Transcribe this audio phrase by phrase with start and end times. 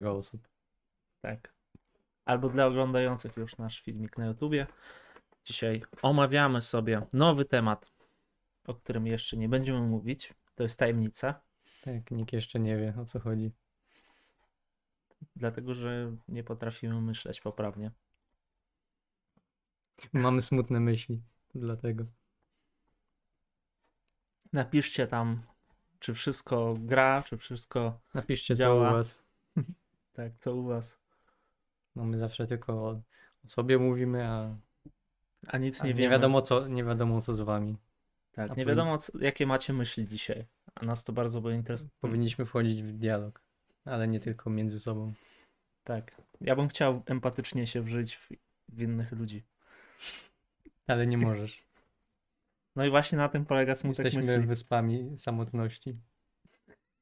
[0.00, 0.48] osób.
[1.20, 1.54] Tak.
[2.24, 4.66] Albo dla oglądających już nasz filmik na YouTubie.
[5.44, 7.92] Dzisiaj omawiamy sobie nowy temat,
[8.66, 10.34] o którym jeszcze nie będziemy mówić.
[10.54, 11.40] To jest tajemnica,
[11.82, 13.52] Tak, nikt jeszcze nie wie o co chodzi.
[15.36, 17.90] dlatego że nie potrafimy myśleć poprawnie.
[20.12, 21.22] Mamy smutne myśli,
[21.54, 22.04] dlatego.
[24.52, 25.42] Napiszcie tam,
[25.98, 28.90] czy wszystko gra, czy wszystko Napiszcie co Działa.
[28.90, 29.22] u was.
[30.18, 30.98] Tak, co u was.
[31.96, 32.90] No my zawsze tylko o,
[33.44, 34.56] o sobie mówimy, a,
[35.48, 37.76] A nic a nie nie, wiadomo co, nie wiadomo co z wami.
[38.32, 40.46] Tak, a nie powin- wiadomo, co, jakie macie myśli dzisiaj.
[40.74, 41.90] A nas to bardzo by interesuje.
[42.00, 43.42] Powinniśmy wchodzić w dialog,
[43.84, 45.12] ale nie tylko między sobą.
[45.84, 46.22] Tak.
[46.40, 48.28] Ja bym chciał empatycznie się wżyć w,
[48.68, 49.44] w innych ludzi.
[50.86, 51.62] Ale nie możesz.
[52.76, 54.46] No i właśnie na tym polega smutek Jesteśmy myśli.
[54.48, 55.96] wyspami samotności.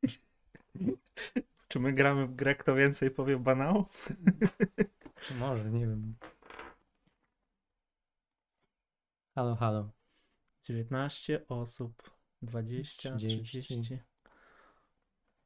[1.69, 3.87] Czy my gramy w grę, kto więcej powie banał?
[5.39, 6.17] Może, nie wiem.
[9.35, 9.91] Halo, halo.
[10.63, 12.11] 19 osób,
[12.43, 13.63] 20, 30.
[13.63, 13.99] 30.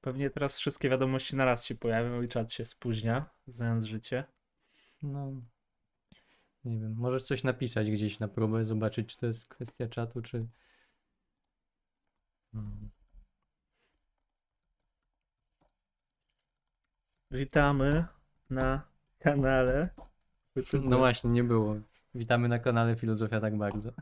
[0.00, 4.24] Pewnie teraz wszystkie wiadomości na raz się pojawią i czat się spóźnia, znając życie.
[5.02, 5.32] No.
[6.64, 10.46] Nie wiem, możesz coś napisać gdzieś na próbę, zobaczyć, czy to jest kwestia czatu, czy.
[12.54, 12.90] Mm.
[17.30, 18.04] Witamy
[18.50, 18.82] na
[19.18, 19.88] kanale.
[20.84, 21.76] No właśnie, nie było.
[22.14, 23.92] Witamy na kanale Filozofia tak bardzo.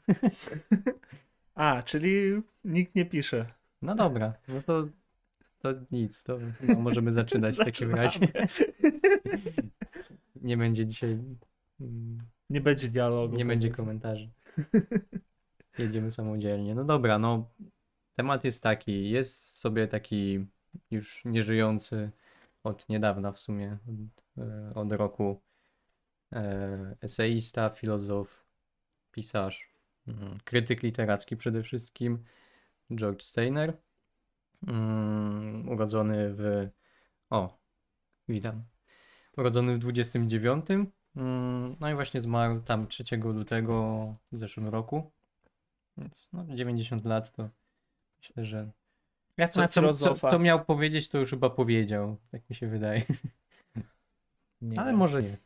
[1.54, 3.46] A, czyli nikt nie pisze.
[3.82, 4.88] No dobra, no to,
[5.58, 8.20] to nic, to no, możemy zaczynać w takim razie.
[10.36, 11.18] Nie będzie dzisiaj.
[11.80, 12.18] mm,
[12.50, 13.36] Nie będzie dialogu.
[13.36, 14.28] Nie będzie komentarzy.
[15.78, 16.74] Jedziemy samodzielnie.
[16.74, 17.50] No dobra, no
[18.16, 19.10] temat jest taki.
[19.10, 20.46] Jest sobie taki
[20.90, 22.10] już nieżyjący
[22.64, 25.42] od niedawna w sumie, od, e, od roku
[26.32, 28.44] e, eseista, filozof,
[29.12, 29.72] pisarz,
[30.06, 32.24] mm, krytyk literacki przede wszystkim,
[32.94, 33.76] George Steiner.
[34.66, 36.68] Mm, urodzony w.
[37.30, 37.58] O,
[38.28, 38.64] witam.
[39.36, 40.66] Urodzony w 29.
[41.16, 43.74] Mm, No i właśnie zmarł tam 3 lutego
[44.32, 45.12] w zeszłym roku.
[45.96, 47.50] Więc no, 90 lat to
[48.18, 48.70] myślę, że
[49.38, 52.16] Jak co, na co, co, co miał powiedzieć, to już chyba powiedział.
[52.30, 53.02] Tak mi się wydaje.
[54.62, 55.36] Nie Ale wiem, może nie.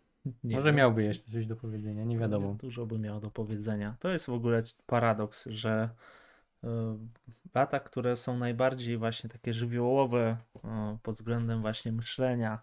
[0.44, 0.76] nie Może wiem.
[0.76, 2.54] miałby jeszcze coś do powiedzenia, nie wiadomo.
[2.54, 3.97] Dużo by miał do powiedzenia.
[4.00, 5.88] To jest w ogóle paradoks, że
[6.64, 6.69] y,
[7.54, 10.60] lata, które są najbardziej właśnie takie żywiołowe y,
[11.02, 12.62] pod względem właśnie myślenia,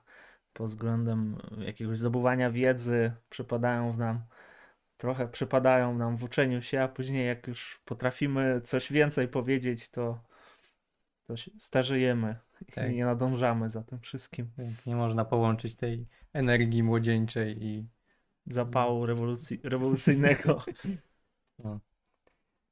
[0.54, 4.22] pod względem jakiegoś zdobywania wiedzy, przypadają w nam,
[4.98, 10.20] trochę przypadają nam w uczeniu się, a później jak już potrafimy coś więcej powiedzieć, to,
[11.30, 12.36] to się starzejemy
[12.76, 12.92] Tak.
[12.92, 14.50] i nie nadążamy za tym wszystkim.
[14.58, 17.88] Tak, Nie można połączyć tej energii młodzieńczej i
[18.46, 20.64] Zapału rewolucji, rewolucyjnego.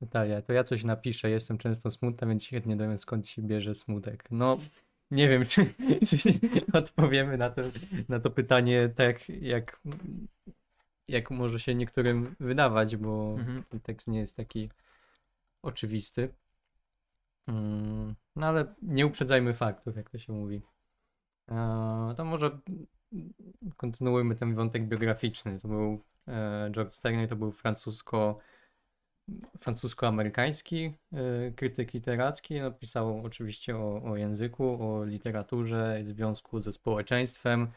[0.02, 4.28] Natalia, to ja coś napiszę, jestem często smutna, więc chętnie dowiem skąd się bierze smutek.
[4.32, 4.58] No,
[5.12, 5.66] nie wiem, czy,
[6.20, 6.34] czy
[6.74, 7.62] odpowiemy na to,
[8.10, 9.80] na to pytanie tak, jak,
[11.08, 13.64] jak może się niektórym wydawać, bo Mhm.
[13.64, 14.70] ten tekst nie jest taki
[15.62, 16.30] oczywisty.
[17.48, 20.62] Mm, No ale nie uprzedzajmy faktów, jak to się mówi.
[21.50, 22.60] E, To może
[23.78, 25.60] kontynuujmy ten wątek biograficzny.
[25.60, 28.40] To był e, George Steiner, to był francusko
[29.60, 32.60] francusko-amerykański e, krytyk literacki.
[32.60, 37.68] No, pisał oczywiście o, o języku, o literaturze, związku ze społeczeństwem.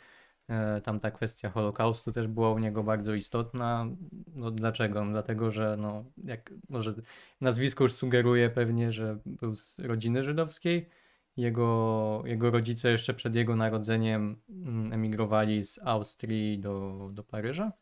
[0.50, 3.87] E, Tam ta kwestia Holokaustu też była u niego bardzo istotna.
[4.34, 5.05] No dlaczego?
[5.05, 6.94] No, dlatego, że no, jak może
[7.41, 10.89] nazwisko już sugeruje pewnie, że był z rodziny żydowskiej.
[11.37, 17.72] Jego, jego rodzice jeszcze przed jego narodzeniem mm, emigrowali z Austrii do, do Paryża.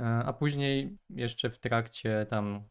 [0.00, 2.62] E, A później jeszcze w trakcie tam,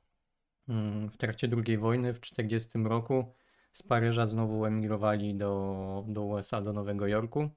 [0.69, 3.33] mm, w trakcie II wojny w 1940 roku
[3.71, 7.49] z Paryża znowu emigrowali do, do USA, do Nowego Jorku.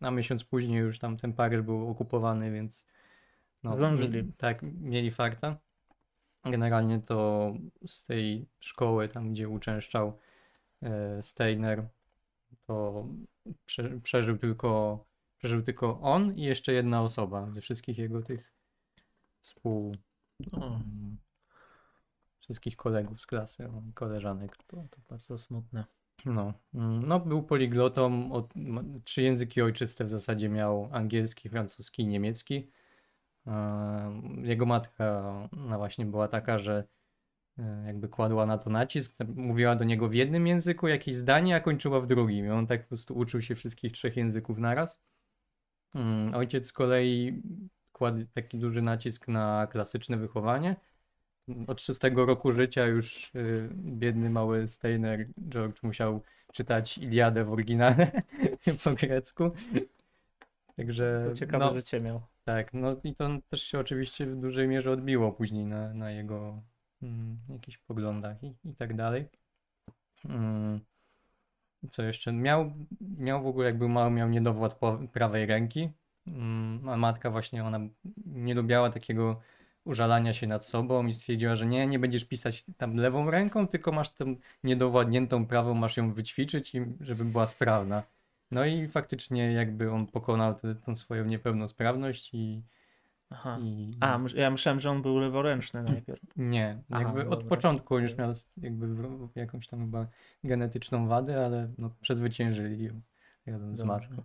[0.00, 2.86] A miesiąc później już tam ten Paryż był okupowany, więc
[3.62, 4.32] no, Zdążyli.
[4.32, 5.58] tak, mieli farta.
[6.44, 7.52] Generalnie to
[7.86, 10.18] z tej szkoły, tam gdzie uczęszczał
[10.82, 11.88] e, Steiner,
[12.66, 13.06] to
[13.64, 15.04] prze, przeżył tylko,
[15.38, 18.52] przeżył tylko on i jeszcze jedna osoba ze wszystkich jego tych
[19.40, 19.96] współ...
[20.52, 21.18] O, mm,
[22.38, 24.56] wszystkich kolegów z klasy, koleżanek.
[24.56, 25.84] to, to bardzo smutne.
[26.24, 28.54] No, mm, no był poliglotą, od,
[29.04, 32.70] trzy języki ojczyste w zasadzie miał angielski, francuski i niemiecki.
[33.46, 35.22] Em, Jego matka
[35.52, 36.84] no właśnie była taka, że
[37.58, 41.60] e, jakby kładła na to nacisk, mówiła do niego w jednym języku jakieś zdanie, a
[41.60, 42.46] kończyła w drugim.
[42.46, 45.04] I on tak po prostu uczył się wszystkich trzech języków naraz.
[45.94, 47.42] Mm, Ojciec z kolei
[47.92, 50.76] kładł taki duży nacisk na klasyczne wychowanie.
[51.66, 56.22] Od szóstego roku życia już y, biedny mały Steiner George musiał
[56.52, 58.22] czytać Iliadę w oryginale
[58.84, 59.50] po grecku.
[60.76, 62.20] Także To ciekawe no, życie miał.
[62.44, 66.62] tak, no i to też się oczywiście w dużej mierze odbiło później na, na jego
[67.02, 69.28] mm, jakichś poglądach i, i tak dalej.
[70.24, 70.80] Mm,
[71.90, 72.32] co jeszcze?
[72.32, 74.80] Miał, miał w ogóle, jak był mały, miał niedowład
[75.12, 75.90] prawej ręki.
[76.26, 77.80] Mm, a matka właśnie, ona
[78.26, 79.40] nie lubiała takiego
[79.88, 83.92] użalania się nad sobą i stwierdziła, że nie, nie będziesz pisać tam lewą ręką, tylko
[83.92, 88.02] masz tą niedowładniętą prawą, masz ją wyćwiczyć i żeby była sprawna.
[88.50, 92.62] No i faktycznie jakby on pokonał tę tą swoją niepełnosprawność i,
[93.30, 93.58] Aha.
[93.62, 96.22] i A, ja myślałem, że on był leworęczny najpierw.
[96.36, 98.88] nie, Aha, jakby od dobra, początku już miał jakby
[99.34, 100.06] jakąś tam chyba
[100.44, 103.00] genetyczną wadę, ale no przezwyciężyli ją
[103.46, 104.22] razem z matką.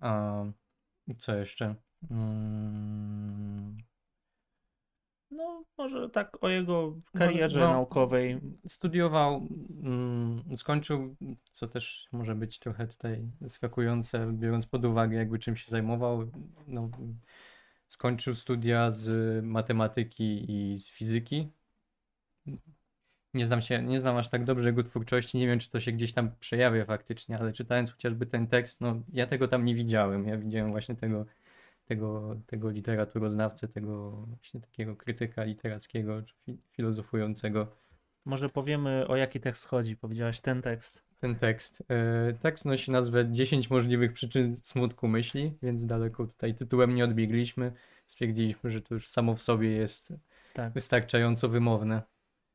[0.00, 0.44] A
[1.18, 1.74] co jeszcze?
[2.10, 3.76] Mm,
[5.30, 8.40] No, może tak o jego karierze no, naukowej.
[8.68, 9.48] studiował,
[9.82, 11.16] mm, skończył,
[11.52, 16.30] co też może być trochę tutaj zaskakujące, biorąc pod uwagę jakby czym się zajmował.
[16.66, 16.90] No,
[17.88, 21.48] skończył studia z matematyki i z fizyki.
[23.34, 25.92] Nie znam się, nie znam aż tak dobrze jego twórczości, nie wiem czy to się
[25.92, 30.28] gdzieś tam przejawia faktycznie, ale czytając chociażby ten tekst, no ja tego tam nie widziałem.
[30.28, 31.26] Ja widziałem właśnie tego,
[31.88, 37.66] tego, tego literaturoznawcę, tego właśnie takiego krytyka literackiego, czy fi- filozofującego.
[38.24, 39.96] Może powiemy o jaki tekst chodzi.
[39.96, 41.02] Powiedziałaś ten tekst.
[41.20, 41.82] ten tekst.
[41.88, 47.72] E, Tekst nosi nazwę 10 możliwych przyczyn smutku myśli, więc daleko tutaj tytułem nie odbiegliśmy.
[48.06, 50.12] Stwierdziliśmy, że to już samo w sobie jest
[50.54, 52.02] Tak, wystarczająco wymowne.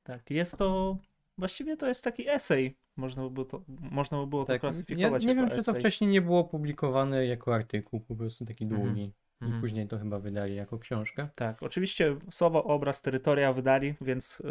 [0.04, 0.32] tak.
[0.32, 0.98] Jest to.
[1.38, 2.78] Właściwie to jest taki esej.
[2.96, 5.66] Można by było to, można by było to Tak, ja klasyfikować nie jako wiem, czy
[5.66, 9.12] to wcześniej nie było publikowane jako artykuł, po prostu taki Mhm.
[9.44, 9.50] Długi.
[9.50, 9.62] I Mhm.
[9.62, 11.28] później to chyba wydali jako książkę.
[11.36, 14.44] Tak, oczywiście słowo, obraz, terytoria wydali, więc y,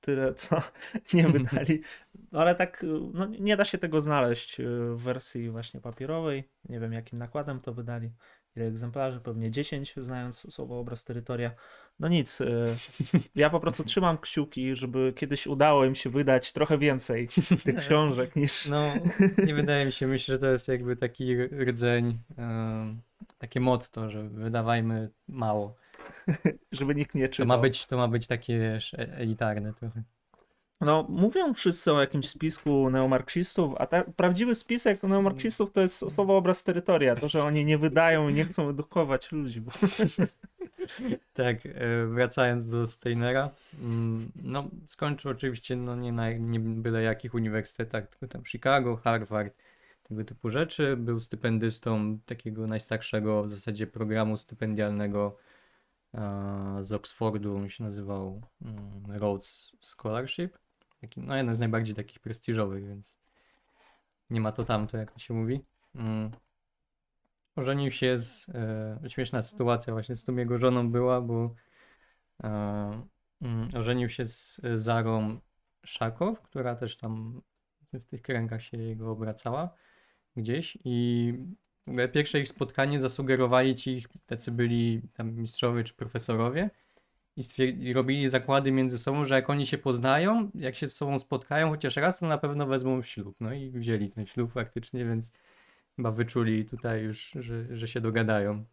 [0.00, 0.62] tyle co
[1.14, 1.82] nie wydali.
[2.32, 4.64] No, ale tak, y, no, nie da się tego znaleźć y,
[4.94, 6.48] w wersji właśnie papierowej.
[6.68, 8.10] Nie wiem jakim nakładem to wydali.
[8.56, 9.20] Ile egzemplarzy?
[9.20, 11.50] Pewnie 10, znając słowo, obraz, terytoria.
[11.98, 12.76] No nic, y,
[13.34, 17.28] ja po prostu trzymam kciuki, żeby kiedyś udało im się wydać trochę więcej
[17.64, 18.66] tych książek niż.
[18.68, 18.92] No,
[19.46, 22.18] nie wydaje mi się, myślę, że to jest jakby taki rdzeń,
[23.42, 25.74] takie motto, że wydawajmy mało.
[26.72, 27.46] żeby nikt nie To czytał.
[27.46, 30.02] ma być, to ma być takie wiesz, e- elitarne trochę.
[30.80, 36.36] No, mówią wszyscy o jakimś spisku neomarksistów, a ta, prawdziwy spisek neomarksistów to jest słowo
[36.36, 37.14] obraz terytoria.
[37.14, 39.60] To, że oni nie wydają i nie chcą edukować ludzi.
[39.60, 39.72] Bo...
[41.34, 43.50] Tak, e, wracając do Steinera,
[43.80, 49.54] mm, no skończył oczywiście no, nie na nie byle jakich uniwersytetach, tylko tam Chicago, Harvard,
[50.12, 50.96] tego typu rzeczy.
[50.96, 55.36] Był stypendystą takiego najstarszego w zasadzie programu stypendialnego
[56.80, 60.58] z Oxfordu, on się nazywał mm, Rhodes Scholarship.
[61.00, 63.18] Taki, no jeden z najbardziej takich prestiżowych, więc
[64.30, 65.64] nie ma to tamto, jak to się mówi.
[65.94, 66.30] Mm.
[67.56, 68.48] Ożenił się z.
[69.04, 71.54] E, śmieszna sytuacja właśnie z tą jego żoną była, bo
[72.44, 72.48] e,
[73.42, 75.40] mm, ożenił się z Zarą
[75.84, 77.42] Szakow, która też tam
[77.92, 79.74] w tych kręgach się jego obracała
[80.36, 81.34] gdzieś i
[82.12, 86.70] pierwsze ich spotkanie zasugerowali ci, ich, tacy byli tam mistrzowie czy profesorowie
[87.36, 91.70] i, robili zakłady między sobą, że jak oni się poznają, jak się z sobą spotkają
[91.70, 93.36] chociaż raz, to na pewno wezmą ślub.
[93.40, 95.30] No i wzięli ten ślub faktycznie, więc
[95.96, 98.64] chyba wyczuli tutaj już, że, że się dogadają.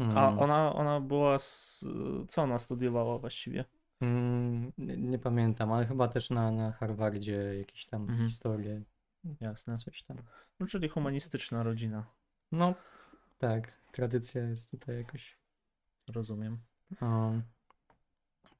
[0.00, 0.38] A Mm.
[0.38, 1.84] ona, ona była z...
[2.28, 3.64] Co ona studiowała właściwie?
[4.00, 8.28] Mm, nie, nie pamiętam, ale chyba też na, na Harvardzie jakieś tam Mhm.
[8.28, 8.82] historie,
[9.40, 9.78] Jasne.
[9.78, 10.16] coś tam.
[10.60, 12.06] No, czyli humanistyczna rodzina.
[12.52, 12.74] No,
[13.38, 15.38] tak, tradycja jest tutaj jakoś.
[16.08, 16.58] Rozumiem.
[17.00, 17.32] O,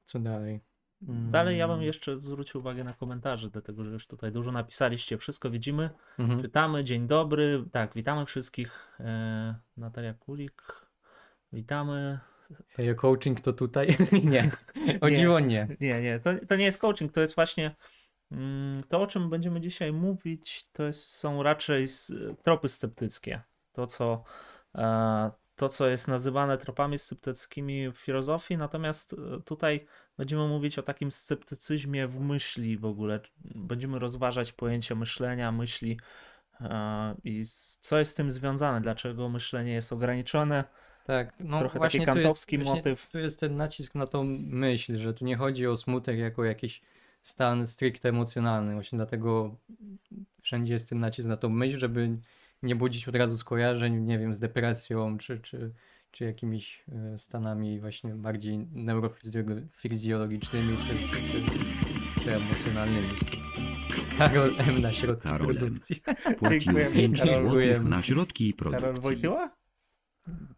[0.05, 0.61] co dalej?
[1.09, 5.19] Mm, Dalej ja bym jeszcze zwrócił uwagę na komentarze, dlatego że już tutaj dużo napisaliście.
[5.19, 5.91] Wszystko widzimy.
[6.19, 6.43] mhm.
[6.43, 7.65] Czytamy, dzień dobry.
[7.73, 8.97] Tak, witamy wszystkich.
[9.01, 10.63] E, Natalia Kulik.
[11.53, 12.19] Witamy.
[12.69, 13.97] Hey, coaching to tutaj?
[14.25, 14.51] nie,
[15.01, 15.17] o Nie.
[15.17, 15.69] dziwo nie.
[15.81, 17.77] Nie, nie, to, to nie jest coaching, to jest właśnie
[18.88, 21.87] to, o czym będziemy dzisiaj mówić, to jest, są raczej
[22.42, 23.42] tropy sceptyckie.
[23.73, 24.25] To co,
[24.75, 29.87] e, to, co jest nazywane tropami sceptyckimi w filozofii, natomiast e, tutaj
[30.18, 33.21] będziemy mówić o takim sceptycyzmie w myśli w ogóle.
[33.45, 36.00] Będziemy rozważać pojęcie myślenia, myśli
[36.61, 37.45] e, i
[37.80, 40.64] co jest z tym związane, dlaczego myślenie jest ograniczone.
[41.04, 43.11] Tak, no Trochę taki właśnie tu jest, kantowski właśnie motyw.
[43.11, 46.83] Tu jest ten nacisk na tą myśl, że tu nie chodzi o smutek jako jakiś
[47.26, 48.75] stan stricte emocjonalny.
[48.75, 49.56] Właśnie dlatego
[50.42, 52.18] wszędzie jest ten nacisk na tą myśl, żeby
[52.62, 55.73] nie budzić od razu skojarzeń, nie wiem, z depresją, czy, czy,
[56.11, 61.42] czy jakimiś e, stanami właśnie bardziej neurofizjologicznymi, czy, czy, czy,
[62.25, 63.09] czy emocjonalnymi.
[64.18, 64.80] Karol M.
[64.83, 66.02] na środku Karol produkcji.
[66.50, 67.35] Dziękujemy, 5 Karol.
[67.35, 67.88] złotych Dziękujemy.
[67.90, 69.02] na środki Karol produkcji.
[69.02, 69.50] Wojtyła?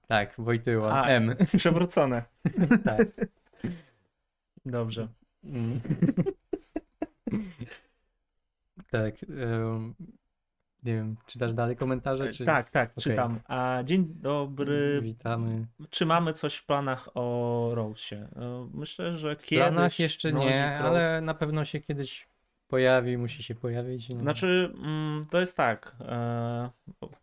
[0.07, 0.93] Tak, Wojtyła.
[0.93, 1.07] A.
[1.07, 1.37] M.
[1.57, 2.23] Przewrócone.
[2.85, 3.09] Tak.
[4.67, 5.09] Dobrze.
[5.45, 5.81] Mm.
[8.91, 9.15] tak.
[9.23, 9.95] em,
[10.83, 12.33] nie wiem, czytasz dalej komentarze?
[12.33, 12.45] Czy...
[12.45, 13.03] Tak, tak, Okej.
[13.03, 13.41] czytam.
[13.49, 15.01] A dzień dobry.
[15.03, 15.67] Witamy.
[15.91, 18.17] Czy mamy coś w planach o Rose'ie?
[18.17, 19.65] E, Myślę, że W kiedyś.
[19.67, 22.29] planach jeszcze nie, Cross- ale na pewno się kiedyś
[22.69, 24.09] pojawi, musi się pojawić.
[24.09, 24.21] No.
[24.21, 25.97] Znaczy, mm, to jest tak.
[26.01, 26.71] E,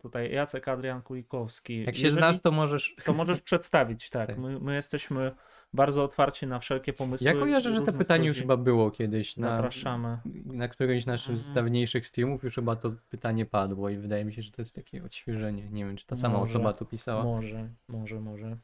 [0.02, 1.84] tutaj Jacek Adrian Kulikowski.
[1.84, 2.96] Jak się Jeżeli- znasz, to możesz.
[3.06, 4.28] to możesz przedstawić, tak.
[4.28, 4.38] Tak.
[4.38, 5.32] My, my jesteśmy
[5.76, 7.28] bardzo otwarci na wszelkie pomysły.
[7.28, 9.38] Ja kojarzę, że to pytanie już chyba było kiedyś.
[9.38, 10.18] Na, Zapraszamy.
[10.46, 11.38] na którymś z naszych Mhm.
[11.46, 14.76] z dawniejszych streamów już chyba to pytanie padło i wydaje mi się, że to jest
[14.76, 15.70] takie odświeżenie.
[15.70, 16.52] Nie wiem, czy ta sama Może.
[16.52, 17.24] osoba to pisała.
[17.24, 18.58] Może, może, może.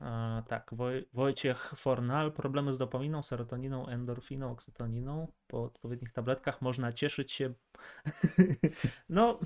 [0.00, 5.28] A, tak, Woj, Wojciech Fornal, problemy z dopaminą, serotoniną, endorfiną, oksytoniną.
[5.46, 7.52] Po odpowiednich tabletkach można cieszyć się.
[9.08, 9.38] no,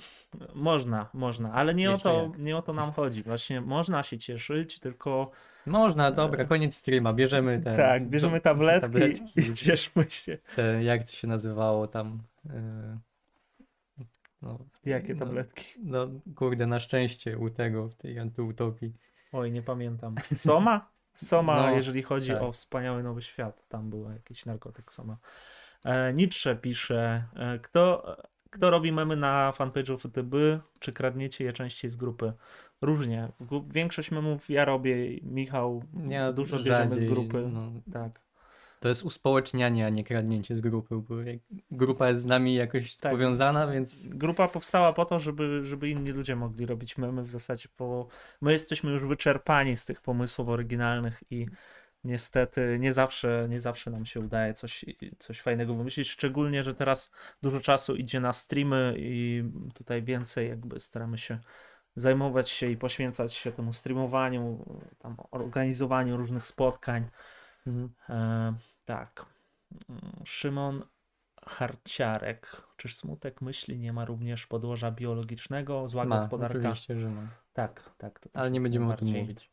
[0.54, 2.38] można, można, ale nie o, to, jak.
[2.38, 3.22] nie o to nam chodzi.
[3.22, 5.30] Właśnie można się cieszyć, tylko
[5.66, 7.76] Można, dobra, koniec streama, bierzemy te.
[7.76, 10.38] tak, bierzemy tabletki, tabletki, i cieszmy się.
[10.56, 12.22] te, jak to się nazywało tam.
[12.50, 12.98] e,
[14.42, 15.64] No, Jakie no, tabletki?
[15.82, 18.92] No, kurde, na szczęście u tego, w tej antyutopii.
[19.32, 20.14] Oj, nie pamiętam.
[20.36, 20.88] Soma?
[21.14, 22.42] Soma, No, jeżeli chodzi tak.
[22.42, 23.68] o wspaniały nowy świat.
[23.68, 25.16] Tam był jakiś narkotyk Soma.
[25.84, 28.16] E, Nietzsche pisze, e, kto,
[28.50, 30.34] kto robi memy na fanpage'u FTB,
[30.78, 32.32] czy kradniecie je częściej z grupy?
[32.82, 33.28] Różnie.
[33.70, 37.48] Większość memów ja robię, Michał Ja dużo bierzemy rzadziej, z grupy.
[37.52, 38.20] No, Tak.
[38.80, 41.14] to jest uspołecznianie, a nie kradnięcie z grupy, bo
[41.70, 43.12] grupa jest z nami jakoś Tak.
[43.12, 47.68] powiązana, więc Grupa powstała po to, żeby, żeby inni ludzie mogli robić memy w zasadzie,
[47.78, 48.08] bo
[48.40, 51.46] my jesteśmy już wyczerpani z tych pomysłów oryginalnych i
[52.04, 54.84] niestety nie zawsze, nie zawsze nam się udaje coś,
[55.18, 57.12] coś fajnego wymyślić, szczególnie, że teraz
[57.42, 61.38] dużo czasu idzie na streamy i tutaj więcej jakby staramy się
[61.96, 64.64] zajmować się i poświęcać się temu streamowaniu,
[64.98, 67.08] tam organizowaniu różnych spotkań.
[67.66, 67.92] mhm.
[68.08, 69.26] E, tak.
[70.24, 70.84] Szymon
[71.46, 72.66] Harciarek.
[72.76, 76.58] Czyż smutek myśli nie ma również podłoża biologicznego, zła ma, gospodarka?
[76.58, 77.28] oczywiście, że ma.
[77.52, 78.28] Tak, tak.
[78.32, 79.50] Ale nie będziemy o tym mówić.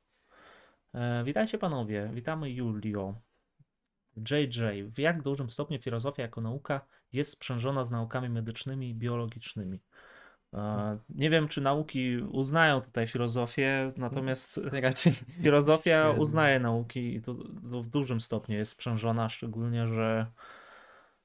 [0.93, 3.15] E, witajcie panowie, witamy Julio.
[4.17, 6.81] JJ, w jak dużym stopniu filozofia jako nauka
[7.13, 9.79] jest sprzężona z naukami medycznymi i biologicznymi?
[11.09, 15.13] Nie wiem, czy nauki uznają tutaj filozofię, natomiast Raczej
[15.43, 17.35] filozofia uznaje nauki i to,
[17.71, 20.25] to w dużym stopniu jest sprzężona, szczególnie, że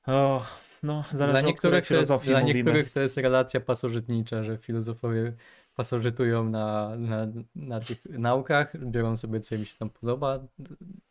[0.06, 0.46] o,
[0.82, 5.32] no, zależy dla niektórych, to jest, dla niektórych to jest relacja pasożytnicza, że filozofowie
[5.74, 10.38] pasożytują na, na, na tych naukach, biorą sobie co im się tam podoba.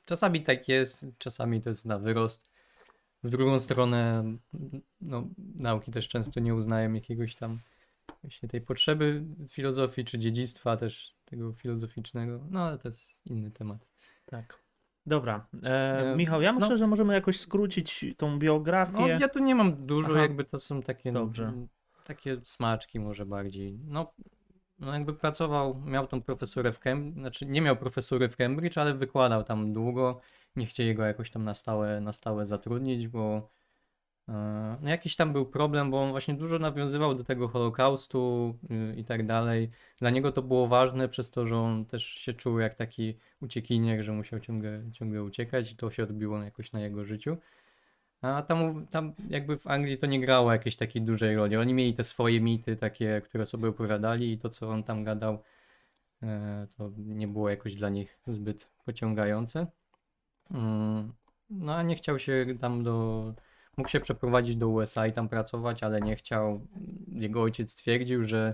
[0.06, 2.52] Czasami tak jest, czasami to jest na wyrost.
[3.24, 4.24] W drugą stronę,
[5.02, 7.60] no, nauki też często nie uznają jakiegoś tam
[8.24, 12.46] właśnie tej potrzeby filozofii, czy dziedzictwa też tego filozoficznego.
[12.50, 13.88] No ale to jest inny temat.
[14.26, 14.64] Tak.
[15.06, 15.48] Dobra.
[15.64, 16.78] E, E, Michał, ja myślę, no.
[16.78, 18.94] że możemy jakoś skrócić tą biografię.
[18.94, 20.22] No, ja tu nie mam dużo, Aha.
[20.22, 21.54] jakby to są takie, Dobrze.
[22.06, 23.80] takie smaczki może bardziej.
[23.88, 24.14] No,
[24.80, 28.94] no jakby pracował, miał tą profesurę w Cambridge, znaczy nie miał profesury w Cambridge, ale
[28.94, 30.20] wykładał tam długo.
[30.56, 33.50] Nie chcieli go jakoś tam na stałe, na stałe zatrudnić, bo
[34.82, 39.06] no jakiś tam był problem, bo on właśnie dużo nawiązywał do tego Holokaustu y, i
[39.06, 39.70] tak dalej.
[40.00, 44.04] Dla niego to było ważne przez to, że on też się czuł jak taki uciekinier,
[44.04, 47.38] że musiał ciągle, ciągle uciekać i to się odbiło jakoś na jego życiu.
[48.22, 51.58] A tam, tam jakby w Anglii to nie grało jakiejś takiej dużej roli.
[51.58, 55.44] Oni mieli te swoje mity takie, które sobie opowiadali i to, co on tam gadał,
[56.24, 59.68] e, to nie było jakoś dla nich zbyt pociągające.
[60.52, 61.14] Mm,
[61.50, 63.34] No a nie chciał się tam do...
[63.78, 66.68] Mógł się przeprowadzić do USA i tam pracować, ale nie chciał.
[67.08, 68.54] Jego ojciec stwierdził, że,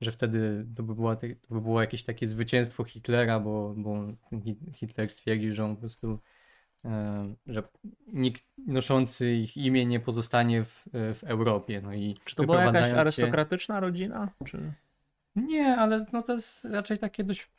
[0.00, 3.94] że wtedy to by, była, to by było jakieś takie zwycięstwo Hitlera, bo, bo
[4.32, 6.18] Hit- Hitler stwierdził, że on po prostu
[6.84, 7.62] e, że
[8.06, 11.80] nikt noszący ich imię nie pozostanie w, w Europie.
[11.82, 14.32] No i Czy to była jakaś się- arystokratyczna rodzina?
[14.44, 14.72] Czy...
[15.36, 17.50] Nie, ale no to jest raczej takie dość,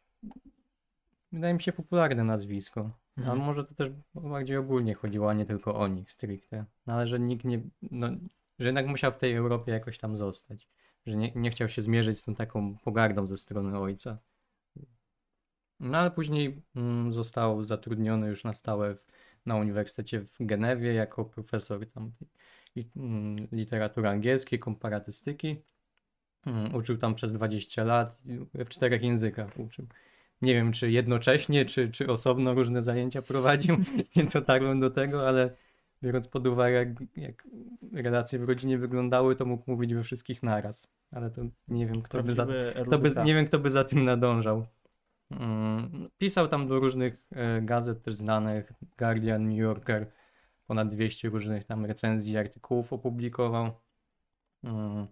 [1.31, 2.91] wydaje mi się, popularne nazwisko.
[3.17, 3.41] Mhm.
[3.41, 6.65] A może to też bardziej ogólnie chodziło, a nie tylko o nich stricte.
[6.87, 8.07] No ale że nikt nie, no,
[8.59, 10.67] że jednak musiał w tej Europie jakoś tam zostać.
[11.05, 14.17] Że nie, nie chciał się zmierzyć z tą taką pogardą ze strony ojca.
[15.79, 19.05] No ale później mm, został zatrudniony już na stałe w,
[19.45, 22.11] na Uniwersytecie w Genewie jako profesor tam
[22.75, 25.61] li, mm, literatury angielskiej, komparatystyki.
[26.45, 29.87] Mm, Uczył tam przez 20 lat, w czterech językach uczył.
[30.41, 33.77] Nie wiem, czy jednocześnie, czy, czy osobno różne zajęcia prowadził.
[34.15, 35.55] Nie dotarłem do tego, ale
[36.03, 36.87] biorąc pod uwagę, jak,
[37.17, 37.47] jak
[37.93, 40.91] relacje w rodzinie wyglądały, to mógł mówić we wszystkich naraz.
[41.11, 43.23] Ale to nie wiem, kto by za, kto by, erudyta.
[43.23, 44.65] nie wiem, kto by za tym nadążał.
[45.31, 50.11] Mm, Pisał tam do różnych e, gazet też znanych, Guardian, New Yorker,
[50.67, 53.71] ponad 200 różnych tam recenzji, artykułów opublikował.
[54.63, 55.07] Mm.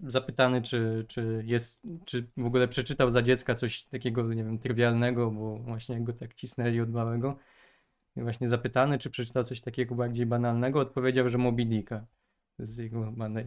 [0.00, 5.30] Zapytany, czy, czy jest, czy w ogóle przeczytał za dziecka coś takiego, nie wiem, trywialnego,
[5.30, 7.36] bo właśnie go tak cisnęli od małego.
[8.16, 12.06] I właśnie zapytany, czy przeczytał coś takiego bardziej banalnego, odpowiedział, że Moby Dicka.
[12.56, 13.46] To jest jego chyba naj,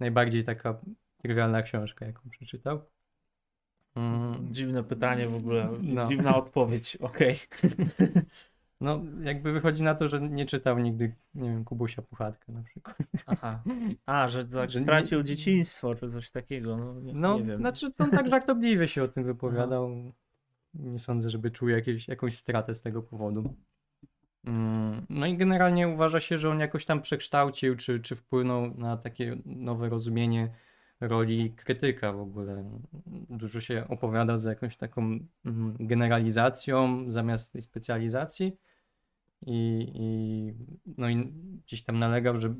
[0.00, 0.80] najbardziej taka
[1.22, 2.80] trywialna książka, jaką przeczytał.
[3.94, 6.08] Mm, Dziwne pytanie w ogóle, No.
[6.08, 7.36] dziwna odpowiedź, okej.
[8.82, 12.96] No, jakby wychodzi na to, że nie czytał nigdy, nie wiem, Kubusia Puchatka na przykład.
[13.26, 13.62] Aha.
[14.06, 17.58] A, że tak Że nie- stracił dzieciństwo, czy coś takiego, no nie, No, nie wiem.
[17.58, 19.90] znaczy on tak żartobliwie się o tym wypowiadał.
[20.74, 23.54] Nie sądzę, żeby czuł jakieś, jakąś stratę z tego powodu.
[24.44, 28.96] Mm, No i generalnie uważa się, że on jakoś tam przekształcił, czy, czy wpłynął na
[28.96, 30.50] takie nowe rozumienie
[31.00, 32.64] roli krytyka w ogóle.
[33.30, 38.56] Dużo się opowiada za jakąś taką mm, generalizacją zamiast tej specjalizacji.
[39.46, 40.54] I, i,
[40.98, 41.32] no i
[41.66, 42.54] gdzieś tam nalegał, że,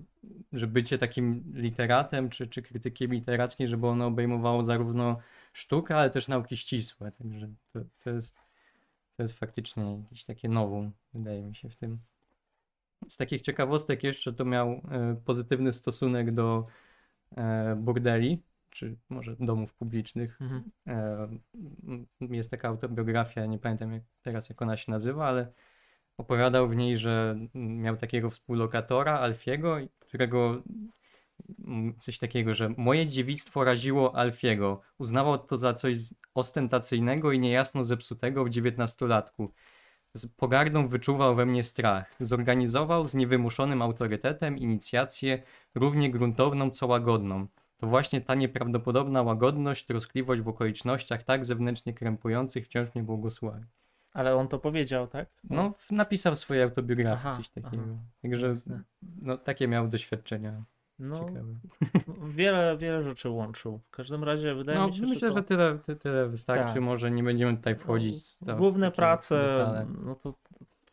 [0.52, 5.18] że bycie takim literatem czy, czy krytykiem literackim, żeby ono obejmowało zarówno
[5.52, 7.12] sztukę, ale też nauki ścisłe.
[7.12, 8.36] Także to, to, jest,
[9.16, 11.98] to jest faktycznie jakieś takie nowum, wydaje mi się, w tym.
[13.08, 16.66] Z takich ciekawostek jeszcze to miał e, pozytywny stosunek do
[17.36, 20.38] e, burdeli, czy może domów publicznych.
[20.40, 20.70] Mhm.
[20.86, 21.28] E,
[22.20, 25.52] Jest taka autobiografia, nie pamiętam jak, teraz jak ona się nazywa, ale
[26.22, 30.62] opowiadał w niej, że miał takiego współlokatora, Alfiego, którego
[31.64, 34.80] mm, coś takiego, że moje dziewictwo raziło Alfiego.
[34.98, 35.96] Uznawał to za coś
[36.34, 39.52] ostentacyjnego i niejasno zepsutego w dziewiętnastolatku.
[40.14, 42.14] Z pogardą wyczuwał we mnie strach.
[42.20, 45.42] Zorganizował z niewymuszonym autorytetem inicjację
[45.74, 47.46] równie gruntowną, co łagodną.
[47.76, 53.66] To właśnie ta nieprawdopodobna łagodność, troskliwość w okolicznościach tak zewnętrznie krępujących wciąż mnie błogosławi.
[54.12, 55.28] Ale on to powiedział, tak?
[55.50, 57.60] No, napisał w swojej autobiografii Aha, coś aha.
[57.64, 57.98] takiego.
[58.22, 58.82] Także Jasne.
[59.22, 60.64] no, takie miał doświadczenia
[60.98, 61.44] No, ciekawe.
[62.36, 63.78] wiele, wiele rzeczy łączył.
[63.78, 65.48] W każdym razie wydaje No, mi się, myślę, że, że, to...
[65.48, 66.74] tyle, ty- tyle wystarczy.
[66.74, 66.82] Tak.
[66.82, 69.86] Może nie będziemy tutaj wchodzić w to, w Główne prace, detale.
[70.04, 70.34] no to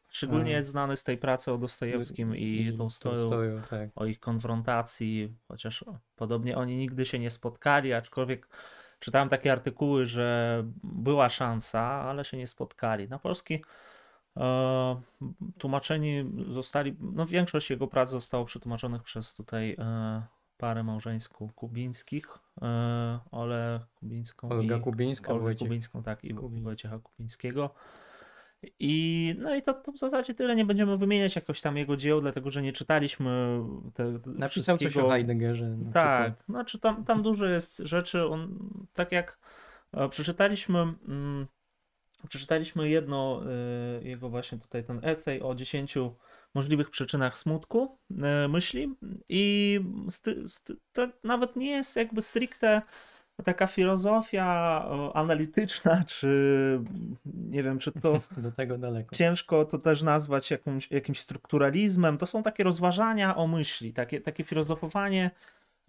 [0.10, 3.90] szczególnie jest znany z tej pracy o Dostojewskim i Tolstoju, Tolstoju, tak.
[3.96, 8.48] o ich konfrontacji, chociaż podobnie oni nigdy się nie spotkali, aczkolwiek
[9.00, 13.10] czytałem takie artykuły, że była szansa, ale się nie spotkali.
[13.10, 13.64] Na polski
[14.38, 15.02] e,
[15.58, 20.22] tłumaczeni zostali, no większość jego prac zostało przetłumaczonych przez tutaj e,
[20.58, 22.28] parę małżeńską Kubińskich,
[22.62, 25.68] e, Ole Kubińską Olga i Kubińska, Olgę Wojciech.
[25.68, 26.64] Kubińską, tak, i Kubiński.
[26.64, 27.70] Wojciecha Kubińskiego.
[28.80, 30.56] I no i to, to w zasadzie tyle.
[30.56, 33.60] Nie będziemy wymieniać jakoś tam jego dzieł, dlatego że nie czytaliśmy
[33.94, 35.70] te, Napisał coś o Heideggerze.
[35.70, 36.46] na Tak, przykład.
[36.50, 38.26] znaczy tam, tam dużo jest rzeczy.
[38.26, 38.60] On,
[38.94, 39.40] tak jak
[39.94, 41.48] e, przeczytaliśmy, mm,
[42.30, 43.42] przeczytaliśmy jedno,
[44.00, 45.98] e, jego właśnie tutaj ten esej o 10
[46.54, 48.96] możliwych przyczynach smutku e, myśli
[49.30, 52.82] i sty, sty, to nawet nie jest jakby stricte
[53.44, 56.80] taka filozofia analityczna, czy
[57.26, 59.16] nie wiem, czy to Do tego daleko.
[59.16, 62.18] ciężko to też nazwać jakąś, jakimś strukturalizmem.
[62.18, 65.32] To są takie rozważania o myśli, takie, takie filozofowanie,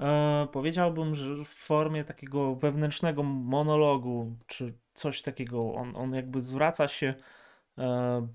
[0.01, 5.75] e, powiedziałbym, że w formie takiego wewnętrznego monologu, czy coś takiego.
[5.75, 7.15] On, on jakby zwraca się.
[7.79, 8.27] E,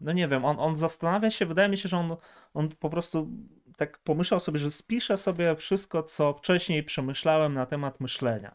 [0.00, 2.16] no nie wiem, on, on zastanawia się, wydaje mi się, że on,
[2.54, 3.28] on po prostu
[3.76, 8.54] tak pomyślał sobie, że spiszę sobie wszystko, co wcześniej przemyślałem na temat myślenia.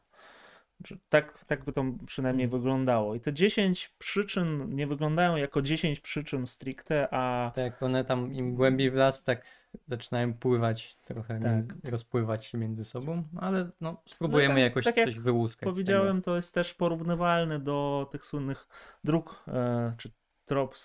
[1.09, 2.61] Tak, tak by to przynajmniej Mhm.
[2.61, 3.15] wyglądało.
[3.15, 8.55] I te 10 przyczyn nie wyglądają jako 10 przyczyn stricte, a Tak, one tam im
[8.55, 9.45] głębiej w las, tak
[9.87, 11.91] zaczynają pływać trochę, Tak.
[11.91, 16.21] rozpływać się między sobą, ale no, spróbujemy tak- jakoś tak jak coś wyłuskać z powiedziałem,
[16.21, 18.67] to jest też porównywalne do tych słynnych
[19.03, 20.09] dróg e, czy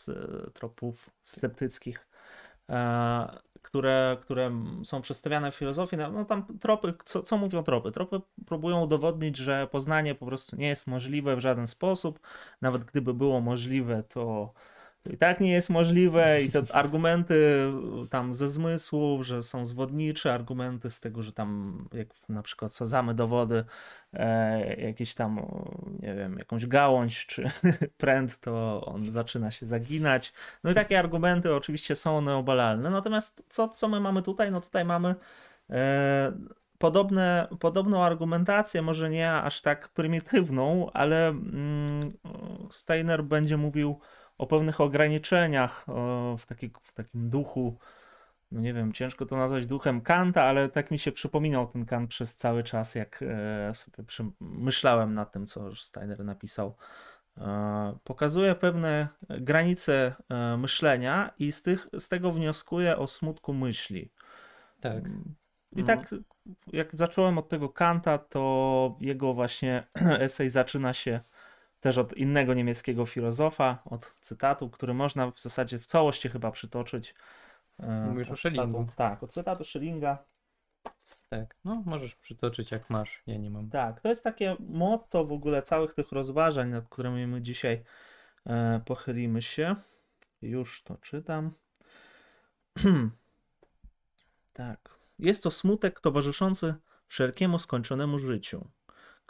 [0.09, 2.09] e, tropów sceptyckich,
[2.71, 4.51] e, które, które
[4.85, 5.97] są przedstawiane w filozofii.
[5.97, 7.93] No, no tam tropy, co, co mówią tropy?
[7.93, 12.21] Tropy próbują udowodnić, że poznanie po prostu nie jest możliwe w żaden sposób.
[12.61, 14.55] Nawet gdyby było możliwe, to to
[15.11, 17.67] i tak nie jest możliwe i te argumenty
[18.11, 23.15] tam ze zmysłów, że są zwodnicze, argumenty z tego, że tam jak na przykład sadzamy
[23.15, 23.65] do wody
[24.13, 25.47] e, jakieś tam,
[26.03, 27.51] nie wiem, jakąś gałąź czy
[27.99, 30.33] pręt, to on zaczyna się zaginać.
[30.65, 32.91] No i takie argumenty oczywiście są neobalalne.
[32.91, 34.51] Natomiast co, co my mamy tutaj?
[34.51, 35.15] No tutaj mamy
[35.71, 36.33] e,
[36.79, 42.13] podobne, podobną argumentację, może nie aż tak prymitywną, ale mm,
[42.71, 44.01] Steiner będzie mówił
[44.43, 45.87] o pewnych ograniczeniach
[46.39, 47.79] w, taki, w takim duchu,
[48.53, 52.11] no nie wiem, ciężko to nazwać duchem Kanta, ale tak mi się przypominał ten Kant
[52.11, 54.05] przez cały czas, jak e, sobie
[54.41, 56.77] myślałem nad tym, co Steiner napisał.
[57.39, 64.11] E, pokazuje pewne granice e, myślenia i z, tych, z tego wnioskuje o smutku myśli.
[64.81, 65.05] Tak.
[65.77, 65.99] I Mhm.
[65.99, 66.15] tak,
[66.73, 69.87] jak zacząłem od tego Kanta, to jego właśnie
[70.27, 71.21] esej zaczyna się
[71.83, 77.15] też od innego niemieckiego filozofa, od cytatu, który można w zasadzie w całości chyba przytoczyć.
[77.79, 78.87] E, Mówisz o Schellingu.
[78.97, 80.19] Tak, od cytatu Schellinga.
[81.31, 81.57] Tak.
[81.65, 83.71] No, możesz przytoczyć jak masz, ja nie mam.
[83.71, 87.85] Tak, to jest takie motto w ogóle całych tych rozważań, nad którymi my dzisiaj
[88.47, 89.77] e, pochylimy się.
[90.43, 91.53] Już to czytam.
[94.53, 94.99] tak.
[95.19, 96.75] Jest to smutek towarzyszący
[97.07, 98.71] wszelkiemu skończonemu życiu,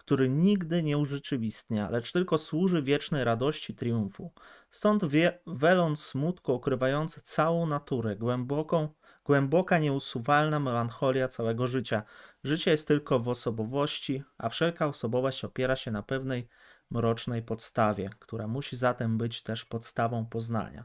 [0.05, 4.33] który nigdy nie urzeczywistnia, lecz tylko służy wiecznej radości triumfu.
[4.71, 8.89] Stąd wie, welon smutku okrywający całą naturę, głęboką,
[9.25, 12.03] głęboka, nieusuwalna melancholia całego życia.
[12.45, 16.49] Życie jest tylko w osobowości, a wszelka osobowość opiera się na pewnej
[16.91, 20.85] mrocznej podstawie, która musi zatem być też podstawą poznania.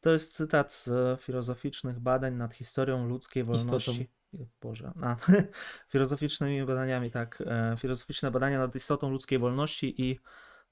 [0.00, 4.17] To jest cytat z filozoficznych badań nad historią ludzkiej wolności.
[4.60, 5.26] Boże, nad
[5.92, 7.42] filozoficznymi badaniami, tak.
[7.46, 10.20] e, Filozoficzne badania nad istotą ludzkiej wolności i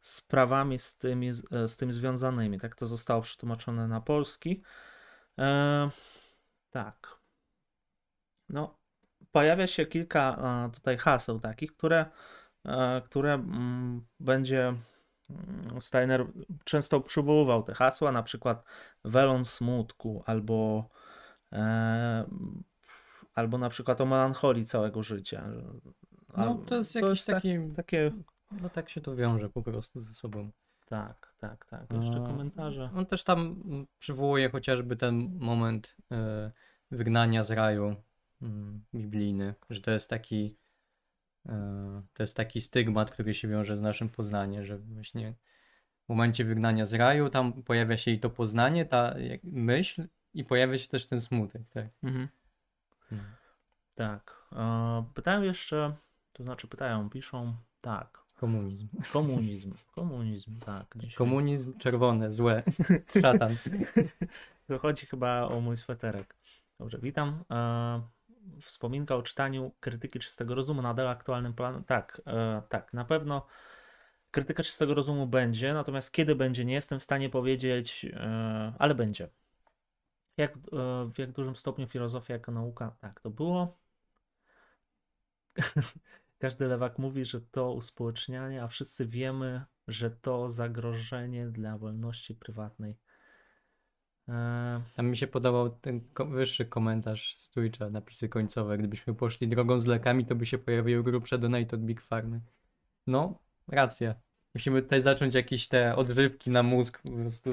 [0.00, 1.32] sprawami z tymi,
[1.66, 2.58] z tym związanymi.
[2.58, 4.62] Tak to zostało przetłumaczone na polski.
[5.38, 5.90] E,
[6.70, 7.16] tak.
[8.48, 8.78] No,
[9.32, 10.36] pojawia się kilka
[10.68, 12.06] e, tutaj haseł takich, które,
[12.64, 14.74] e, które mm, będzie
[15.30, 16.26] mm, Steiner
[16.64, 18.64] często przywoływał te hasła, na przykład
[19.04, 20.88] welon smutku albo
[21.52, 22.24] e,
[23.36, 25.48] albo na przykład o melancholii całego życia.
[26.36, 28.12] No, to jest jakiś tak- taki, takie
[28.60, 30.50] no tak się to wiąże po prostu ze sobą.
[30.86, 31.92] tak, tak, tak.
[31.92, 32.90] Jeszcze A, komentarze.
[32.94, 33.62] On też tam
[33.98, 36.52] przywołuje chociażby ten moment e,
[36.90, 37.96] wygnania z raju
[38.42, 40.56] mm, biblijny, że to jest taki
[41.46, 45.34] e, to jest taki stygmat, który się wiąże z naszym poznaniem, że właśnie
[46.06, 50.78] w momencie wygnania z raju tam pojawia się i to poznanie, ta myśl i pojawia
[50.78, 51.86] się też ten smutek, tak.
[52.02, 52.28] Mhm.
[53.94, 54.46] Tak.
[55.14, 55.96] Pytają jeszcze,
[56.32, 58.26] to znaczy pytają, piszą, tak.
[58.34, 58.88] Komunizm.
[59.12, 59.74] Komunizm.
[59.94, 60.86] Komunizm, tak.
[60.96, 61.16] Dzisiaj.
[61.16, 62.62] Komunizm czerwone, złe,
[63.22, 63.56] szatan.
[64.66, 66.36] To chodzi chyba o mój sweterek.
[66.78, 67.44] Dobrze, witam.
[68.60, 71.84] Wspominka o czytaniu krytyki czystego rozumu nadal aktualnym planem.
[71.84, 73.46] Tak, e, tak, na pewno
[74.30, 79.28] krytyka czystego rozumu będzie, natomiast kiedy będzie, nie jestem w stanie powiedzieć, e, ale będzie.
[80.36, 80.58] Jak, e,
[81.14, 83.78] w jak dużym stopniu filozofia jako nauka, tak, to było.
[86.38, 92.96] Każdy lewak mówi, że to uspołecznianie, a wszyscy wiemy, że to zagrożenie dla wolności prywatnej.
[94.28, 98.78] E, Tam mi się podobał ten wyższy komentarz z Twitcha, napisy końcowe.
[98.78, 102.40] Gdybyśmy poszli drogą z lekami, to by się pojawiły grubsze donate od Big Farmy.
[103.06, 104.14] No, racja.
[104.54, 107.50] Musimy tutaj zacząć jakieś te odrywki na mózg, po prostu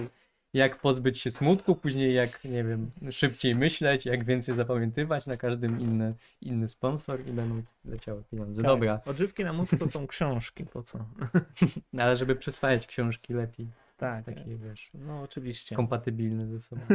[0.54, 5.80] jak pozbyć się smutku, później jak, nie wiem, szybciej myśleć, jak więcej zapamiętywać, na każdym
[5.82, 8.62] inny, inny sponsor i będą leciały pieniądze.
[8.64, 11.06] tak, Dobra, Odżywki na mózg to są książki, po co?
[12.00, 13.68] ale żeby przyswajać książki lepiej.
[13.98, 14.36] Tak, Tak.
[14.36, 15.76] Takie, wiesz, no oczywiście.
[15.76, 16.82] kompatybilne ze sobą.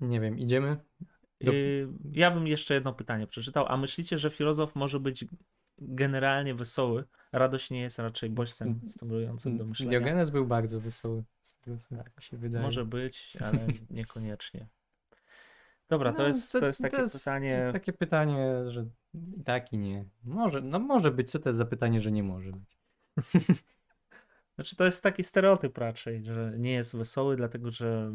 [0.00, 0.76] Nie wiem, idziemy?
[1.40, 3.66] do- Y, Ja bym jeszcze jedno pytanie przeczytał.
[3.68, 5.24] A myślicie, że filozof może być
[5.78, 7.04] generalnie wesoły?
[7.32, 9.90] Radość nie jest raczej bodźcem stymulującym do myślenia.
[10.00, 12.22] Diogenes był bardzo wesoły, z tego co Tak.
[12.22, 12.64] się wydaje.
[12.64, 14.68] Może być, ale niekoniecznie.
[15.88, 17.56] Dobra, to No, jest, to jest takie to jest- pytanie.
[17.58, 18.86] To jest takie pytanie, że
[19.38, 20.04] i tak i nie.
[20.24, 22.76] Może, no może być, co to jest za pytanie, że nie może być.
[24.54, 28.12] Znaczy, to jest taki stereotyp raczej, że nie jest wesoły, dlatego że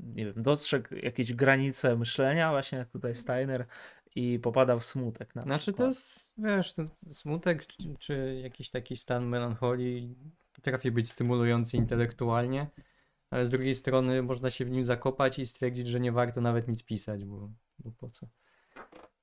[0.00, 3.66] nie wiem, dostrzegł jakieś granice myślenia, właśnie jak tutaj Steiner,
[4.14, 5.34] i popada w smutek.
[5.34, 5.88] Na Znaczy to przykład.
[5.88, 6.74] jest, wiesz,
[7.12, 7.66] smutek
[7.98, 10.14] czy, jakiś taki stan melancholii
[10.52, 12.66] potrafi być stymulujący intelektualnie,
[13.30, 16.68] ale z drugiej strony można się w nim zakopać i stwierdzić, że nie warto nawet
[16.68, 18.26] nic pisać, bo, bo po co.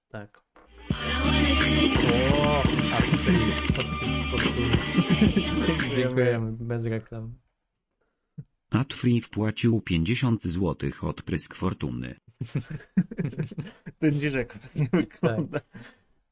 [0.10, 0.44] Tak.
[2.34, 3.36] O, a tutaj
[5.96, 7.36] Dziękujemy, bez reklam.
[8.70, 12.16] Atfree wpłacił 50 zł odprysk fortuny.
[14.00, 15.60] Ten dziżek nie wygląda.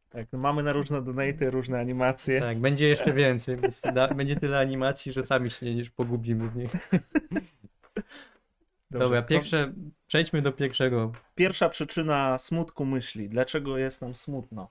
[0.09, 2.39] Tak, no mamy na różne donaty, różne animacje.
[2.39, 3.57] Tak, będzie jeszcze więcej.
[4.15, 6.71] Będzie tyle animacji, że sami się już pogubimy w nich.
[8.91, 9.73] Dobrze, Dobra, pierwsze,
[10.07, 11.11] przejdźmy do pierwszego.
[11.35, 13.29] Pierwsza przyczyna smutku myśli.
[13.29, 14.69] Dlaczego jest nam smutno?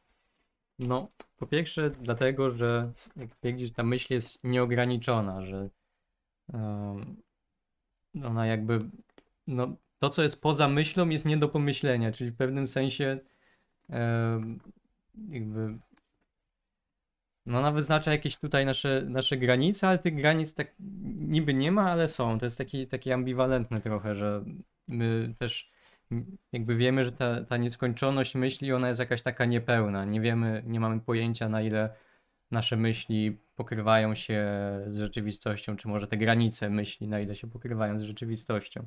[0.78, 5.68] No, po pierwsze dlatego, że jak twierdzisz, ta myśl jest nieograniczona, że
[6.52, 7.16] em,
[8.24, 8.80] ona jakby,
[9.46, 13.18] no to co jest poza myślą jest nie do pomyślenia, czyli w pewnym sensie
[15.28, 15.78] jakby
[17.46, 20.74] no ona wyznacza jakieś tutaj nasze, nasze granice, ale tych granic tak
[21.18, 22.38] niby nie ma, ale są.
[22.38, 24.44] To jest taki, taki ambiwalentne trochę, że
[24.88, 25.70] my też
[26.52, 30.04] jakby wiemy, że ta, ta nieskończoność myśli, ona jest jakaś taka niepełna.
[30.04, 31.94] Nie wiemy, nie mamy pojęcia na ile
[32.50, 34.46] nasze myśli pokrywają się
[34.86, 38.86] z rzeczywistością, czy może te granice myśli, na ile się pokrywają z rzeczywistością.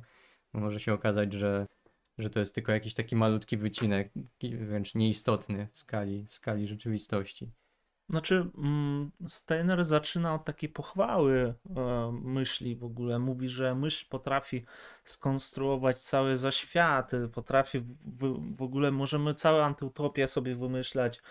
[0.52, 1.66] Może się okazać, że,
[2.18, 4.12] że to jest tylko jakiś taki malutki wycinek,
[4.42, 7.52] wręcz nieistotny w skali, w skali rzeczywistości.
[8.08, 13.18] Znaczy, mm, Steiner zaczyna od takiej pochwały e, myśli w ogóle.
[13.18, 14.64] Mówi, że myśl potrafi
[15.04, 21.22] skonstruować całe zaświaty, potrafi w, w, ogóle, możemy całe antyutopię sobie wymyślać,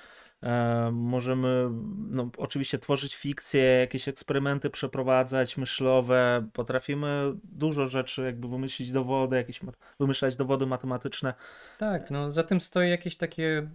[0.91, 1.69] możemy
[2.09, 9.59] no, oczywiście tworzyć fikcje, jakieś eksperymenty przeprowadzać myślowe, potrafimy dużo rzeczy jakby wymyślić dowody, jakieś
[9.99, 11.33] wymyślać dowody matematyczne.
[11.77, 13.69] Tak, no za tym stoi jakieś takie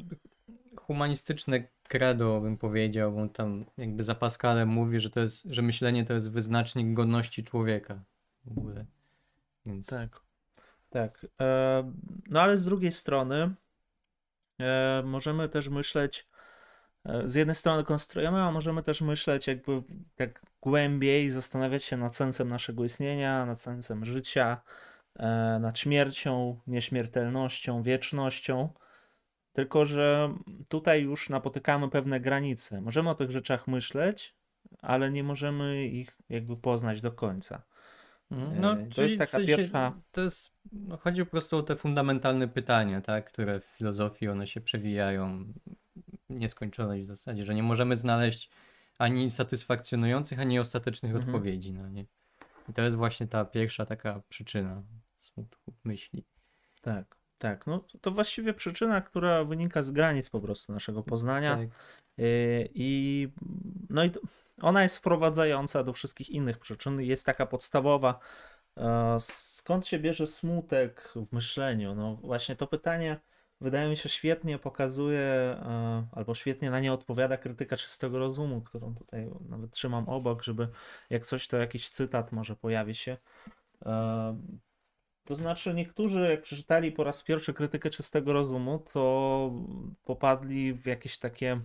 [0.76, 6.04] humanistyczne credo, bym powiedział, bo tam jakby za Pascalem mówi, że to jest, że myślenie
[6.04, 8.00] to jest wyznacznik godności człowieka
[8.44, 8.84] w ogóle.
[9.66, 10.20] Więc Tak,
[10.90, 11.26] tak.
[11.40, 11.92] E,
[12.30, 13.54] no ale z drugiej strony
[14.60, 16.35] e, możemy też myśleć, e,
[17.24, 19.82] z jednej strony konstruujemy, a możemy też myśleć jakby
[20.16, 24.60] tak głębiej, zastanawiać się nad sensem naszego istnienia, nad sensem życia,
[25.16, 28.68] e, nad śmiercią, nieśmiertelnością, wiecznością.
[29.52, 30.34] Tylko, że
[30.68, 32.80] tutaj już napotykamy pewne granice.
[32.80, 34.36] Możemy o tych rzeczach myśleć,
[34.82, 37.62] ale nie możemy ich jakby poznać do końca.
[38.30, 38.60] Mhm.
[38.60, 41.56] No, E, to czyli jest w taka sensie pierwsza- To jest, no, chodzi po prostu
[41.56, 45.44] o te fundamentalne pytania, tak, które w filozofii one się przewijają
[46.30, 48.50] nieskończoność w zasadzie, że nie możemy znaleźć
[48.98, 51.34] ani satysfakcjonujących, ani ostatecznych Mhm.
[51.34, 52.04] odpowiedzi na nie.
[52.68, 54.82] I to jest właśnie ta pierwsza taka przyczyna
[55.18, 56.24] smutku myśli.
[56.82, 57.66] Tak, tak.
[57.66, 61.56] No to właściwie przyczyna, która wynika z granic po prostu naszego poznania.
[61.56, 61.68] Tak.
[62.18, 63.28] Yy, I
[63.90, 64.10] no i
[64.62, 67.00] ona jest wprowadzająca do wszystkich innych przyczyn.
[67.00, 68.18] Jest taka podstawowa.
[68.76, 71.94] E, Skąd się bierze smutek w myśleniu?
[71.94, 73.20] No właśnie to pytanie
[73.60, 78.94] wydaje mi się świetnie pokazuje, e, albo świetnie na nie odpowiada krytyka czystego rozumu, którą
[78.94, 80.68] tutaj nawet trzymam obok, żeby
[81.10, 83.16] jak coś to jakiś cytat może pojawi się.
[83.86, 84.36] E,
[85.24, 89.52] To znaczy, niektórzy, jak przeczytali po raz pierwszy krytykę czystego rozumu, to
[90.04, 91.60] popadli w jakieś takie,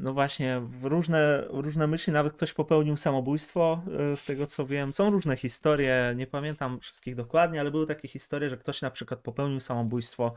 [0.00, 2.12] no właśnie, różne, różne myśli.
[2.12, 3.82] Nawet ktoś popełnił samobójstwo,
[4.12, 4.92] e, z tego co wiem.
[4.92, 9.20] Są różne historie, nie pamiętam wszystkich dokładnie, ale były takie historie, że ktoś na przykład
[9.20, 10.34] popełnił samobójstwo,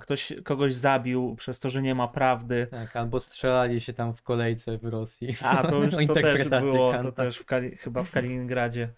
[0.00, 2.66] ktoś kogoś zabił przez to, że nie ma prawdy.
[2.70, 5.28] Tak, albo strzelali się tam w kolejce w Rosji.
[5.42, 8.88] A, to już to też było, to też w Kali, chyba w Kaliningradzie.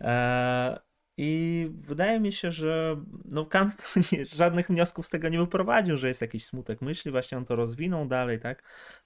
[0.00, 0.80] E,
[1.16, 6.08] I wydaje mi się, że no Kant nie, żadnych wniosków z tego nie wyprowadził, że
[6.08, 8.62] jest jakiś smutek myśli, właśnie on to rozwinął dalej, tak?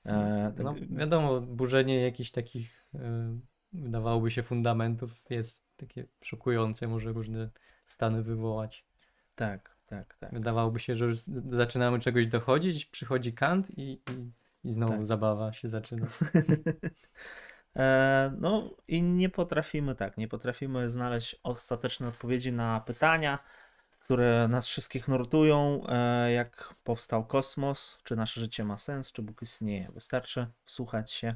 [0.07, 2.99] E, tak No, wiadomo, burzenie jakichś takich y,
[3.73, 7.51] wydawałoby się fundamentów jest takie szokujące, może różne
[7.87, 8.87] stany wywołać.
[9.35, 10.33] tak, tak, tak.
[10.33, 11.15] Wydawałoby się, że
[11.51, 14.33] zaczynamy czegoś dochodzić, przychodzi Kant i, i,
[14.65, 15.05] i znowu Tak.
[15.05, 16.07] zabawa się zaczyna.
[17.77, 23.39] E, No i nie potrafimy tak, nie potrafimy znaleźć ostatecznej odpowiedzi na pytania,
[24.01, 29.43] które nas wszystkich nurtują, e, jak powstał kosmos, czy nasze życie ma sens, czy Bóg
[29.43, 29.89] istnieje.
[29.95, 31.35] Wystarczy wsłuchać się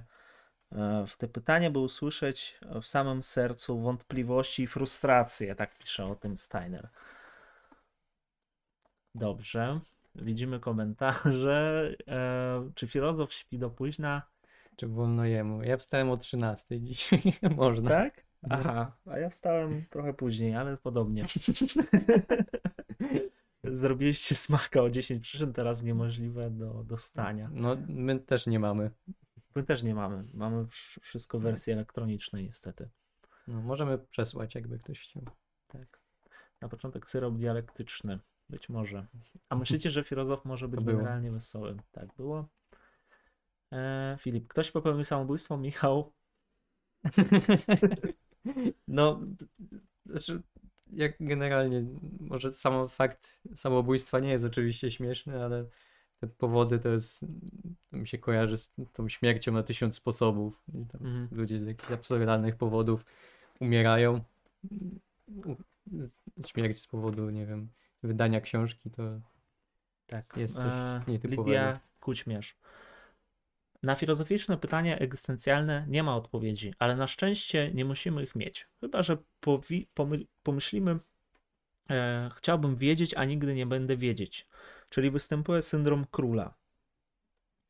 [0.73, 6.15] e, w te pytania, by usłyszeć w samym sercu wątpliwości i frustrację, tak pisze o
[6.15, 6.89] tym Steiner.
[9.15, 9.81] Dobrze,
[10.15, 11.91] widzimy komentarze.
[12.75, 14.23] Czy filozof śpi do późna?
[14.81, 15.63] Czy wolno jemu?
[15.63, 17.23] Ja wstałem o 13 dzisiaj,
[17.57, 17.91] można.
[17.91, 18.25] Tak?
[18.43, 18.49] No.
[18.51, 21.25] Aha, a ja wstałem trochę później, ale podobnie.
[23.65, 27.51] Zrobiliście smaka o 10 przyczyn, teraz niemożliwe do, do stania.
[27.53, 28.91] No, my też nie mamy.
[29.55, 30.25] My też nie mamy.
[30.35, 32.89] Mamy wsz- wszystko w wersji elektronicznej, niestety.
[33.49, 35.23] No, możemy przesłać, jakby ktoś chciał.
[35.67, 36.01] Tak.
[36.61, 38.19] Na początek syrop dialektyczny.
[38.49, 39.07] Być może.
[39.49, 41.77] A myślicie, że filozof może być generalnie wesoły?
[41.93, 42.49] Tak było.
[43.73, 45.57] E, Filip, ktoś popełnił samobójstwo?
[45.57, 46.13] Michał?
[48.89, 49.21] No,
[50.07, 50.43] znaczy,
[50.93, 51.85] jak generalnie,
[52.21, 55.67] może sam fakt samobójstwa nie jest oczywiście śmieszny, ale
[56.21, 57.25] te powody to jest,
[57.91, 60.63] to mi się kojarzy z tą śmiercią na tysiąc sposobów.
[60.75, 61.29] Mhm.
[61.33, 63.05] Ludzie z jakichś absurdalnych powodów
[63.61, 64.21] umierają.
[66.47, 67.69] Śmierć z powodu, nie wiem,
[68.03, 69.03] wydania książki, to
[70.07, 70.35] Tak.
[70.37, 71.43] Jest coś e, nietypowego.
[71.43, 72.57] Lidia Kućmierz.
[73.83, 78.69] Na filozoficzne pytania egzystencjalne nie ma odpowiedzi, ale na szczęście nie musimy ich mieć.
[78.81, 80.99] Chyba, że powi- pomy- pomyślimy,
[81.91, 84.47] e, chciałbym wiedzieć, a nigdy nie będę wiedzieć.
[84.89, 86.55] Czyli występuje syndrom króla.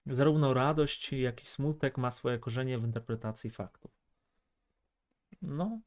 [0.06, 3.90] Zarówno radość, jak i smutek ma swoje korzenie w interpretacji faktów.
[5.42, 5.80] No,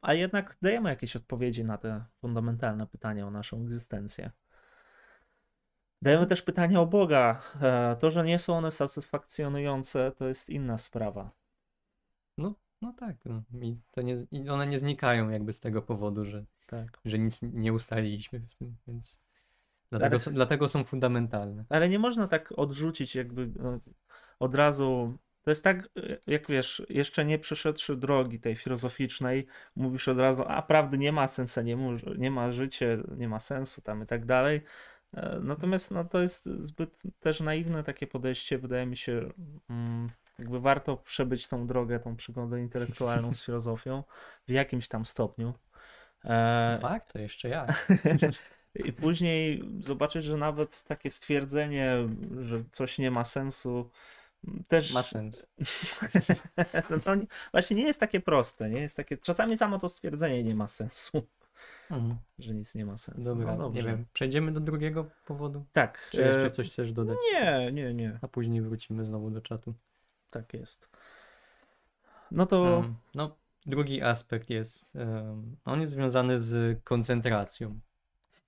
[0.00, 4.30] a jednak dajemy jakieś odpowiedzi na te fundamentalne pytania o naszą egzystencję.
[6.02, 7.42] Dajemy też pytania o Boga.
[7.62, 11.30] E, To, że nie są one satysfakcjonujące, to jest inna sprawa.
[12.38, 13.16] no, no tak.
[13.24, 13.42] No.
[13.62, 16.98] I, to nie, I one nie znikają jakby z tego powodu, że, Tak.
[17.04, 19.18] że nic nie ustaliliśmy w tym, więc
[19.90, 21.64] dlatego, Ale- są, dlatego są fundamentalne.
[21.68, 23.80] Ale nie można tak odrzucić, jakby no,
[24.40, 25.18] od razu.
[25.42, 30.44] To jest tak, e, jak wiesz, jeszcze nie przeszedłszy drogi tej filozoficznej, mówisz od razu,
[30.48, 31.76] a prawdy nie ma sensu, nie,
[32.18, 34.60] nie ma życie, nie ma sensu tam i tak dalej.
[35.14, 38.58] E, Natomiast no, to jest zbyt też naiwne takie podejście.
[38.58, 39.30] Wydaje mi się,
[39.70, 44.04] mm, jakby warto przebyć tą drogę, tą przygodę intelektualną z filozofią
[44.48, 45.54] w jakimś tam stopniu.
[46.24, 47.66] E, Fakt, to jeszcze ja.
[48.84, 51.96] I później zobaczyć, że nawet takie stwierdzenie,
[52.40, 53.90] że coś nie ma sensu,
[54.68, 54.94] też.
[54.94, 55.46] Ma sens.
[57.06, 58.70] no, nie- właśnie nie jest takie proste.
[58.70, 59.16] Nie jest takie...
[59.16, 61.26] Czasami samo to stwierdzenie nie ma sensu,
[61.90, 62.16] Mhm.
[62.38, 63.22] że nic nie ma sensu.
[63.22, 64.04] Dobra, no, nie wiem.
[64.12, 65.64] Przejdziemy do drugiego powodu?
[65.72, 66.08] Tak.
[66.12, 67.16] Czy jeszcze e, coś chcesz dodać?
[67.32, 68.18] Nie, nie, nie.
[68.22, 69.74] A później wrócimy znowu do czatu.
[70.30, 70.88] Tak jest.
[72.30, 72.62] No to.
[72.62, 77.80] Um, no, drugi aspekt jest, um, on jest związany z koncentracją.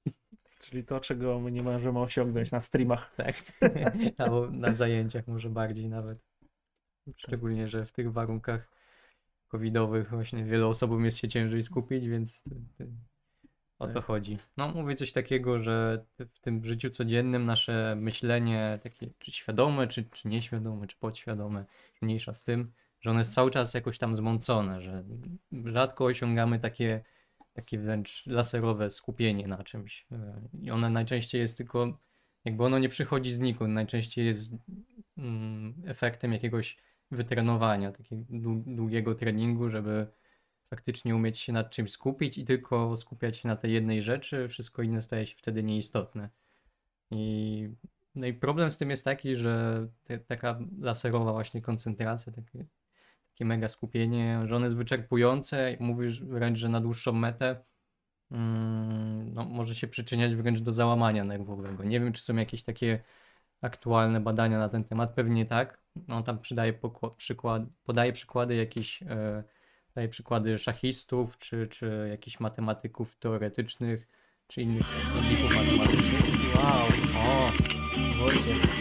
[0.61, 3.13] Czyli to, czego my nie możemy osiągnąć na streamach.
[3.17, 3.35] Tak.
[4.19, 6.19] Albo na zajęciach może bardziej nawet.
[7.05, 7.15] Tak.
[7.17, 8.78] Szczególnie, że w tych warunkach
[9.49, 12.45] covidowych właśnie wiele osobom jest się ciężej skupić, więc
[13.79, 14.05] o to Tak.
[14.05, 14.37] chodzi.
[14.57, 20.05] No mówię coś takiego, że w tym życiu codziennym nasze myślenie takie czy świadome, czy,
[20.05, 21.65] czy nieświadome, czy podświadome,
[22.03, 25.05] mniejsza z tym, że ono jest cały czas jakoś tam zmącone, że
[25.65, 27.05] rzadko osiągamy takie,
[27.53, 30.07] takie wręcz laserowe skupienie na czymś.
[30.13, 31.99] E, I one najczęściej jest tylko,
[32.45, 34.55] jakby ono nie przychodzi znikąd, najczęściej jest
[35.19, 36.77] mm, efektem jakiegoś
[37.11, 40.07] wytrenowania, takiego dłu- długiego treningu, żeby
[40.71, 44.83] faktycznie umieć się nad czymś skupić i tylko skupiać się na tej jednej rzeczy, wszystko
[44.83, 46.29] inne staje się wtedy nieistotne.
[47.11, 47.69] I,
[48.15, 52.65] no i problem z tym jest taki, że te, taka laserowa właśnie koncentracja, takie,
[53.33, 57.65] takie mega skupienie, że one jest wyczerpujące, mówisz wręcz, że na dłuższą metę
[58.31, 61.85] mm, no, może się przyczyniać wręcz do załamania nerwowego.
[61.85, 63.01] Nie wiem, czy są jakieś takie
[63.61, 65.81] aktualne badania na ten temat, pewnie tak.
[66.09, 66.75] No, tam przydaje
[67.17, 69.45] przykład, podaje przykłady jakieś e,
[69.95, 74.09] daje przykłady szachistów, czy, czy jakichś matematyków teoretycznych,
[74.47, 76.55] czy innych techników matematycznych.
[76.57, 76.87] Wow.
[77.17, 77.51] O,
[78.19, 78.79] Wojciech.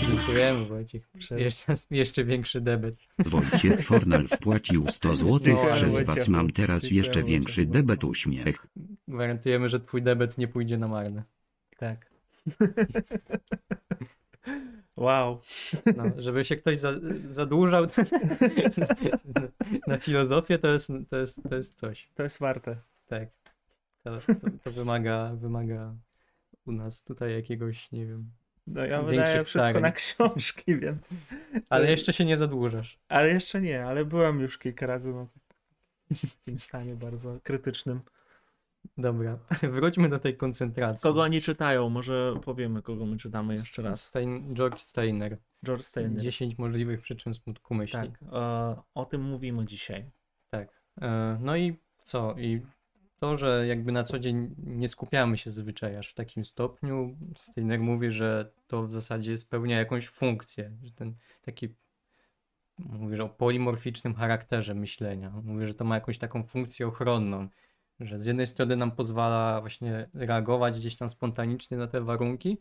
[0.00, 1.08] Dziękujemy Wojciech.
[1.30, 2.96] Jeszcze, jeszcze większy debet.
[3.18, 5.38] Wojciech Fornal wpłacił 100 zł.
[5.38, 6.30] Dziękujemy, Przez was Wojciechu.
[6.30, 8.66] mam teraz jeszcze większy debet uśmiech.
[9.08, 11.22] Gwarantujemy, że twój debet nie pójdzie na marne.
[11.78, 12.10] Tak.
[14.96, 15.40] wow.
[15.96, 16.92] No, żeby się ktoś za,
[17.28, 17.86] zadłużał
[19.86, 22.08] na filozofię, to jest, to, jest, to jest coś.
[22.14, 22.76] To jest warte.
[23.06, 23.28] Tak.
[24.02, 25.94] To, to, to wymaga, wymaga
[26.66, 28.30] u nas tutaj jakiegoś, nie wiem.
[28.66, 29.82] No ja wydaję wszystko starań.
[29.82, 31.14] na książki, więc.
[31.68, 32.98] Ale jeszcze się nie zadłużasz.
[33.08, 35.26] Ale jeszcze nie, ale byłem już kilka razy na
[36.38, 38.00] takim stanie bardzo krytycznym.
[38.98, 39.38] Dobra,
[39.72, 41.02] wróćmy do tej koncentracji.
[41.02, 41.90] Kogo oni czytają?
[41.90, 44.02] Może powiemy, kogo my czytamy jeszcze raz.
[44.02, 45.38] Stein, George Steiner.
[45.66, 46.22] George Steiner.
[46.22, 48.00] 10 możliwych przyczyn smutku myśli.
[48.00, 50.10] Tak, e, o tym mówimy dzisiaj.
[50.50, 50.82] Tak.
[51.00, 52.34] E, No i co?
[52.38, 52.62] I
[53.18, 57.80] to, że jakby na co dzień nie skupiamy się zazwyczaj aż w takim stopniu, Steiner
[57.80, 61.74] mówi, że to w zasadzie spełnia jakąś funkcję, że ten taki
[62.78, 65.32] mówi, że o polimorficznym charakterze myślenia.
[65.36, 67.48] On Mówi, że to ma jakąś taką funkcję ochronną,
[68.00, 72.58] że z jednej strony nam pozwala właśnie reagować gdzieś tam spontanicznie na te warunki,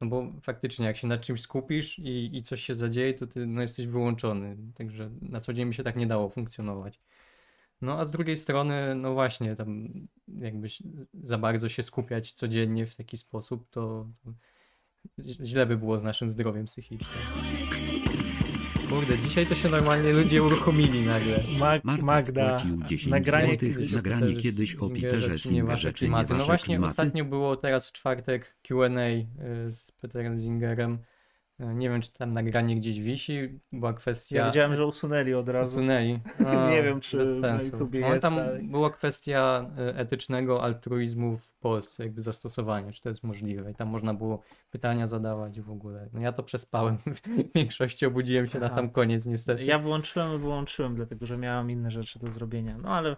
[0.00, 3.46] no bo faktycznie jak się nad czymś skupisz i, i coś się zadzieje, to ty
[3.46, 7.00] no, jesteś wyłączony, także na co dzień by się tak nie dało funkcjonować.
[7.80, 9.88] No a z drugiej strony, no właśnie, tam
[10.38, 10.82] jakbyś
[11.14, 14.32] za bardzo się skupiać codziennie w taki sposób, to, to
[15.22, 17.61] źle by było z naszym zdrowiem psychicznym.
[18.92, 21.40] Kurde, dzisiaj to się normalnie ludzie uruchomili nagle.
[21.58, 23.76] Mag, Marta Magda, wpłacił 10 nagranie złotych.
[23.76, 23.92] kiedyś.
[23.92, 26.34] Nagranie kiedyś o Singerze, Peterze czy nie wasze Singerze, czy nie klimaty.
[26.34, 26.90] No właśnie klimaty.
[26.90, 29.26] ostatnio było teraz w czwartek Q&A y,
[29.72, 30.98] z Peterem Zingerem.
[31.74, 34.36] Nie wiem, czy tam nagranie gdzieś wisi, była kwestia...
[34.36, 35.76] Ja widziałem, że usunęli od razu.
[35.78, 36.20] Usunęli.
[36.70, 37.62] Nie wiem, czy na.
[37.62, 38.62] YouTubie No, jest tam dalej.
[38.68, 43.70] była kwestia e, etycznego altruizmu w Polsce, jakby zastosowania, czy to jest możliwe.
[43.70, 46.08] I tam można było pytania zadawać w ogóle.
[46.12, 46.96] No ja to przespałem.
[47.52, 48.74] W większości obudziłem się na Aha.
[48.74, 49.64] sam koniec, niestety.
[49.64, 52.78] Ja wyłączyłem i wyłączyłem, dlatego że miałem inne rzeczy do zrobienia.
[52.78, 53.16] No ale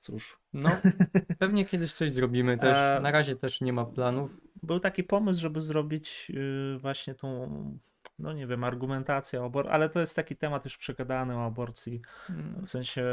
[0.00, 0.38] cóż.
[0.52, 0.70] No,
[1.38, 2.74] pewnie kiedyś coś zrobimy też.
[2.74, 4.30] E, Na razie też nie ma planów.
[4.62, 7.78] Był taki pomysł, żeby zrobić yy, właśnie tą,
[8.18, 12.00] no nie wiem, argumentację o aborcji, ale to jest taki temat już przegadany o aborcji.
[12.30, 13.04] Mm, W sensie,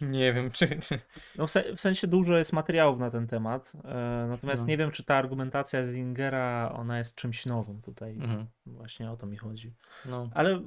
[0.00, 0.80] Nie wiem, czy...
[1.38, 3.72] no w, se, w sensie dużo jest materiałów na ten temat.
[3.84, 4.68] E, natomiast No.
[4.68, 8.12] nie wiem, czy ta argumentacja Zingera, ona jest czymś nowym tutaj.
[8.12, 8.46] Mhm.
[8.66, 9.74] Właśnie o to mi chodzi.
[10.06, 10.60] No, Ale,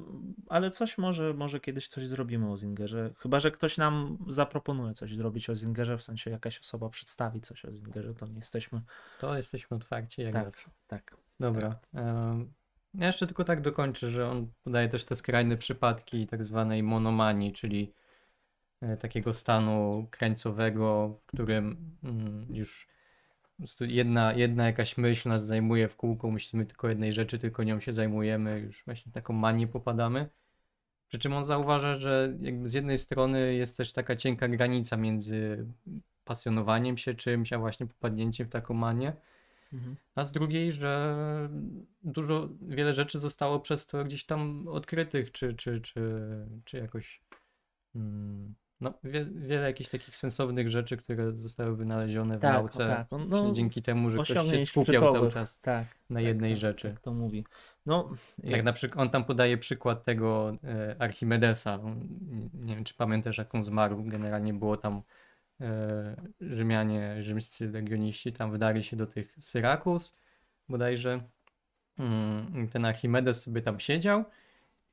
[0.49, 3.13] ale coś może, może kiedyś coś zrobimy o Zingerze.
[3.17, 7.65] Chyba, że ktoś nam zaproponuje coś zrobić o Zingerze, w sensie jakaś osoba przedstawi coś
[7.65, 8.81] o Zingerze, to nie jesteśmy.
[9.19, 10.45] to jesteśmy otwarci jak Tak.
[10.45, 10.69] zawsze.
[10.87, 11.15] Tak.
[11.39, 11.75] Dobra.
[11.93, 12.53] em,
[12.93, 17.53] Ja jeszcze tylko tak dokończę, że on podaje też te skrajne przypadki tak zwanej monomanii,
[17.53, 17.93] czyli
[18.81, 22.87] e, takiego stanu krańcowego, w którym mm, już
[23.79, 27.93] jedna, jedna jakaś myśl nas zajmuje w kółko, myślimy tylko jednej rzeczy, tylko nią się
[27.93, 30.29] zajmujemy, już właśnie taką manię popadamy.
[31.07, 32.33] Przy czym on zauważa, że
[32.63, 35.65] z jednej strony jest też taka cienka granica między
[36.25, 39.13] pasjonowaniem się czymś, a właśnie popadnięciem w taką manię.
[39.73, 39.95] Mhm.
[40.15, 41.49] A z drugiej, że
[42.03, 46.21] dużo, wiele rzeczy zostało przez to gdzieś tam odkrytych, czy, czy, czy,
[46.65, 47.21] czy jakoś.
[47.95, 52.87] mm, No, wie, wiele jakichś takich sensownych rzeczy, które zostały wynalezione w Tak, nauce.
[52.87, 53.07] tak.
[53.13, 55.87] On- właśnie no, dzięki temu, że ktoś się skupiał cały czas Tak.
[56.09, 56.89] na tak, jednej tak, rzeczy.
[56.89, 57.45] Tak to mówi.
[57.85, 58.09] No,
[58.43, 61.79] Jak na przykład on tam podaje przykład tego e, Archimedesa.
[62.53, 64.03] Nie wiem, czy pamiętasz, jak on zmarł.
[64.03, 65.01] Generalnie było tam
[66.41, 70.15] Rzymianie, rzymscy legioniści tam wdali się do tych Syrakus
[70.69, 71.21] bodajże.
[71.99, 74.25] Mm, ten Archimedes sobie tam siedział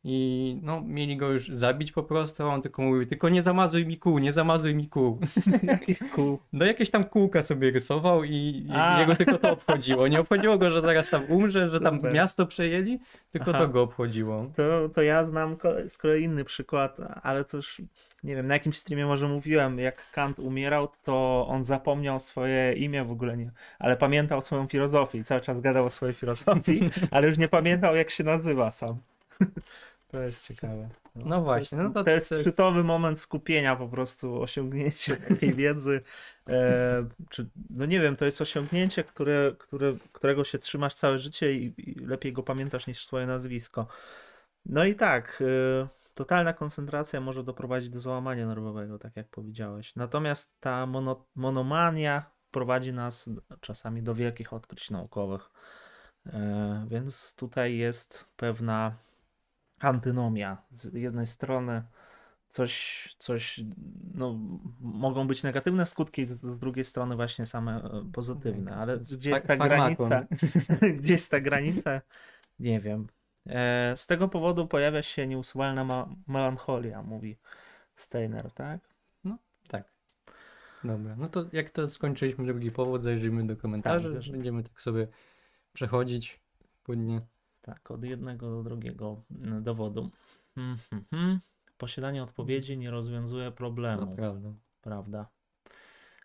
[0.05, 3.87] i no, mieli go już zabić po prostu, a on tylko mówił, tylko nie zamazuj
[3.87, 5.19] mi kół, nie zamazuj mi kół.
[5.63, 6.39] jakich kół.
[6.53, 9.01] No jakieś tam kółka sobie rysował i A.
[9.01, 10.09] jego tylko to obchodziło.
[10.09, 12.13] Nie obchodziło go, że zaraz tam umrze, że tam Super.
[12.13, 12.99] miasto przejęli,
[13.31, 13.59] tylko Aha.
[13.59, 14.51] to go obchodziło.
[14.57, 15.57] To, to ja znam
[15.89, 17.83] z kolei inny przykład, ale to już
[18.23, 23.05] nie wiem, na jakimś streamie może mówiłem, jak Kant umierał, to on zapomniał swoje imię
[23.05, 27.29] w ogóle nie, ale pamiętał swoją filozofię i cały czas gadał o swojej filozofii, ale
[27.29, 28.97] już nie pamiętał jak się nazywa sam.
[30.09, 30.89] To jest ciekawe.
[31.17, 34.43] No właśnie, To jest, no to- to jest to jest- szczytowy moment skupienia po prostu,
[34.43, 36.01] osiągnięcie takiej wiedzy.
[36.49, 41.53] E, czy, no nie wiem, to jest osiągnięcie, które, które, którego się trzymasz całe życie
[41.53, 43.87] i, i lepiej go pamiętasz niż swoje nazwisko.
[44.67, 45.43] No i tak,
[45.83, 45.89] e,
[46.19, 49.97] totalna koncentracja może doprowadzić do załamania nerwowego, tak jak powiedziałeś.
[49.97, 55.51] Natomiast ta mono, monomania prowadzi nas czasami do wielkich odkryć naukowych.
[56.27, 58.97] E, więc tutaj jest pewna
[59.81, 60.63] antynomia.
[60.73, 61.83] Z jednej strony
[62.49, 63.61] coś, coś
[64.15, 64.39] no,
[64.81, 69.57] mogą być negatywne skutki, z, drugiej strony właśnie same e, pozytywne, ale gdzie jest ta
[69.57, 70.27] granica?
[70.99, 72.01] Gdzie jest ta granica?
[72.59, 73.07] Nie wiem.
[73.49, 77.39] E, z tego powodu pojawia się nieusuwalna ma- melancholia, mówi
[77.97, 78.81] Steiner, tak?
[79.69, 79.93] Tak.
[80.85, 85.09] Dobra, no to jak to skończyliśmy drugi powód, zajrzyjmy do komentarzy, Tak, będziemy tak sobie
[85.73, 86.41] przechodzić
[86.83, 87.21] płynnie.
[87.63, 90.11] Tak, od jednego do drugiego mm, dowodu.
[90.57, 91.41] Mhm, mhm.
[91.79, 94.07] Posiadanie odpowiedzi nie rozwiązuje problemu.
[94.07, 94.55] Naprawdę.
[94.81, 95.29] prawda?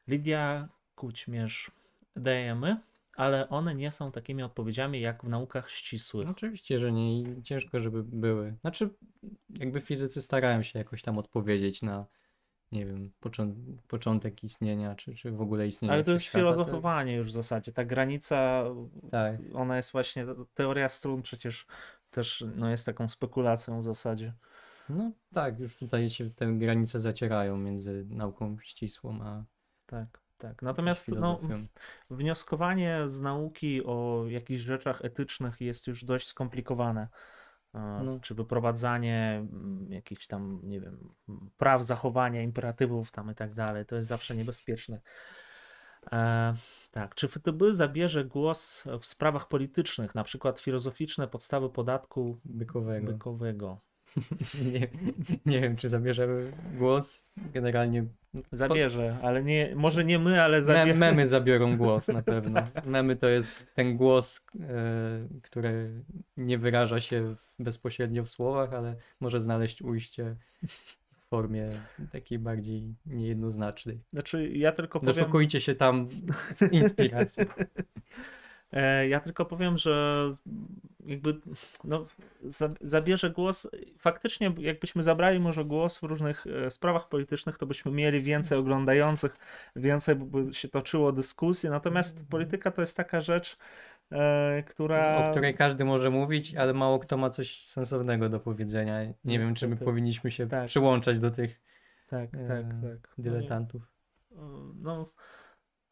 [0.08, 1.72] Lidia Kućmierz
[2.16, 2.78] dajemy,
[3.16, 6.30] ale one nie są takimi odpowiedziami jak w naukach ścisłych.
[6.30, 8.56] Oczywiście, że nie i ciężko, żeby były.
[8.62, 8.90] Znaczy,
[9.50, 12.06] jakby fizycy starają się jakoś tam odpowiedzieć na,
[12.72, 17.28] nie wiem, począ- początek istnienia, czy, czy w ogóle istnienia Ale to jest filozofowanie już
[17.28, 17.72] w zasadzie.
[17.72, 18.64] Ta granica,
[19.12, 19.36] Tak.
[19.54, 21.66] ona jest właśnie, teoria strun przecież
[22.12, 24.34] też no, jest taką spekulacją w zasadzie.
[24.90, 29.44] No tak, już tutaj się te granice zacierają między nauką ścisłą a
[29.86, 30.62] Tak, tak.
[30.62, 31.40] Natomiast no,
[32.10, 37.08] wnioskowanie z nauki o jakichś rzeczach etycznych jest już dość skomplikowane.
[37.74, 38.20] E, No.
[38.20, 41.14] Czy wyprowadzanie mm, jakichś tam, nie wiem,
[41.58, 45.02] praw zachowania, imperatywów tam i tak dalej, to jest zawsze niebezpieczne.
[46.12, 46.56] E,
[46.92, 53.12] tak, czy FTB zabierze głos w sprawach politycznych, na przykład filozoficzne podstawy podatku Bykowego.
[53.12, 53.82] bykowego?
[54.74, 54.88] Nie,
[55.46, 57.34] nie wiem, czy zabierzemy głos.
[57.54, 58.06] Generalnie
[58.52, 61.00] Zabierze, ale nie, może nie my, ale zabierze.
[61.00, 62.68] memy zabiorą głos na pewno.
[62.86, 66.04] Memy to jest ten głos, e, który
[66.38, 70.36] nie wyraża się bezpośrednio w słowach, ale może znaleźć ujście
[71.12, 71.70] w formie
[72.12, 74.00] takiej bardziej niejednoznacznej.
[74.14, 75.16] Znaczy, ja tylko powiem...
[75.16, 76.10] Doszukujcie się tam
[76.72, 77.46] inspiracji.
[78.74, 80.16] E, Ja tylko powiem, że
[81.06, 81.34] jakby
[81.84, 82.06] no,
[82.44, 83.70] za- zabierze głos.
[83.98, 89.38] Faktycznie, jakbyśmy zabrali może głos w różnych e, sprawach politycznych, to byśmy mieli więcej oglądających,
[89.76, 91.70] więcej by się toczyło dyskusji.
[91.70, 93.58] Natomiast polityka to jest taka rzecz,
[94.12, 95.28] e, która.
[95.28, 99.14] o której każdy może mówić, ale mało kto ma coś sensownego do powiedzenia.
[99.26, 99.86] Nie wiem, czy my Niestety.
[99.86, 100.68] powinniśmy się Tak.
[100.68, 101.62] przyłączać do tych
[102.08, 103.14] Tak, tak, tak.
[103.18, 103.82] dyletantów.
[104.76, 105.10] No,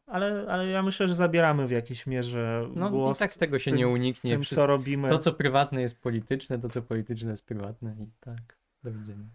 [0.06, 3.70] ale, ale ja myślę, że zabieramy w jakiejś mierze No głos i tak tego się
[3.70, 4.32] tym- nie uniknie.
[4.34, 5.10] tym, co robimy.
[5.10, 8.58] To, co prywatne jest polityczne, to, co polityczne jest prywatne i Tak.
[8.84, 9.26] do widzenia.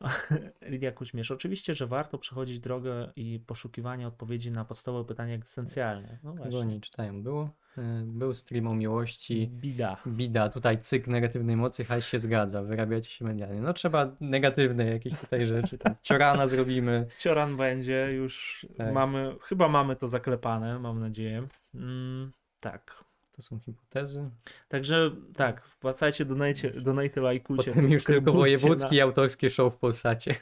[0.70, 1.30] Lidia Kuźmierz.
[1.30, 6.18] Oczywiście, że warto przechodzić drogę i poszukiwanie odpowiedzi na podstawowe pytania egzystencjalne.
[6.22, 7.22] No Kogo nie czytają.
[7.22, 9.48] Było, e, był stream o miłości.
[9.52, 9.96] Bida.
[10.06, 13.60] Bida, tutaj cykl negatywnej mocy, hajs się zgadza, wyrabiacie się medialnie.
[13.60, 17.06] No trzeba negatywne jakieś tutaj rzeczy, tam ciorana zrobimy.
[17.18, 18.92] Cioran będzie, już Tak.
[18.92, 21.48] mamy, chyba mamy to zaklepane, mam nadzieję.
[21.74, 23.04] Mm, tak.
[23.40, 24.30] To są hipotezy.
[24.68, 27.70] Także tak, wpłacajcie, donajcie, donajcie, lajkujcie.
[27.70, 30.34] Potem już tylko wojewódzki i autorskie show w Polsacie.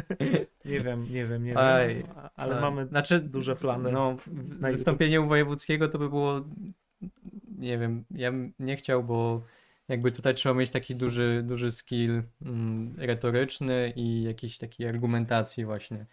[0.64, 2.04] Nie wiem, nie wiem, nie wiem, Aj,
[2.36, 4.16] ale mamy znaczy, duże plany No,
[4.58, 6.44] na wystąpienie u wojewódzkiego to by było,
[7.58, 9.42] nie wiem, ja bym nie chciał, bo
[9.88, 16.06] jakby tutaj trzeba mieć taki duży, duży skill mm, retoryczny i jakiejś takiej argumentacji właśnie,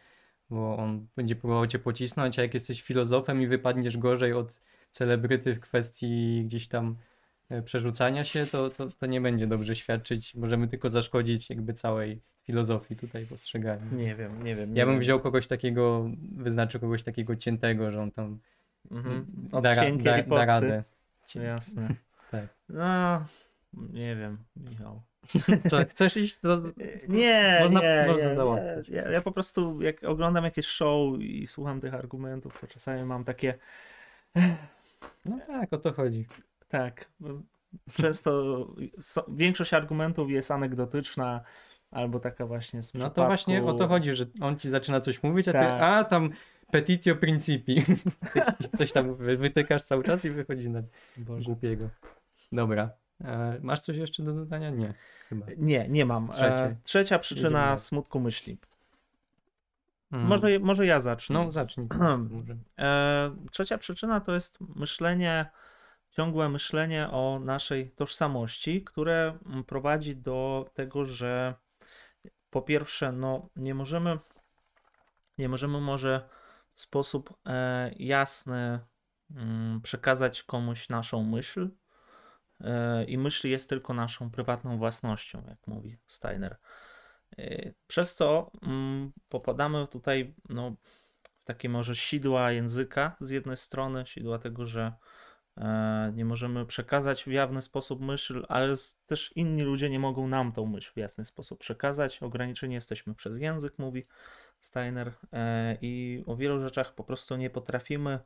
[0.50, 4.60] bo on będzie próbował cię pocisnąć, a jak jesteś filozofem i wypadniesz gorzej od
[4.94, 6.96] celebryty w kwestii gdzieś tam
[7.50, 12.22] e, przerzucania się, to, to, to nie będzie dobrze świadczyć, możemy tylko zaszkodzić jakby całej
[12.44, 13.86] filozofii tutaj postrzegania.
[13.92, 14.76] Nie wiem, nie wiem.
[14.76, 15.02] Ja bym wiem.
[15.02, 18.40] wziął kogoś takiego, wyznaczył kogoś takiego ciętego, że on tam
[18.92, 19.26] Mhm.
[19.52, 19.64] da, Od
[20.04, 20.84] da, da radę.
[21.36, 21.88] Jasne.
[22.32, 22.48] Tak.
[22.70, 23.26] No,
[23.74, 25.02] nie wiem, Michał.
[25.70, 26.40] Co, chcesz iść?
[26.40, 26.62] To...
[27.08, 28.90] Nie, Można- nie, można nie, załatwić.
[28.90, 28.96] nie.
[28.96, 33.24] Ja, ja po prostu jak oglądam jakieś show i słucham tych argumentów, to czasami mam
[33.24, 33.54] takie,
[35.26, 36.26] No tak, o to chodzi.
[36.68, 37.12] tak,
[37.94, 38.32] często
[39.00, 41.42] so, większość argumentów jest anegdotyczna
[41.92, 45.24] albo taka właśnie z No to właśnie o to chodzi, że on ci zaczyna coś
[45.24, 45.82] mówić, a ty, Tak.
[45.82, 46.30] a tam
[46.72, 47.84] petitio principi.
[48.74, 50.82] I coś tam wy- wytykasz cały czas i wychodzi na
[51.18, 51.46] Boże.
[51.46, 51.90] głupiego.
[52.52, 52.90] Dobra.
[53.24, 54.70] E, masz coś jeszcze do dodania?
[54.70, 54.94] Nie,
[55.30, 55.46] chyba.
[55.58, 56.30] Nie, nie mam.
[56.30, 56.64] Trzecie.
[56.64, 57.78] E, trzecia przyczyna Jedziemy.
[57.78, 58.58] smutku myśli.
[60.14, 60.28] Mm.
[60.28, 61.34] Może, może ja zacznę.
[61.34, 61.88] No zacznij.
[62.80, 65.50] E, trzecia przyczyna to jest myślenie,
[66.10, 71.54] ciągłe myślenie o naszej tożsamości, które mm, prowadzi do tego, że
[72.50, 74.20] po pierwsze, no, nie możemy,
[75.38, 76.30] nie możemy może
[76.74, 78.80] w sposób e, jasny
[79.32, 81.70] mm, przekazać komuś naszą myśl.
[82.62, 86.58] E, I myśl jest tylko naszą prywatną własnością, jak mówi Steiner.
[87.38, 90.76] E, Przez to mm, popadamy tutaj no,
[91.44, 94.94] w takie może sidła języka z jednej strony, sidła tego, że
[95.58, 98.74] e, nie możemy przekazać w jawny sposób myśl, ale
[99.06, 102.24] też inni ludzie nie mogą nam tą myśl w jasny sposób przekazać.
[102.24, 104.06] Ograniczeni jesteśmy przez język, mówi
[104.60, 108.20] Steiner, e, i o wielu rzeczach po prostu nie potrafimy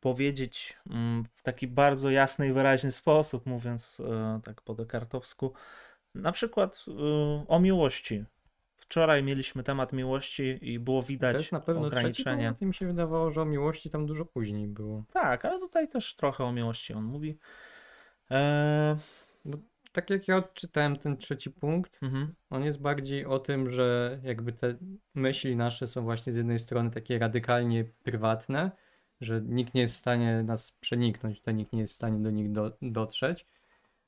[0.00, 5.52] powiedzieć mm, w taki bardzo jasny i wyraźny sposób, mówiąc e, tak po dekartowsku.
[6.14, 6.92] Na przykład e,
[7.48, 8.24] o miłości.
[8.76, 12.42] Wczoraj mieliśmy temat miłości i było widać To jest na pewno trzeci ograniczenie.
[12.42, 15.04] temat i mi się wydawało, że o miłości tam dużo później było.
[15.12, 17.38] Tak, ale tutaj też trochę o miłości on mówi.
[18.30, 18.96] Eee,
[19.92, 24.52] Tak jak ja odczytałem ten trzeci punkt, mhm, On jest bardziej o tym, że jakby
[24.52, 24.74] te
[25.14, 28.70] myśli nasze są właśnie z jednej strony takie radykalnie prywatne,
[29.20, 32.30] że nikt nie jest w stanie nas przeniknąć, to nikt nie jest w stanie do
[32.30, 33.46] nich do, dotrzeć,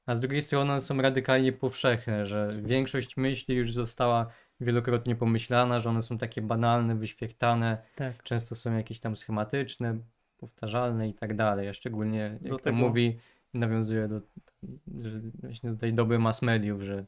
[0.07, 4.27] a z drugiej strony one są radykalnie powszechne, że większość myśli już została
[4.61, 8.23] wielokrotnie pomyślana, że one są takie banalne, wyświechtane, tak.
[8.23, 9.99] często są jakieś tam schematyczne,
[10.37, 13.19] powtarzalne i tak dalej, a szczególnie jak Do to tego- mówi,
[13.55, 14.21] nawiązuje do,
[15.43, 17.05] właśnie do tej doby mass mediów, że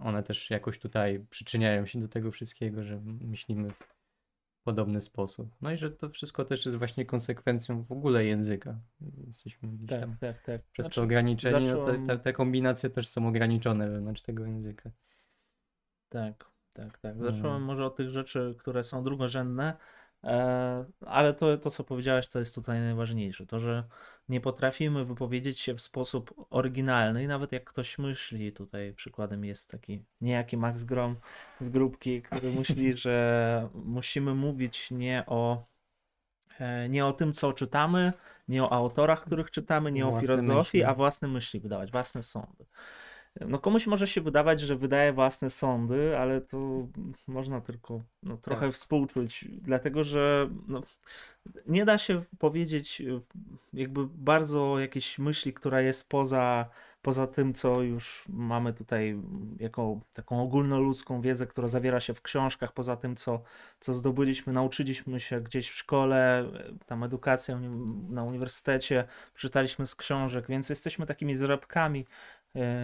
[0.00, 3.99] one też jakoś tutaj przyczyniają się do tego wszystkiego, że myślimy w
[4.64, 5.56] podobny sposób.
[5.60, 8.78] No i że to wszystko też jest właśnie konsekwencją w ogóle języka.
[9.26, 10.62] Jesteśmy gdzieś Tak, tam tak, tak.
[10.62, 14.90] przez Znaczy, to ograniczeni, no te, te, te kombinacje też są ograniczone wewnątrz tego języka.
[16.08, 17.16] Tak, tak, tak.
[17.16, 17.36] Mhm.
[17.36, 19.76] Zacząłem może od tych rzeczy, które są drugorzędne,
[21.06, 23.46] ale to, to, co powiedziałeś, to jest tutaj najważniejsze.
[23.46, 23.84] To, że
[24.28, 29.70] nie potrafimy wypowiedzieć się w sposób oryginalny i nawet jak ktoś myśli, tutaj przykładem jest
[29.70, 31.16] taki niejaki Max Grom
[31.60, 35.66] z grupki, który myśli, że musimy mówić nie o
[36.58, 38.12] e, nie o tym, co czytamy,
[38.48, 42.66] nie o autorach, których czytamy, nie o filozofii, a własne myśli wydawać, własne sądy.
[43.40, 46.88] No komuś może się wydawać, że wydaje własne sądy, ale to
[47.26, 48.74] można tylko no, trochę Tak.
[48.74, 50.82] współczuć, dlatego że no,
[51.66, 53.02] nie da się powiedzieć
[53.72, 56.66] jakby bardzo jakiejś myśli, która jest poza,
[57.02, 59.22] poza tym, co już mamy tutaj
[59.58, 63.42] jako taką ogólnoludzką wiedzę, która zawiera się w książkach, poza tym, co,
[63.80, 66.50] co zdobyliśmy, nauczyliśmy się gdzieś w szkole,
[66.86, 69.04] tam edukację uni- na uniwersytecie,
[69.34, 72.06] czytaliśmy z książek, więc jesteśmy takimi zrabkami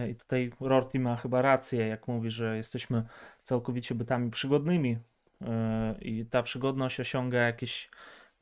[0.09, 3.03] I tutaj Rorty ma chyba rację, jak mówi, że jesteśmy
[3.43, 4.97] całkowicie bytami przygodnymi
[5.41, 7.89] e, i ta przygodność osiąga jakieś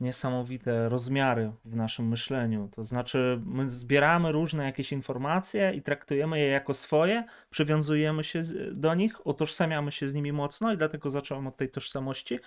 [0.00, 2.68] niesamowite rozmiary w naszym myśleniu.
[2.72, 8.40] To znaczy, my zbieramy różne jakieś informacje i traktujemy je jako swoje, przywiązujemy się
[8.72, 12.38] do nich, utożsamiamy się z nimi mocno i dlatego zacząłem od tej tożsamości.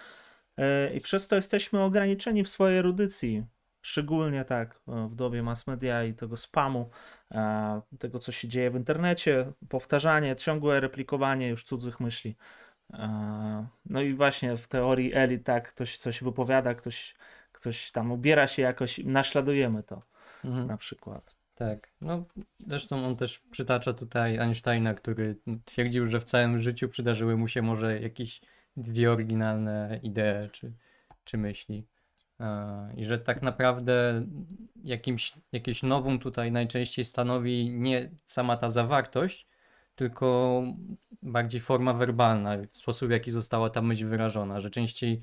[0.57, 3.43] E, I przez to jesteśmy ograniczeni w swojej erudycji.
[3.89, 6.89] Szczególnie tak e, w dobie mass media i tego spamu,
[7.31, 12.35] e, tego co się dzieje w internecie, powtarzanie, ciągłe replikowanie już cudzych myśli.
[12.93, 17.15] E, No i właśnie w teorii elit tak, ktoś coś wypowiada, ktoś,
[17.51, 20.01] ktoś tam ubiera się jakoś, naśladujemy to
[20.43, 20.67] Mhm.
[20.67, 21.35] na przykład.
[21.55, 22.25] Tak, no
[22.59, 25.35] zresztą on też przytacza tutaj Einsteina, który
[25.65, 28.41] twierdził, że w całym życiu przydarzyły mu się może jakieś
[28.77, 30.73] dwie oryginalne idee czy,
[31.23, 31.87] czy myśli.
[32.39, 34.25] E, I że tak naprawdę
[34.83, 39.47] jakimś, jakieś nowum tutaj najczęściej stanowi nie sama ta zawartość,
[39.95, 40.63] tylko
[41.21, 45.21] bardziej forma werbalna, sposób w jaki została ta myśl wyrażona, że częściej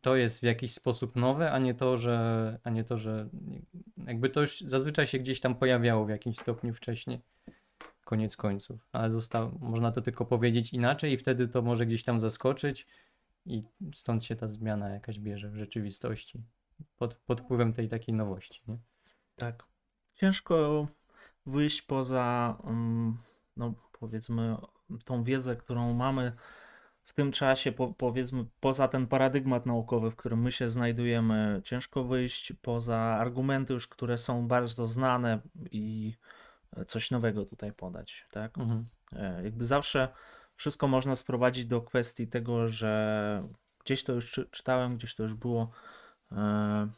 [0.00, 3.28] to jest w jakiś sposób nowe, a nie to, że, a nie to, że
[4.06, 7.20] jakby to już zazwyczaj się gdzieś tam pojawiało w jakimś stopniu wcześniej.
[8.04, 8.88] Koniec końców.
[8.92, 12.86] Ale zostało, można to tylko powiedzieć inaczej i wtedy to może gdzieś tam zaskoczyć
[13.48, 16.42] i stąd się ta zmiana jakaś bierze w rzeczywistości.
[16.96, 18.78] Pod, pod wpływem tej takiej nowości, nie?
[19.36, 19.64] Tak.
[20.14, 20.86] Ciężko
[21.46, 23.18] wyjść poza, mm,
[23.56, 24.56] no powiedzmy,
[25.04, 26.32] tą wiedzę, którą mamy
[27.04, 31.60] w tym czasie, po, powiedzmy, poza ten paradygmat naukowy, w którym my się znajdujemy.
[31.64, 35.40] Ciężko wyjść poza argumenty już, które są bardzo znane
[35.70, 36.14] i
[36.86, 38.58] coś nowego tutaj podać, tak?
[38.58, 38.88] Mhm.
[39.12, 40.08] E, Jakby zawsze
[40.58, 43.48] wszystko można sprowadzić do kwestii tego, że
[43.84, 45.70] gdzieś to już czy, czytałem, gdzieś to już było.
[46.32, 46.88] E,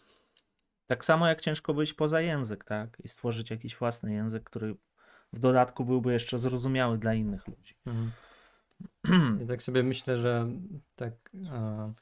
[0.87, 2.99] Tak samo jak ciężko wyjść poza język, tak?
[3.05, 4.77] I stworzyć jakiś własny język, który
[5.33, 7.75] w dodatku byłby jeszcze zrozumiały dla innych ludzi.
[7.87, 8.13] Mhm.
[9.41, 10.49] Ja tak sobie myślę, że
[10.97, 11.13] tak
[11.51, 11.93] e,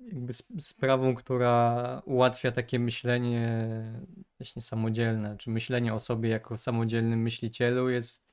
[0.00, 3.68] jakby sp- sprawą, która ułatwia takie myślenie
[4.38, 8.29] właśnie samodzielne, czy myślenie o sobie jako samodzielnym myślicielu jest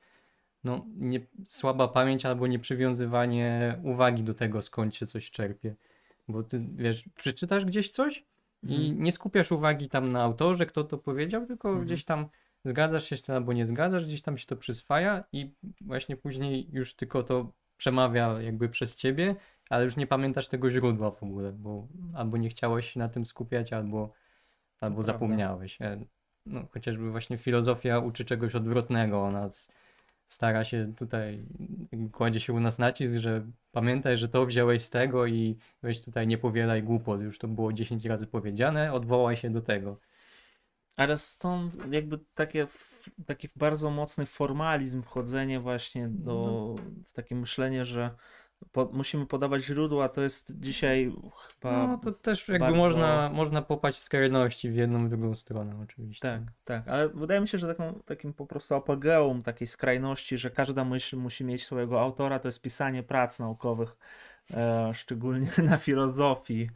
[0.64, 5.74] no, nie, słaba pamięć albo nieprzywiązywanie uwagi do tego, skąd się coś czerpie.
[6.28, 8.24] Bo ty, wiesz, przeczytasz gdzieś coś
[8.62, 9.02] i Mhm.
[9.02, 11.86] nie skupiasz uwagi tam na autorze, kto to powiedział, tylko Mhm.
[11.86, 12.28] gdzieś tam
[12.64, 15.50] zgadzasz się z tym albo nie zgadzasz, gdzieś tam się to przyswaja i
[15.80, 19.36] właśnie później już tylko to przemawia jakby przez ciebie,
[19.70, 23.26] ale już nie pamiętasz tego źródła w ogóle, bo albo nie chciałeś się na tym
[23.26, 24.12] skupiać, albo,
[24.80, 25.82] albo zapomniałeś.
[25.82, 26.04] E,
[26.46, 29.22] No, chociażby właśnie filozofia uczy czegoś odwrotnego.
[29.22, 29.72] Ona s-
[30.28, 31.44] stara się tutaj,
[32.12, 36.26] kładzie się u nas nacisk, że pamiętaj, że to wziąłeś z tego i weź tutaj
[36.26, 37.20] nie powielaj głupot.
[37.20, 40.00] Już to było 10 razy powiedziane, odwołaj się do tego.
[40.96, 42.66] Ale stąd jakby takie,
[43.26, 46.74] taki bardzo mocny formalizm, wchodzenie właśnie do,
[47.06, 48.10] w takie myślenie, że
[48.72, 51.12] po, musimy podawać źródła, to jest dzisiaj
[51.48, 51.86] chyba...
[51.86, 55.80] No to też jakby bardzo- można, można popaść w skrajności w jedną, w drugą stronę
[55.82, 56.28] oczywiście.
[56.28, 60.50] Tak, tak, ale wydaje mi się, że taką, takim po prostu apogeum takiej skrajności, że
[60.50, 63.96] każda myśl musi mieć swojego autora, to jest pisanie prac naukowych,
[64.50, 66.70] e, szczególnie na filozofii.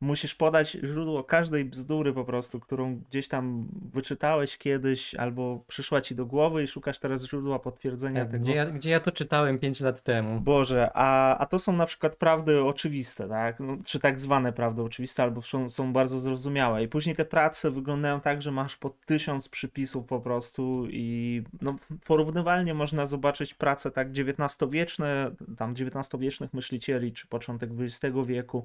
[0.00, 6.14] Musisz podać źródło każdej bzdury po prostu, którą gdzieś tam wyczytałeś kiedyś albo przyszła ci
[6.14, 8.44] do głowy i szukasz teraz źródła potwierdzenia Tak, tego.
[8.44, 10.40] gdzie, ja, gdzie ja to czytałem 5 lat temu.
[10.40, 13.60] Boże, a, a to są na przykład prawdy oczywiste, tak?
[13.60, 16.82] No, czy tak zwane prawdy oczywiste, albo są, są bardzo zrozumiałe.
[16.82, 21.76] I później te prace wyglądają tak, że masz po tysiąc przypisów po prostu i no,
[22.06, 28.64] porównywalnie można zobaczyć prace tak XIX-wieczne, tam XIX-wiecznych myślicieli, czy początek XX wieku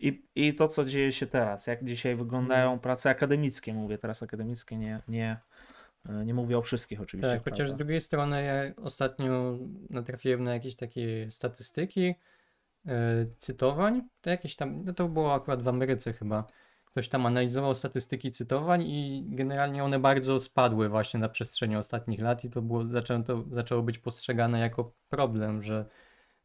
[0.00, 2.80] i, i to, co dzieje się teraz, jak dzisiaj wyglądają Mhm.
[2.80, 5.40] prace akademickie, mówię teraz akademickie, nie, nie,
[6.24, 7.34] nie mówię o wszystkich oczywiście.
[7.34, 9.58] Tak, chociaż z drugiej strony ja ostatnio
[9.90, 12.14] natrafiłem na jakieś takie statystyki
[12.86, 16.44] e, cytowań, to jakieś tam, no to było akurat w Ameryce chyba,
[16.84, 22.44] ktoś tam analizował statystyki cytowań i generalnie one bardzo spadły właśnie na przestrzeni ostatnich lat
[22.44, 25.86] i to było, zaczęło, to zaczęło być postrzegane jako problem, że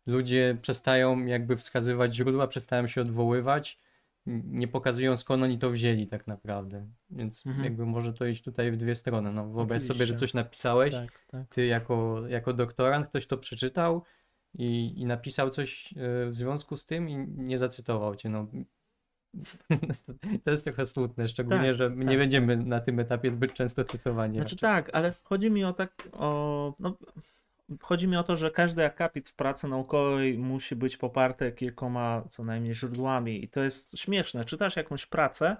[0.05, 3.79] ludzie przestają jakby wskazywać źródła, przestają się odwoływać
[4.45, 6.87] nie pokazują skąd oni to wzięli tak naprawdę.
[7.09, 7.63] Więc Mhm.
[7.65, 9.31] jakby może to iść tutaj w dwie strony.
[9.31, 10.19] No wyobraź sobie, że Oczywiście.
[10.19, 11.47] coś napisałeś, Tak, tak.
[11.49, 14.03] ty jako, jako doktorant, ktoś to przeczytał
[14.53, 18.29] i, i napisał coś e, w związku z tym i nie zacytował cię.
[18.29, 18.47] No.
[20.43, 22.19] To jest trochę smutne, szczególnie, Tak, że my nie tak.
[22.19, 24.35] będziemy na tym etapie zbyt często cytowani.
[24.37, 24.59] Znaczy raczej.
[24.69, 26.73] tak, ale chodzi mi o tak o.
[26.79, 26.97] No,
[27.81, 32.43] chodzi mi o to, że każdy akapit w pracy naukowej musi być poparte kilkoma co
[32.43, 33.43] najmniej źródłami.
[33.43, 34.45] I to jest śmieszne.
[34.45, 35.57] Czytasz jakąś pracę,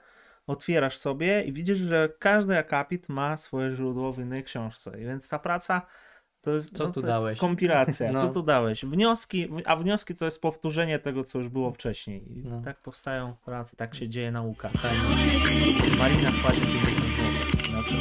[0.47, 5.01] otwierasz sobie i widzisz, że każdy akapit ma swoje źródło w innej książce.
[5.01, 5.81] I więc ta praca.
[6.41, 7.39] To jest, Co no, tu to dałeś?
[7.39, 8.11] kompilacja.
[8.13, 8.27] No.
[8.27, 8.85] Co tu dałeś?
[8.85, 12.31] Wnioski, a wnioski to jest powtórzenie tego, co już było wcześniej.
[12.39, 12.61] I No.
[12.65, 14.69] tak powstają prace, tak się dzieje nauka.
[14.69, 14.99] Fajnie.
[15.99, 17.14] Marina płaci 50 zł.
[17.75, 17.95] Znaczy,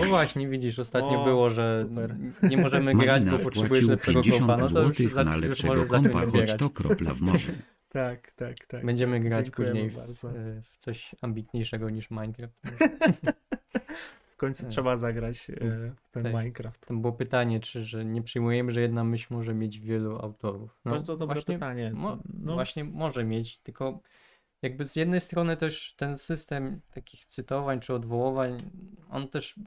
[0.00, 2.16] No właśnie, widzisz, ostatnio O, było, że super.
[2.42, 4.64] nie możemy grać, bo potrzebujesz lepszego 50 kompa.
[4.64, 7.52] No to już, za, na już może kompa, choć to kropla w morzu.
[7.88, 8.86] Tak, tak, tak.
[8.86, 12.54] Będziemy grać Dziękujemy później w, e, w coś ambitniejszego niż Minecraft.
[14.34, 14.72] W końcu Tak.
[14.72, 15.54] trzeba zagrać e,
[16.02, 16.32] w ten Tak.
[16.32, 16.86] Minecraft.
[16.86, 20.80] Tam było pytanie, czy że nie przyjmujemy, że jedna myśl może mieć wielu autorów.
[20.84, 21.92] No, Bardzo dobre właśnie, pytanie.
[21.94, 24.00] Mo, no, Właśnie może mieć, tylko
[24.62, 28.70] jakby z jednej strony też ten system takich cytowań czy odwoływań,
[29.10, 29.60] on też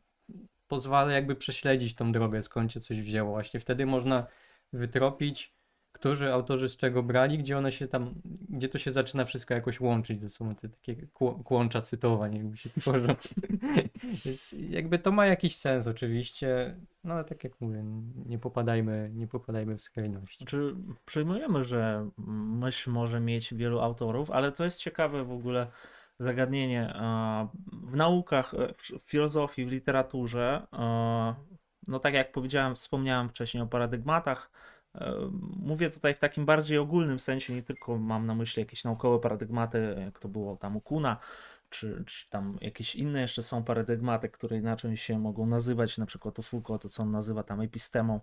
[0.67, 3.31] pozwala jakby prześledzić tą drogę, skąd się coś wzięło.
[3.31, 4.27] Właśnie wtedy można
[4.73, 5.56] wytropić,
[5.99, 8.13] którzy autorzy z czego brali, gdzie one się tam,
[8.49, 12.57] gdzie to się zaczyna wszystko jakoś łączyć ze sobą, te takie kło- kłącza cytowań jakby
[12.57, 13.07] się tworzą.
[14.25, 17.83] Więc jakby to ma jakiś sens oczywiście, no ale tak jak mówię,
[18.25, 20.37] nie popadajmy, nie popadajmy w skrajności.
[20.37, 20.75] Znaczy,
[21.05, 22.09] przyjmujemy, że
[22.57, 25.67] myśl może mieć wielu autorów, ale to jest ciekawe w ogóle
[26.19, 26.93] zagadnienie.
[26.95, 31.35] e, W naukach, e, w filozofii, w literaturze, e,
[31.87, 34.51] no tak jak powiedziałem, wspomniałem wcześniej o paradygmatach.
[35.59, 39.95] Mówię tutaj w takim bardziej ogólnym sensie, nie tylko mam na myśli jakieś naukowe paradygmaty,
[39.99, 41.17] jak to było tam u Kuna,
[41.69, 46.39] czy, czy tam jakieś inne jeszcze są paradygmaty, które inaczej się mogą nazywać, na przykład
[46.39, 48.19] u Foucault, to co on nazywa tam epistemą,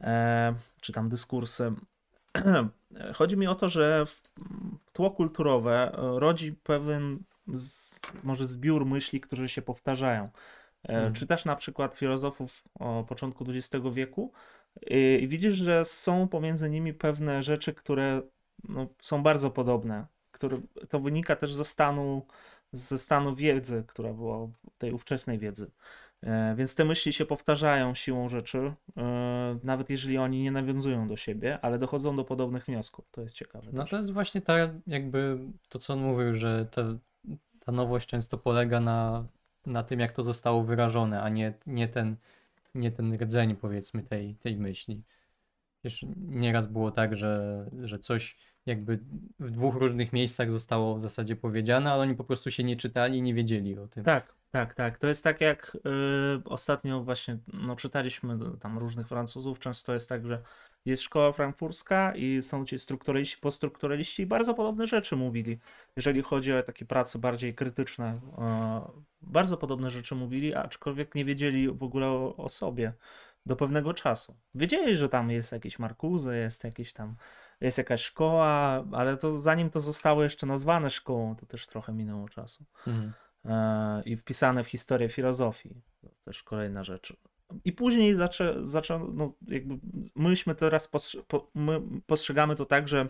[0.00, 1.86] e, czy tam dyskursem.
[3.14, 4.04] Chodzi mi o to, że
[4.92, 7.18] tło kulturowe e, rodzi pewien
[7.54, 10.24] z, może zbiór myśli, które się powtarzają.
[10.24, 10.30] E,
[10.88, 11.12] Mhm.
[11.14, 14.32] Czytasz na przykład filozofów o początku XX wieku
[14.82, 18.22] i i widzisz, że są pomiędzy nimi pewne rzeczy, które
[18.68, 20.06] no, są bardzo podobne.
[20.30, 20.58] Które,
[20.88, 22.26] to wynika też ze stanu,
[22.72, 24.48] ze stanu wiedzy, która była
[24.78, 25.70] tej ówczesnej wiedzy.
[26.22, 31.16] E, Więc te myśli się powtarzają siłą rzeczy, e, nawet jeżeli oni nie nawiązują do
[31.16, 33.08] siebie, ale dochodzą do podobnych wniosków.
[33.10, 33.66] To jest ciekawe.
[33.72, 33.90] No też.
[33.90, 34.54] to jest właśnie ta
[34.86, 36.82] jakby to, co on mówił, że ta,
[37.60, 39.26] ta nowość często polega na,
[39.66, 42.16] na tym, jak to zostało wyrażone, a nie, nie, ten,
[42.76, 45.02] nie ten rdzeń powiedzmy tej, tej myśli.
[45.84, 48.98] Wiesz, nieraz było tak, że, że coś jakby
[49.38, 53.18] w dwóch różnych miejscach zostało w zasadzie powiedziane, ale oni po prostu się nie czytali
[53.18, 54.04] i nie wiedzieli o tym.
[54.04, 54.98] Tak, tak, tak.
[54.98, 55.80] To jest tak jak y,
[56.44, 59.58] ostatnio właśnie no, czytaliśmy tam różnych Francuzów.
[59.58, 60.42] Często jest tak, że
[60.84, 65.58] jest szkoła frankfurska i są ci strukturaliści, poststrukturaliści i bardzo podobne rzeczy mówili.
[65.96, 68.20] Jeżeli chodzi o takie prace bardziej krytyczne,
[69.22, 72.92] bardzo podobne rzeczy mówili, aczkolwiek nie wiedzieli w ogóle o, o sobie
[73.46, 74.36] do pewnego czasu.
[74.54, 77.16] Wiedzieli, że tam jest jakieś Markuzy, jest jakieś tam,
[77.60, 82.28] jest jakaś szkoła, ale to zanim to zostało jeszcze nazwane szkołą, to też trochę minęło
[82.28, 83.12] czasu Mhm.
[84.04, 85.82] I wpisane w historię filozofii.
[86.00, 87.16] To też kolejna rzecz.
[87.64, 89.78] I później zaczę, zaczę, no jakby
[90.16, 93.08] myśmy teraz postrze, po, my postrzegamy to tak, że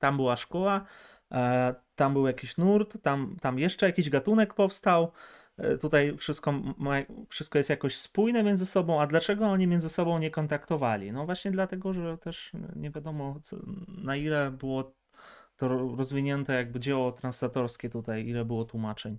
[0.00, 0.84] tam była szkoła,
[1.32, 5.12] e, tam był jakiś nurt, tam, tam jeszcze jakiś gatunek powstał.
[5.56, 6.94] e, Tutaj wszystko, ma,
[7.28, 11.12] wszystko jest jakoś spójne między sobą, a dlaczego oni między sobą nie kontaktowali?
[11.12, 13.56] No właśnie dlatego, że też nie wiadomo co,
[13.88, 14.92] na ile było
[15.56, 19.18] to rozwinięte jakby dzieło transatorskie tutaj, ile było tłumaczeń.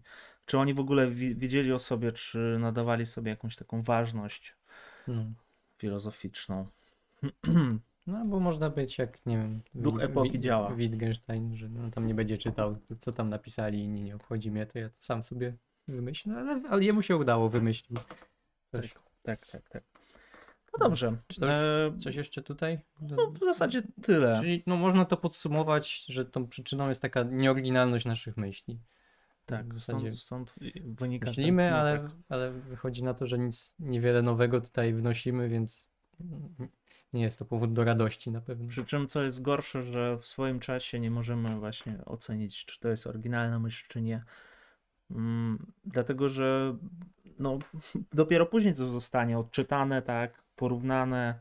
[0.49, 4.55] Czy oni w ogóle wi- wiedzieli o sobie, czy nadawali sobie jakąś taką ważność
[5.07, 5.25] No.
[5.77, 6.67] filozoficzną?
[8.07, 10.75] No, bo można być jak, nie wiem, Duch epoki Wi- działa.
[10.75, 14.79] Wittgenstein, że no, tam nie będzie czytał, co tam napisali, inni nie obchodzi mnie, to
[14.79, 15.53] ja to sam sobie
[15.87, 17.99] wymyślę, ale, ale jemu się udało wymyślić.
[18.71, 18.93] Coś,
[19.23, 19.83] Tak, tak, tak.
[20.73, 21.17] No dobrze.
[21.27, 22.79] Czy to E, coś jeszcze tutaj?
[23.01, 24.37] no, w zasadzie tyle.
[24.41, 28.79] Czyli no, można to podsumować, że tą przyczyną jest taka nieoryginalność naszych myśli.
[29.49, 32.17] Tak, w zasadzie stąd, stąd wynika ten myślimy, ale, smutek.
[32.29, 35.89] ale wychodzi na to, że nic niewiele nowego tutaj wnosimy, więc
[37.13, 38.67] nie jest to powód do radości na pewno.
[38.67, 42.89] Przy czym co jest gorsze, że w swoim czasie nie możemy właśnie ocenić, czy to
[42.89, 44.23] jest oryginalna myśl, czy nie.
[45.11, 46.77] Mm, dlatego, że
[47.39, 47.59] no,
[48.13, 51.39] dopiero później to zostanie odczytane, tak, porównane,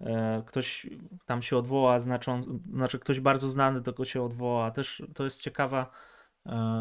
[0.00, 0.86] e, ktoś
[1.26, 4.70] tam się odwoła, znaczą, znaczy ktoś bardzo znany tylko się odwoła.
[4.70, 5.90] Też to jest ciekawa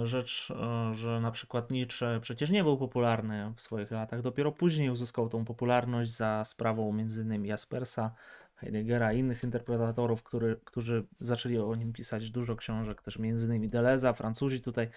[0.04, 4.22] rzecz, e, że na przykład Nietzsche przecież nie był popularny w swoich latach.
[4.22, 8.12] Dopiero później uzyskał tą popularność za sprawą innymi Jaspersa,
[8.56, 14.14] Heideggera i innych interpretatorów, który, którzy zaczęli o nim pisać dużo książek, też innymi Deleza,
[14.14, 14.90] Francuzi tutaj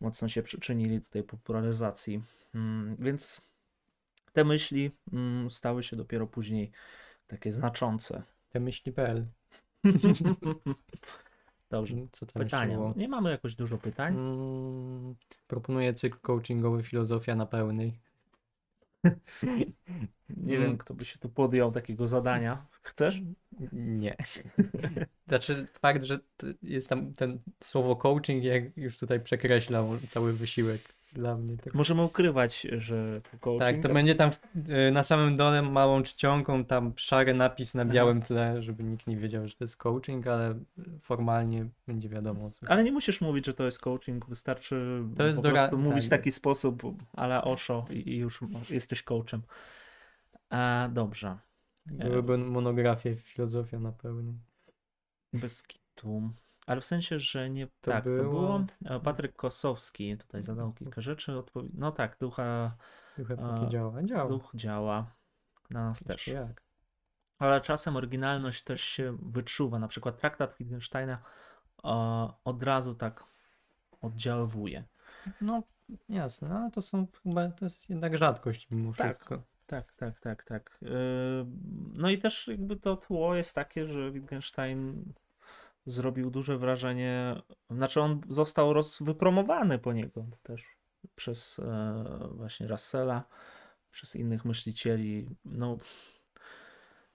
[0.00, 2.22] mocno się przyczynili do tej popularyzacji.
[2.54, 3.40] Mm, Więc
[4.32, 6.70] te myśli mm, stały się dopiero później
[7.26, 8.22] takie znaczące.
[8.50, 9.26] Te myśli.pl.
[11.70, 11.96] Dobrze.
[12.12, 12.74] Co tam Pytania.
[12.76, 12.94] było?
[12.96, 14.14] Nie mamy jakoś dużo pytań.
[14.14, 15.14] Mm,
[15.46, 17.98] proponuję cykl coachingowy Filozofia na pełnej.
[20.28, 20.68] Nie Mm.
[20.68, 22.66] wiem, kto by się tu podjął takiego zadania.
[22.82, 23.20] Chcesz?
[23.72, 24.16] Nie.
[25.28, 26.18] Znaczy fakt, że
[26.62, 31.56] jest tam ten słowo coaching, jak już tutaj przekreślał cały wysiłek dla mnie.
[31.56, 33.60] Tak, Możemy ukrywać, że to coaching.
[33.62, 34.30] tak to będzie tam
[34.88, 39.16] y, na samym dole małą czcionką tam szary napis na białym tle, żeby nikt nie
[39.16, 40.54] wiedział, że to jest coaching, ale
[41.00, 42.66] formalnie będzie wiadomo co.
[42.68, 46.06] Ale nie musisz mówić, że to jest coaching, wystarczy To jest po dora- prostu mówić
[46.06, 46.18] w tak.
[46.20, 48.40] taki sposób ala Osho i, i już
[48.70, 49.42] jesteś coachem.
[50.50, 51.38] A, dobrze.
[51.86, 54.34] Byłyby monografie Filozofia na pełnej.
[55.32, 56.30] Bez kitu.
[56.66, 57.66] Ale w sensie, że nie.
[57.66, 58.64] To tak, to było- było.
[58.84, 61.32] E, Patryk Kosowski tutaj zadał kilka rzeczy.
[61.32, 62.76] Odpowi- no tak, ducha,
[63.18, 64.02] A, takie działa.
[64.02, 64.28] Działa.
[64.28, 65.12] duch działa
[65.70, 66.26] na nas też.
[66.28, 66.62] Jak.
[67.38, 69.78] Ale czasem oryginalność też się wyczuwa.
[69.78, 71.18] Na przykład traktat Wittgensteina
[71.84, 71.88] e,
[72.44, 73.24] od razu tak
[74.00, 74.84] oddziaływuje.
[75.40, 75.62] No
[76.08, 79.06] jasne, no, ale to są chyba, to jest jednak rzadkość mimo Tak.
[79.06, 79.42] wszystko.
[79.66, 80.78] Tak, tak, tak, tak.
[80.82, 80.88] Yy,
[81.92, 85.12] No i też jakby to tło jest takie, że Wittgenstein
[85.86, 90.64] zrobił duże wrażenie, znaczy on został roz, wypromowany poniekąd też
[91.14, 93.24] przez e, właśnie Russella,
[93.90, 95.78] przez innych myślicieli, no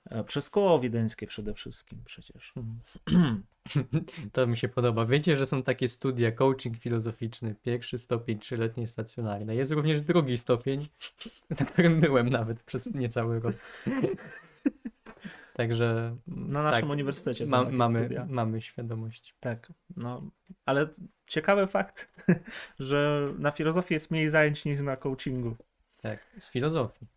[0.06, 2.54] e, przez koło wiedeńskie przede wszystkim przecież.
[4.34, 5.06] To mi się podoba.
[5.06, 9.56] Wiecie, że są takie studia coaching filozoficzny, pierwszy stopień trzyletnie stacjonarne.
[9.56, 10.88] Jest również drugi stopień,
[11.60, 13.56] na którym byłem nawet przez niecały rok.
[15.60, 18.26] Także Na naszym tak, uniwersytecie ma, mamy, studia.
[18.30, 19.36] mamy świadomość.
[19.40, 20.22] Tak, no,
[20.66, 20.88] ale
[21.28, 22.10] ciekawy fakt,
[22.80, 25.56] że na filozofii jest mniej zajęć niż na coachingu.
[26.02, 27.08] Tak, z filozofii.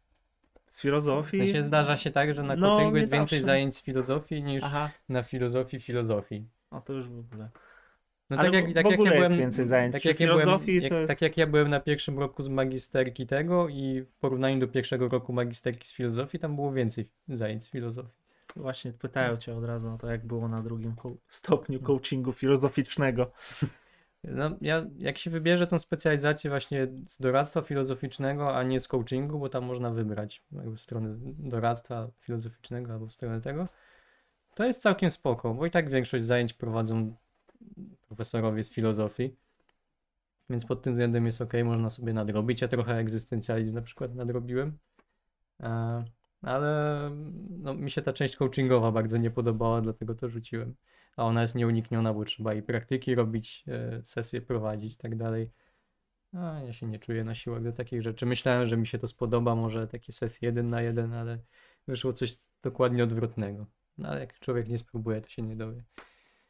[0.69, 1.39] Z W filozofii.
[1.39, 3.45] sensie zdarza się tak, że na No, coachingu jest więcej zawsze.
[3.53, 6.45] zajęć z filozofii niż Aha, na filozofii filozofii.
[6.71, 7.49] o to już w ogóle.
[8.31, 9.93] No Ale tak jak, w tak jak ja byłem, więcej zajęć.
[9.93, 13.27] tak jak ja byłem, jak, jest- tak jak ja byłem na pierwszym roku z magisterki
[13.27, 17.71] tego i w porównaniu do pierwszego roku magisterki z filozofii, tam było więcej zajęć z
[17.71, 18.22] filozofii.
[18.57, 20.95] Właśnie pytają cię od razu o to, jak było na drugim
[21.29, 23.33] stopniu coachingu filozoficznego.
[24.25, 29.39] No, ja, jak się wybierze tą specjalizację właśnie z doradztwa filozoficznego, a nie z coachingu,
[29.39, 33.69] bo tam można wybrać jakby w stronę doradztwa filozoficznego albo w stronę tego,
[34.55, 37.17] to jest całkiem spoko, bo i tak większość zajęć prowadzą
[38.09, 39.37] profesorowie z filozofii,
[40.51, 42.61] więc pod tym względem jest ok, można sobie nadrobić.
[42.61, 44.79] Ja trochę egzystencjalizm na przykład nadrobiłem,
[45.61, 46.05] e,
[46.43, 47.11] ale
[47.51, 50.75] no, mi się ta część coachingowa bardzo nie podobała, dlatego to rzuciłem
[51.17, 55.51] a ona jest nieunikniona, bo trzeba i praktyki robić, e, sesje prowadzić i tak dalej.
[56.33, 58.27] A ja się nie czuję na siłach do takich rzeczy.
[58.27, 61.39] Myślałem, że mi się to spodoba, może takie sesje jeden na jeden, ale
[61.89, 63.67] wyszło coś dokładnie odwrotnego.
[63.99, 65.85] No ale jak człowiek nie spróbuje, to się nie dowie.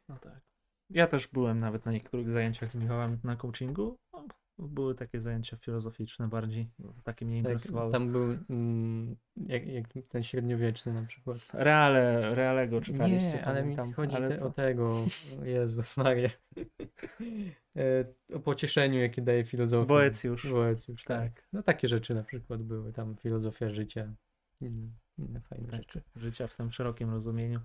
[0.09, 0.41] No tak.
[0.89, 3.97] Ja też byłem nawet na niektórych zajęciach z Michałem na coachingu.
[4.13, 4.25] No,
[4.59, 6.69] były takie zajęcia filozoficzne bardziej.
[7.03, 7.91] Takie mnie Tak, interesowały.
[7.91, 11.37] tam był mm, jak, jak ten średniowieczny na przykład.
[11.53, 13.27] Reale, Realego czytaliście.
[13.33, 13.93] Nie, ale mi pamiętam.
[13.93, 15.05] chodzi Ale te, o tego,
[15.43, 16.29] Jezus Maria,
[17.75, 19.85] e, o pocieszeniu, jakie daje filozofia.
[19.87, 20.47] Boecjusz.
[20.51, 21.33] Boecjusz, tak.
[21.33, 21.47] Tak.
[21.53, 24.13] No takie rzeczy na przykład były, tam filozofia życia,
[24.61, 26.01] inne, inne fajne Tak, rzeczy.
[26.15, 27.59] życia w tym szerokim rozumieniu.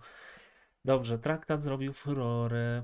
[0.85, 2.83] Dobrze, traktat zrobił furorę.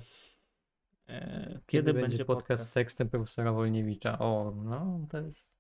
[1.09, 2.71] E, kiedy, będzie podcast?
[2.71, 4.19] z tekstem profesora Wolniewicza?
[4.19, 5.55] O, no to jest...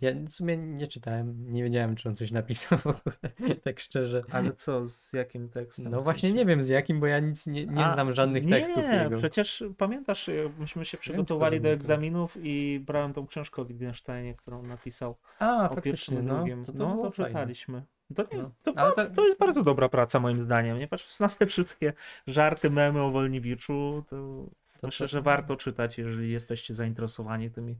[0.00, 3.16] Ja w sumie nie czytałem, nie wiedziałem, czy on coś napisał w ogóle,
[3.64, 4.22] tak szczerze.
[4.30, 5.90] Ale co, z jakim tekstem?
[5.90, 8.50] No właśnie nie wiem z jakim, bo ja nic nie, nie A, znam żadnych nie,
[8.50, 9.16] tekstów jego.
[9.18, 14.34] przecież pamiętasz, y, myśmy się przygotowali że do egzaminów i brałem tą książkę o Wittgensteinie,
[14.34, 16.64] którą napisał A, o faktycznie, pierwszym no, drugim.
[16.64, 17.28] to, to no to fajne.
[17.30, 17.82] czytaliśmy.
[18.14, 18.50] To, nie, No.
[18.62, 20.78] to, to, to- to jest bardzo dobra praca moim zdaniem.
[20.78, 21.92] Nie patrz na te wszystkie
[22.26, 24.46] żarty, memy o Wolniewiczu, to,
[24.78, 27.78] To myślę, że warto czytać, jeżeli jesteście zainteresowani tymi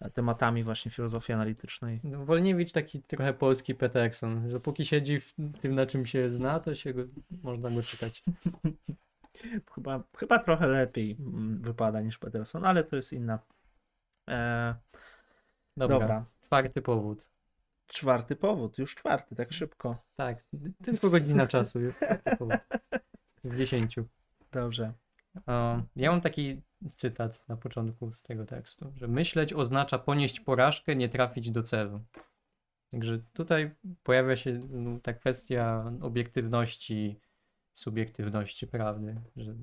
[0.00, 2.00] e, tematami właśnie filozofii analitycznej.
[2.04, 6.60] No, Wolniewicz taki trochę polski Peterson, że póki siedzi w tym, na czym się zna,
[6.60, 7.02] to się go,
[7.42, 8.22] można go czytać.
[9.74, 13.38] Chyba, chyba trochę lepiej mm, wypada niż Peterson, ale to jest inna.
[14.30, 14.74] E,
[15.76, 16.24] Dobra, dobra.
[16.40, 17.26] czwarty powód.
[17.86, 19.96] czwarty powód, już czwarty, tak szybko.
[20.16, 20.44] Tak,
[20.84, 21.94] tylko godzina czasu już.
[23.44, 24.04] Z dziesięciu.
[24.52, 24.92] Dobrze.
[25.96, 26.62] Ja mam taki
[26.96, 32.00] cytat na początku z tego tekstu, że myśleć oznacza ponieść porażkę, nie trafić do celu.
[32.90, 37.20] Także tutaj pojawia się no, ta kwestia obiektywności,
[37.72, 39.54] subiektywności prawdy, że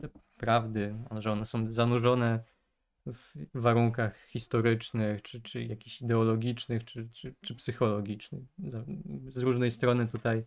[0.00, 2.44] te prawdy, że one są zanurzone
[3.06, 8.42] w warunkach historycznych, czy, czy jakichś ideologicznych, czy, czy, czy psychologicznych.
[9.28, 10.44] Z różnej strony tutaj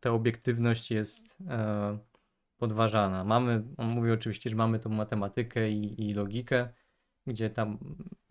[0.00, 1.98] ta obiektywność jest e,
[2.60, 3.24] podważana.
[3.24, 6.68] Mamy, on mówi oczywiście, że mamy tą matematykę i, i logikę,
[7.26, 7.78] gdzie tam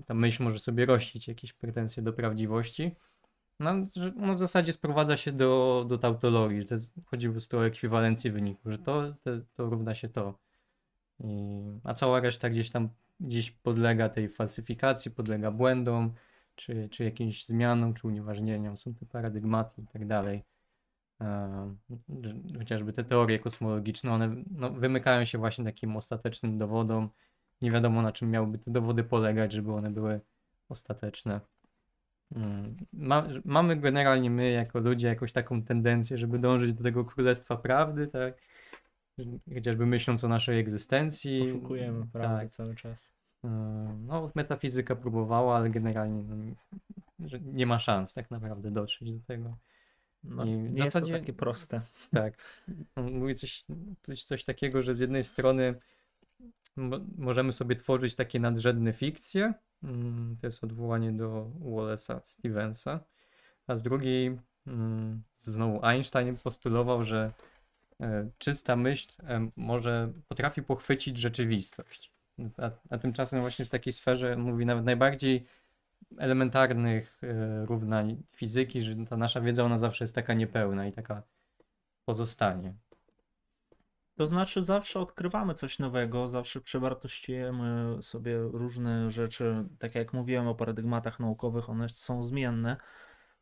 [0.06, 2.96] ta myśl może sobie rościć jakieś pretensje do prawdziwości.
[3.60, 7.34] No, że no w zasadzie sprowadza się do, do tautologii, że to jest, chodzi po
[7.34, 10.40] prostu o ekwiwalencję wyniku, że to, to, to równa się to.
[11.20, 16.14] I, a cała reszta gdzieś tam gdzieś podlega tej falsyfikacji, podlega błędom,
[16.56, 18.78] czy, czy jakimś zmianom, czy unieważnieniom.
[18.78, 20.44] Są te paradygmaty i tak dalej.
[21.22, 21.76] E,
[22.58, 27.10] chociażby te teorie kosmologiczne, one no, wymykają się właśnie takim ostatecznym dowodom.
[27.62, 30.22] Nie wiadomo na czym miałyby te dowody polegać, żeby one były
[30.70, 31.42] ostateczne.
[32.36, 37.58] Mm, Ma, mamy generalnie my jako ludzie jakąś taką tendencję, żeby dążyć do tego królestwa
[37.58, 38.34] prawdy, tak?
[39.54, 41.40] Chociażby myśląc o naszej egzystencji.
[41.40, 42.52] Poszukujemy prawdy Tak.
[42.52, 43.14] cały czas.
[43.44, 43.48] E,
[44.08, 46.36] No, metafizyka próbowała, ale generalnie no,
[47.42, 49.58] nie ma szans tak naprawdę dotrzeć do tego.
[50.24, 51.82] No, I w nie jest zasadzie- to takie proste.
[52.14, 52.34] Tak.
[52.96, 53.66] Mówi coś,
[54.04, 55.76] coś, coś takiego, że z jednej strony
[56.76, 59.54] mo- możemy sobie tworzyć takie nadrzędne fikcje,
[59.84, 63.00] mm, to jest odwołanie do Wallace'a Stevensa,
[63.68, 67.32] a z drugiej mm, znowu Einstein postulował, że
[68.02, 72.12] e, czysta myśl e, może potrafi pochwycić rzeczywistość.
[72.58, 75.46] A, a tymczasem właśnie w takiej sferze mówi nawet najbardziej
[76.18, 81.24] elementarnych e, równań fizyki, że ta nasza wiedza ona zawsze jest taka niepełna i taka
[82.06, 82.74] pozostanie.
[84.16, 89.66] To znaczy, zawsze odkrywamy coś nowego, zawsze przewartościujemy sobie różne rzeczy.
[89.80, 92.78] Tak jak mówiłem o paradygmatach naukowych, one są zmienne.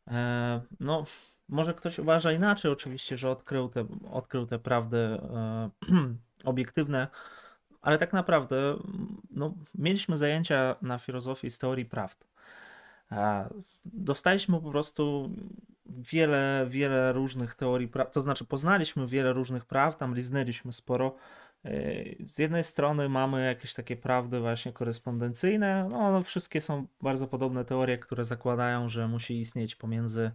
[0.07, 1.03] E, no,
[1.49, 5.69] może ktoś uważa inaczej, oczywiście, że odkrył te, odkrył te prawdy e,
[6.43, 7.07] obiektywne,
[7.81, 8.75] ale tak naprawdę
[9.31, 12.27] no, mieliśmy zajęcia na filozofii z teorii prawd.
[13.85, 15.29] Dostaliśmy po prostu
[15.85, 21.15] wiele, wiele różnych teorii praw, to znaczy poznaliśmy wiele różnych praw, tam liznęliśmy sporo.
[21.63, 27.27] Yy, Z jednej strony mamy jakieś takie prawdy właśnie korespondencyjne, no one wszystkie są bardzo
[27.27, 30.31] podobne teorie, które zakładają, że musi istnieć pomiędzy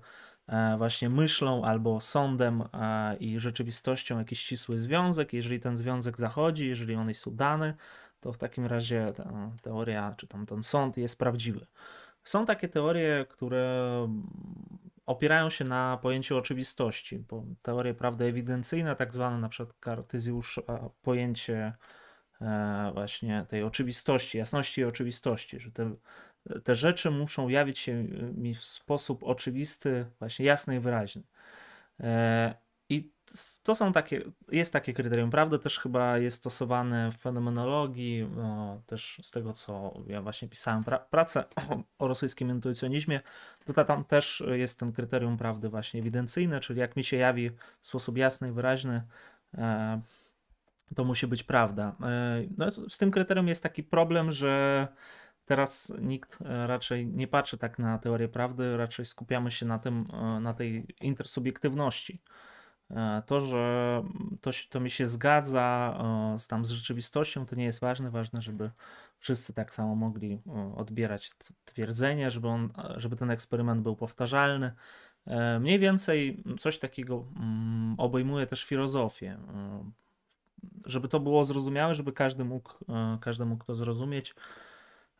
[0.47, 5.33] e, właśnie myślą albo sądem e, i rzeczywistością jakiś ścisły związek.
[5.33, 7.75] Jeżeli ten związek zachodzi, jeżeli on jest udany,
[8.21, 11.67] to w takim razie ta teoria czy tam ten sąd jest prawdziwy.
[12.25, 14.09] Są takie teorie, które
[15.07, 20.89] opierają się na pojęciu oczywistości, bo teorie prawdy ewidencyjne, tak zwane na przykład Kartezjusz, a,
[21.03, 21.73] pojęcie
[22.41, 25.95] e, właśnie tej oczywistości, jasności i oczywistości, że te,
[26.65, 28.05] te rzeczy muszą jawić się
[28.35, 31.23] mi w sposób oczywisty, właśnie jasny i wyraźny.
[33.63, 34.23] To są takie,
[34.53, 39.95] jest takie kryterium prawdy, też chyba jest stosowane w fenomenologii, o, też z tego co
[40.07, 43.21] ja właśnie pisałem pra pracę o, o rosyjskim intuicjonizmie,
[43.65, 47.51] to ta- tam też jest ten kryterium prawdy właśnie ewidencyjne, czyli jak mi się jawi
[47.81, 49.03] w sposób jasny i wyraźny,
[49.55, 50.01] e,
[50.95, 51.97] to musi być prawda.
[52.03, 54.89] E, no, z tym kryterium jest taki problem, że
[55.45, 60.07] teraz nikt e, raczej nie patrzy tak na teorię prawdy, raczej skupiamy się na tym,
[60.13, 62.23] e, na tej intersubiektywności.
[62.93, 64.03] E, To, że
[64.41, 65.99] to, to mi się zgadza
[66.35, 68.11] e, z, tam z rzeczywistością, to nie jest ważne.
[68.11, 68.71] Ważne, żeby
[69.19, 71.31] wszyscy tak samo mogli e, odbierać
[71.65, 74.73] twierdzenie, żeby, on, żeby ten eksperyment był powtarzalny.
[75.61, 79.39] Mniej więcej coś takiego mm, obejmuje też filozofię.
[80.85, 82.73] Żeby to było zrozumiałe, żeby każdy mógł,
[83.21, 84.35] każdy mógł to zrozumieć.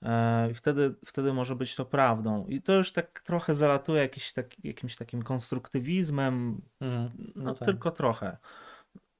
[0.03, 2.47] E, I wtedy, wtedy może być to prawdą.
[2.47, 7.33] I to już tak trochę zalatuje jakiś tak, jakimś takim konstruktywizmem, Mhm.
[7.37, 7.67] no, No tak.
[7.69, 8.37] tylko trochę.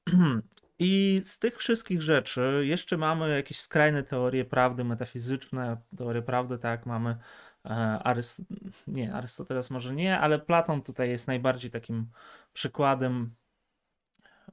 [0.79, 6.85] I z tych wszystkich rzeczy jeszcze mamy jakieś skrajne teorie prawdy metafizyczne, teorie prawdy, tak,
[6.85, 7.17] mamy
[7.65, 7.69] e,
[8.03, 8.41] Arys...
[8.87, 12.07] nie, Arystoteles może nie, ale Platon tutaj jest najbardziej takim
[12.53, 13.35] przykładem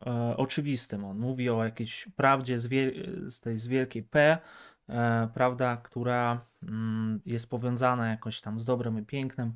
[0.07, 1.05] e, oczywistym.
[1.05, 2.68] On mówi o jakiejś prawdzie z,
[3.35, 4.39] z tej z wielkiej P,
[5.34, 9.55] prawda, która mm, jest powiązana jakoś tam z dobrem i pięknem.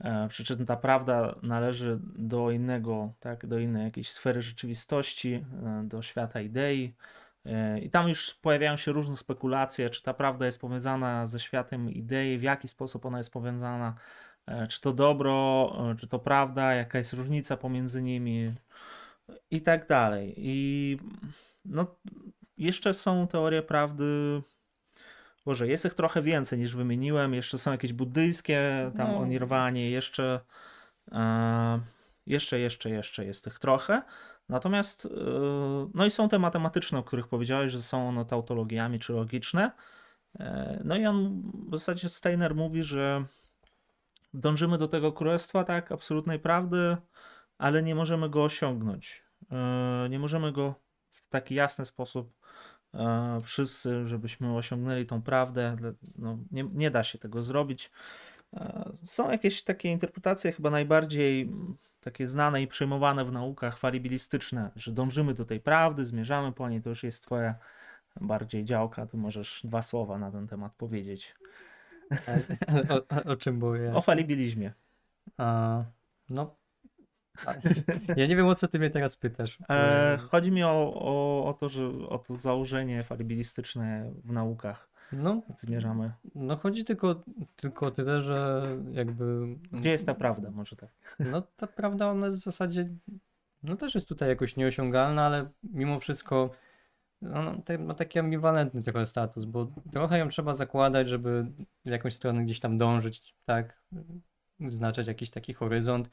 [0.00, 5.82] E, Przy czym ta prawda należy do innego, tak, do innej jakiejś sfery rzeczywistości, e,
[5.84, 6.96] do świata idei.
[7.46, 11.90] E, I tam już pojawiają się różne spekulacje, czy ta prawda jest powiązana ze światem
[11.90, 13.94] idei, w jaki sposób ona jest powiązana.
[14.46, 15.32] e, czy to dobro,
[15.92, 18.54] e, czy to prawda, jaka jest różnica pomiędzy nimi
[19.50, 20.34] i tak dalej.
[20.36, 20.98] I
[21.64, 21.96] no,
[22.58, 24.42] jeszcze są teorie prawdy.
[25.44, 27.34] Boże, jest ich trochę więcej niż wymieniłem.
[27.34, 29.18] Jeszcze są jakieś buddyjskie, tam No.
[29.18, 30.40] o nirwanie, jeszcze,
[31.12, 31.80] e,
[32.26, 34.02] jeszcze, jeszcze, jeszcze jest tych trochę.
[34.48, 35.10] Natomiast, e,
[35.94, 39.70] no i są te matematyczne, o których powiedziałeś, że są one tautologiami czy logiczne.
[40.40, 43.24] E, no i on w zasadzie Steiner mówi, że
[44.34, 46.96] dążymy do tego królestwa, tak, absolutnej prawdy,
[47.58, 49.24] ale nie możemy go osiągnąć.
[49.52, 50.74] E, Nie możemy go
[51.08, 52.32] w taki jasny sposób
[53.42, 55.76] wszyscy, żebyśmy osiągnęli tą prawdę.
[56.18, 57.90] No, nie, nie da się tego zrobić.
[58.52, 61.52] E, Są jakieś takie interpretacje, chyba najbardziej
[62.00, 66.82] takie znane i przyjmowane w naukach falibilistyczne, że dążymy do tej prawdy, zmierzamy po niej.
[66.82, 67.54] To już jest twoja
[68.20, 69.06] bardziej działka.
[69.06, 71.34] Ty możesz dwa słowa na ten temat powiedzieć.
[72.90, 73.94] O, o, o czym mówię?
[73.94, 74.72] O falibilizmie.
[75.36, 75.84] A,
[76.30, 76.56] no.
[78.16, 79.58] Ja nie wiem, o co ty mnie teraz pytasz.
[79.70, 84.88] E, chodzi mi o, o, o to, że o to założenie falibilistyczne w naukach.
[85.12, 86.12] No, zmierzamy.
[86.34, 87.22] no chodzi tylko,
[87.56, 89.46] tylko o tyle, że jakby.
[89.72, 90.50] Gdzie jest ta prawda?
[90.50, 90.90] Może tak.
[91.32, 92.88] No ta prawda, ona jest w zasadzie,
[93.62, 96.50] no też jest tutaj jakoś nieosiągalna, ale mimo wszystko
[97.64, 101.46] te- ma taki ambiwalentny trochę status, bo trochę ją trzeba zakładać, żeby
[101.84, 103.82] w jakąś stronę gdzieś tam dążyć, tak,
[104.60, 106.10] wyznaczać jakiś taki horyzont.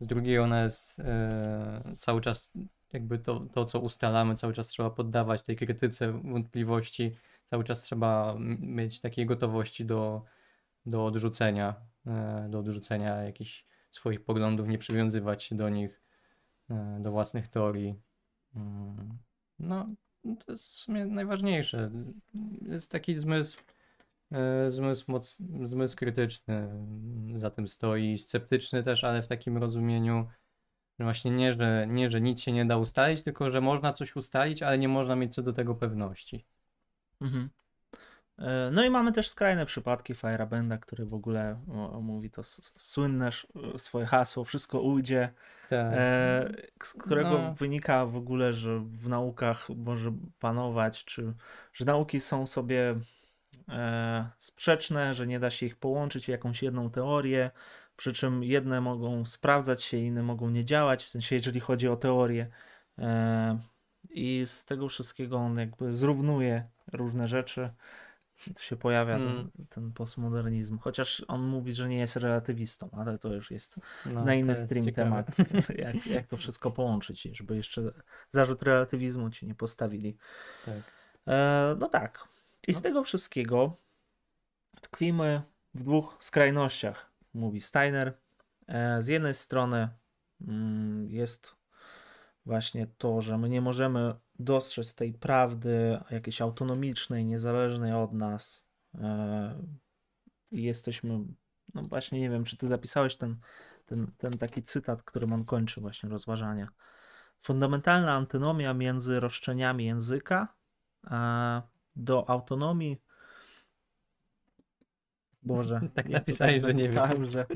[0.00, 1.02] Z drugiej ona jest
[1.98, 2.50] cały czas
[2.92, 8.34] jakby to, to, co ustalamy, cały czas trzeba poddawać tej krytyce wątpliwości, cały czas trzeba
[8.60, 10.24] mieć takiej gotowości do,
[10.86, 11.74] do odrzucenia,
[12.06, 16.02] e, do odrzucenia jakichś swoich poglądów, nie przywiązywać się do nich,
[16.70, 17.94] e, do własnych teorii.
[18.56, 19.18] Mm,
[19.58, 19.86] No,
[20.46, 21.90] to jest w sumie najważniejsze.
[22.62, 23.58] Jest taki zmysł,
[24.68, 30.28] zmysł, moc, zmysł krytyczny mm, za tym stoi, sceptyczny też, ale w takim rozumieniu,
[30.98, 34.16] że właśnie nie że, nie, że nic się nie da ustalić, tylko że można coś
[34.16, 36.46] ustalić, ale nie można mieć co do tego pewności.
[37.20, 37.50] Mhm.
[38.38, 42.42] E, No i mamy też skrajne przypadki Firebenda, który w ogóle o, mówi to
[42.76, 43.30] słynne
[43.76, 45.32] swoje hasło, wszystko ujdzie,
[45.68, 45.92] Tak.
[45.96, 46.52] e,
[46.82, 47.54] z którego No.
[47.54, 51.34] wynika w ogóle, że w naukach może panować, czy
[51.72, 53.00] że nauki są sobie e,
[54.38, 57.50] sprzeczne, że nie da się ich połączyć w jakąś jedną teorię,
[57.96, 61.96] przy czym jedne mogą sprawdzać się, inne mogą nie działać, w sensie jeżeli chodzi o
[61.96, 62.46] teorię.
[62.98, 63.58] E,
[64.10, 67.70] I z tego wszystkiego on jakby zrównuje różne rzeczy.
[68.56, 69.50] Tu się pojawia Mm.
[69.56, 70.78] ten, ten postmodernizm.
[70.78, 74.84] Chociaż on mówi, że nie jest relatywistą, ale to już jest No, na inny stream
[74.84, 75.24] ciekawe.
[75.24, 75.50] temat.
[75.84, 77.82] Jak, jak to wszystko połączyć, żeby jeszcze
[78.30, 80.16] zarzut relatywizmu ci nie postawili.
[80.66, 80.76] Tak.
[81.28, 82.28] E, no tak.
[82.68, 82.82] I z No.
[82.82, 83.76] tego wszystkiego
[84.80, 85.42] tkwimy
[85.74, 88.18] w dwóch skrajnościach, mówi Steiner.
[88.68, 89.88] E, z jednej strony
[90.40, 91.56] mm, jest
[92.46, 98.68] właśnie to, że my nie możemy dostrzec tej prawdy jakiejś autonomicznej, niezależnej od nas.
[98.94, 99.62] E,
[100.50, 101.24] I jesteśmy,
[101.74, 103.36] no właśnie nie wiem, czy ty zapisałeś ten,
[103.86, 106.68] ten, ten taki cytat, którym on kończy właśnie rozważania.
[107.40, 110.60] Fundamentalna antynomia między roszczeniami języka
[111.06, 111.62] a
[111.96, 112.96] do autonomii.
[115.42, 115.80] Boże.
[115.94, 117.30] Tak ja napisałeś, że nie wiem.
[117.30, 117.46] że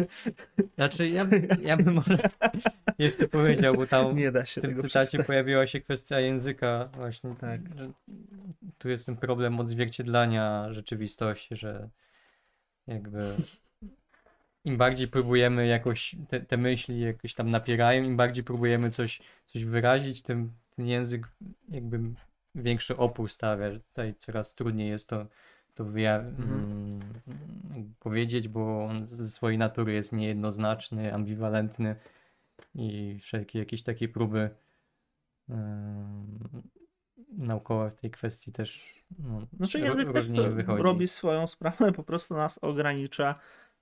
[0.76, 1.26] Znaczy, ja,
[1.62, 2.18] ja bym może
[2.98, 6.88] jeszcze powiedział, bo tam nie da w się tym tego cytacie pojawiła się kwestia języka
[6.94, 7.60] właśnie, Tak.
[8.78, 11.88] tu jest ten problem odzwierciedlania rzeczywistości, że
[12.86, 13.36] jakby
[14.64, 19.64] im bardziej próbujemy jakoś te, te myśli jakoś tam napierają, im bardziej próbujemy coś, coś
[19.64, 21.28] wyrazić, tym ten język
[21.68, 22.00] jakby
[22.56, 25.26] większy opór stawia, tutaj coraz trudniej jest to,
[25.74, 27.00] to wyja- Mhm.
[27.70, 31.96] mm, powiedzieć, bo on ze swojej natury jest niejednoznaczny, ambiwalentny
[32.74, 34.50] i wszelkie jakieś takie próby
[35.50, 36.38] em,
[37.38, 40.82] naukowe w tej kwestii też no, Znaczy język też wychodzi.
[40.82, 43.40] robi swoją sprawę, po prostu nas ogranicza.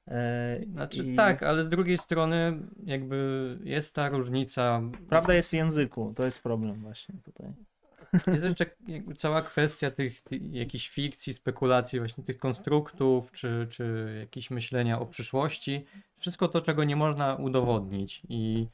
[0.09, 4.82] e, Znaczy i tak, ale z drugiej strony jakby jest ta różnica.
[5.09, 7.53] Prawda jest w języku, to jest problem właśnie tutaj.
[8.27, 8.66] Jest jeszcze
[9.16, 15.07] cała kwestia tych, tych jakichś fikcji, spekulacji, właśnie tych konstruktów, czy, czy jakichś myślenia o
[15.07, 15.85] przyszłości.
[16.16, 18.23] Wszystko to, czego nie można udowodnić.
[18.28, 18.66] I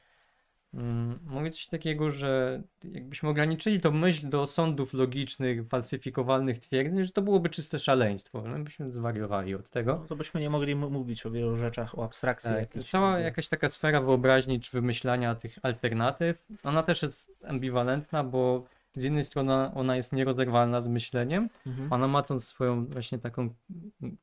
[0.75, 7.13] mm, mówię coś takiego, że jakbyśmy ograniczyli tą myśl do sądów logicznych, falsyfikowalnych twierdzeń, że
[7.13, 8.43] to byłoby czyste szaleństwo.
[8.43, 9.99] My byśmy zwariowali od tego.
[10.01, 12.87] No, to byśmy nie mogli mówić o wielu rzeczach, o abstrakcji Tak, jakiejś.
[12.87, 18.65] cała jakaś taka sfera wyobraźni czy wymyślania tych alternatyw, ona też jest ambiwalentna, bo
[18.95, 21.93] z jednej strony ona- jest nierozerwalna z myśleniem, Mhm.
[21.93, 23.55] ona ma tą swoją właśnie taką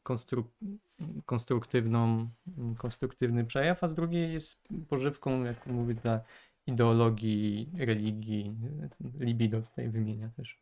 [0.03, 0.47] konstruk
[1.25, 2.29] konstruktywną,
[2.77, 6.21] konstruktywny przejaw, a z drugiej jest pożywką, jak mówię, dla
[6.67, 8.55] ideologii, religii,
[9.19, 10.59] libido tutaj wymienia też.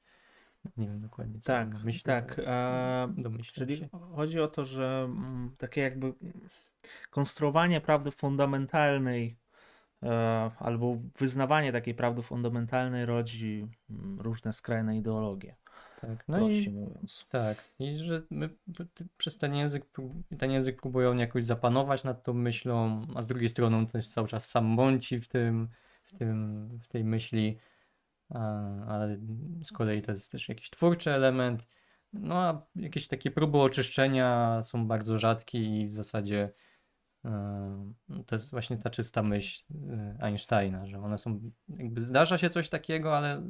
[0.77, 2.41] Nie wiem dokładnie co Tak, on myśli, tak.
[2.45, 3.07] E,
[3.53, 3.89] czyli się.
[4.15, 6.13] chodzi o to, że mm, takie jakby
[7.09, 9.35] konstruowanie prawdy fundamentalnej
[10.59, 15.55] albo wyznawanie takiej prawdy fundamentalnej rodzi mm, różne skrajne ideologie.
[16.01, 17.25] Tak, no prościej i mówiąc.
[17.29, 18.49] tak, i że my
[19.17, 19.85] przez ten język,
[20.37, 24.27] ten język próbują jakoś zapanować nad tą myślą, a z drugiej strony on też cały
[24.27, 25.69] czas sam mąci w tym,
[26.03, 27.57] w tym, w tej myśli,
[28.29, 28.39] a,
[28.87, 29.17] ale
[29.63, 31.67] z kolei to jest też jakiś twórczy element,
[32.13, 36.49] no a jakieś takie próby oczyszczenia są bardzo rzadkie i w zasadzie e,
[38.25, 42.69] to jest właśnie ta czysta myśl e, Einsteina, że one są, jakby zdarza się coś
[42.69, 43.41] takiego, ale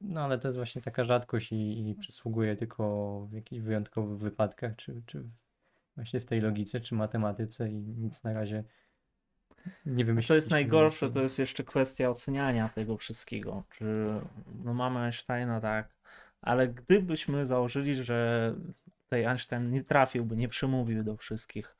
[0.00, 4.76] no ale to jest właśnie taka rzadkość i, i przysługuje tylko w jakichś wyjątkowych wypadkach,
[4.76, 5.24] czy, czy
[5.96, 8.64] właśnie w tej logice, czy matematyce i nic na razie
[9.86, 10.22] nie A wymyśliliśmy.
[10.28, 13.64] co jest najgorsze, to jest jeszcze kwestia oceniania tego wszystkiego.
[13.70, 13.84] Czy
[14.64, 15.94] no mamy Einsteina, tak,
[16.42, 18.54] ale gdybyśmy założyli, że
[19.10, 21.76] tutaj Einstein nie trafiłby, nie przemówił do wszystkich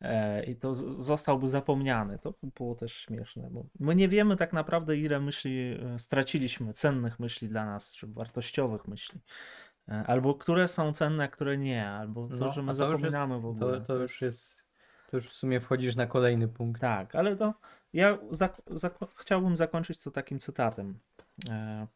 [0.00, 4.52] e, i to zostałby zapomniany, to by było też śmieszne, bo my nie wiemy tak
[4.52, 9.20] naprawdę, ile myśli e, straciliśmy, cennych myśli dla nas, czy wartościowych myśli.
[9.88, 13.02] E, Albo które są cenne, a które nie, albo to, No, że my to już
[13.02, 13.80] jest- zapominamy w ogóle.
[13.80, 14.66] To, to już jest,
[15.10, 16.80] to już w sumie wchodzisz na kolejny punkt.
[16.80, 17.54] Tak, ale to
[17.92, 20.98] ja zak- zak- chciałbym zakończyć to takim cytatem.
[21.48, 21.86] E,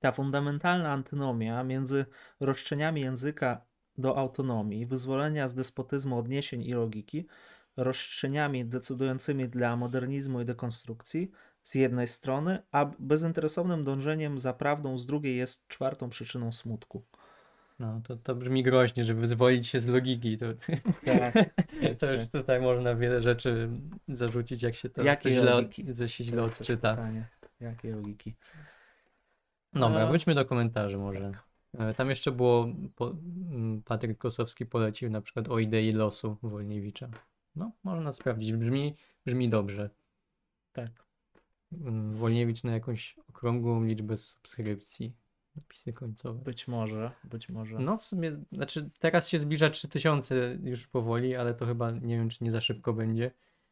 [0.00, 2.06] Ta fundamentalna antynomia między
[2.40, 3.60] roszczeniami języka
[3.98, 7.26] do autonomii, wyzwolenia z despotyzmu odniesień i logiki,
[7.76, 11.30] roszczeniami decydującymi dla modernizmu i dekonstrukcji
[11.62, 17.04] z jednej strony, a bezinteresownym dążeniem za prawdą z drugiej jest czwartą przyczyną smutku.
[17.78, 20.38] No, to, to brzmi groźnie, żeby wyzwolić się z logiki.
[20.38, 20.46] To,
[21.04, 21.34] Tak.
[21.98, 23.68] to już tutaj można wiele rzeczy
[24.08, 25.52] zarzucić, jak się to źle,
[25.94, 26.96] że się źle odczyta.
[27.60, 28.34] Jakie logiki?
[29.74, 31.32] A- wróćmy do komentarzy może.
[31.78, 33.10] E, Tam jeszcze było, po,
[33.50, 37.08] m, Patryk Kosowski polecił na przykład o idei losu Wolniewicza.
[37.56, 38.96] No, można sprawdzić, brzmi,
[39.26, 39.90] brzmi dobrze.
[40.72, 40.90] Tak.
[41.72, 45.14] Mm, Wolniewicz na jakąś okrągłą liczbę subskrypcji.
[45.56, 46.44] Napisy końcowe.
[46.44, 47.78] Być może, być może.
[47.78, 52.28] No w sumie, znaczy teraz się zbliża 3000 już powoli, ale to chyba nie wiem,
[52.28, 53.30] czy nie za szybko będzie.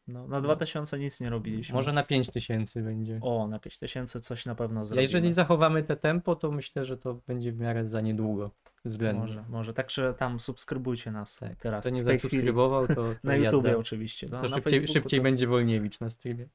[0.08, 1.74] No, na 2000 nic nie robiliśmy.
[1.74, 3.18] Może na 5000 będzie.
[3.22, 5.02] O, na 5000 coś na pewno zrobimy.
[5.02, 8.50] jeżeli zachowamy te tempo, to myślę, że to będzie w miarę za niedługo.
[8.84, 9.20] Względnie.
[9.26, 9.74] Może, może.
[9.74, 11.56] Także tam subskrybujcie nas Tak.
[11.56, 11.80] teraz.
[11.86, 13.80] Kto nie zasubskrybował, to, to Na YouTubie jazda.
[13.80, 14.28] oczywiście.
[14.30, 16.46] No, To szybciej, szybciej to- będzie Wolniewicz na streamie.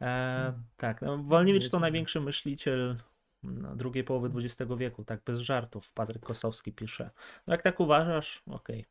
[0.00, 2.96] E, tak, no, Wolniewicz to największy myśliciel
[3.44, 5.92] no, drugiej połowy XX wieku, tak bez żartów.
[5.92, 7.10] Patryk Kosowski pisze.
[7.46, 8.84] No jak tak uważasz, okej.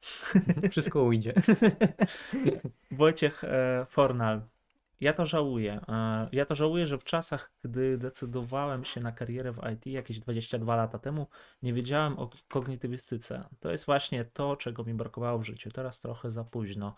[0.72, 1.34] Wszystko ujdzie.
[2.92, 4.42] Wojciech e, Fornal.
[5.00, 5.82] Ja to żałuję.
[5.90, 10.20] E, ja to żałuję, że w czasach, gdy decydowałem się na karierę w IT jakieś
[10.20, 11.28] 22 lata temu,
[11.64, 13.44] nie wiedziałem o kognitywistyce.
[13.60, 15.72] To jest właśnie to, czego mi brakowało w życiu.
[15.72, 16.96] Teraz trochę za późno.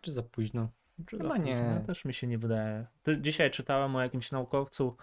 [0.00, 0.68] Czy za późno?
[1.06, 1.54] Czy Chyba za późno?
[1.54, 1.84] nie.
[1.86, 2.86] Też mi się nie wydaje.
[3.20, 4.96] Dzisiaj czytałem o jakimś naukowcu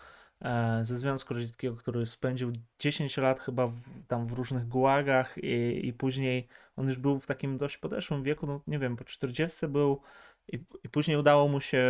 [0.83, 3.73] ze Związku Radzieckiego, który spędził 10 lat chyba w,
[4.07, 8.47] tam w różnych gułagach i, i później on już był w takim dość podeszłym wieku,
[8.47, 10.01] no nie wiem, po 40 był
[10.53, 11.83] i, i później udało mu się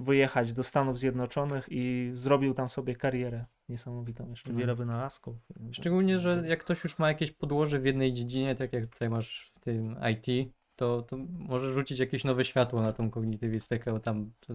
[0.00, 4.30] wyjechać do Stanów Zjednoczonych i zrobił tam sobie karierę niesamowitą.
[4.30, 4.58] Jeszcze No.
[4.58, 5.36] wiele wynalazków.
[5.72, 9.52] Szczególnie, że jak ktoś już ma jakieś podłoże w jednej dziedzinie, tak jak tutaj masz
[9.56, 14.32] w tym IT, to, to może rzucić jakieś nowe światło na tą kognitywistykę, bo tam
[14.40, 14.54] to,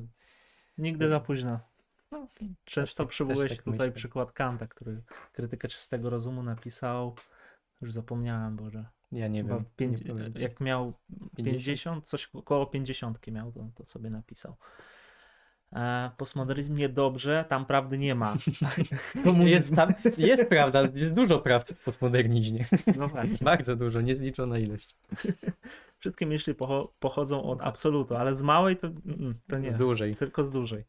[0.77, 1.59] Nigdy za późno.
[2.11, 2.27] No,
[2.65, 3.91] Często tak- przywołujesz tak tutaj myślę.
[3.91, 5.01] przykład Kanta, który
[5.33, 7.15] krytykę czystego rozumu napisał.
[7.81, 8.85] Już zapomniałem, Boże.
[9.11, 9.65] ja nie Chyba wiem.
[9.75, 10.93] pięć, nie jak miał
[11.35, 11.45] 50?
[11.65, 14.55] 50, coś około 50 miał, to, to sobie napisał.
[15.73, 18.37] E, postmodernizm niedobrze, tam prawdy nie ma.
[19.45, 22.65] Jest, tam, jest prawda, jest dużo prawd w postmodernizmie.
[22.97, 23.09] No.
[23.41, 24.95] Bardzo dużo, niezliczona ilość.
[25.99, 29.71] Wszystkie myśli pocho- pochodzą od absolutu, ale z małej to, mm, to nie.
[29.71, 30.15] Z dużej.
[30.15, 30.83] Tylko z dużej.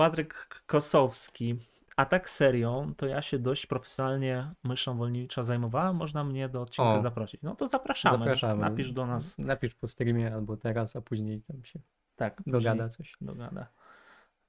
[0.00, 1.56] Patryk Kosowski.
[1.96, 5.96] A tak serio, to ja się dość profesjonalnie myślą Wolniewicza zajmowałem.
[5.96, 7.02] Można mnie do odcinka O.
[7.02, 7.42] zaprosić.
[7.42, 8.18] No to zapraszamy.
[8.18, 8.60] Zapraszamy.
[8.60, 9.38] Napisz do nas.
[9.38, 11.80] Napisz po streamie albo teraz, a później tam się
[12.16, 13.12] Tak, dogada coś.
[13.20, 13.66] Dogada.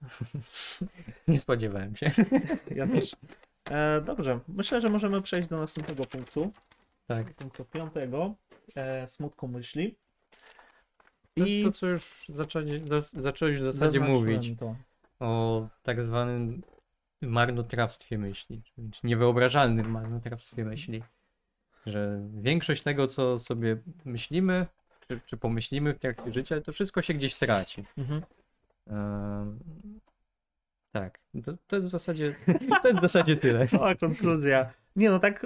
[1.28, 2.11] Nie spodziewałem się.
[2.76, 3.15] Ja też.
[3.69, 6.52] E, dobrze, myślę, że możemy przejść do następnego punktu.
[7.07, 7.34] Tak.
[7.34, 8.36] Punktu piątego.
[8.76, 9.95] E, smutku myśli.
[11.36, 12.84] I to, co już zaczęli,
[13.14, 14.60] zacząłeś w zasadzie mówić.
[14.60, 14.76] To.
[15.22, 16.61] O tak zwanym
[17.22, 18.61] marnotrawstwie myśli,
[18.91, 21.03] czy niewyobrażalnym marnotrawstwie myśli.
[21.85, 24.65] Że większość tego, co sobie myślimy,
[25.07, 27.85] czy, czy pomyślimy w trakcie życia, to wszystko się gdzieś traci.
[27.98, 28.22] Mhm.
[30.91, 32.35] Tak, to, to jest w zasadzie
[32.81, 33.68] to jest w zasadzie tyle.
[33.68, 34.73] Cała konkluzja.
[34.95, 35.45] Nie no, tak,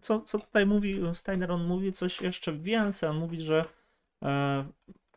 [0.00, 3.64] co, co tutaj mówi Steiner, on mówi coś jeszcze więcej, on mówi, że
[4.24, 4.64] e,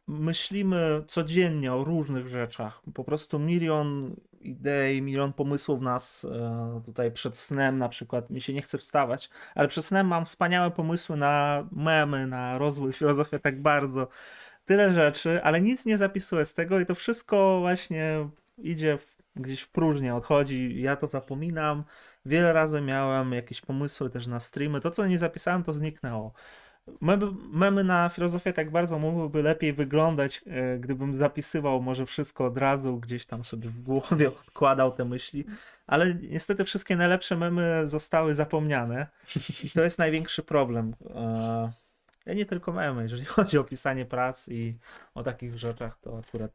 [0.07, 7.37] myślimy codziennie o różnych rzeczach, po prostu milion idei, milion pomysłów nas e, tutaj przed
[7.37, 11.67] snem na przykład, mi się nie chce wstawać, ale przed snem mam wspaniałe pomysły na
[11.71, 14.07] memy, na rozwój, filozofię tak bardzo,
[14.65, 18.97] tyle rzeczy, ale nic nie zapisuję z tego i to wszystko właśnie idzie
[19.35, 21.83] gdzieś w próżnię, odchodzi, ja to zapominam,
[22.25, 26.33] wiele razy miałem jakieś pomysły też na streamy, to co nie zapisałem to zniknęło.
[27.51, 32.97] Memy, na filozofię tak bardzo mogłyby lepiej wyglądać, e, gdybym zapisywał może wszystko od razu,
[32.97, 35.45] gdzieś tam sobie w głowie odkładał te myśli,
[35.88, 39.07] ale niestety wszystkie najlepsze memy zostały zapomniane
[39.63, 40.93] i to jest największy problem.
[41.15, 41.72] E,
[42.26, 44.77] ja nie tylko memy, jeżeli chodzi o pisanie prac i
[45.15, 46.51] o takich rzeczach, to akurat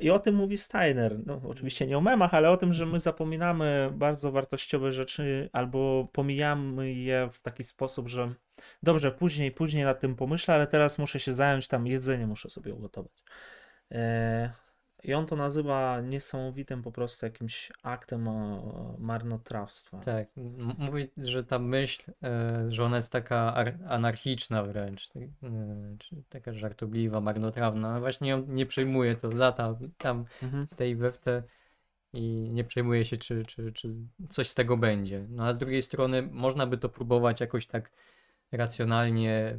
[0.00, 1.18] I o tym mówi Steiner.
[1.26, 6.08] No, oczywiście nie o memach, ale o tym, że my zapominamy bardzo wartościowe rzeczy albo
[6.12, 8.34] pomijamy je w taki sposób, że
[8.82, 12.74] dobrze, później, później nad tym pomyślę, ale teraz muszę się zająć tam jedzenie, muszę sobie
[12.74, 13.22] ugotować.
[15.04, 18.28] E, i on to nazywa niesamowitym po prostu jakimś aktem
[18.98, 19.98] marnotrawstwa.
[19.98, 20.28] Tak,
[20.78, 23.54] mówi, że ta myśl, e, że ona jest taka
[23.88, 25.96] anarchiczna wręcz, tak, e,
[26.28, 28.00] taka żartobliwa, marnotrawna.
[28.00, 30.66] Właśnie on nie przejmuje to lata tam mhm.
[30.66, 31.42] w tej we w te
[32.12, 33.88] i nie przejmuje się, czy, czy, czy
[34.30, 35.26] coś z tego będzie.
[35.28, 37.90] No a z drugiej strony można by to próbować jakoś tak
[38.52, 39.58] racjonalnie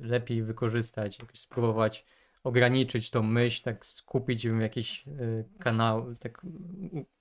[0.00, 2.04] lepiej wykorzystać, jakoś spróbować
[2.44, 6.46] ograniczyć tą myśl, tak skupić ją w jakieś y, kanały, tak,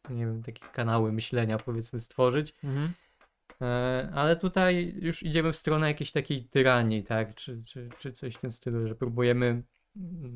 [0.09, 2.55] nie wiem, takie kanały myślenia powiedzmy stworzyć.
[2.63, 2.93] Mhm.
[3.61, 8.35] E, ale tutaj już idziemy w stronę jakiejś takiej tyranii, tak, czy, czy, czy coś
[8.35, 9.63] w tym stylu, że próbujemy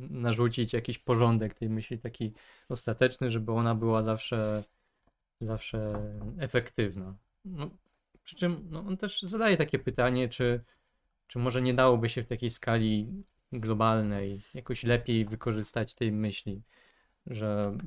[0.09, 2.33] narzucić jakiś porządek tej myśli taki
[2.69, 4.63] ostateczny, żeby ona była zawsze
[5.41, 6.09] zawsze
[6.39, 7.15] efektywna.
[7.45, 7.69] No,
[8.23, 10.63] przy czym no, on też zadaje takie pytanie, czy,
[11.27, 16.61] czy może nie dałoby się w takiej skali globalnej, jakoś lepiej wykorzystać tej myśli,
[17.25, 17.77] że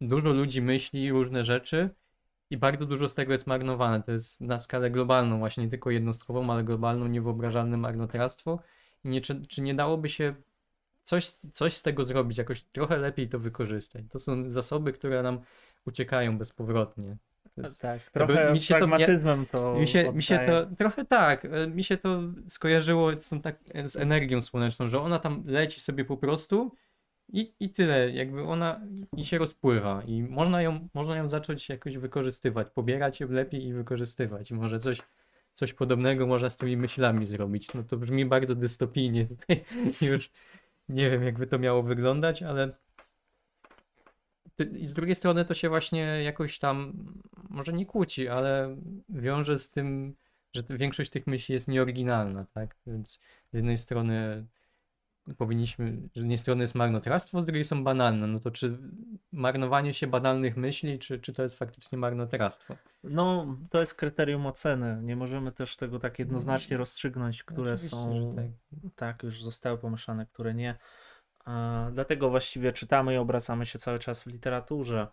[0.00, 1.90] dużo ludzi myśli różne rzeczy
[2.50, 4.02] i bardzo dużo z tego jest marnowane.
[4.02, 8.58] To jest na skalę globalną, właśnie nie tylko jednostkową, ale globalną, niewyobrażalne marnotrawstwo.
[9.04, 10.34] I nie, czy, czy nie dałoby się
[11.02, 14.04] coś, coś z tego zrobić, jakoś trochę lepiej to wykorzystać?
[14.10, 15.40] To są zasoby, które nam
[15.86, 17.16] uciekają bezpowrotnie.
[17.80, 21.66] Tak, trochę mi się pragmatyzmem to, to mi, się, mi się to trochę tak, e,
[21.66, 26.16] mi się to skojarzyło z, tak, z energią słoneczną, że ona tam leci sobie po
[26.16, 26.72] prostu
[27.32, 28.80] i, i tyle, jakby ona
[29.16, 33.72] i się rozpływa i można ją, można ją zacząć jakoś wykorzystywać, pobierać ją lepiej i
[33.72, 34.52] wykorzystywać.
[34.52, 34.98] Może coś,
[35.54, 37.74] coś podobnego można z tymi myślami zrobić.
[37.74, 39.64] No to brzmi bardzo dystopijnie tutaj
[40.10, 40.30] już
[40.88, 42.76] nie wiem jakby to miało wyglądać, ale
[44.58, 46.92] i z drugiej strony to się właśnie jakoś tam,
[47.50, 48.76] może nie kłóci, ale
[49.08, 50.14] wiąże z tym,
[50.54, 52.76] że większość tych myśli jest nieoryginalna, tak?
[52.86, 53.20] Więc
[53.52, 54.46] z jednej strony
[55.38, 58.26] powinniśmy, z jednej strony jest marnotrawstwo, z drugiej są banalne.
[58.26, 58.78] No to czy
[59.32, 62.76] marnowanie się banalnych myśli, czy, czy to jest faktycznie marnotrawstwo?
[63.04, 65.00] No, to jest kryterium oceny.
[65.02, 68.44] Nie możemy też tego tak jednoznacznie rozstrzygnąć, które Oczywiście, są tak.
[68.96, 70.76] tak już zostały pomyślane, które nie.
[71.92, 75.08] Dlatego właściwie czytamy i obracamy się cały czas w literaturze.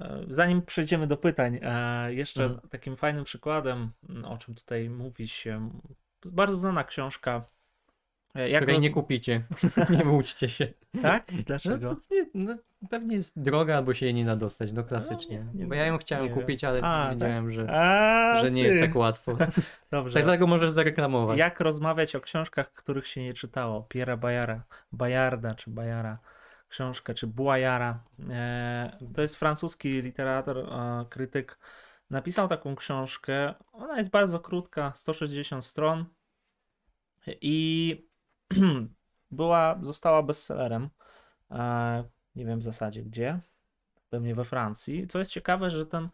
[0.00, 2.68] E, zanim przejdziemy do pytań, e, jeszcze mhm.
[2.68, 3.90] takim fajnym przykładem,
[4.24, 5.70] o czym tutaj mówi się,
[6.24, 7.44] bardzo znana książka
[8.34, 9.42] jak której nie kupicie.
[9.90, 10.68] nie łudźcie się.
[11.02, 11.26] Tak?
[11.46, 11.96] Dlaczego?
[12.34, 15.46] No, no, pewnie jest droga, albo się jej nie da dostać, no klasycznie.
[15.54, 17.52] No, Bo ja ją chciałem kupić, ale A, wiedziałem, tak?
[17.52, 19.36] że, A, że nie jest tak łatwo.
[19.90, 20.22] Dobrze.
[20.22, 21.38] Dlatego możesz zareklamować.
[21.38, 23.82] Jak rozmawiać o książkach, których się nie czytało?
[23.82, 24.62] Piera Bajara,
[24.92, 26.18] Bajarda czy Bajara
[26.68, 28.04] książkę, czy Buajara.
[28.30, 31.58] E, to jest francuski literator, e, krytyk.
[32.10, 33.54] Napisał taką książkę.
[33.72, 36.04] Ona jest bardzo krótka, 160 stron.
[37.26, 38.08] I
[39.30, 40.88] była, została bestsellerem.
[41.50, 42.04] E,
[42.36, 43.40] nie wiem w zasadzie gdzie,
[44.10, 45.06] pewnie we Francji.
[45.08, 46.08] Co jest ciekawe, że ten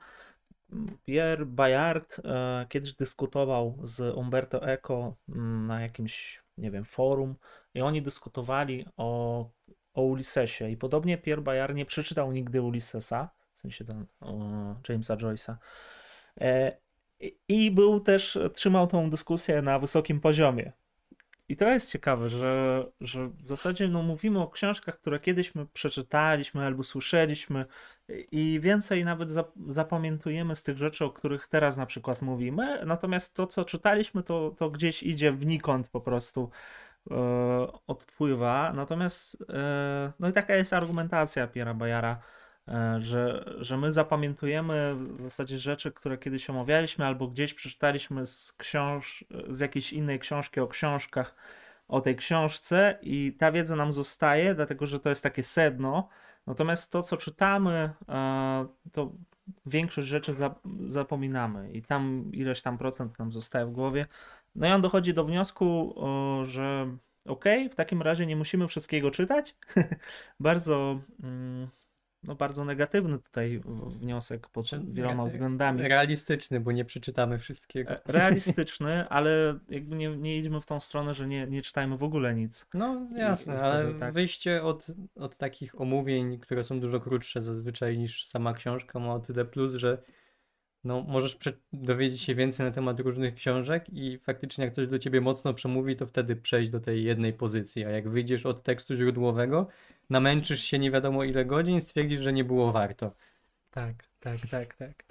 [1.05, 7.35] Pierre Bayard e, kiedyś dyskutował z Umberto Eco mm, na jakimś, nie wiem, forum
[7.75, 9.51] i oni dyskutowali o,
[9.95, 14.07] o Ulyssesie i podobnie Pierre Bayard nie przeczytał nigdy Ulyssesa, w sensie ten,
[14.89, 15.55] Jamesa Joyce'a.
[16.41, 16.77] E,
[17.49, 20.73] I był też, trzymał tą dyskusję na wysokim poziomie.
[21.51, 25.67] I to jest ciekawe, że, że w zasadzie no, mówimy o książkach, które kiedyś my
[25.67, 27.65] przeczytaliśmy albo słyszeliśmy
[28.33, 32.85] i więcej nawet zap- zapamiętujemy z tych rzeczy, o których teraz na przykład mówimy.
[32.87, 36.51] Natomiast to, co czytaliśmy, to, to gdzieś idzie wnikąd po prostu
[37.11, 37.17] e,
[37.87, 38.73] odpływa.
[38.73, 42.23] Natomiast e, no i taka jest argumentacja Piera Bajara,
[42.99, 49.25] że, że my zapamiętujemy w zasadzie rzeczy, które kiedyś omawialiśmy albo gdzieś przeczytaliśmy z książ
[49.49, 51.35] z jakiejś innej książki o książkach
[51.89, 56.09] o tej książce i ta wiedza nam zostaje, dlatego że to jest takie sedno.
[56.47, 59.13] Natomiast to, co czytamy, e, to
[59.67, 60.55] większość rzeczy za-
[60.87, 64.07] zapominamy i tam ileś tam procent nam zostaje w głowie.
[64.55, 65.95] No i on dochodzi do wniosku,
[66.43, 69.57] że okej, w takim razie nie musimy wszystkiego czytać.
[70.41, 71.69] bardzo, mm,
[72.23, 75.83] no bardzo negatywny tutaj wniosek pod Czy- wieloma względami.
[75.83, 77.91] Realistyczny, bo nie przeczytamy wszystkiego.
[77.91, 82.03] E, Realistyczny, ale jakby nie, nie idźmy w tą stronę, że nie, nie czytajmy w
[82.03, 82.67] ogóle nic.
[82.75, 84.15] No jasne, i ale tak.
[84.15, 89.19] wyjście od, od takich omówień, które są dużo krótsze zazwyczaj niż sama książka, ma o
[89.21, 90.03] tyle plus, że
[90.85, 91.39] no, możesz
[91.73, 95.97] dowiedzieć się więcej na temat różnych książek i faktycznie jak ktoś do ciebie mocno przemówi,
[95.97, 99.69] to wtedy przejść do tej jednej pozycji, a jak wyjdziesz od tekstu źródłowego,
[100.11, 103.15] namęczysz się nie wiadomo ile godzin, stwierdzisz, że nie było warto.
[103.71, 105.05] Tak, tak, tak, tak.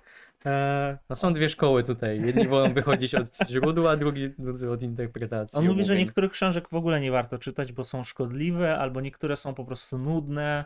[0.45, 2.21] E, No są dwie szkoły tutaj.
[2.21, 5.59] Jedni wolą wychodzić od źródła, drugi drudzy od interpretacji.
[5.59, 9.37] On mówi, że niektórych książek w ogóle nie warto czytać, bo są szkodliwe, albo niektóre
[9.37, 10.65] są po prostu nudne.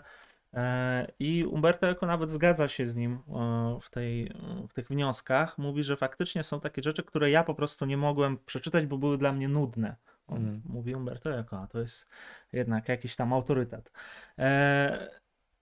[0.53, 4.31] E, I Umberto Eco nawet zgadza się z nim e, w, tej,
[4.69, 5.57] w tych wnioskach.
[5.57, 9.17] Mówi, że faktycznie są takie rzeczy, które ja po prostu nie mogłem przeczytać, bo były
[9.17, 9.95] dla mnie nudne.
[10.27, 10.61] On Mm.
[10.65, 12.09] Mówi Umberto Eco, a to jest
[12.51, 13.91] jednak jakiś tam autorytet.
[14.39, 15.09] E,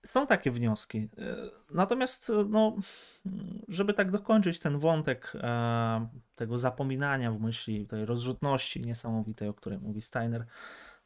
[0.06, 1.10] Są takie wnioski.
[1.18, 1.36] E,
[1.74, 2.76] Natomiast, e, no,
[3.68, 9.80] żeby tak dokończyć ten wątek e, tego zapominania w myśli, tej rozrzutności niesamowitej, o której
[9.80, 10.46] mówi Steiner,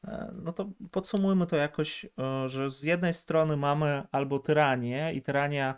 [0.03, 5.21] e, no to podsumujmy to jakoś, e, że z jednej strony mamy albo tyranię i
[5.21, 5.75] tyrania,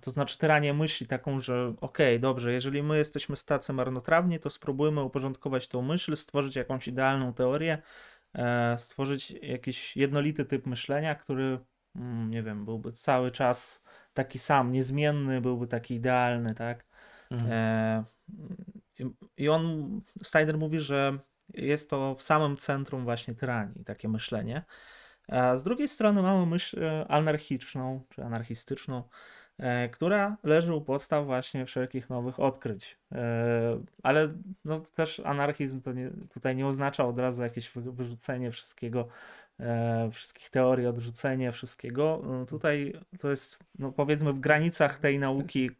[0.00, 5.02] to znaczy tyranię myśli taką, że okej, dobrze, jeżeli my jesteśmy stacy marnotrawni, to spróbujmy
[5.02, 7.78] uporządkować tą myśl, stworzyć jakąś idealną teorię,
[8.34, 11.58] e, stworzyć jakiś jednolity typ myślenia, który,
[11.96, 13.84] mm, nie wiem, byłby cały czas
[14.14, 16.86] taki sam, niezmienny, byłby taki idealny, tak?
[17.30, 17.52] Mhm.
[17.52, 18.04] E,
[19.36, 21.18] i- on, Steiner mówi, że
[21.54, 24.64] jest to w samym centrum właśnie tyranii, takie myślenie.
[25.28, 29.02] A z drugiej strony mamy myśl e, anarchiczną, czy anarchistyczną,
[29.92, 32.98] która leży u podstaw właśnie wszelkich nowych odkryć.
[33.12, 34.28] E, Ale
[34.64, 39.08] no, też anarchizm to nie, tutaj nie oznacza od razu jakieś wy- wyrzucenie wszystkiego,
[39.60, 42.22] e, wszystkich teorii, odrzucenie wszystkiego.
[42.26, 45.70] No, Tutaj to jest, no, powiedzmy, w granicach tej nauki,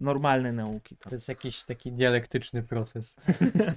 [0.00, 0.96] normalnej nauki.
[0.96, 1.08] To.
[1.10, 3.16] To jest jakiś taki dialektyczny proces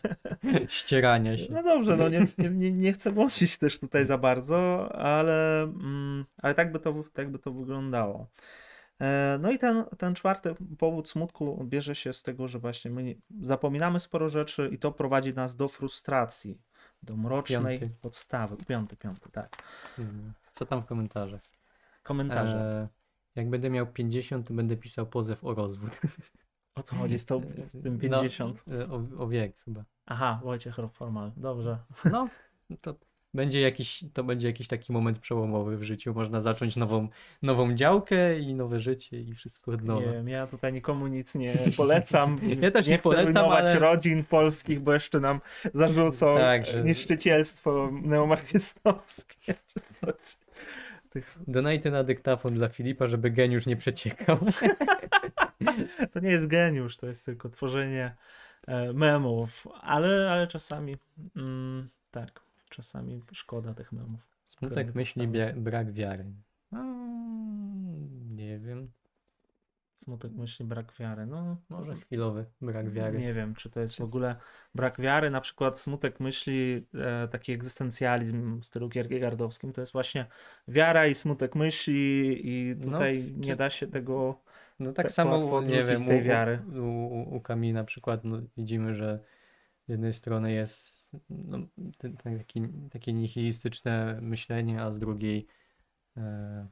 [0.67, 1.47] ścierania się.
[1.49, 6.25] No dobrze, no nie, nie, nie, nie chcę mącić też tutaj za bardzo, ale, mm,
[6.41, 8.27] ale tak, by to, tak by to wyglądało.
[9.01, 13.15] E, No i ten, ten czwarty powód smutku bierze się z tego, że właśnie my
[13.41, 16.61] zapominamy sporo rzeczy i to prowadzi nas do frustracji,
[17.03, 17.95] do mrocznej Piąty.
[18.01, 18.57] podstawy.
[18.67, 19.63] Piąty, piąty, tak.
[19.99, 20.33] Mhm.
[20.51, 21.41] Co tam w komentarzach?
[22.03, 22.57] Komentarze.
[22.57, 22.87] E,
[23.35, 26.01] jak będę miał 50, to będę pisał pozew o rozwód.
[26.75, 28.63] O co chodzi z, tą, z tym 50?
[28.67, 29.83] No, e, o, o wiek chyba.
[30.05, 31.77] Aha, Wojciech Formal, dobrze.
[32.11, 32.27] No,
[32.81, 32.95] to
[33.33, 36.13] będzie jakiś, to będzie jakiś taki moment przełomowy w życiu.
[36.13, 37.07] Można zacząć nową,
[37.41, 40.05] nową działkę i nowe życie i wszystko od nowa.
[40.05, 42.37] Nie wiem, ja tutaj nikomu nic nie polecam.
[42.61, 45.41] Ja też nie chcę polecam, rujnować ale- rodzin polskich, bo jeszcze nam
[45.73, 50.37] zarzucą Tak, że- niszczycielstwo neomarksistowskie czy coś.
[51.09, 54.37] Tych, Donajty na dyktafon dla Filipa, żeby geniusz nie przeciekał.
[56.11, 58.15] to nie jest geniusz, to jest tylko tworzenie
[58.67, 60.97] e, memów, ale, ale czasami
[61.35, 64.21] mm, tak, czasami szkoda tych memów.
[64.45, 66.25] Smutek nie myśli, brak wiary.
[66.73, 68.91] Mm, nie wiem.
[69.95, 71.25] Smutek myśli, brak wiary.
[71.25, 73.19] No, Może chwilowy brak wiary.
[73.19, 74.35] Nie wiem, czy to jest w ogóle
[74.75, 75.29] brak wiary.
[75.29, 80.25] Na przykład smutek myśli, e, taki egzystencjalizm w stylu kierkegaardowskim, to jest właśnie
[80.67, 84.41] wiara i smutek myśli i No, tutaj nie czy- da się tego...
[84.79, 86.59] No tak, tak samo, nie wiem, tej u, wiary.
[86.75, 89.19] U, u, u Kami na przykład no, widzimy, że
[89.87, 90.98] z jednej strony jest
[91.29, 91.57] no,
[92.23, 92.61] taki,
[92.91, 95.47] takie nihilistyczne myślenie, a z drugiej
[96.17, 96.67] e,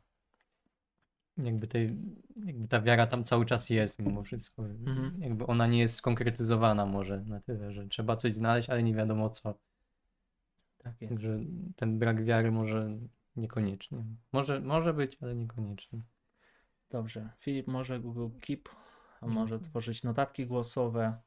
[1.38, 1.97] jakby, tej,
[2.45, 4.65] jakby ta wiara tam cały czas jest mimo wszystko.
[4.65, 5.22] Mhm.
[5.22, 9.30] Jakby ona nie jest skonkretyzowana może na tyle, że trzeba coś znaleźć, ale nie wiadomo
[9.30, 9.59] co.
[10.77, 11.22] Tak jest.
[11.22, 11.39] Że
[11.76, 12.97] ten brak wiary może
[13.35, 14.03] niekoniecznie.
[14.31, 16.01] Może, może być, ale niekoniecznie.
[16.89, 17.30] Dobrze.
[17.39, 18.69] Filip może Google Keep,
[19.22, 19.34] a Mhm.
[19.34, 21.18] może tworzyć notatki głosowe.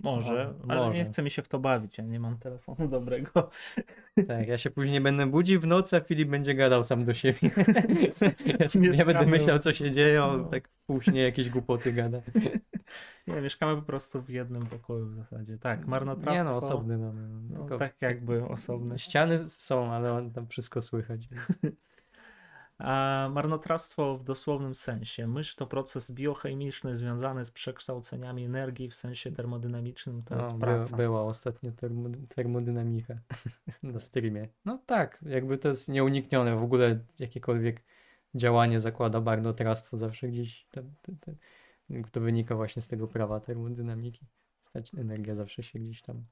[0.00, 0.98] Może, O, ale może.
[0.98, 1.98] nie chce mi się w to bawić.
[1.98, 3.50] Ja nie mam telefonu dobrego.
[4.28, 7.38] Tak, ja się później będę budził w nocy, a Filip będzie gadał sam do siebie.
[8.82, 10.48] ja, ja będę myślał, co się dzieje, on No.
[10.48, 12.20] tak pół śnie jakieś głupoty gada.
[13.26, 15.58] Nie, mieszkamy po prostu w jednym pokoju w zasadzie.
[15.58, 16.44] Tak, marnotrawstwo.
[16.44, 17.28] Nie no, osobny mamy.
[17.50, 18.98] No, Tylko tak jakby osobny.
[18.98, 21.28] Ściany są, ale on tam wszystko słychać.
[21.28, 21.74] Więc...
[22.78, 25.26] A marnotrawstwo w dosłownym sensie.
[25.26, 30.22] Myśl to proces biochemiczny związany z przekształceniami energii w sensie termodynamicznym.
[30.22, 30.96] To jest No, praca.
[30.96, 33.14] była, była ostatnio termo, termodynamika
[33.82, 34.48] na streamie.
[34.64, 36.56] No tak, jakby to jest nieuniknione.
[36.56, 37.82] W ogóle jakiekolwiek
[38.34, 40.66] działanie zakłada marnotrawstwo zawsze gdzieś.
[40.70, 40.94] Tam,
[42.12, 44.26] to wynika właśnie z tego prawa termodynamiki.
[44.98, 46.24] Energia zawsze się gdzieś tam.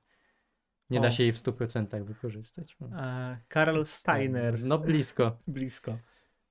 [0.91, 1.11] Nie da O.
[1.11, 2.77] się jej w 100% wykorzystać.
[2.81, 2.89] No.
[3.03, 4.65] E, Karl Steiner.
[4.65, 5.39] No blisko.
[5.47, 5.99] Blisko.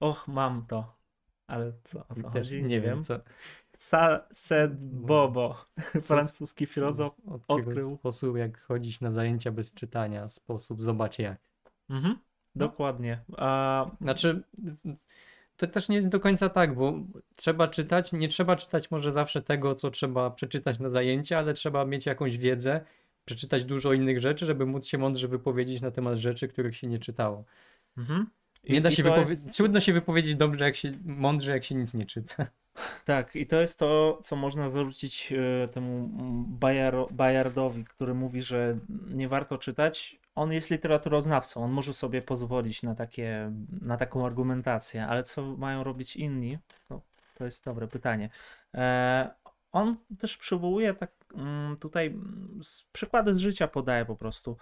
[0.04, 0.96] Och, mam to.
[1.48, 2.64] Ale co, o co Też chodzi?
[2.64, 3.20] nie wiem co.
[3.78, 5.66] Sa Sed Bobo,
[6.02, 7.14] francuski filozof.
[7.26, 7.98] Odkrył, odkrył.
[7.98, 10.30] sposób jak chodzić na zajęcia bez czytania.
[10.30, 11.40] Sposób zobacz jak.
[11.90, 12.18] Mhm.
[12.56, 13.24] Dokładnie.
[13.38, 14.44] A, Znaczy,
[15.58, 16.94] to też nie jest do końca tak, bo
[17.36, 21.86] trzeba czytać, nie trzeba czytać może zawsze tego, co trzeba przeczytać na zajęcia, ale trzeba
[21.86, 22.82] mieć jakąś wiedzę,
[23.26, 27.00] przeczytać dużo innych rzeczy, żeby móc się mądrze wypowiedzieć na temat rzeczy, których się nie
[27.00, 27.46] czytało.
[27.98, 28.28] mhm.
[28.70, 31.94] Nie da się wypowiedzieć, jest- trudno się wypowiedzieć dobrze, jak się, mądrze, jak się nic
[31.94, 32.46] nie czyta.
[33.06, 35.34] Tak, i to jest to, co można zarzucić
[35.64, 36.10] e, temu
[36.48, 38.78] Bayaro, Bayardowi, który mówi, że
[39.08, 40.20] nie warto czytać.
[40.36, 45.84] On jest literaturoznawcą, on może sobie pozwolić na, takie, na taką argumentację, ale co mają
[45.84, 46.58] robić inni?
[46.90, 47.02] No,
[47.36, 48.30] to jest dobre pytanie.
[48.74, 49.30] E,
[49.72, 52.60] on też przywołuje tak mm, tutaj mm,
[52.92, 54.58] przykłady z życia podaje po prostu.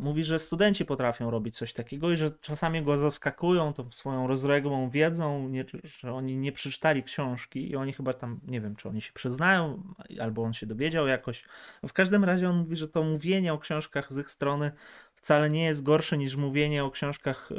[0.00, 4.90] Mówi, że studenci potrafią robić coś takiego i że czasami go zaskakują tą swoją rozległą
[4.90, 9.00] wiedzą, nie, że oni nie przeczytali książki i oni chyba tam, nie wiem, czy oni
[9.00, 9.82] się przyznają,
[10.20, 11.44] albo on się dowiedział jakoś.
[11.86, 14.72] W każdym razie on mówi, że to mówienie o książkach z ich strony
[15.14, 17.54] wcale nie jest gorsze niż mówienie o książkach, e,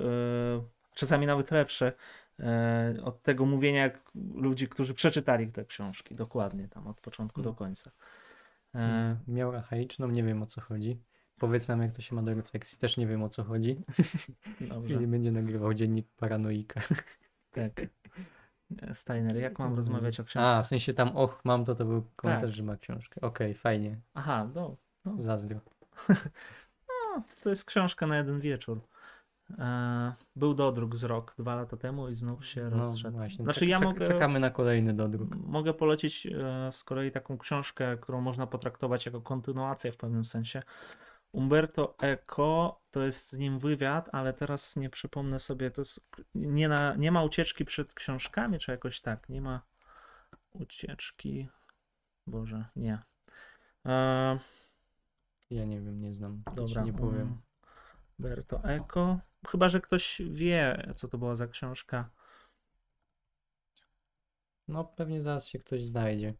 [0.95, 1.93] czasami nawet lepsze,
[2.39, 7.53] e, od tego mówienia jak ludzi, którzy przeczytali te książki, dokładnie tam od początku do
[7.53, 7.91] końca.
[8.75, 10.99] E, Miał archaiczną, nie wiem o co chodzi.
[11.43, 12.77] Powiedz nam, jak to się ma do refleksji.
[12.77, 13.81] Też nie wiem o co chodzi.
[14.61, 14.97] dobrze.
[15.07, 16.81] Będzie nagrywał dziennik paranoika.
[17.51, 17.81] Tak.
[18.93, 20.57] Steiner, jak mam rozmawiać o książkach?
[20.57, 22.55] A, w sensie tam, och, mam to, to był komentarz, Tak.
[22.55, 23.21] że ma książkę.
[23.21, 24.01] Okej, fajnie.
[24.13, 24.75] Aha, no,
[25.05, 25.59] no, Zazdro.
[27.43, 28.79] to jest książka na jeden wieczór.
[29.59, 33.17] E, był dodruk z rok, dwa lata temu i znów się No rozszedł.
[33.17, 33.43] właśnie.
[33.43, 35.35] Znaczy ja mogę, Czekamy na kolejny dodruk.
[35.35, 40.63] mogę polecić e, z kolei taką książkę, którą można potraktować jako kontynuację w pewnym sensie.
[41.33, 45.99] Umberto Eco, to jest z nim wywiad, ale teraz nie przypomnę sobie, to jest,
[46.35, 49.61] nie, na, nie ma ucieczki przed książkami, czy jakoś tak, nie ma
[50.51, 51.47] ucieczki,
[52.27, 52.99] Boże, nie.
[53.85, 54.39] E,
[55.49, 56.43] Ja nie wiem, nie znam.
[56.55, 57.27] Dobra, nie powiem.
[57.27, 57.41] um,
[58.19, 59.19] Berto Eco.
[59.47, 62.09] Chyba, że ktoś wie, co to była za książka.
[64.67, 66.33] No pewnie zaraz się ktoś znajdzie.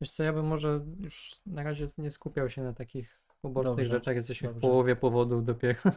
[0.00, 3.90] Wiesz co, ja bym może już na razie nie skupiał się na takich pobocznych Dobrze,
[3.90, 4.16] rzeczach.
[4.16, 4.58] Jesteśmy dobrze.
[4.58, 5.80] w połowie powodów dopiero.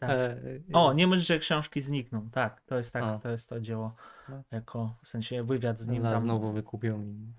[0.00, 0.10] Tak.
[0.72, 2.30] O, nie myśl, że książki znikną.
[2.30, 3.00] Tak, to jest A.
[3.00, 3.94] tak, to jest to dzieło
[4.28, 4.42] No.
[4.50, 6.20] Eco, w sensie wywiad z nim tam.
[6.20, 7.32] znowu wykupią i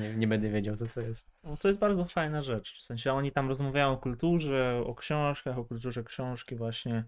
[0.00, 1.30] nie, nie będę wiedział, co to jest.
[1.44, 2.78] No, to jest bardzo fajna rzecz.
[2.78, 7.04] W sensie oni tam rozmawiają o kulturze, o książkach, o kulturze książki właśnie.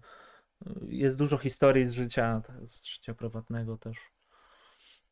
[0.87, 3.97] Jest dużo historii z życia, z życia prywatnego też.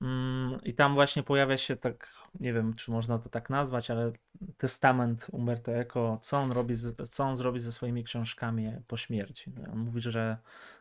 [0.02, 2.10] Mm, I tam właśnie pojawia się tak,
[2.40, 4.12] nie wiem, czy można to tak nazwać, ale
[4.58, 9.52] testament Umberto Eco, co on robi, z, co on zrobi ze swoimi książkami po śmierci.
[9.74, 10.38] On mówi, że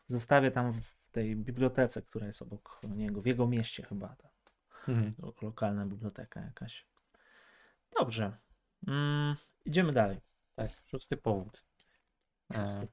[0.06, 4.28] zostawię tam w tej bibliotece, która jest obok niego, w jego mieście chyba, ta
[4.88, 5.14] Mhm.
[5.18, 6.86] lo- lokalna biblioteka jakaś.
[7.98, 8.32] Dobrze.
[8.86, 10.20] Mm, idziemy dalej.
[10.56, 11.62] Tak, szósty powód.
[12.54, 12.86] E,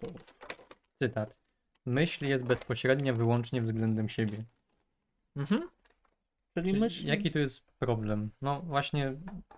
[0.99, 1.35] cytat.
[1.85, 4.43] Myśl jest bezpośrednia wyłącznie względem siebie.
[5.35, 5.69] Mhm.
[6.55, 7.07] Czyli Czyli myśl.
[7.07, 8.29] Jaki tu jest problem?
[8.41, 9.13] No właśnie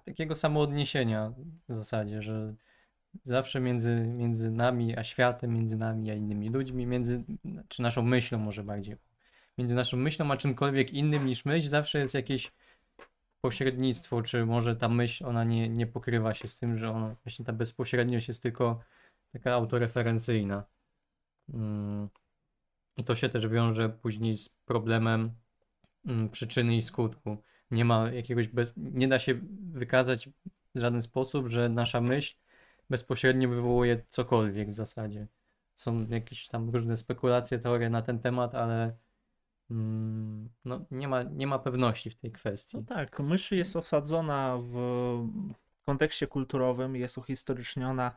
[0.06, 1.34] takiego samoodniesienia
[1.69, 2.53] w zasadzie, że
[3.24, 7.24] zawsze między, między nami a światem, między nami a innymi ludźmi, między,
[7.68, 8.95] czy naszą myślą może bardziej,
[9.57, 12.52] między naszą myślą a czymkolwiek innym niż myśl zawsze jest jakieś
[13.41, 17.45] pośrednictwo, czy może ta myśl, ona nie, nie pokrywa się z tym, że ona, właśnie
[17.45, 18.80] ta bezpośredniość jest tylko
[19.34, 20.64] taka autoreferencyjna.
[21.53, 22.10] Mm.
[22.98, 25.32] I to się też wiąże później z problemem
[26.31, 27.38] przyczyny i skutku.
[27.71, 29.39] Nie ma jakiegoś bez, nie da się
[29.71, 30.29] wykazać
[30.75, 32.35] w żaden sposób, że nasza myśl
[32.89, 35.27] bezpośrednio wywołuje cokolwiek w zasadzie.
[35.75, 38.97] Są jakieś tam różne spekulacje, teorie na ten temat, ale
[39.71, 42.77] mm, no, nie ma, nie ma pewności w tej kwestii.
[42.77, 45.27] No tak, myśl jest osadzona w
[45.85, 48.15] kontekście kulturowym, jest uhistoryczniona,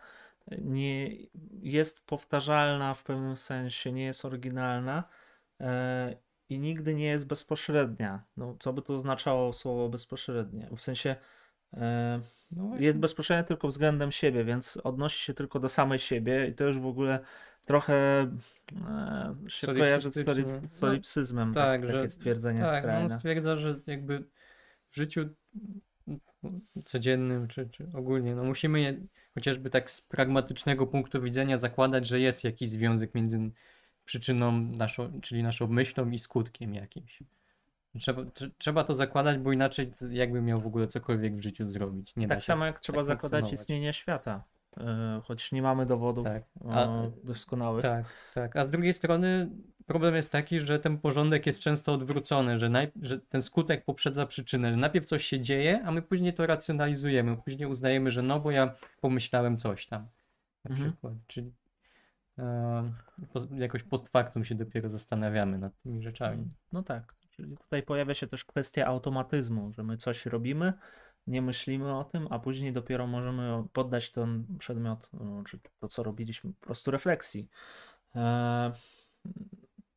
[0.58, 1.16] nie
[1.62, 5.04] jest powtarzalna w pewnym sensie, nie jest oryginalna
[5.60, 6.16] e,
[6.50, 8.22] i nigdy nie jest bezpośrednia.
[8.36, 10.68] No, co by to oznaczało słowo bezpośrednie?
[10.76, 11.16] W sensie
[11.74, 12.20] e,
[12.50, 16.64] No jest bezpośrednia tylko względem siebie, więc odnosi się tylko do samej siebie i to
[16.64, 17.18] już w ogóle
[17.64, 17.94] trochę
[18.88, 23.18] e, się kojarzy z solip- solipsyzmem, tak, tak, że- takie stwierdzenie Tak, no on skrajne.
[23.18, 24.24] stwierdza, że jakby
[24.88, 25.28] w życiu
[26.84, 29.00] codziennym, czy, czy ogólnie, no musimy je,
[29.34, 33.50] chociażby tak z pragmatycznego punktu widzenia zakładać, że jest jakiś związek między
[34.10, 37.22] przyczyną naszą, czyli naszą myślą i skutkiem jakimś.
[38.00, 42.16] Trzeba, tr- trzeba to zakładać, bo inaczej jakby miał w ogóle cokolwiek w życiu zrobić.
[42.16, 43.60] Nie Tak samo jak trzeba tak zakładać funkcjonować.
[43.60, 44.44] istnienie świata,
[44.76, 46.42] e, choć nie mamy dowodów Tak.
[46.64, 47.82] e, A- doskonałych.
[47.82, 48.04] Tak,
[48.34, 48.56] tak.
[48.56, 49.50] A z drugiej strony
[49.86, 52.90] problem jest taki, że ten porządek jest często odwrócony, że, naj...
[53.02, 57.36] że ten skutek poprzedza przyczynę, że najpierw coś się dzieje, a my później to racjonalizujemy,
[57.36, 60.06] później uznajemy, że no bo ja pomyślałem coś tam.
[60.64, 60.90] Na Mhm.
[60.92, 61.14] przykład.
[61.26, 61.52] Czyli
[63.52, 66.50] jakoś post factum się dopiero zastanawiamy nad tymi rzeczami.
[66.72, 70.72] No tak, czyli tutaj pojawia się też kwestia automatyzmu, że my coś robimy,
[71.26, 76.02] nie myślimy o tym, a później dopiero możemy poddać ten przedmiot, no, czy to, co
[76.02, 77.48] robiliśmy, po prostu refleksji.
[78.16, 78.72] E,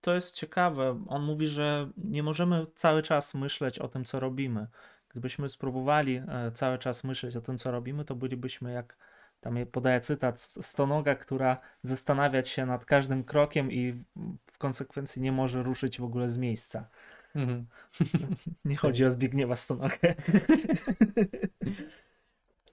[0.01, 1.03] To jest ciekawe.
[1.07, 4.67] On mówi, że nie możemy cały czas myśleć o tym, co robimy.
[5.09, 8.97] Gdybyśmy spróbowali e, cały czas myśleć o tym, co robimy, to bylibyśmy jak,
[9.43, 14.03] tam je- podaję cytat, stonoga, która zastanawiać się nad każdym krokiem i
[14.51, 16.89] w konsekwencji nie może ruszyć w ogóle z miejsca.
[17.35, 17.65] Mhm.
[18.65, 20.15] Nie chodzi o Zbigniewa Stonogę.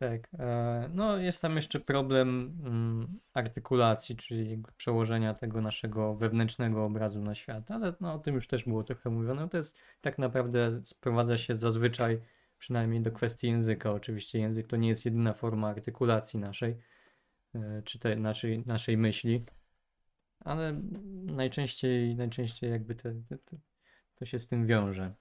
[0.00, 0.28] Tak.
[0.38, 7.34] E, no jest tam jeszcze problem mm, artykulacji, czyli przełożenia tego naszego wewnętrznego obrazu na
[7.34, 9.48] świat, ale no, o tym już też było trochę mówione.
[9.48, 12.20] To jest tak naprawdę sprowadza się zazwyczaj
[12.60, 13.92] przynajmniej do kwestii języka.
[13.92, 16.76] Oczywiście język to nie jest jedyna forma artykulacji naszej,
[17.54, 19.44] e, czy tej naszej, naszej myśli,
[20.40, 20.80] ale
[21.24, 23.56] najczęściej, najczęściej jakby te, te, te,
[24.14, 25.14] to się z tym wiąże.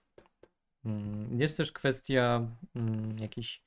[0.86, 3.64] Mm, Jest też kwestia mm, jakichś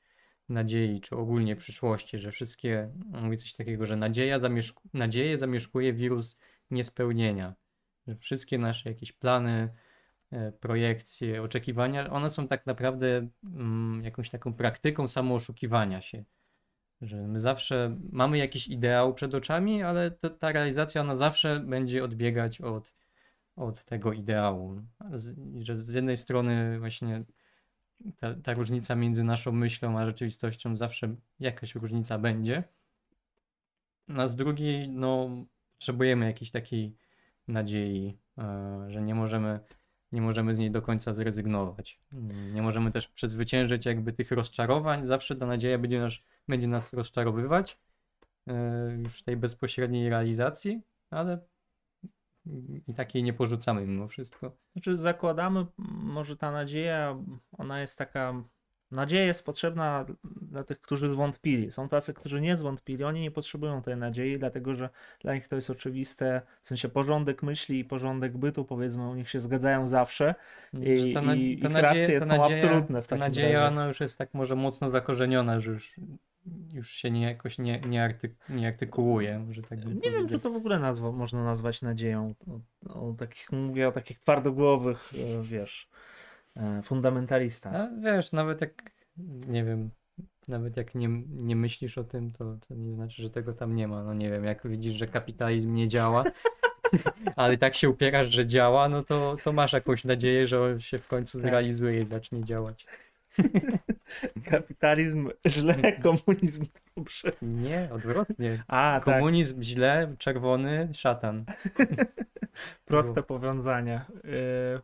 [0.48, 2.90] nadziei, czy ogólnie przyszłości, że wszystkie,
[3.22, 6.38] mówi coś takiego, że nadzieja zamieszku, nadzieję zamieszkuje wirus
[6.70, 7.54] niespełnienia,
[8.06, 9.68] że wszystkie nasze jakieś plany,
[10.60, 16.24] projekcje, oczekiwania, one są tak naprawdę mm, jakąś taką praktyką samooszukiwania się,
[17.00, 22.04] że my zawsze mamy jakiś ideał przed oczami, ale ta, ta realizacja, ona zawsze będzie
[22.04, 22.94] odbiegać od,
[23.56, 24.82] od tego ideału,
[25.14, 27.24] z, że z jednej strony właśnie
[28.16, 32.64] ta, ta różnica między naszą myślą a rzeczywistością zawsze jakaś różnica będzie.
[34.08, 35.30] A z drugiej, no,
[35.72, 36.96] potrzebujemy jakiejś takiej
[37.48, 39.60] nadziei, e, że nie możemy,
[40.12, 42.00] nie możemy z niej do końca zrezygnować.
[42.54, 45.06] Nie możemy też przezwyciężyć jakby tych rozczarowań.
[45.08, 46.12] Zawsze ta nadzieja będzie nas,
[46.48, 47.78] będzie nas rozczarowywać
[48.46, 51.38] e, już w tej bezpośredniej realizacji, ale
[52.86, 54.56] i takiej nie porzucamy mimo wszystko.
[54.72, 57.18] Znaczy zakładamy, może ta nadzieja,
[57.52, 58.44] ona jest taka,
[58.92, 60.06] nadzieja jest potrzebna
[60.42, 61.72] dla tych, którzy zwątpili.
[61.72, 64.88] Są tacy, którzy nie zwątpili, oni nie potrzebują tej nadziei, dlatego że
[65.20, 69.28] dla nich to jest oczywiste, w sensie porządek myśli i porządek bytu, powiedzmy, u nich
[69.30, 70.34] się zgadzają zawsze.
[70.82, 73.74] I- Że ta, na- i ta ich nadzieja, ta absolutne w ta takim nadzieja razie.
[73.74, 75.94] ona już jest tak może mocno zakorzeniona, że już,
[76.74, 80.50] już się nie, jakoś nie, nie, artyk, nie artykułuje, że tak Nie wiem, czy to
[80.50, 82.34] w ogóle nazwa, można nazwać nadzieją.
[82.88, 85.88] O, o takich, mówię o takich twardogłowych, e, wiesz,
[86.56, 87.74] e, fundamentalistach.
[87.74, 88.90] A wiesz, nawet jak,
[89.46, 89.90] nie wiem,
[90.48, 93.88] nawet jak nie, nie myślisz o tym, to, to nie znaczy, że tego tam nie
[93.88, 94.02] ma.
[94.02, 96.24] No nie wiem, jak widzisz, że kapitalizm nie działa,
[97.36, 100.98] ale tak się upierasz, że działa, no to, to masz jakąś nadzieję, że on się
[100.98, 101.50] w końcu Tak.
[101.50, 102.86] zrealizuje i zacznie działać.
[104.50, 106.66] Kapitalizm źle, komunizm
[106.96, 107.32] dobrze.
[107.42, 108.62] Nie, odwrotnie.
[108.68, 109.04] A, tak.
[109.04, 111.44] Komunizm źle, czerwony, szatan.
[112.84, 114.06] Proste powiązania.
[114.24, 114.80] Yy,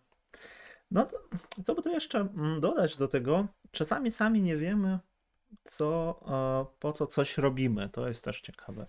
[0.90, 1.18] No to
[1.64, 3.46] co by tu jeszcze mm, dodać do tego?
[3.70, 4.98] Czasami sami nie wiemy,
[5.64, 7.88] co, e, po co coś robimy.
[7.88, 8.86] To jest też ciekawe.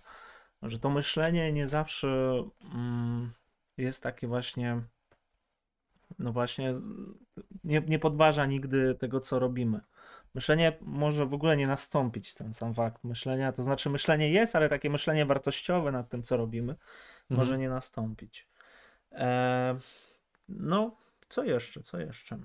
[0.62, 2.42] Że to myślenie nie zawsze
[2.74, 3.32] mm,
[3.76, 4.82] jest takie właśnie,
[6.18, 6.74] no właśnie,
[7.64, 9.80] nie, nie podważa nigdy tego, co robimy.
[10.34, 13.52] Myślenie może w ogóle nie nastąpić, ten sam fakt myślenia.
[13.52, 16.74] To znaczy, myślenie jest, ale takie myślenie wartościowe nad tym, co robimy,
[17.30, 17.60] może Mhm.
[17.60, 18.48] nie nastąpić.
[19.12, 19.78] E,
[20.48, 20.96] no,
[21.30, 21.82] co jeszcze?
[21.82, 22.38] Co jeszcze?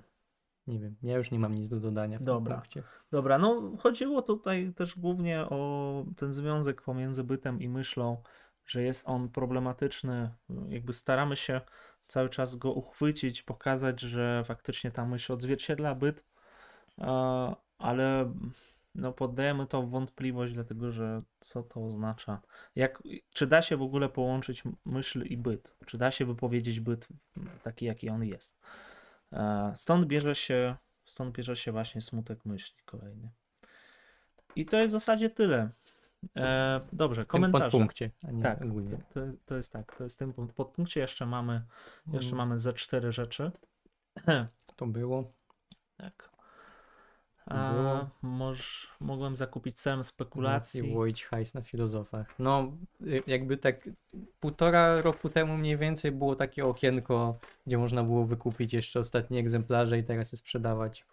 [0.67, 2.55] Nie wiem, ja już nie mam nic do dodania w Dobra.
[2.55, 2.83] tym punkcie.
[3.11, 8.21] Dobra, no chodziło tutaj też głównie o ten związek pomiędzy bytem i myślą,
[8.65, 10.29] że jest on problematyczny.
[10.69, 11.61] Jakby staramy się
[12.07, 16.25] cały czas go uchwycić, pokazać, że faktycznie ta myśl odzwierciedla byt,
[17.77, 18.33] ale
[18.95, 22.41] no poddajemy to w wątpliwość, dlatego że co to oznacza?
[22.75, 23.03] Jak,
[23.33, 25.75] czy da się w ogóle połączyć myśl i byt?
[25.85, 27.07] Czy da się wypowiedzieć byt
[27.63, 28.59] taki, jaki on jest?
[29.33, 33.29] E, Stąd bierze się, stąd bierze się właśnie smutek myśli kolejny.
[34.55, 35.69] I to jest w zasadzie tyle.
[36.35, 37.63] E, dobrze, W tym komentarze.
[37.63, 38.11] podpunkcie,
[38.43, 38.97] Tak, ogólnie.
[39.13, 41.61] to, to jest tak, to jest w tym podpunkcie jeszcze mamy,
[42.13, 42.37] jeszcze Mm.
[42.37, 43.51] mamy ze cztery rzeczy.
[44.75, 45.33] To było.
[45.97, 46.34] Tak.
[47.45, 48.09] A, było.
[48.21, 50.93] moż, mogłem zakupić I spekulacji.
[50.93, 52.39] łoić hajs na filozofach.
[52.39, 53.89] No, y, jakby tak
[54.39, 59.99] półtora roku temu mniej więcej było takie okienko, gdzie można było wykupić jeszcze ostatnie egzemplarze
[59.99, 61.05] i teraz je sprzedawać.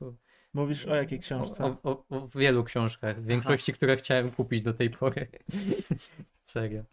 [0.54, 1.64] Mówisz o jakiej książce?
[1.64, 5.28] O, o, o wielu książkach, w większości, które chciałem kupić do tej pory.
[6.44, 6.84] Serio.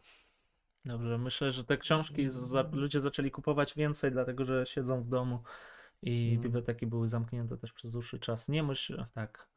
[0.86, 5.44] Dobrze, myślę, że te książki za, ludzie zaczęli kupować więcej, dlatego że siedzą w domu
[6.02, 6.42] i Mhm.
[6.44, 8.50] biblioteki były zamknięte też przez dłuższy czas.
[8.50, 9.48] Nie myśl, tak.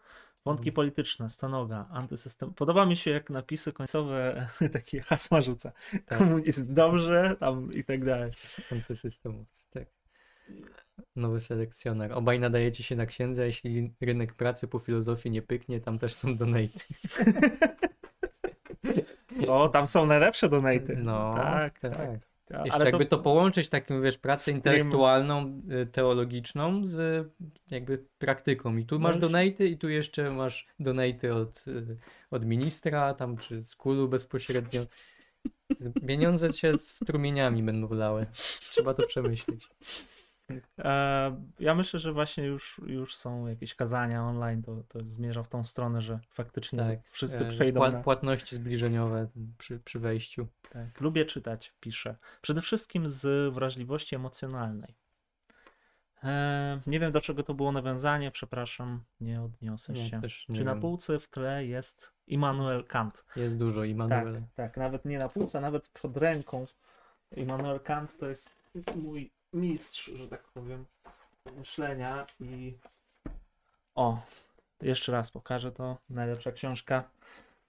[0.44, 0.74] Wątki Mhm.
[0.74, 2.55] polityczne, stonoga, antysystem.
[2.55, 5.73] Podoba mi się, jak napisy końcowe takie hasła rzuca.
[6.06, 6.19] Tak.
[6.19, 8.32] Komunizm dobrze, tam i tak dalej.
[8.73, 9.86] Antysystemowcy, tak.
[11.16, 12.12] Nowy selekcjoner.
[12.12, 16.36] Obaj nadajecie się na księdza, jeśli rynek pracy po filozofii nie pyknie, tam też są
[16.36, 16.69] donaty.
[19.48, 20.97] O, tam są najlepsze donaty.
[20.97, 21.97] No, tak, tak.
[21.97, 22.20] tak.
[22.52, 22.66] Tak.
[22.66, 23.18] Jeszcze jakby to...
[23.18, 24.56] połączyć taką, wiesz, pracę Stream.
[24.56, 27.28] intelektualną, y, teologiczną z
[27.70, 28.76] jakby praktyką.
[28.76, 31.96] I tu masz już- donaty i tu jeszcze masz donaty od, y,
[32.30, 34.86] od ministra, tam czy z kulu bezpośrednio.
[36.06, 38.26] Pieniądze cię strumieniami będą lały.
[38.70, 39.68] Trzeba to przemyśleć.
[40.78, 45.48] E, ja myślę, że właśnie już, już są jakieś kazania online, to, to zmierza w
[45.48, 46.98] tą stronę, że faktycznie Tak.
[47.10, 48.02] wszyscy e, przejdą pła- na...
[48.02, 49.28] Płatności zbliżeniowe
[49.59, 50.47] przy, przy wejściu.
[50.70, 51.01] Tak.
[51.01, 52.16] Lubię czytać, piszę.
[52.43, 54.94] Przede wszystkim z wrażliwości emocjonalnej.
[56.24, 60.20] E, nie wiem, do czego to było nawiązanie, przepraszam, nie odniosę się.
[60.48, 63.24] nie Czy na półce w tle jest Immanuel Kant?
[63.36, 64.43] Jest dużo Tak, Immanuel.
[64.55, 66.66] tak, nawet nie na półce, nawet pod ręką.
[67.36, 68.55] Immanuel Kant to jest
[68.97, 70.86] mój mistrz, że tak powiem,
[71.56, 72.78] myślenia i
[73.94, 74.22] o,
[74.82, 75.98] jeszcze raz pokażę to.
[76.10, 77.10] Najlepsza książka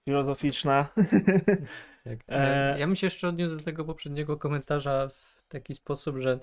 [0.04, 0.86] filozoficzna.
[2.04, 2.18] Tak.
[2.28, 6.40] E, Ja bym się jeszcze odniósł do tego poprzedniego komentarza w taki sposób, że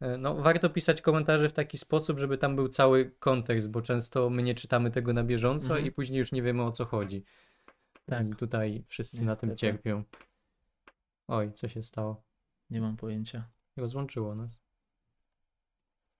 [0.00, 4.30] e, no, warto pisać komentarze w taki sposób, żeby tam był cały kontekst, bo często
[4.30, 5.86] my nie czytamy tego na bieżąco Mhm.
[5.86, 7.24] i później już nie wiemy o co chodzi.
[8.04, 8.26] Tak.
[8.26, 9.60] I tutaj wszyscy na tym Niestety.
[9.72, 10.02] cierpią.
[11.28, 12.22] Oj, co się stało?
[12.70, 13.44] Nie mam pojęcia.
[13.76, 14.60] Rozłączyło nas.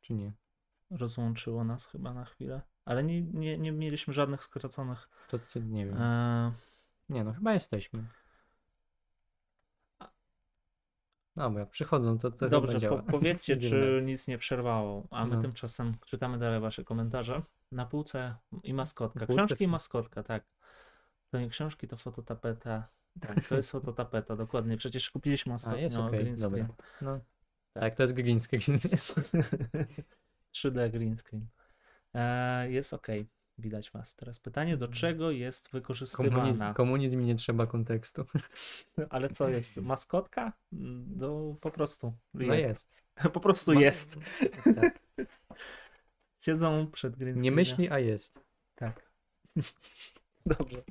[0.01, 0.33] Czy nie?
[0.91, 5.09] Rozłączyło nas chyba na chwilę, ale nie, nie, nie mieliśmy żadnych skraconych.
[5.29, 6.03] To co, nie wiem.
[6.03, 6.53] E,
[7.09, 8.07] Nie no, chyba jesteśmy.
[11.37, 15.43] Dobra, przychodzą, to, to Dobrze, po, powiedzcie, czy nic nie przerwało, a my No.
[15.43, 17.43] tymczasem czytamy dalej wasze komentarze.
[17.73, 19.27] Na półce i maskotka.
[19.27, 20.45] Półce Książki i maskotka, tak.
[21.31, 22.89] To nie książki, to fototapeta.
[23.21, 24.77] Tak, to jest fototapeta, dokładnie.
[24.77, 26.69] Przecież kupiliśmy ostatnio jest okej, green screen.
[27.03, 27.21] No.
[27.81, 28.79] Tak, to jest green screen.
[30.55, 31.47] 3D green screen.
[32.15, 33.07] E, jest ok.
[33.59, 34.15] Widać was.
[34.15, 36.75] Teraz pytanie, do czego jest Komunizm, wykorzystywana?
[36.75, 38.25] komunizm i nie trzeba kontekstu.
[39.11, 39.77] Ale co jest?
[39.83, 40.53] Maskotka?
[41.17, 42.13] No po prostu.
[42.35, 42.97] No jest.
[43.33, 44.17] Po prostu Ma- jest.
[44.65, 44.99] Tak.
[46.41, 48.41] Siedzą przed green Nie myśli, a jest.
[48.75, 49.11] Tak.
[50.47, 50.83] Dobrze.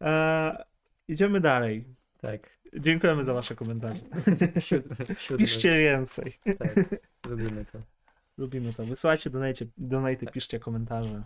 [0.00, 0.64] E,
[1.08, 1.84] idziemy dalej.
[2.18, 2.55] Tak.
[2.74, 4.00] Dziękujemy za wasze komentarze.
[4.60, 4.96] Siódmy.
[5.18, 5.38] siódmy.
[5.38, 6.32] Piszcie więcej.
[6.58, 6.74] Tak,
[7.30, 7.78] lubimy to.
[8.38, 8.84] Lubimy to.
[8.86, 11.24] Wysyłajcie donate, donate piszcie komentarze.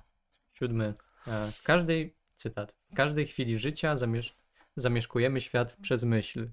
[0.52, 0.94] Siódmy.
[1.26, 4.36] E, W każdej, cytat, w każdej chwili życia zamiesz
[4.76, 6.48] zamieszkujemy świat przez myśl.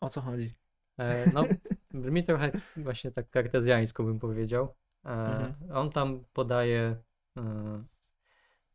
[0.00, 0.54] O co chodzi?
[0.98, 1.44] E, No,
[2.00, 4.74] brzmi trochę właśnie tak kartezjańsko bym powiedział.
[5.04, 5.54] E, Mhm.
[5.72, 6.96] On tam podaje
[7.36, 7.84] e,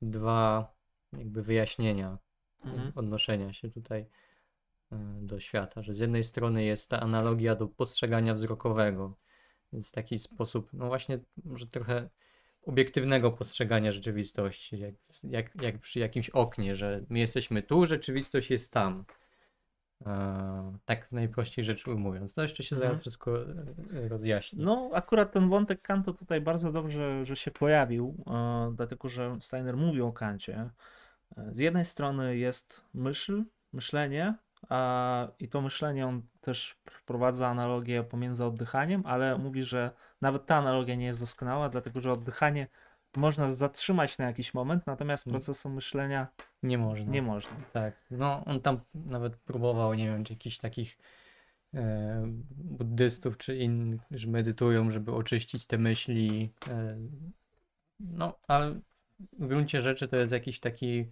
[0.02, 0.74] dwa
[1.14, 2.18] jakby wyjaśnienia
[2.66, 2.92] Mhm.
[2.96, 4.06] odnoszenia się tutaj
[5.22, 9.18] do świata, że z jednej strony jest ta analogia do postrzegania wzrokowego,
[9.74, 12.10] więc taki sposób, no właśnie, może trochę
[12.62, 18.74] obiektywnego postrzegania rzeczywistości, jak, jak, jak przy jakimś oknie, że my jesteśmy tu, rzeczywistość jest
[18.74, 19.06] tam.
[20.06, 22.34] E, tak najprościej rzecz ujmując.
[22.34, 22.92] To jeszcze się Mhm.
[22.92, 24.64] zaraz wszystko e, rozjaśni.
[24.64, 29.78] No, akurat ten wątek Kanta tutaj bardzo dobrze, że się pojawił, e, dlatego że Steiner
[29.78, 30.70] mówił o Kancie.
[31.38, 33.44] E, Z jednej strony jest myśl,
[33.74, 34.36] myślenie,
[35.40, 39.92] i to myślenie on też wprowadza analogię pomiędzy oddychaniem, ale mówi, że
[40.22, 42.68] nawet ta analogia nie jest doskonała, dlatego że oddychanie
[43.18, 45.34] można zatrzymać na jakiś moment, natomiast Mm.
[45.34, 46.28] procesu myślenia
[46.64, 47.12] Nie można.
[47.12, 47.58] nie można.
[47.74, 50.98] Tak, no on tam nawet próbował, nie wiem, czy jakichś takich
[51.74, 56.54] e, buddystów czy innych, że medytują, żeby oczyścić te myśli.
[56.70, 56.98] E,
[58.00, 58.80] no, ale
[59.40, 61.10] w gruncie rzeczy to jest jakiś taki,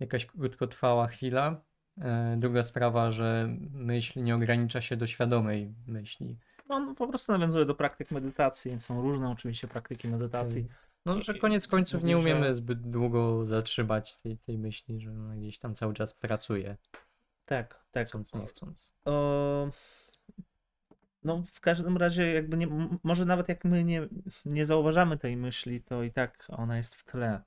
[0.00, 1.60] jakaś krótkotrwała chwila.
[2.00, 6.36] E, Druga sprawa, że myśl nie ogranicza się do świadomej myśli.
[6.68, 8.80] No, on po prostu nawiązuje do praktyk medytacji.
[8.80, 10.68] Są różne oczywiście praktyki medytacji.
[11.06, 15.58] No, że koniec końców nie umiemy zbyt długo zatrzymać tej, tej myśli, że ona gdzieś
[15.58, 16.76] tam cały czas pracuje,
[17.46, 18.06] Tak, tak.
[18.06, 18.92] chcąc, nie chcąc.
[19.04, 19.70] O,
[21.24, 22.68] no, w każdym razie, jakby nie,
[23.02, 24.08] może nawet jak my nie,
[24.44, 27.40] nie zauważamy tej myśli, to i tak ona jest w tle.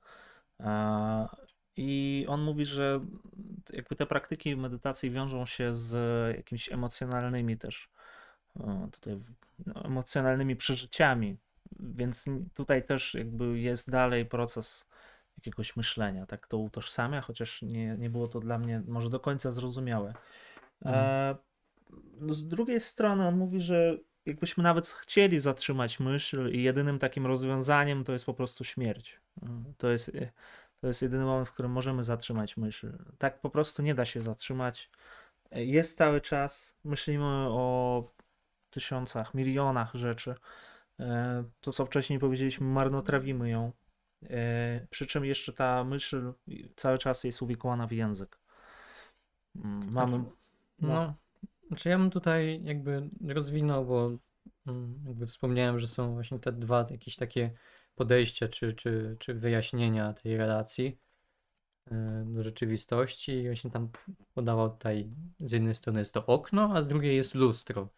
[0.58, 1.36] A,
[1.80, 3.00] I on mówi, że
[3.72, 5.96] jakby te praktyki medytacji wiążą się z
[6.36, 7.90] jakimiś emocjonalnymi też
[8.60, 9.18] o, tutaj
[9.66, 11.36] no, emocjonalnymi przeżyciami,
[11.80, 12.24] więc
[12.54, 14.88] tutaj też jakby jest dalej proces
[15.36, 19.50] jakiegoś myślenia, tak to utożsamia, chociaż nie, nie było to dla mnie może do końca
[19.50, 20.14] zrozumiałe.
[20.84, 21.36] E,
[22.20, 27.26] no z drugiej strony on mówi, że jakbyśmy nawet chcieli zatrzymać myśl i jedynym takim
[27.26, 29.20] rozwiązaniem to jest po prostu śmierć.
[29.42, 30.30] Mm, To jest, e,
[30.80, 32.92] to jest jedyny moment, w którym możemy zatrzymać myśl.
[33.18, 34.90] Tak po prostu nie da się zatrzymać.
[35.50, 38.04] Jest cały czas, myślimy o
[38.70, 40.34] tysiącach, milionach rzeczy.
[41.00, 43.72] E, To, co wcześniej powiedzieliśmy, marnotrawimy ją.
[44.30, 46.32] E, Przy czym jeszcze ta myśl
[46.76, 48.38] cały czas jest uwikłana w język.
[49.56, 50.18] Mm, Mamy.
[50.18, 50.28] No,
[50.78, 51.14] No.
[51.68, 54.10] znaczy ja bym tutaj jakby rozwinął, bo
[54.66, 57.50] mm, jakby wspomniałem, że są właśnie te dwa jakieś takie
[57.98, 60.98] podejścia czy, czy, czy wyjaśnienia tej relacji
[61.92, 61.94] y,
[62.26, 63.88] do rzeczywistości i właśnie tam
[64.34, 65.10] podawał tutaj
[65.40, 67.88] z jednej strony jest to okno, a z drugiej jest lustro.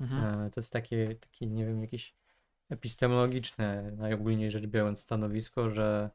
[0.00, 0.46] Mhm.
[0.46, 2.14] E, To jest takie, takie, nie wiem, jakieś
[2.70, 6.10] epistemologiczne, najogólniej rzecz biorąc, stanowisko, że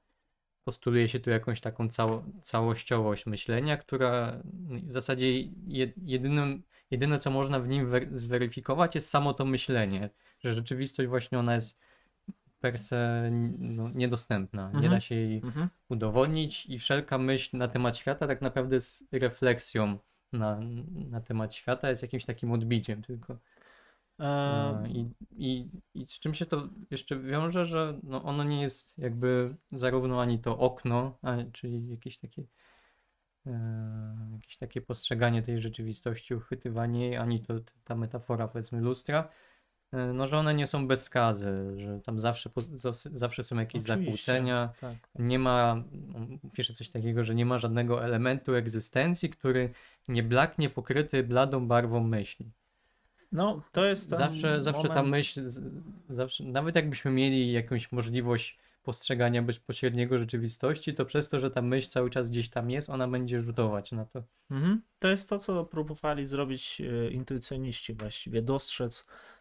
[0.63, 4.41] postuluje się tu jakąś taką cało, całościowość myślenia, która
[4.87, 10.09] w zasadzie je, jedynym, jedyne, co można w nim wer- zweryfikować, jest samo to myślenie,
[10.39, 11.79] że rzeczywistość właśnie ona jest
[12.61, 13.29] per se
[13.59, 14.91] no, niedostępna, nie Mhm.
[14.91, 15.69] da się jej Mhm.
[15.89, 19.97] udowodnić i wszelka myśl na temat świata tak naprawdę jest refleksją
[20.33, 20.59] na,
[21.09, 23.33] na temat świata, jest jakimś takim odbiciem tylko.
[23.33, 23.39] E,
[24.23, 28.97] E, I, i, I z czym się to jeszcze wiąże, że no ono nie jest
[28.97, 31.17] jakby zarówno ani to okno,
[31.51, 32.43] czyli jakieś takie,
[33.45, 33.51] e,
[34.33, 39.29] jakieś takie postrzeganie tej rzeczywistości, uchwytywanie jej, ani to ta metafora powiedzmy lustra,
[40.13, 42.49] no że one nie są bez skazy, że tam zawsze,
[43.13, 44.05] zawsze są jakieś Oczywiście.
[44.05, 45.21] zakłócenia, tak, tak.
[45.25, 45.83] nie ma,
[46.15, 49.73] on pisze coś takiego, że nie ma żadnego elementu egzystencji, który
[50.07, 52.51] nie blaknie pokryty bladą barwą myśli.
[53.31, 55.41] No, to jest Zawsze, zawsze ta moment- myśl,
[56.09, 61.89] zawsze, nawet jakbyśmy mieli jakąś możliwość postrzegania bezpośredniego rzeczywistości, to przez to, że ta myśl
[61.89, 64.23] cały czas gdzieś tam jest, ona będzie rzutować na to.
[64.51, 64.81] Mhm.
[64.99, 69.07] To jest to, co próbowali zrobić e, intuicjoniści właściwie, dostrzec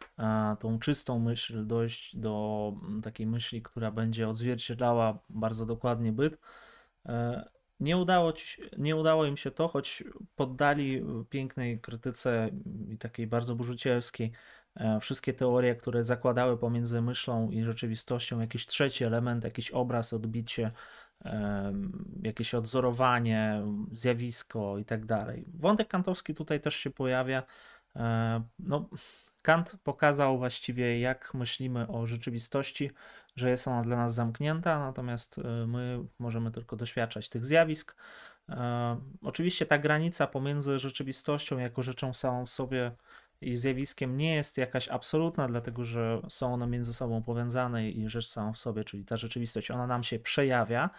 [0.59, 6.37] tą czystą myśl, dojść do mm, takiej myśli, która będzie odzwierciedlała bardzo dokładnie byt.
[7.05, 7.49] E,
[7.79, 10.03] Nie udało, ci, nie udało im się to, choć
[10.35, 12.49] poddali e, pięknej krytyce
[12.89, 14.31] i takiej bardzo burzycielskiej
[14.75, 20.71] e, wszystkie teorie, które zakładały pomiędzy myślą i rzeczywistością jakiś trzeci element, jakiś obraz, odbicie,
[22.23, 23.61] jakieś odzorowanie,
[23.91, 25.45] zjawisko i tak dalej.
[25.53, 27.43] Wątek kantowski tutaj też się pojawia.
[27.95, 28.89] E, No,
[29.41, 32.91] Kant pokazał właściwie, jak myślimy o rzeczywistości,
[33.35, 37.95] że jest ona dla nas zamknięta, natomiast e, my możemy tylko doświadczać tych zjawisk.
[38.49, 42.91] E, Oczywiście ta granica pomiędzy rzeczywistością jako rzeczą samą w sobie
[43.41, 48.27] i zjawiskiem nie jest jakaś absolutna, dlatego że są one między sobą powiązane i rzecz
[48.27, 50.89] samą w sobie, czyli ta rzeczywistość, ona nam się przejawia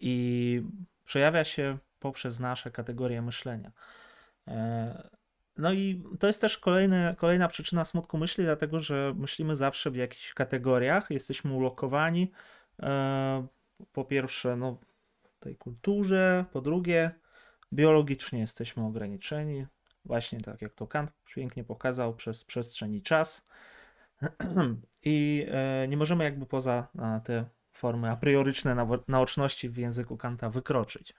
[0.00, 0.62] i
[1.04, 3.72] przejawia się poprzez nasze kategorie myślenia.
[5.56, 9.96] No i to jest też kolejny, kolejna przyczyna smutku myśli, dlatego że myślimy zawsze w
[9.96, 12.32] jakichś kategoriach, jesteśmy ulokowani.
[12.82, 13.46] e,
[13.92, 14.78] Po pierwsze, no,
[15.40, 17.10] tej kulturze, po drugie,
[17.72, 19.66] biologicznie jesteśmy ograniczeni,
[20.04, 23.48] właśnie tak jak to Kant pięknie pokazał, przez przestrzeń i czas.
[25.04, 30.50] I e, nie możemy jakby poza e, te formy a prioryczne naoczności w języku Kanta
[30.50, 31.14] wykroczyć.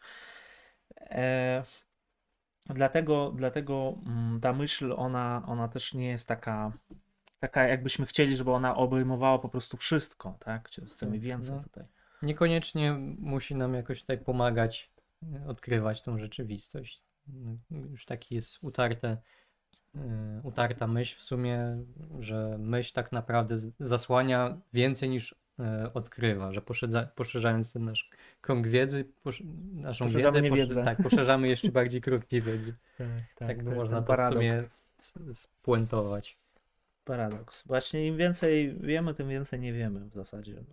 [2.65, 6.71] Dlatego, dlatego mm, ta myśl, ona, ona też nie jest taka,
[7.39, 10.69] taka, jakbyśmy chcieli, żeby ona obejmowała po prostu wszystko, tak?
[10.69, 11.63] Chcemy Tak, więcej no.
[11.63, 11.83] tutaj.
[12.21, 14.91] Niekoniecznie musi nam jakoś tutaj pomagać
[15.23, 17.03] e, odkrywać tą rzeczywistość.
[17.27, 19.17] No, Już taki jest utarte,
[19.95, 21.77] e, utarta myśl w sumie,
[22.19, 25.35] że myśl tak naprawdę zasłania więcej niż
[25.93, 28.09] odkrywa, że poszerza, poszerzając ten nasz
[28.41, 29.43] krąg wiedzy, posz,
[29.73, 30.83] naszą Poszerzamy wiedzę, niewiedzę.
[30.83, 32.73] tak, poszerzamy jeszcze bardziej tej wiedzy.
[33.35, 34.33] Tak, by to jest można to w
[35.05, 36.37] sumie spuentować.
[37.05, 37.63] Paradoks.
[37.67, 40.63] Właśnie im więcej wiemy, tym więcej nie wiemy w zasadzie.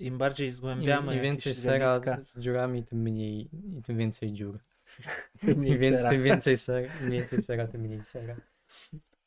[0.00, 3.96] Im bardziej Im, zgłębiamy im więcej jakieś sera zjawiska, z dziurami, tym mniej i tym
[3.96, 4.58] więcej dziur.
[5.40, 6.10] tym mniej Im, sera.
[6.10, 8.36] tym więcej sera, im więcej sera, tym mniej sera.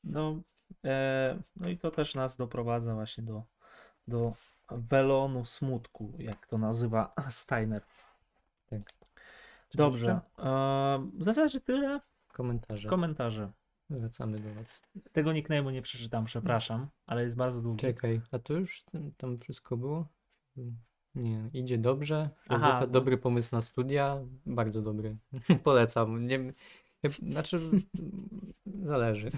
[0.04, 0.42] No,
[0.86, 3.44] e, no i to też nas doprowadza właśnie do,
[4.08, 4.34] do
[4.72, 7.82] welonu smutku, jak to nazywa Steiner.
[8.70, 8.82] Tak.
[9.70, 10.20] Czy Dobrze.
[10.40, 12.02] E, w zasadzie tyle.
[12.34, 12.90] Komentarze.
[12.90, 13.52] Komentarze.
[13.90, 14.82] Wracamy do was.
[15.12, 17.82] Tego nickname'u nie przeczytam, przepraszam, ale jest bardzo długi.
[17.82, 20.08] Czekaj, a to już tam, tam wszystko było?
[21.16, 22.30] Nie, idzie dobrze.
[22.50, 25.16] Aha, dobry pomysł na studia, bardzo dobry.
[25.64, 26.28] Polecam.
[26.28, 26.54] Nie,
[27.24, 27.60] znaczy,
[28.84, 29.32] zależy.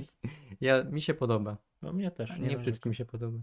[0.60, 1.56] ja, mi się podoba.
[1.82, 2.30] No, mnie też.
[2.30, 2.62] Nie, narzekam.
[2.62, 3.38] wszystkim się podoba.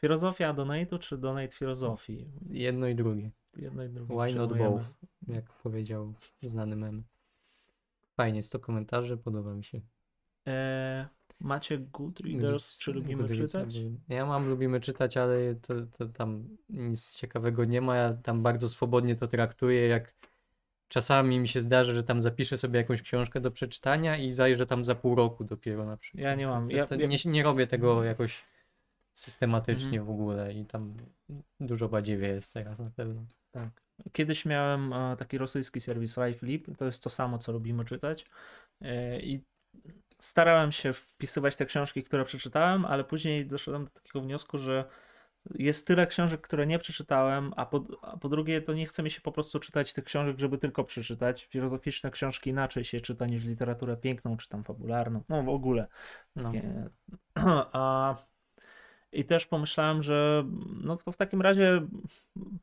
[0.00, 2.26] Filozofia donate'u czy donate filozofii?
[2.50, 3.30] Jedno i drugie.
[3.56, 4.14] Jedno i drugie.
[4.24, 4.84] Why not both?
[5.28, 7.04] Jak powiedział znany mem.
[8.16, 9.80] Fajnie, 100 komentarzy, podoba mi się.
[10.46, 11.08] E,
[11.40, 13.76] macie Goodreaders, czy lubimy Goodreadsa, czytać?
[14.08, 17.96] Ja mam, lubimy czytać, ale to, to tam nic ciekawego nie ma.
[17.96, 20.14] Ja tam bardzo swobodnie to traktuję, jak
[20.88, 24.84] czasami mi się zdarzy, że tam zapiszę sobie jakąś książkę do przeczytania i zajrzę tam
[24.84, 26.22] za pół roku dopiero na przykład.
[26.22, 26.68] Ja nie mam.
[26.68, 28.42] To- Ja- to ja- nie, nie robię tego jakoś
[29.14, 30.06] systematycznie Mhm.
[30.06, 30.94] w ogóle i tam
[31.60, 33.24] dużo badziewie jest teraz na pewno.
[33.50, 33.82] Tak.
[34.12, 38.26] Kiedyś miałem e, taki rosyjski serwis LifeLib, to jest to samo, co lubimy czytać
[38.80, 39.44] e, i
[40.18, 44.84] starałem się wpisywać te książki, które przeczytałem, ale później doszedłem do takiego wniosku, że
[45.54, 49.10] jest tyle książek, które nie przeczytałem, a po, a po drugie to nie chce mi
[49.10, 51.46] się po prostu czytać tych książek, żeby tylko przeczytać.
[51.46, 55.86] Filozoficzne książki inaczej się czyta niż literaturę piękną, czy tam fabularną, no w ogóle.
[56.36, 56.52] No.
[57.72, 58.16] A,
[59.12, 60.44] I też pomyślałem, że
[60.82, 61.82] no to w takim razie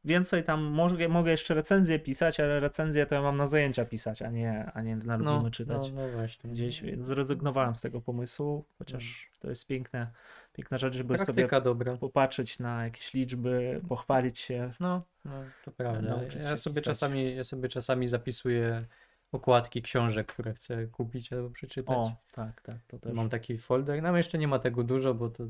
[0.06, 4.22] więcej tam mogę, mogę jeszcze recenzje pisać, ale recenzje to ja mam na zajęcia pisać,
[4.22, 5.91] a nie, a nie na lubimy No, czytać.
[5.91, 6.49] no, no właśnie.
[6.52, 10.11] Gdzieś zrezygnowałem z tego pomysłu, chociaż to jest piękne,
[10.53, 11.98] piękna rzecz, żeby sobie Praktyka dobra.
[11.98, 14.72] popatrzeć na jakieś liczby, pochwalić się.
[14.80, 15.32] No, no
[15.65, 16.02] to prawda.
[16.02, 16.86] nauczyć Ja sobie, pisać.
[16.86, 18.86] czasami, ja sobie czasami zapisuję
[19.32, 21.98] okładki książek, które chcę kupić albo przeczytać.
[21.98, 23.14] O, tak, tak, to też.
[23.14, 24.03] Mam taki folder.
[24.03, 25.44] No jeszcze nie ma tego dużo, bo to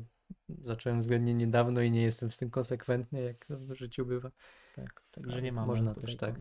[0.58, 4.30] zacząłem względnie niedawno i nie jestem z tym konsekwentny, jak w życiu bywa.
[4.76, 6.34] Tak, także nie mamy można też tak.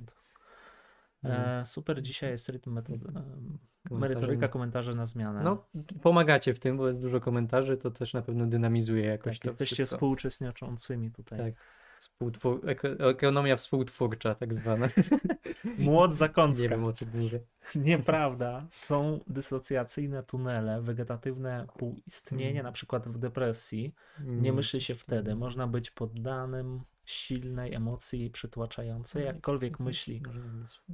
[1.23, 1.29] No.
[1.29, 5.43] E, super, dzisiaj jest rytm metod, e, Komentarze merytoryka, na- komentarze na zmianę.
[5.43, 5.65] No,
[6.01, 9.49] pomagacie w tym, bo jest dużo komentarzy, to też na pewno dynamizuje jakoś tak, to
[9.49, 9.97] jesteście wszystko.
[9.97, 11.39] współuczestniczącymi tutaj.
[11.39, 11.53] Tak.
[11.99, 12.61] Współtwór...
[12.65, 14.89] eko- Ekonomia współtwórcza, tak zwana.
[15.77, 16.69] Młot nie zakąska.
[16.69, 17.39] wiem o czym mówię.
[17.75, 18.67] Nieprawda.
[18.69, 22.63] Są dysocjacyjne tunele, wegetatywne półistnienie, Mm.
[22.63, 23.95] na przykład w depresji.
[24.25, 25.35] Nie myśli się wtedy.
[25.35, 30.23] Można być poddanym silnej emocji przytłaczającej, jakkolwiek myśli.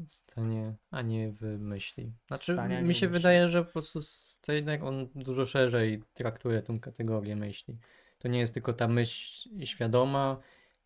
[0.08, 2.14] Stanie, a nie w myśli.
[2.28, 3.08] Znaczy, nie mi się myśli.
[3.08, 7.78] wydaje, że po prostu Steiner on dużo szerzej traktuje tą kategorię myśli.
[8.20, 10.38] To nie jest tylko ta myśl świadoma,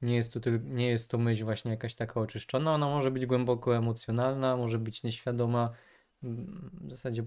[0.02, 3.78] nie jest to, nie jest to myśl właśnie jakaś taka oczyszczona, ona może być głęboko
[3.78, 5.70] emocjonalna, może być nieświadoma.
[6.24, 7.24] Mm, W zasadzie,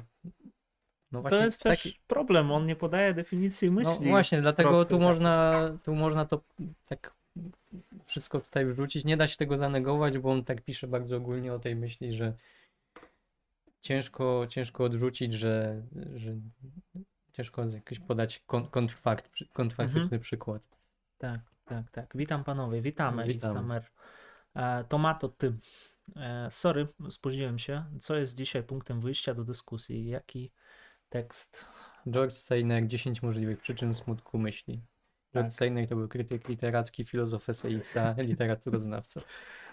[1.13, 2.53] no To jest w też taki- problem.
[2.53, 3.93] On nie podaje definicji myśli.
[4.01, 5.01] no właśnie, dlatego tu tak.
[5.03, 6.41] można, tu można to
[6.89, 7.15] tak
[8.05, 9.05] wszystko tutaj wrzucić.
[9.05, 12.33] Nie da się tego zanegować, bo on tak pisze bardzo ogólnie o tej myśli, że
[13.81, 15.83] ciężko, ciężko odrzucić, że,
[16.15, 16.35] że
[17.33, 20.21] ciężko jakoś podać kon- kontrfakt, kontrfaktyczny Mhm.
[20.23, 20.63] przykład.
[21.19, 21.41] Tak,
[21.71, 22.13] tak, tak.
[22.15, 23.33] Witam panowie, witamy.
[23.33, 23.85] Instamer.
[24.55, 25.59] E, Tomato, ty.
[26.17, 27.85] E, sorry, spóźniłem się.
[28.01, 30.09] Co jest dzisiaj punktem wyjścia do dyskusji?
[30.09, 30.53] Jaki
[31.09, 31.67] tekst?
[32.09, 34.83] George Steiner, 10 możliwych przyczyn smutku myśli.
[35.35, 35.53] George Tak.
[35.53, 39.21] Steiner to był krytyk literacki, filozof, eseista, literaturoznawca.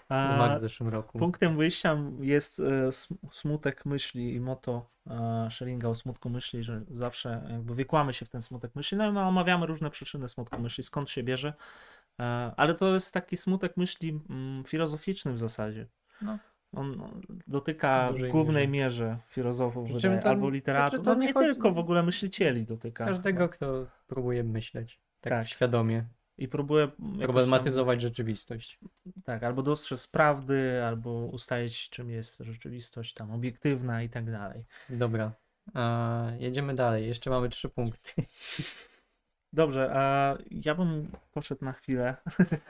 [0.08, 1.18] A, Zmarł w zeszłym roku.
[1.18, 6.82] Punktem wyjścia jest e, sm- smutek myśli i moto e, Scheringa o smutku myśli, że
[6.90, 8.98] zawsze jakby wikłamy się w ten smutek myśli.
[8.98, 11.52] No i my omawiamy różne przyczyny smutku myśli, skąd się bierze.
[12.20, 12.24] E,
[12.56, 15.86] Ale to jest taki smutek myśli mm, filozoficzny w zasadzie.
[16.22, 16.38] No.
[16.72, 20.90] On dotyka W głównej mierze filozofów Przy wydaje, czym to- albo literatów.
[20.90, 23.04] znaczy to no nie nie chodzi- tylko w ogóle myślicieli dotyka.
[23.06, 25.46] Każdego, kto próbuje myśleć tak, Tak.
[25.48, 26.04] świadomie,
[26.38, 28.78] I próbuje jakoś tam- problematyzować rzeczywistość.
[29.24, 34.64] Tak, albo dostrzec prawdy, albo ustalić, czym jest rzeczywistość tam obiektywna i tak dalej.
[34.90, 35.32] Dobra,
[35.74, 37.06] a, jedziemy dalej.
[37.06, 38.22] Jeszcze mamy trzy punkty.
[39.52, 42.16] Dobrze, a ja bym poszedł na chwilę.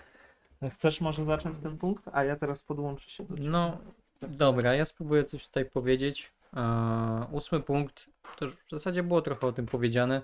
[0.73, 3.49] Chcesz może zacząć ten punkt, a ja teraz podłączę się do ciebie.
[3.49, 3.79] No,
[4.21, 6.33] dobra, ja spróbuję coś tutaj powiedzieć.
[6.53, 10.23] A, ósmy punkt, to już w zasadzie było trochę o tym powiedziane.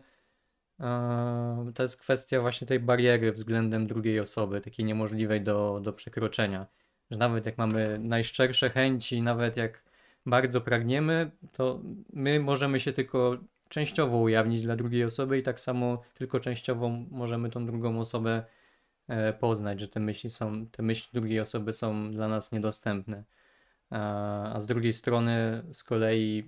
[0.78, 6.66] A, to jest kwestia właśnie tej bariery względem drugiej osoby, takiej niemożliwej do, do przekroczenia.
[7.10, 9.84] Że nawet jak mamy najszczersze chęci, nawet jak
[10.26, 11.80] bardzo pragniemy, to
[12.12, 13.38] my możemy się tylko
[13.68, 18.44] częściowo ujawnić dla drugiej osoby i tak samo tylko częściowo możemy tą drugą osobę
[19.08, 23.24] e, poznać, że te myśli są, te myśli drugiej osoby są dla nas niedostępne.
[23.90, 26.44] A, a z drugiej strony z kolei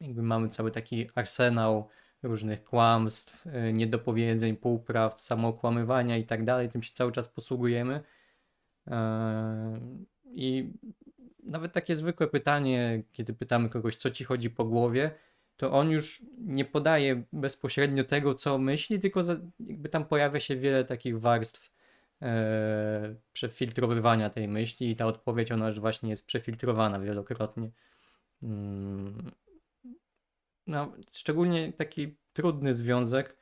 [0.00, 1.88] jakby mamy cały taki arsenał
[2.22, 6.68] różnych kłamstw, e, niedopowiedzeń, półprawd, samookłamywania i tak dalej.
[6.68, 8.00] Tym się cały czas posługujemy.
[8.86, 9.80] E,
[10.24, 10.72] I
[11.42, 15.10] nawet takie zwykłe pytanie, kiedy pytamy kogoś, co ci chodzi po głowie,
[15.56, 19.20] to on już nie podaje bezpośrednio tego, co myśli, tylko
[19.60, 21.72] jakby tam pojawia się wiele takich warstw
[22.22, 27.70] e, przefiltrowywania tej myśli i ta odpowiedź ona już właśnie jest przefiltrowana wielokrotnie.
[28.42, 29.30] Mm.
[30.70, 33.36] No, szczególnie taki trudny związek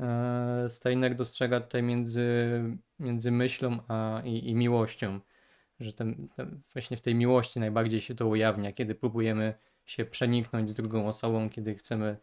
[0.00, 2.60] e, Steiner dostrzega tutaj między,
[2.98, 5.20] między myślą a, i, i miłością
[5.80, 9.54] że ten, ten, właśnie w tej miłości najbardziej się to ujawnia, kiedy próbujemy
[9.84, 12.16] się przeniknąć z drugą osobą, kiedy chcemy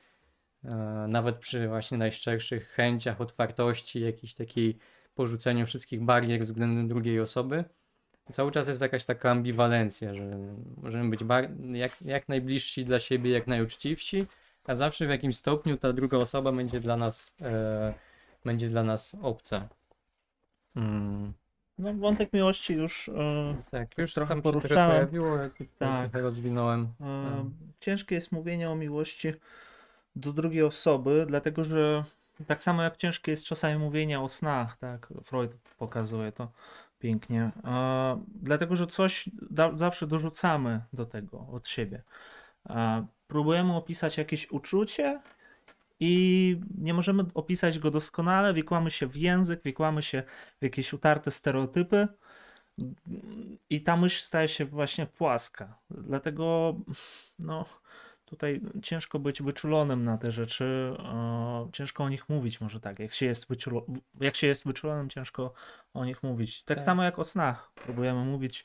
[0.63, 0.69] e,
[1.09, 4.77] nawet przy właśnie najszczerszych chęciach, otwartości, jakiejś takiej
[5.13, 7.63] porzuceniu wszystkich barier względem drugiej osoby,
[8.31, 10.37] cały czas jest jakaś taka ambiwalencja, że
[10.81, 11.19] możemy być
[11.73, 14.25] jak, jak najbliżsi dla siebie, jak najuczciwsi,
[14.65, 17.93] a zawsze w jakimś stopniu ta druga osoba będzie dla nas, e,
[18.45, 19.67] będzie dla nas obca.
[20.75, 21.33] Mm.
[21.77, 23.09] No, wątek miłości już.
[23.09, 24.75] E, tak, już trochę tam poruszałem.
[24.75, 26.09] Trochę pojawiło, ja tak.
[26.09, 26.93] trochę rozwinąłem.
[27.01, 27.49] E,
[27.79, 29.33] ciężkie jest mówienie o miłości
[30.15, 32.03] do drugiej osoby, dlatego że
[32.47, 35.07] tak samo jak ciężkie jest czasami mówienie o snach, tak?
[35.23, 36.51] Freud pokazuje to
[37.01, 37.51] pięknie.
[37.65, 42.03] E, dlatego, że coś da, zawsze dorzucamy do tego od siebie.
[42.69, 45.21] E, próbujemy opisać jakieś uczucie
[45.99, 50.23] i nie możemy opisać go doskonale, wikłamy się w język, wikłamy się
[50.59, 52.07] w jakieś utarte stereotypy
[53.69, 55.77] i ta myśl staje się właśnie płaska.
[55.89, 56.75] Dlatego
[57.39, 57.65] no,
[58.31, 60.97] tutaj ciężko być wyczulonym na te rzeczy,
[61.73, 62.99] ciężko o nich mówić może tak.
[62.99, 63.85] Jak się, jest wyczulo,
[64.19, 65.53] jak się jest wyczulonym, ciężko
[65.93, 66.63] o nich mówić.
[66.63, 66.85] Tak, tak.
[66.85, 67.71] samo jak o snach.
[67.75, 68.63] Próbujemy mówić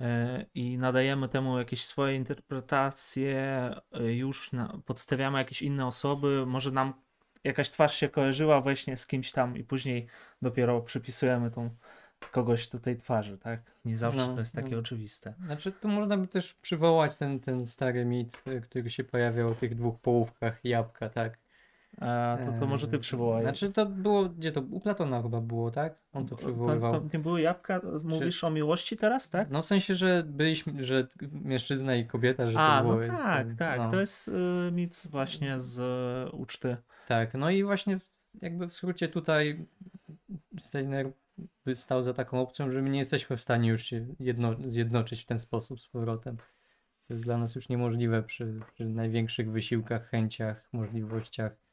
[0.00, 3.36] E, i nadajemy temu jakieś swoje interpretacje,
[3.92, 6.94] e, już na, podstawiamy jakieś inne osoby, może nam
[7.44, 10.06] jakaś twarz się kojarzyła właśnie z kimś tam i później
[10.42, 11.70] dopiero przypisujemy tą
[12.30, 13.60] kogoś tej twarzy, tak?
[13.84, 14.78] Nie zawsze no, to jest takie no.
[14.78, 15.34] oczywiste.
[15.44, 19.54] Znaczy tu można by też przywołać ten, ten stary mit, e, który się pojawiał o
[19.54, 21.38] tych dwóch połówkach jabłka, tak?
[22.00, 23.42] A, to, to może ty przywołaj.
[23.42, 25.94] Znaczy to było, gdzie to, u Platona chyba było, tak?
[26.12, 26.92] On to przywoływał.
[26.92, 28.46] To, to nie były jabłka, mówisz Czy...
[28.46, 29.50] o miłości teraz, tak?
[29.50, 33.06] No w sensie, że byliśmy, że mężczyzna i kobieta, że A, to było...
[33.06, 33.90] no tak, ten, tak, no.
[33.90, 34.32] to jest y,
[34.72, 36.76] mit właśnie z y, uczty.
[37.08, 37.98] Tak, no i właśnie
[38.42, 39.66] jakby w skrócie tutaj
[40.58, 41.12] Steiner
[41.74, 45.26] stał za taką opcją, że my nie jesteśmy w stanie już się jedno, zjednoczyć w
[45.26, 46.36] ten sposób z powrotem.
[47.06, 51.66] To jest dla nas już niemożliwe przy, przy największych wysiłkach, chęciach, możliwościach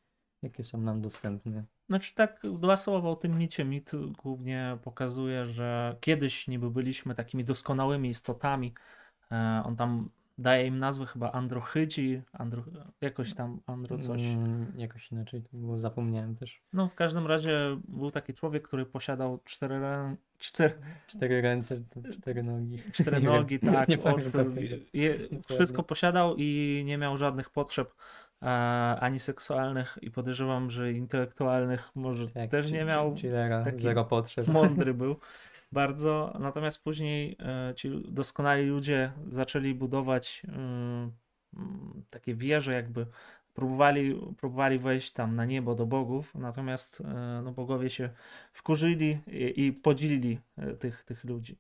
[0.43, 1.63] jakie są nam dostępne.
[1.89, 3.65] Znaczy tak, dwa słowa o tym micie.
[3.65, 3.91] Mit
[4.23, 8.73] głównie pokazuje, że kiedyś niby byliśmy takimi doskonałymi istotami.
[9.31, 12.63] E, on tam daje im nazwę chyba androchydzi, andro,
[13.01, 14.21] jakoś tam andro coś.
[14.21, 16.61] Mm, jakoś inaczej to było, zapomniałem też.
[16.73, 19.81] No w każdym razie był taki człowiek, który posiadał cztery,
[20.37, 20.73] cztery...
[21.07, 21.81] cztery ręce,
[22.11, 22.79] cztery nogi.
[22.91, 23.89] Cztery nogi, tak.
[23.89, 23.97] Nie
[24.93, 25.19] je,
[25.49, 27.93] wszystko posiadał i nie miał żadnych potrzeb
[28.99, 33.15] ani seksualnych i podejrzewam, że intelektualnych może tak, też nie miał.
[33.15, 34.47] Chillera, zero potrzeb.
[34.47, 35.15] Mądry był
[35.73, 36.37] bardzo.
[36.39, 41.11] Natomiast później e, ci doskonali ludzie zaczęli budować mm,
[42.09, 43.05] takie wieże, jakby
[43.53, 48.09] próbowali, próbowali wejść tam na niebo do bogów, natomiast e, no, bogowie się
[48.53, 51.57] wkurzyli i, i podzielili e, tych, tych ludzi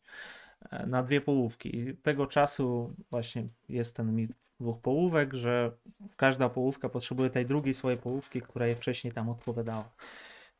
[0.87, 1.77] na dwie połówki.
[1.77, 5.71] I tego czasu właśnie jest ten mit dwóch połówek, że
[6.15, 9.89] każda połówka potrzebuje tej drugiej swojej połówki, która jej wcześniej tam odpowiadała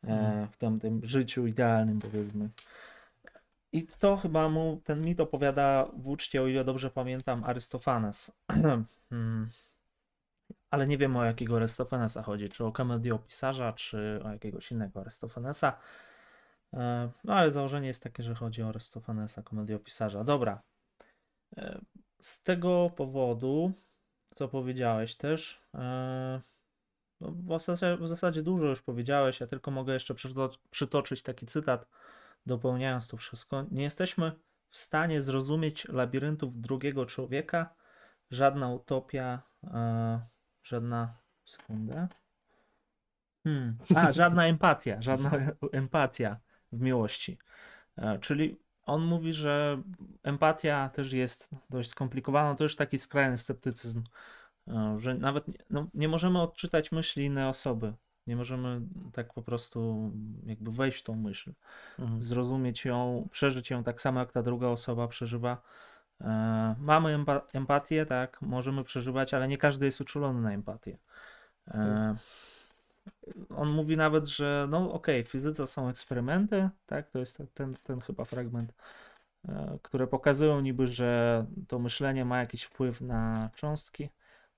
[0.04, 0.48] mhm.
[0.48, 2.48] w tym, tym życiu idealnym powiedzmy.
[3.74, 8.32] I to chyba mu ten mit opowiada w uczcie, o ile dobrze pamiętam, Arystofanes.
[9.10, 9.50] Hmm.
[10.70, 15.78] Ale nie wiem o jakiego Arystofanesa chodzi, czy o komediopisarza, czy o jakiegoś innego Arystofanesa.
[16.72, 20.24] E, no ale założenie jest takie, że chodzi o Arystofanesa, komediopisarza.
[20.24, 20.62] Dobra.
[21.56, 21.80] E,
[22.20, 23.72] z tego powodu
[24.34, 25.60] co powiedziałeś też.
[25.74, 26.40] E,
[27.20, 30.14] no, w, zasadzie, w zasadzie dużo już powiedziałeś, ja tylko mogę jeszcze
[30.70, 31.86] przytoczyć taki cytat,
[32.46, 33.64] dopełniając to wszystko.
[33.70, 34.32] Nie jesteśmy
[34.70, 37.74] w stanie zrozumieć labiryntów drugiego człowieka,
[38.30, 40.20] żadna utopia, e,
[40.62, 41.24] żadna.
[41.44, 42.08] Sekundę.
[43.44, 43.78] Hmm.
[43.94, 45.30] A, żadna empatia, żadna
[45.72, 46.40] empatia
[46.72, 47.38] w miłości.
[47.96, 49.82] E, czyli on mówi, że
[50.22, 52.54] empatia też jest dość skomplikowana.
[52.54, 54.02] To już taki skrajny sceptycyzm,
[54.68, 57.92] e, że nawet no, nie możemy odczytać myśli innej osoby.
[58.26, 58.80] Nie możemy
[59.12, 60.10] tak po prostu
[60.46, 61.52] jakby wejść w tą myśl,
[61.98, 62.22] Mhm.
[62.22, 65.62] zrozumieć ją, przeżyć ją tak samo jak ta druga osoba przeżywa.
[66.20, 70.98] E, mamy empa- empatię, tak, możemy przeżywać, ale nie każdy jest uczulony na empatię.
[71.68, 72.16] E,
[73.56, 78.00] on mówi nawet, że no okej, w fizyce są eksperymenty, tak, to jest ten, ten
[78.00, 78.74] chyba fragment,
[79.48, 84.08] e, które pokazują niby, że to myślenie ma jakiś wpływ na cząstki,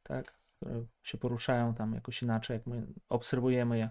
[0.02, 3.90] tak, które się poruszają tam jakoś inaczej, jak my obserwujemy je.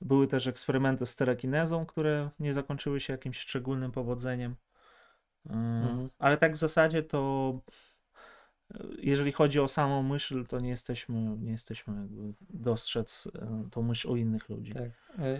[0.00, 4.56] Były też eksperymenty z telekinezą, które nie zakończyły się jakimś szczególnym powodzeniem.
[5.50, 6.10] E, Mhm.
[6.18, 7.52] Ale tak w zasadzie to
[8.74, 13.82] e, jeżeli chodzi o samą myśl, to nie jesteśmy, nie jesteśmy jakby dostrzec e, tą
[13.82, 14.72] myśl u innych ludzi.
[14.72, 14.90] Tak.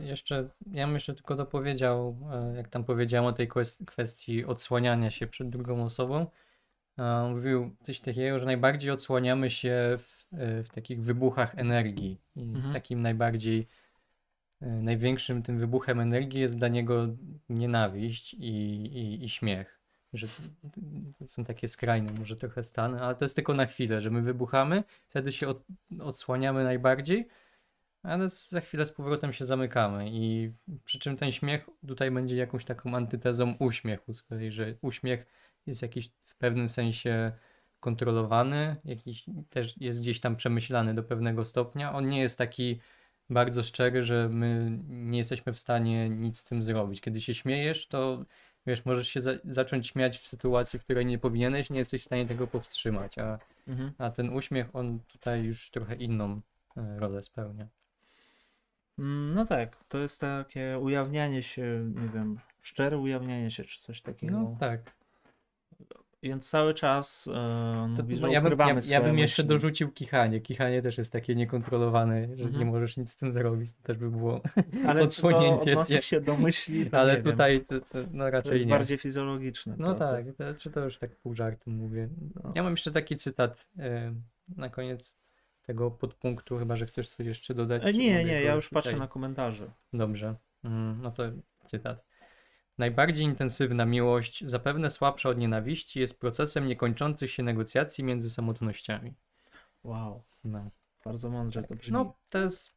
[0.02, 2.18] Jeszcze, ja bym jeszcze tylko dopowiedział,
[2.56, 6.26] jak tam powiedziałem o tej kwes- kwestii odsłaniania się przed drugą osobą.
[7.30, 12.20] Mówił coś takiego, że najbardziej odsłaniamy się w, e, w takich wybuchach energii.
[12.36, 12.74] I Mhm.
[12.74, 13.66] takim najbardziej,
[14.60, 17.06] e, największym tym wybuchem energii jest dla niego
[17.48, 18.46] nienawiść i,
[18.86, 19.80] i, i śmiech.
[20.12, 20.26] Że
[21.26, 24.84] są takie skrajne może trochę stany, ale to jest tylko na chwilę, że my wybuchamy,
[25.08, 25.64] wtedy się od,
[26.00, 27.28] odsłaniamy najbardziej,
[28.02, 30.52] ale za chwilę z powrotem się zamykamy i
[30.84, 35.26] przy czym ten śmiech tutaj będzie jakąś taką antytezą uśmiechu, z kolei, że uśmiech
[35.66, 37.32] jest jakiś w pewnym sensie
[37.80, 41.92] kontrolowany, jakiś też jest gdzieś tam przemyślany do pewnego stopnia.
[41.92, 42.80] On nie jest taki
[43.30, 47.00] bardzo szczery, że my nie jesteśmy w stanie nic z tym zrobić.
[47.00, 48.24] Kiedy się śmiejesz, to
[48.66, 52.04] wiesz, możesz się za zacząć śmiać w sytuacji, w której nie powinieneś, nie jesteś w
[52.04, 53.38] stanie tego powstrzymać, a,
[53.68, 53.92] Mhm.
[53.98, 56.40] a ten uśmiech, on tutaj już trochę inną
[56.76, 57.68] e, rolę spełnia.
[58.98, 64.02] Mm, No tak, to jest takie ujawnianie się, nie wiem, szczere ujawnianie się, czy coś
[64.02, 64.40] takiego.
[64.40, 64.94] No tak.
[66.24, 67.24] Więc cały czas
[67.96, 70.40] To, że ja bym, ukrywamy ja, ja bym jeszcze dorzucił kichanie.
[70.40, 72.68] Kichanie też jest takie niekontrolowane, że nie Mhm.
[72.68, 73.72] możesz nic z tym zrobić.
[73.72, 74.40] To też by było.
[74.88, 76.20] Ale to odsłonięcie odnosi się.
[76.20, 78.70] do myśli, to Ale nie tutaj to, to, no to raczej jest nie.
[78.70, 82.08] bardziej fizjologiczny No tak, to, czy to już tak pół żartu mówię.
[82.44, 82.52] No.
[82.54, 84.14] Ja mam jeszcze taki cytat e,
[84.56, 85.18] na koniec
[85.62, 87.82] tego podpunktu, chyba że chcesz coś jeszcze dodać.
[87.84, 89.70] E, Nie, nie, ja już patrzę tutaj- na komentarze.
[89.92, 90.34] Dobrze.
[90.64, 91.22] Mm, No to
[91.66, 92.04] cytat.
[92.78, 99.14] Najbardziej intensywna miłość, zapewne słabsza od nienawiści, jest procesem niekończących się negocjacji między samotnościami.
[99.84, 100.70] Wow, No,
[101.04, 101.92] bardzo mądrze to brzmi.
[101.92, 102.74] no to jest.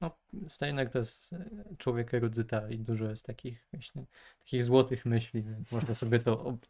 [0.00, 0.10] No,
[0.46, 1.44] Steiner to jest e,
[1.78, 4.04] człowiek erudyta i dużo jest takich właśnie,
[4.38, 6.66] takich złotych myśli, więc można sobie to ob,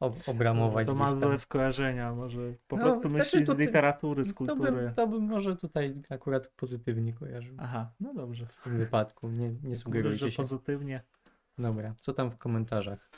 [0.00, 0.86] ob, obramować.
[0.86, 4.28] To ma złe skojarzenia, może po No, prostu znaczy myśli z to ty- literatury, z
[4.32, 4.72] To kultury.
[4.72, 8.46] bym, to bym może tutaj akurat pozytywnie kojarzył Aha, no dobrze.
[8.46, 9.28] w tym wypadku.
[9.28, 10.36] Nie, nie sugerujcie się.
[10.36, 11.00] pozytywnie.
[11.58, 13.10] Dobra, co tam w komentarzach?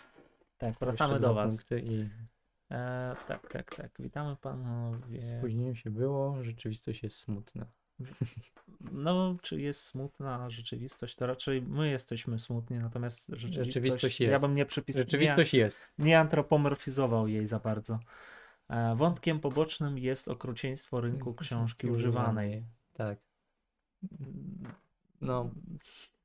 [0.59, 1.65] Tak, wracamy do Was.
[1.71, 2.09] I
[2.71, 3.91] E, tak, tak, tak.
[3.99, 5.23] Witamy panowie.
[5.39, 7.67] spóźniłem się było, rzeczywistość jest smutna.
[8.93, 11.17] No, czy jest smutna rzeczywistość?
[11.17, 14.45] To raczej my jesteśmy smutni, natomiast rzeczywistość, Rzeczywistość ja jest.
[14.45, 15.95] bym nie przypisywał, Rzeczywistość jest.
[15.99, 17.99] nie, nie antropomorfizował jej za bardzo.
[18.69, 22.65] E, wątkiem pobocznym jest okrucieństwo rynku książki używanej.
[22.93, 23.19] Tak.
[25.21, 25.51] No,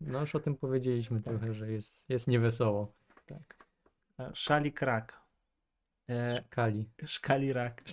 [0.01, 2.93] no już o tym powiedzieliśmy trochę, że jest, jest niewesoło.
[3.25, 3.67] Tak.
[4.19, 5.21] E, Szali krak.
[6.09, 6.89] E, Kali.
[7.05, 7.83] szkali rak.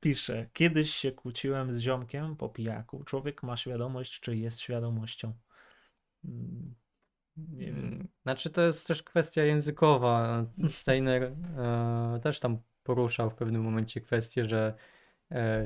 [0.00, 3.04] Pisze, kiedyś się kłóciłem z ziomkiem po pijaku.
[3.04, 5.32] Człowiek ma świadomość, czy jest świadomością.
[6.24, 6.74] Mm,
[7.36, 7.84] Nie wiem.
[7.84, 10.44] Mm, Znaczy to jest też kwestia językowa.
[10.70, 14.74] Steiner e, też tam poruszał w pewnym momencie kwestię, że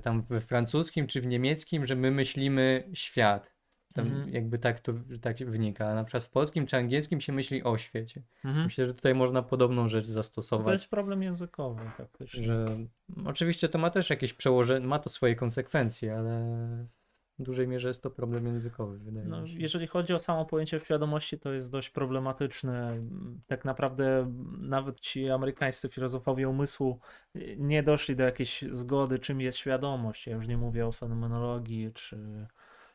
[0.03, 3.55] tam we francuskim czy w niemieckim, że my myślimy świat.
[3.95, 4.29] Tam Mhm.
[4.35, 5.87] jakby tak to tak wynika.
[5.89, 8.23] A na przykład w polskim czy angielskim się myśli o świecie.
[8.45, 8.65] Mhm.
[8.65, 10.73] Myślę, że tutaj można podobną rzecz To zastosować.
[10.73, 12.43] jest problem językowy faktycznie.
[12.43, 12.67] Że
[13.25, 16.47] oczywiście to ma też jakieś przełożenie, ma to swoje konsekwencje, ale
[17.39, 19.59] w dużej mierze jest to problem językowy, wydaje No, mi się.
[19.59, 22.97] jeżeli chodzi o samo pojęcie świadomości, to jest dość problematyczne.
[23.47, 27.01] Tak naprawdę nawet ci amerykańscy filozofowie umysłu
[27.37, 30.27] y, nie doszli do jakiejś zgody, czym jest świadomość.
[30.27, 32.47] Ja już nie mówię o fenomenologii, czy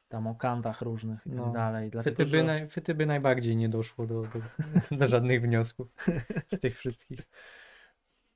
[0.10, 1.90] tam o kantach różnych i tak No, dalej.
[1.90, 2.44] Dlatego, że...
[2.44, 2.68] naj,
[3.06, 5.88] najbardziej nie doszło do, do, do żadnych wniosków
[6.48, 7.20] z tych wszystkich.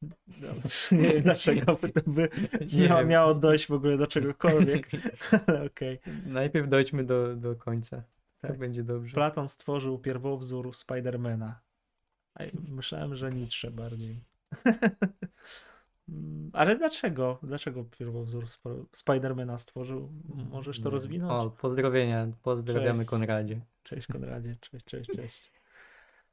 [0.91, 2.29] Nie wiem dlaczego by to by
[2.73, 4.89] Nie miało, miało dojść w ogóle do czegokolwiek.
[5.47, 5.99] Ale Okej.
[6.25, 8.03] Najpierw dojdźmy do, do końca.
[8.41, 8.51] Tak.
[8.51, 9.13] To będzie dobrze.
[9.13, 11.59] Platon stworzył pierwowzór Spidermana.
[12.69, 14.19] Myślałem, że Nietzsche bardziej.
[16.53, 17.39] Ale dlaczego?
[17.43, 20.11] Dlaczego pierwowzór Sp- Spidermana stworzył?
[20.51, 21.31] Możesz to rozwinąć?
[21.31, 22.27] O, pozdrowienia.
[22.43, 23.09] Pozdrawiamy Cześć.
[23.09, 23.61] Konradzie.
[23.83, 25.51] Cześć Konradzie, cześć, cześć, cześć.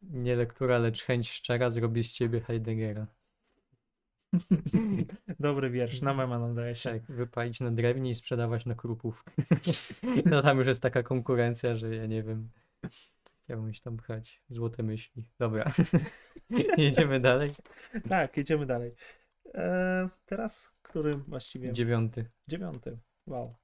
[0.03, 3.07] Nie lektura, lecz chęć szczera zrobi z ciebie Heideggera.
[5.41, 6.91] Dobry wiersz, na mema nadaje się.
[6.91, 9.25] Tak, wypalić na drewnie i sprzedawać na krupów.
[10.27, 12.49] No tam już jest taka konkurencja, że ja nie wiem.
[13.45, 15.25] Chciałbym iść tam pchać złote myśli.
[15.39, 15.73] Dobra.
[16.77, 17.51] Jedziemy dalej.
[18.09, 18.95] Tak, jedziemy dalej.
[19.55, 21.73] E, teraz, który właściwie?
[21.73, 22.31] Dziewiąty.
[22.49, 22.99] Dziewiąty.
[23.27, 23.55] Wow.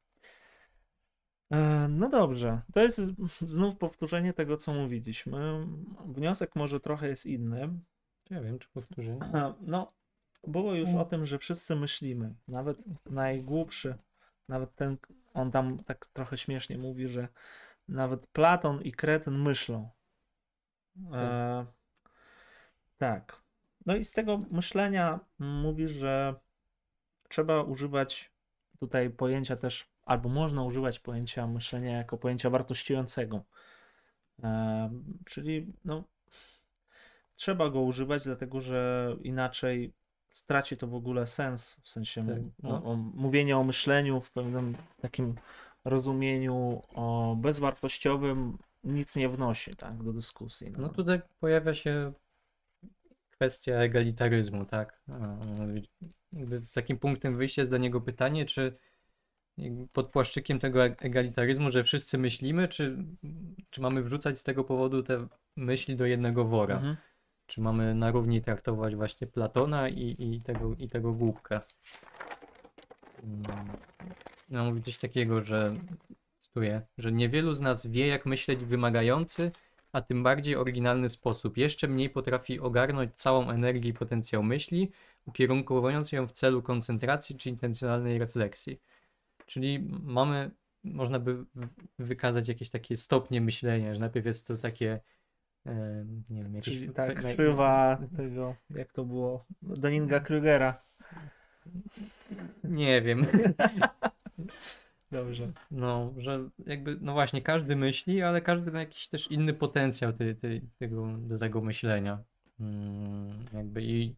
[1.53, 2.61] E, no dobrze.
[2.73, 3.01] To jest
[3.41, 5.67] znów powtórzenie tego, co mówiliśmy.
[6.07, 7.69] Wniosek może trochę jest inny.
[8.31, 9.19] Ja wiem, czy powtórzę.
[9.21, 9.93] Aha, No,
[10.47, 12.35] było już o tym, że wszyscy myślimy.
[12.49, 12.79] Nawet
[13.11, 13.95] najgłupszy,
[14.49, 14.97] nawet ten,
[15.35, 17.29] on tam tak trochę śmiesznie mówi, że
[17.89, 19.91] nawet Platon i Kretyn myślą.
[21.13, 21.67] E,
[22.99, 23.43] tak.
[23.87, 26.35] No i z tego myślenia mówi, że
[27.29, 28.33] trzeba używać
[28.79, 33.45] tutaj pojęcia też, albo można używać pojęcia myślenia jako pojęcia wartościującego.
[34.43, 34.91] E,
[35.25, 36.05] czyli no,
[37.37, 39.93] trzeba go używać, dlatego że inaczej
[40.33, 42.71] straci to w ogóle sens, w sensie Tak, no.
[42.71, 45.35] o, o, mówienie o myśleniu w pewnym takim
[45.85, 50.73] rozumieniu o bezwartościowym nic nie wnosi tak, do dyskusji.
[50.79, 52.13] No tutaj pojawia się
[53.31, 55.03] kwestia egalitaryzmu, tak?
[56.33, 58.77] Jakby takim punktem wyjścia jest dla niego pytanie, czy
[59.93, 62.97] pod płaszczykiem tego e- egalitaryzmu, że wszyscy myślimy, czy,
[63.71, 65.27] czy mamy wrzucać z tego powodu te
[65.57, 66.75] myśli do jednego wora?
[66.75, 66.97] Mhm.
[67.51, 71.61] Czy mamy na równi traktować właśnie Platona i, i, tego, i tego głupka?
[73.23, 73.43] Mm,
[74.49, 75.77] No, mówi coś takiego, że
[76.41, 79.53] cytuję, że niewielu z nas wie, jak myśleć w wymagający,
[79.93, 81.57] a tym bardziej oryginalny sposób.
[81.57, 84.91] Jeszcze mniej potrafi ogarnąć całą energię i potencjał myśli,
[85.27, 88.81] ukierunkowując ją w celu koncentracji czy intencjonalnej refleksji.
[89.47, 90.51] Czyli mamy,
[90.85, 91.45] można by
[91.99, 95.01] wykazać jakieś takie stopnie myślenia, że najpierw jest to takie,
[96.31, 96.75] nie wiem, jakieś...
[96.75, 100.83] Czyli tak, naj- krzywa tego, jak to było, Daninga Krugera.
[102.65, 103.27] Nie wiem.
[105.13, 105.53] Dobrze.
[105.71, 110.37] No, że jakby, no właśnie, każdy myśli, ale każdy ma jakiś też inny potencjał tej,
[110.37, 112.19] tej, tego, do tego myślenia.
[112.61, 114.15] Mm, jakby i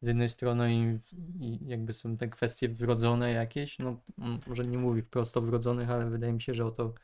[0.00, 0.98] z jednej strony i,
[1.40, 4.00] i jakby są te kwestie wrodzone jakieś, no
[4.46, 6.94] może nie mówi wprost o wrodzonych, ale wydaje mi się, że o to,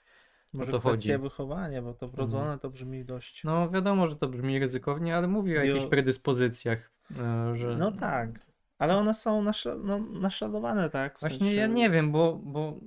[0.53, 1.23] Może to kwestia chodzi.
[1.23, 3.45] wychowania, bo to wrodzone to brzmi dość...
[3.45, 7.77] no wiadomo, że to brzmi ryzykownie, ale mówi o jakichś predyspozycjach, e, że...
[7.77, 8.31] No tak,
[8.79, 11.17] ale one są naszla- no, naśladowane, tak?
[11.17, 12.41] W Właśnie ja sensie nie wiem, bo...
[12.45, 12.81] bo...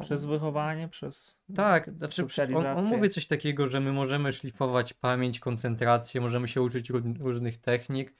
[0.00, 1.42] Przez wychowanie, przez...
[1.56, 6.62] Tak, znaczy on, on mówi coś takiego, że my możemy szlifować pamięć, koncentrację, możemy się
[6.62, 8.14] uczyć ró- różnych technik,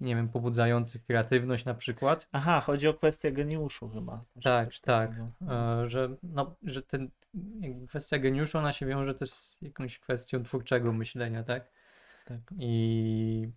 [0.00, 2.28] nie wiem, pobudzających kreatywność na przykład.
[2.32, 4.24] Aha, chodzi o kwestię geniuszu chyba.
[4.42, 5.10] Tak, tak.
[5.50, 7.10] E, że, no, że ten,
[7.88, 11.70] kwestia geniuszu, ona się wiąże też z jakąś kwestią twórczego myślenia, tak?
[12.24, 12.40] Tak.
[12.58, 13.48] I,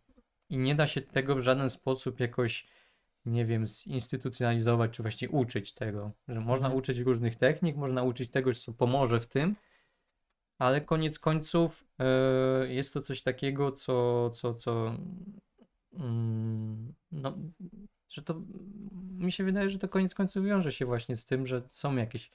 [0.50, 2.68] I nie da się tego w żaden sposób jakoś,
[3.26, 6.80] nie wiem, zinstytucjonalizować, czy właśnie uczyć tego, że można Mhm.
[6.80, 9.56] uczyć różnych technik, można uczyć tego, co pomoże w tym,
[10.60, 14.96] ale koniec końców e, jest to coś takiego, co, co, co
[15.94, 17.38] mm, no,
[18.10, 18.42] że to
[19.18, 22.32] mi się wydaje, że to koniec końców wiąże się właśnie z tym, że są jakieś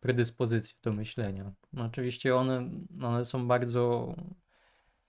[0.00, 1.52] predyspozycje do myślenia.
[1.72, 2.70] No, oczywiście one,
[3.02, 4.14] one są bardzo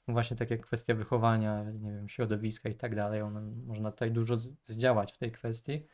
[0.08, 4.36] właśnie tak jak kwestia wychowania, nie wiem, środowiska i tak dalej, one, można tutaj dużo
[4.64, 5.88] zdziałać w tej kwestii,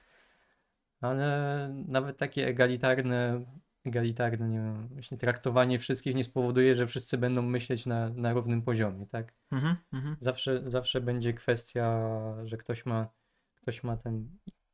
[1.01, 3.45] ale nawet takie egalitarne,
[3.85, 8.61] egalitarne, nie wiem, właśnie traktowanie wszystkich nie spowoduje, że wszyscy będą myśleć na, na równym
[8.61, 9.33] poziomie, tak?
[9.51, 10.15] Mhm, mhm.
[10.19, 12.09] Zawsze, zawsze będzie kwestia,
[12.43, 13.07] że ktoś ma,
[13.55, 14.29] ktoś ma ten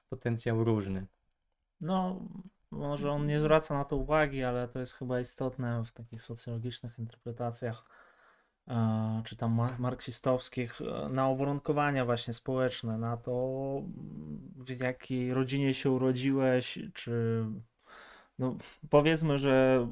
[0.09, 1.07] potencjał różny.
[1.81, 2.21] No,
[2.71, 6.99] może on nie zwraca na to uwagi, ale to jest chyba istotne w takich socjologicznych
[6.99, 7.83] interpretacjach,
[8.67, 13.57] e, czy tam ma- marksistowskich, e, na uwarunkowania właśnie społeczne, na to,
[14.55, 17.45] w jakiej rodzinie się urodziłeś, czy
[18.39, 18.55] no,
[18.89, 19.87] powiedzmy, że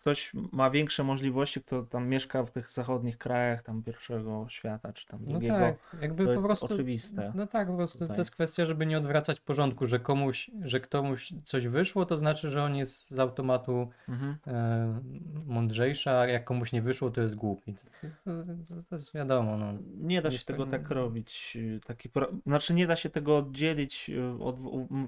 [0.00, 5.06] ktoś ma większe możliwości, kto tam mieszka w tych zachodnich krajach, tam pierwszego świata, czy
[5.06, 5.54] tam No drugiego.
[5.58, 6.66] tak, jakby to po jest prostu.
[6.74, 8.16] oczywiste No tak, po prostu tutaj.
[8.16, 12.50] to jest kwestia, żeby nie odwracać porządku, że komuś, że komuś coś wyszło, to znaczy,
[12.50, 14.36] że on jest z automatu Mhm.
[14.46, 15.00] e,
[15.46, 17.76] mądrzejszy, a jak komuś nie wyszło, to jest głupi.
[18.24, 18.30] To,
[18.88, 19.72] to, jest wiadomo, no.
[19.98, 21.52] Nie da się tego tak robić.
[21.56, 22.28] y, Taki pro...
[22.46, 24.56] Znaczy nie da się tego oddzielić, y, od...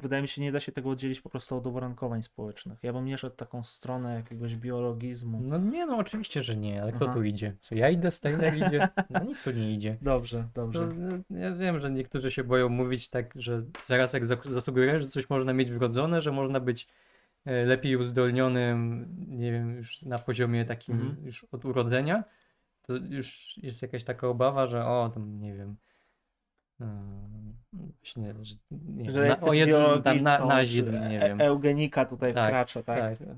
[0.00, 2.78] wydaje mi się, nie da się tego oddzielić po prostu od uwarunkowań społecznych.
[2.82, 5.40] Ja bym nie szedł taką stronę jakiegoś biologizmu.
[5.40, 7.14] No nie, no oczywiście, że nie, ale kto Aha.
[7.14, 7.56] tu idzie?
[7.60, 8.88] Co ja idę, Steiner idzie?
[9.10, 9.96] No nikt tu nie idzie.
[10.02, 10.86] Dobrze, To, dobrze.
[11.30, 15.30] no, ja wiem, że niektórzy się boją mówić tak, że zaraz jak zasugerujesz, że coś
[15.30, 16.88] można mieć wrodzone, że można być
[17.44, 21.26] e, lepiej uzdolnionym, nie wiem, już na poziomie takim Mhm.
[21.26, 22.24] już od urodzenia,
[22.82, 25.76] to już jest jakaś taka obawa, że o, tam nie wiem,
[27.72, 31.40] właśnie, że, nie, Że na, o Jezu, tam na, nazizm, nie e- wiem.
[31.40, 33.18] Eugenika tutaj Tak, wkracza, tak?
[33.18, 33.28] tak.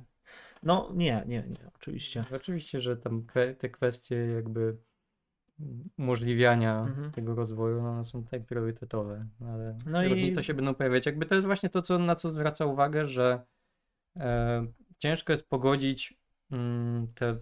[0.64, 2.24] No nie, nie, nie, oczywiście.
[2.36, 3.26] Oczywiście, że tam
[3.58, 4.76] te kwestie jakby
[5.98, 7.10] umożliwiania Mhm.
[7.12, 11.06] tego rozwoju no, są tutaj priorytetowe, ale No no i- różnice się będą pojawiać.
[11.06, 13.42] Jakby to jest właśnie to, co, na co zwraca uwagę, że
[14.16, 14.66] e,
[14.98, 16.14] ciężko jest pogodzić
[16.50, 17.38] mm, te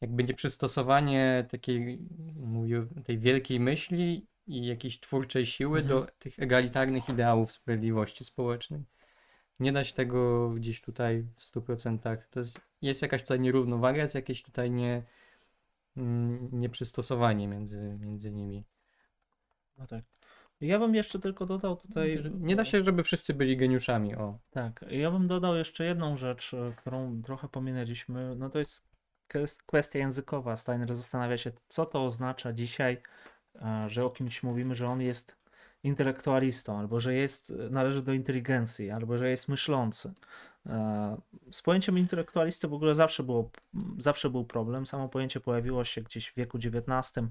[0.00, 1.98] jakby nieprzystosowanie takiej
[2.36, 6.00] mówię, tej wielkiej myśli i jakiejś twórczej siły Mhm.
[6.00, 8.84] do tych egalitarnych ideałów sprawiedliwości społecznej.
[9.60, 12.16] Nie da się tego gdzieś tutaj w 100%.
[12.30, 15.02] To jest, jest jakaś tutaj nierównowaga, jest jakieś tutaj nie,
[15.96, 18.64] mm, nieprzystosowanie między, między nimi.
[19.78, 20.04] No tak.
[20.60, 22.24] Ja bym jeszcze tylko dodał tutaj.
[22.40, 24.14] Nie da się, żeby wszyscy byli geniuszami.
[24.14, 24.38] O.
[24.50, 28.36] Tak, ja bym dodał jeszcze jedną rzecz, e, którą trochę pominęliśmy.
[28.36, 28.84] No to jest
[29.28, 30.56] kwes- kwestia językowa.
[30.56, 33.02] Steiner zastanawia się, co to oznacza dzisiaj,
[33.54, 35.43] e, że o kimś mówimy, że on jest
[35.84, 40.14] intelektualistą, albo że jest, należy do inteligencji, albo że jest myślący.
[40.66, 41.16] E,
[41.52, 43.50] Z pojęciem intelektualisty w ogóle zawsze, było,
[43.98, 44.86] zawsze był problem.
[44.86, 47.26] Samo pojęcie pojawiło się gdzieś w wieku XIX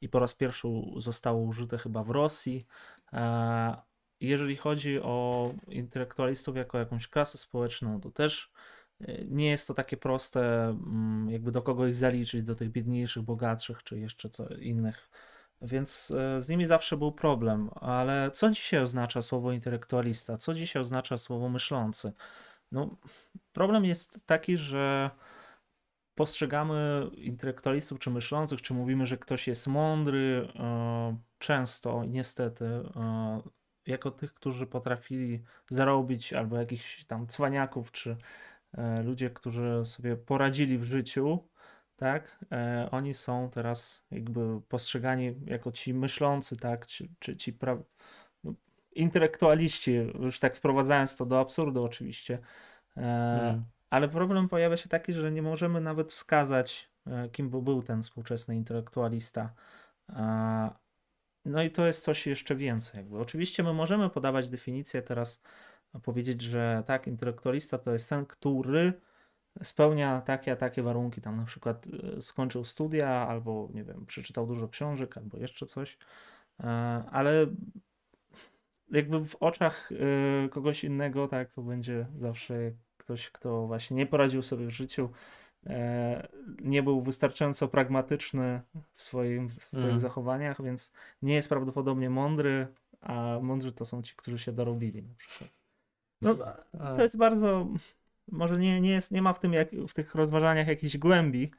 [0.00, 2.66] i po raz pierwszy zostało użyte chyba w Rosji.
[3.12, 3.76] E,
[4.20, 8.52] Jeżeli chodzi o intelektualistów jako jakąś klasę społeczną, to też
[9.00, 13.22] e, nie jest to takie proste, mm, jakby do kogo ich zaliczyć, do tych biedniejszych,
[13.22, 15.10] bogatszych, czy jeszcze co innych.
[15.62, 17.70] Więc e, z nimi zawsze był problem.
[17.74, 20.36] Ale co dzisiaj oznacza słowo intelektualista?
[20.36, 22.12] Co dzisiaj oznacza słowo myślący?
[22.72, 22.96] No,
[23.52, 25.10] problem jest taki, że
[26.14, 33.42] postrzegamy intelektualistów czy myślących, czy mówimy, że ktoś jest mądry, e, często niestety e,
[33.86, 38.16] jako tych, którzy potrafili zarobić, albo jakichś tam cwaniaków, czy
[39.04, 41.47] ludzie, którzy sobie poradzili w życiu,
[41.98, 47.78] tak, e, oni są teraz jakby postrzegani jako ci myślący, tak, czy, czy ci pra...
[48.44, 48.54] no,
[48.92, 52.38] intelektualiści, już tak sprowadzając to do absurdu oczywiście,
[52.96, 53.00] e,
[53.50, 53.64] Mm.
[53.90, 58.02] ale problem pojawia się taki, że nie możemy nawet wskazać, e, kim by był ten
[58.02, 59.52] współczesny intelektualista.
[60.08, 60.70] A,
[61.44, 62.98] No i to jest coś jeszcze więcej.
[63.00, 63.18] Jakby.
[63.18, 65.42] Oczywiście my możemy podawać definicję teraz,
[66.02, 69.00] powiedzieć, że tak, intelektualista to jest ten, który
[69.62, 74.46] spełnia takie a takie warunki, tam na przykład e, skończył studia, albo nie wiem, przeczytał
[74.46, 75.98] dużo książek, albo jeszcze coś,
[76.60, 76.66] E,
[77.10, 77.46] ale
[78.90, 82.54] jakby w oczach e, kogoś innego, tak, to będzie zawsze
[82.96, 85.10] ktoś, kto właśnie nie poradził sobie w życiu,
[86.60, 88.60] nie był wystarczająco pragmatyczny
[88.94, 89.98] w, swoim, w swoich Mhm.
[89.98, 90.92] zachowaniach, więc
[91.22, 92.66] nie jest prawdopodobnie mądry,
[93.00, 95.50] a mądrzy to są ci, którzy się dorobili na przykład.
[96.22, 96.34] No,
[96.96, 97.66] to jest bardzo,
[98.32, 101.50] może nie, nie, jest, nie ma w, tym jak, w tych rozważaniach jakiejś głębi,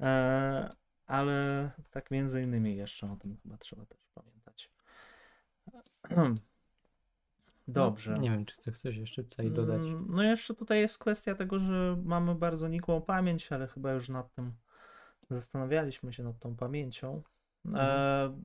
[0.00, 0.76] e,
[1.06, 4.70] ale tak między innymi jeszcze o tym chyba trzeba też pamiętać.
[7.68, 8.12] Dobrze.
[8.12, 9.82] No, nie wiem, czy ty chcesz jeszcze tutaj dodać.
[9.82, 14.08] Mm, No jeszcze tutaj jest kwestia tego, że mamy bardzo nikłą pamięć, ale chyba już
[14.08, 14.52] nad tym
[15.30, 17.22] zastanawialiśmy się nad tą pamięcią.
[17.74, 18.38] E,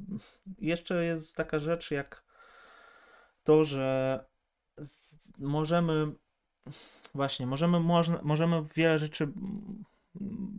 [0.60, 2.24] jeszcze jest taka rzecz jak
[3.44, 4.26] to, że
[4.78, 6.12] z, możemy
[7.18, 9.84] właśnie, możemy, można, możemy wiele rzeczy mm,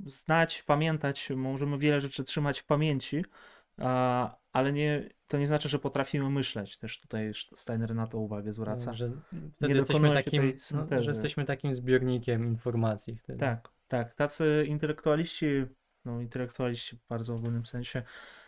[0.07, 3.25] znać, pamiętać, możemy wiele rzeczy trzymać w pamięci,
[4.53, 6.77] ale nie, to nie znaczy, że potrafimy myśleć.
[6.77, 8.95] Też tutaj Steiner na to uwagę zwraca.
[8.95, 13.39] Że Nie wtedy jesteśmy takim, no, że jesteśmy takim zbiornikiem informacji wtedy.
[13.39, 14.15] Tak, tak.
[14.15, 15.47] Tacy intelektualiści,
[16.05, 18.03] no intelektualiści w bardzo ogólnym sensie,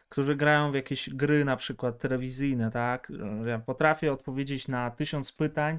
[0.09, 3.13] którzy grają w jakieś gry na przykład telewizyjne, tak?
[3.47, 5.79] Ja potrafię odpowiedzieć na tysiąc pytań.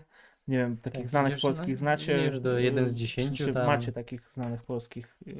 [0.51, 2.39] Nie wiem, takich Tak, znanych idziesz polskich na- znacie.
[2.39, 3.65] do jeden z y, dziesięciu czy tam.
[3.67, 5.35] Macie takich znanych polskich, y,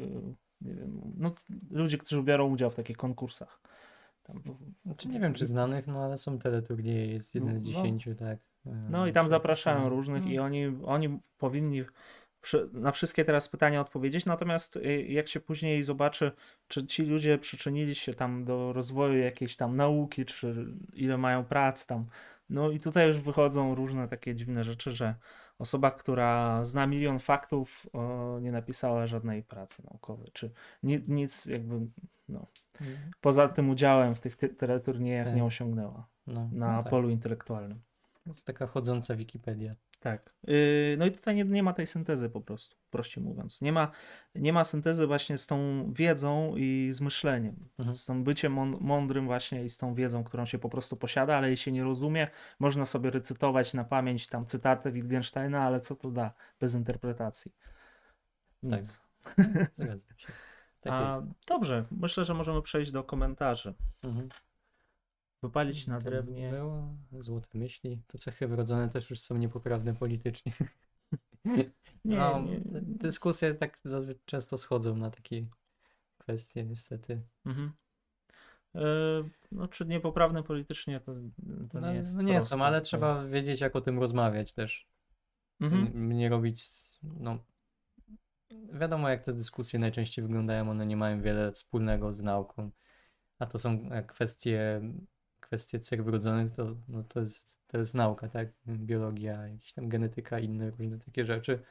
[0.62, 1.32] nie wiem, no
[1.72, 3.60] ludzi, którzy biorą udział w takich konkursach.
[4.24, 4.42] Tam,
[4.86, 7.74] Znaczy, nie wiem, czy znanych, no ale są teleturnieje, jest jeden z No.
[7.74, 8.40] dziesięciu, tak.
[8.90, 11.84] No i tam zapraszają różnych i oni, oni powinni
[12.74, 16.32] na wszystkie teraz pytania odpowiedzieć, natomiast y, jak się później zobaczy,
[16.68, 21.86] czy ci ludzie przyczynili się tam do rozwoju jakiejś tam nauki, czy ile mają prac
[21.86, 22.06] tam,
[22.52, 25.16] no i tutaj już wychodzą różne takie dziwne rzeczy, że
[25.60, 30.52] osoba, która zna milion faktów, o, nie napisała żadnej pracy naukowej, czy
[30.84, 31.80] ni- nic jakby,
[32.30, 32.48] no,
[33.22, 35.36] poza tym udziałem w tych ty- teleturniejach Tak.
[35.36, 36.90] nie osiągnęła No, na no tak.
[36.92, 37.82] polu intelektualnym.
[38.24, 39.76] To jest taka chodząca Wikipedia.
[40.02, 40.34] Tak.
[40.44, 43.62] Yy, No i tutaj nie, nie ma tej syntezy po prostu, prościej mówiąc.
[43.62, 43.92] Nie ma,
[44.36, 47.70] nie ma syntezy właśnie z tą wiedzą i z myśleniem.
[47.80, 47.98] Mhm.
[47.98, 51.38] Z tą byciem mąd- mądrym właśnie i z tą wiedzą, którą się po prostu posiada,
[51.38, 52.28] ale jej się nie rozumie.
[52.60, 57.52] Można sobie recytować na pamięć tam cytaty Wittgensteina, ale co to da bez interpretacji?
[58.64, 59.02] Nic.
[59.76, 60.28] Zgadzam się.
[60.82, 63.74] Tak A, dobrze, myślę, że możemy przejść do komentarzy.
[64.04, 64.30] Mhm.
[65.44, 66.50] Wypalić na To drewnie.
[66.52, 68.02] Było, złote myśli.
[68.08, 70.52] To cechy wrodzone też już są niepoprawne politycznie.
[72.06, 72.62] Nie, no, nie.
[72.82, 75.46] Dyskusje tak zazwyczaj często schodzą na takie
[76.18, 77.22] kwestie niestety.
[77.46, 77.72] Mhm.
[78.76, 78.82] E,
[79.52, 81.14] No, czy niepoprawne politycznie to,
[81.72, 82.56] to No, nie jest no nie proste.
[82.56, 84.88] są, ale trzeba wiedzieć jak o tym rozmawiać też.
[85.60, 86.10] Mhm.
[86.14, 86.64] Nie robić,
[87.04, 87.40] no
[88.74, 92.72] wiadomo jak te dyskusje najczęściej wyglądają, one nie mają wiele wspólnego z nauką.
[93.40, 94.82] A to są e, kwestie,
[95.52, 98.48] kwestie cech wrodzonych, to, no to, jest, to jest nauka, tak?
[98.68, 101.64] Biologia, jakaś tam genetyka, inne różne takie rzeczy.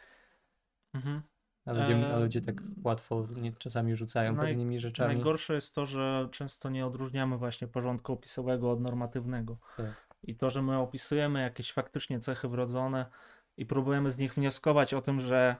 [0.94, 1.22] Mhm.
[1.64, 5.14] A ludzie, a ludzie tak łatwo nie, czasami rzucają naj- pewnymi rzeczami.
[5.14, 9.58] Najgorsze jest to, że często nie odróżniamy właśnie porządku opisowego od normatywnego.
[9.76, 10.06] Tak.
[10.22, 13.06] I to, że my opisujemy jakieś faktycznie cechy wrodzone
[13.56, 15.56] i próbujemy z nich wnioskować o tym, że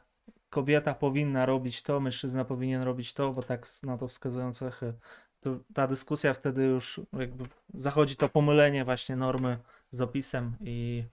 [0.51, 4.95] kobieta powinna robić to, mężczyzna powinien robić to, bo tak na to wskazują cechy,
[5.41, 7.45] to ta dyskusja wtedy już jakby
[7.75, 9.59] zachodzi to pomylenie właśnie normy
[9.91, 11.05] z opisem i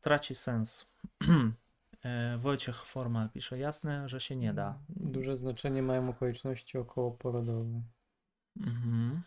[0.00, 0.86] traci sens.
[2.04, 4.78] E, Wojciech Formal pisze, jasne, że się nie da.
[4.88, 7.82] Duże znaczenie mają okoliczności okołoporodowe.
[8.60, 9.22] Mhm.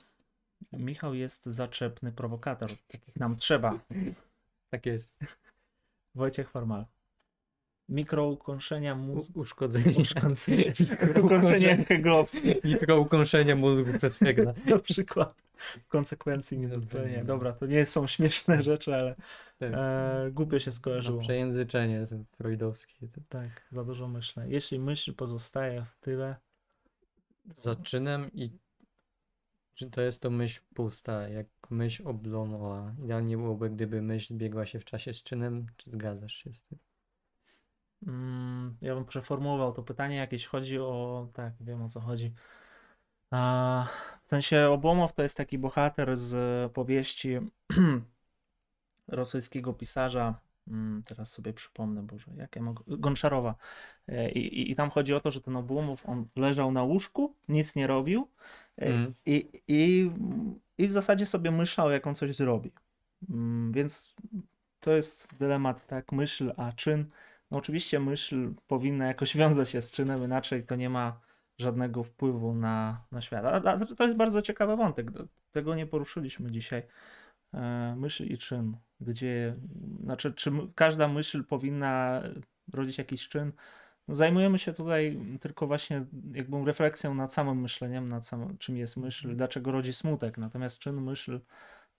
[0.74, 3.80] Michał jest zaczepny prowokator, takich nam trzeba.
[4.70, 5.18] Tak jest.
[6.16, 6.86] Wojciech Formal.
[7.90, 9.40] Mikroukąszenia mózgu.
[9.40, 9.94] uszkodzenie.
[10.02, 10.74] Uszkodzenie.
[11.24, 14.54] Ukąszenie heglowskie Mikroukąszenie mózgu przez Hegla.
[14.66, 15.44] na przykład.
[15.58, 17.24] W konsekwencji nie, to nie.
[17.24, 19.16] Dobra, to nie są śmieszne rzeczy, ale
[19.60, 19.72] Tak.
[19.74, 21.18] e, głupio się skojarzyło.
[21.18, 22.96] No, przejęzyczenie ten freudowskie.
[23.30, 24.46] Tak, za dużo myślę.
[24.50, 26.36] Jeśli myśl pozostaje w tyle,
[27.54, 28.50] Zaczynam i
[29.74, 32.94] czy to jest to myśl pusta, jak myśl oblomała.
[33.04, 35.66] Idealnie byłoby, gdyby myśl zbiegła się w czasie z czynem.
[35.78, 36.80] Czy zgadzasz się z tym?
[38.08, 41.28] Mm, ja bym przeformułował to pytanie, jakieś chodzi o.
[41.34, 42.34] Tak, wiem o co chodzi.
[43.32, 43.88] A,
[44.24, 47.38] w sensie Obłomow to jest taki bohater z powieści
[49.08, 50.40] rosyjskiego pisarza.
[50.68, 52.84] mm, Teraz sobie przypomnę, Boże, jak ja mogę.
[52.88, 53.56] Gonczarowa.
[54.08, 57.36] E, I, i, I tam chodzi o to, że ten Obłomow on leżał na łóżku,
[57.50, 58.28] nic nie robił
[58.78, 59.14] Mhm.
[59.26, 60.12] i, i,
[60.78, 62.72] i w zasadzie sobie myślał, jak on coś zrobi.
[63.30, 64.16] Mm, Więc
[64.80, 67.06] to jest dylemat, tak, myśl, a czyn.
[67.52, 71.20] No oczywiście myśl powinna jakoś wiązać się z czynem, inaczej to nie ma
[71.58, 73.46] żadnego wpływu na, na świat.
[73.46, 75.12] A, a to jest bardzo ciekawy wątek.
[75.52, 76.84] Tego nie poruszyliśmy dzisiaj.
[77.54, 78.78] E, myśl i czyn.
[79.00, 79.56] Gdzie,
[80.04, 82.22] znaczy, czy każda myśl powinna
[82.74, 83.52] rodzić jakiś czyn?
[84.08, 88.98] No, zajmujemy się tutaj tylko właśnie jakby refleksją nad samym myśleniem, nad samym, czym jest
[88.98, 90.38] myśl, dlaczego rodzi smutek.
[90.38, 91.40] Natomiast czyn, myśl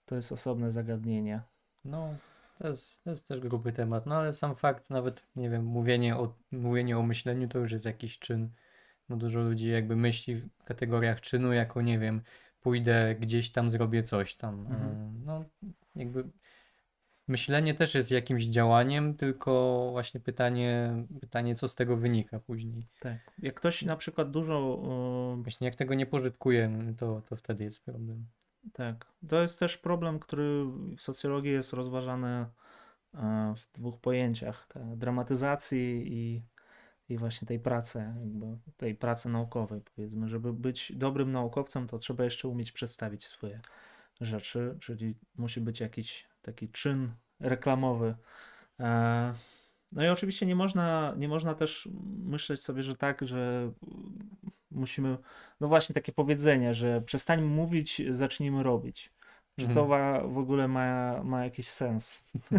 [0.05, 1.41] to jest osobne zagadnienie.
[1.85, 2.15] No,
[2.57, 4.05] to jest, to jest też gruby temat.
[4.05, 7.85] No ale sam fakt, nawet nie wiem, mówienie o, mówienie o myśleniu to już jest
[7.85, 8.49] jakiś czyn.
[9.09, 12.21] No dużo ludzi jakby myśli w kategoriach czynu jako, nie wiem,
[12.61, 14.59] pójdę gdzieś tam, zrobię coś tam.
[14.59, 14.81] Mhm.
[14.81, 15.45] E, No,
[15.95, 16.23] jakby
[17.27, 22.87] myślenie też jest jakimś działaniem, tylko właśnie pytanie, pytanie co z tego wynika później.
[22.99, 23.17] Tak.
[23.39, 24.81] Jak ktoś na przykład dużo
[25.43, 28.25] Właśnie jak tego nie pożytkujemy, to, to wtedy jest problem.
[28.73, 29.05] Tak.
[29.29, 30.65] To jest też problem, który
[30.97, 32.27] w socjologii jest rozważany
[33.13, 34.67] e, w dwóch pojęciach.
[34.95, 36.43] Dramatyzacji i,
[37.09, 40.29] i właśnie tej pracy, jakby tej pracy naukowej, powiedzmy.
[40.29, 43.61] Żeby być dobrym naukowcem, to trzeba jeszcze umieć przedstawić swoje
[44.21, 48.15] rzeczy, czyli musi być jakiś taki czyn reklamowy.
[48.79, 49.33] E,
[49.91, 51.89] No i oczywiście nie można, nie można też
[52.25, 53.71] myśleć sobie, że tak, że
[54.77, 55.17] musimy
[55.61, 59.11] no właśnie takie powiedzenie, że przestańmy mówić, zacznijmy robić.
[59.57, 59.87] To Mhm.
[59.87, 62.19] wa- w ogóle ma, ma jakiś sens?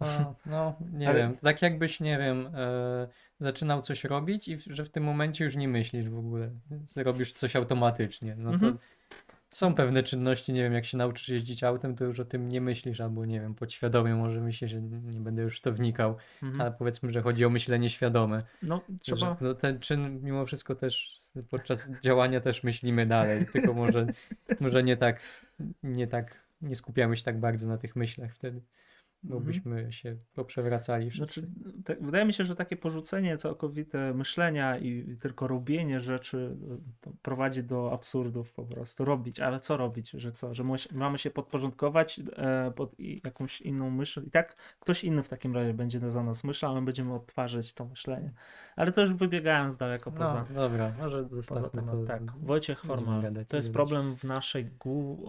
[0.00, 1.34] No, no nie Ale- wiem.
[1.42, 3.08] Tak jakbyś, nie wiem, e,
[3.38, 6.50] zaczynał coś robić i w, że w tym momencie już nie myślisz w ogóle.
[6.96, 8.36] Robisz coś automatycznie.
[8.38, 8.78] No to Mhm.
[9.56, 12.60] Są pewne czynności, nie wiem, jak się nauczysz jeździć autem, to już o tym nie
[12.60, 16.60] myślisz, albo nie wiem, podświadomie może myślisz, że nie będę już w to wnikał, Mhm.
[16.60, 18.42] ale powiedzmy, że chodzi o myślenie świadome.
[18.62, 21.20] No Że, trzeba, no, ten czyn mimo wszystko też
[21.50, 24.06] podczas działania też myślimy dalej, tylko może,
[24.60, 25.20] może nie tak,
[25.82, 28.60] nie tak, nie skupiamy się tak bardzo na tych myślach wtedy,
[29.24, 29.44] bo Mhm.
[29.44, 31.40] byśmy się poprzewracali wszyscy.
[31.40, 31.52] Znaczy,
[31.84, 36.56] te, wydaje mi się, że takie porzucenie całkowite myślenia i tylko robienie rzeczy
[37.00, 39.04] to prowadzi do absurdów po prostu.
[39.04, 40.10] Robić, ale co robić?
[40.10, 40.54] Że co?
[40.54, 42.92] Że mamy się podporządkować e, pod
[43.24, 46.80] jakąś inną myśl i tak ktoś inny w takim razie będzie za nas myślał, a
[46.80, 48.32] my będziemy odtwarzać to myślenie.
[48.76, 51.94] Ale to już wybiegając daleko poza, No, dobra, może poza zostawmy temat.
[51.94, 52.04] to.
[52.06, 53.22] Tak, Wojciech Formal.
[53.48, 55.24] To jest problem w naszej gu,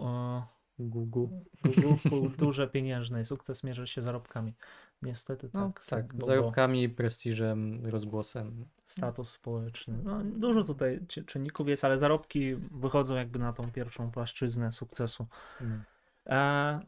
[0.78, 1.26] Google.
[1.64, 3.24] Google kulturze pieniężnej.
[3.24, 4.54] Sukces mierzy się zarobkami.
[5.02, 5.84] Niestety No tak.
[5.86, 8.64] tak, bo- bo zarobkami, prestiżem, rozgłosem.
[8.86, 9.98] Status społeczny.
[10.04, 15.26] No, dużo tutaj czy- czynników jest, ale zarobki wychodzą jakby na tą pierwszą płaszczyznę sukcesu.
[15.60, 15.82] Mm.
[16.26, 16.80] E,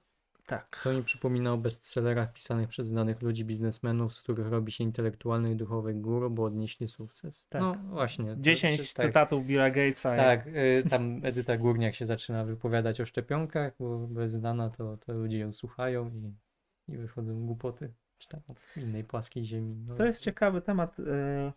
[0.49, 0.81] tak.
[0.83, 5.53] To mi przypomina o bestsellerach pisanych przez znanych ludzi, biznesmenów, z których robi się intelektualny
[5.53, 7.47] i duchowy guru, bo odnieśli sukces.
[7.49, 7.63] Tak.
[7.63, 8.27] No właśnie.
[8.27, 10.17] to 10 jest tak, cytatów Billa Gatesa.
[10.17, 15.13] Tak, y, tam Edyta Górniak się zaczyna wypowiadać o szczepionkach, bo jest znana, to, to
[15.13, 17.93] ludzie ją słuchają i, i wychodzą głupoty.
[18.19, 19.77] Czy tam w innej płaskiej ziemi.
[19.89, 20.97] No, To jest ciekawy temat.
[21.01, 21.53] e,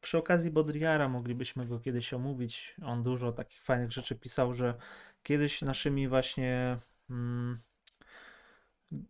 [0.00, 2.76] Przy okazji Baudrillara moglibyśmy go kiedyś omówić.
[2.82, 4.74] On dużo takich fajnych rzeczy pisał, że
[5.22, 6.78] kiedyś naszymi właśnie
[7.10, 7.58] mm,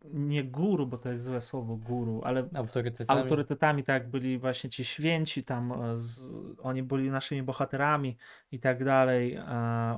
[0.05, 3.21] nie guru, bo to jest złe słowo guru, ale autorytetami.
[3.21, 8.17] autorytetami, tak byli właśnie ci święci tam, e, z, oni byli naszymi bohaterami
[8.53, 9.39] i tak dalej,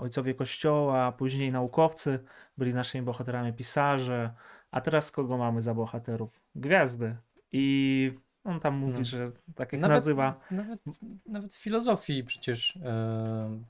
[0.01, 2.19] ojcowie kościoła, później naukowcy
[2.59, 4.31] byli naszymi bohaterami, pisarze,
[4.70, 6.40] a teraz kogo mamy za bohaterów?
[6.55, 7.16] Gwiazdy.
[7.52, 8.12] I
[8.44, 9.05] on tam mówi, No.
[9.05, 10.81] że tak jak Nawet- nazywa, Nawet,
[11.27, 13.61] nawet w filozofii przecież e,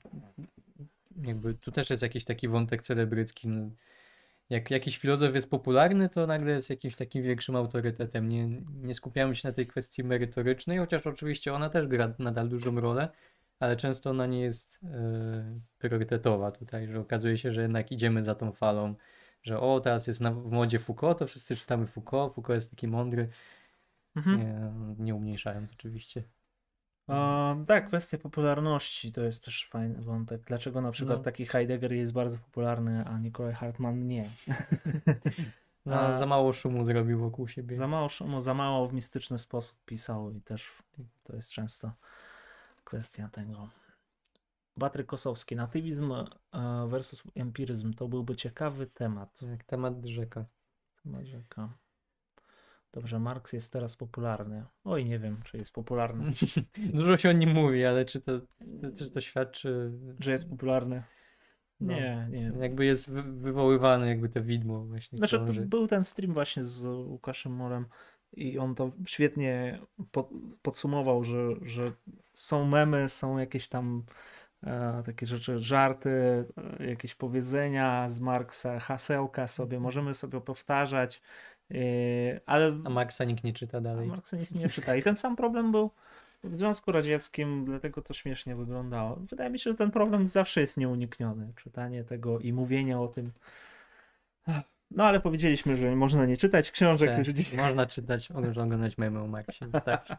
[1.21, 3.47] jakby tu też jest jakiś taki wątek celebrycki.
[3.47, 3.69] No,
[4.51, 8.29] jak jakiś filozof jest popularny, to nagle jest jakimś takim większym autorytetem.
[8.29, 8.47] Nie,
[8.81, 13.09] nie skupiamy się na tej kwestii merytorycznej, chociaż oczywiście ona też gra nadal dużą rolę,
[13.59, 18.35] ale często ona nie jest e, priorytetowa tutaj, że okazuje się, że jednak idziemy za
[18.35, 18.95] tą falą,
[19.43, 22.87] że o, teraz jest na, w modzie Foucault, to wszyscy czytamy Foucault, Foucault jest taki
[22.87, 23.29] mądry,
[24.15, 24.39] mhm.
[24.39, 24.71] nie,
[25.05, 26.23] nie umniejszając oczywiście.
[27.09, 30.41] E, tak, kwestia popularności to jest też fajny wątek.
[30.41, 31.23] Dlaczego na przykład No.
[31.23, 34.29] taki Heidegger jest bardzo popularny, a Nikolaj Hartmann nie?
[35.85, 37.75] No, za mało szumu zrobił wokół siebie.
[37.75, 40.71] Za mało szumu, za mało w mistyczny sposób pisał i też
[41.23, 41.91] to jest często
[42.83, 43.67] kwestia tego.
[44.79, 46.25] Patryk Kosowski, natywizm e,
[46.87, 49.41] versus empiryzm to byłby ciekawy temat.
[49.41, 50.45] Jak temat rzeka.
[51.03, 51.69] Temat rzeka.
[52.93, 54.65] Dobrze, Marks jest teraz popularny.
[54.83, 56.31] Oj, nie wiem, czy jest popularny.
[56.93, 58.31] Dużo się o nim mówi, ale czy to,
[58.97, 61.03] czy to świadczy, Że jest popularny?
[61.79, 61.93] No.
[61.93, 62.51] Nie, nie.
[62.59, 65.61] jakby jest wy, wywoływane jakby to widmo właśnie Znaczy, krąży.
[65.61, 67.85] był ten stream właśnie z Łukaszem Morem
[68.33, 69.79] i on to świetnie
[70.11, 70.29] po,
[70.61, 71.91] podsumował, że, że
[72.33, 74.03] są memy, są jakieś tam
[74.63, 76.45] e, takie rzeczy, żarty,
[76.79, 81.21] e, jakieś powiedzenia z Marksa, hasełka sobie, możemy sobie powtarzać,
[82.45, 84.07] ale A Maxa nikt nie czyta a dalej.
[84.07, 84.95] Marksa nic nie czyta.
[84.95, 85.91] I ten sam problem był
[86.43, 89.15] w Związku Radzieckim, dlatego to śmiesznie wyglądało.
[89.15, 91.53] Wydaje mi się, że ten problem zawsze jest nieunikniony.
[91.55, 93.31] Czytanie tego i mówienie o tym.
[94.91, 97.53] No ale powiedzieliśmy, że można nie czytać książek Tak, już dziś.
[97.53, 99.27] Można czytać, można oglądać memy o.
[99.67, 100.15] Wystarczy.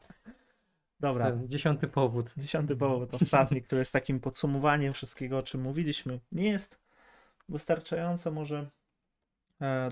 [1.00, 2.30] Dobra, To Dziesiąty powód.
[2.36, 6.20] dziesiąty powód, ostatni, który jest takim podsumowaniem wszystkiego, o czym mówiliśmy.
[6.32, 6.78] Nie jest
[7.48, 8.66] wystarczająco może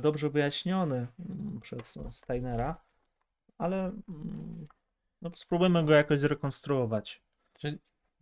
[0.01, 2.81] dobrze wyjaśniony mm, przez Steinera,
[3.59, 4.69] ale mm,
[5.23, 7.23] no, spróbujmy go jakoś zrekonstruować.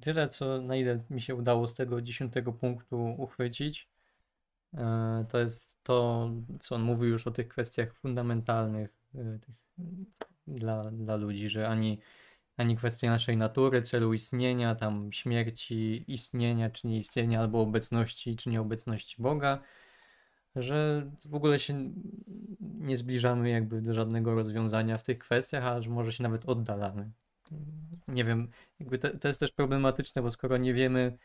[0.01, 3.89] Tyle, co na ile mi się udało z tego dziesiątego punktu uchwycić,
[4.75, 9.55] e, to jest to, co on mówił już o tych kwestiach fundamentalnych e, tych,
[10.47, 12.01] dla, dla ludzi, że ani,
[12.57, 19.23] ani kwestia naszej natury, celu istnienia, tam śmierci, istnienia czy nieistnienia, albo obecności czy nieobecności
[19.23, 19.63] Boga,
[20.63, 21.93] że w ogóle się
[22.61, 27.11] nie zbliżamy jakby do żadnego rozwiązania w tych kwestiach, a że może się nawet oddalamy.
[28.09, 28.49] Nie wiem,
[28.81, 31.19] jakby to, to jest też problematyczne, bo skoro nie wiemy,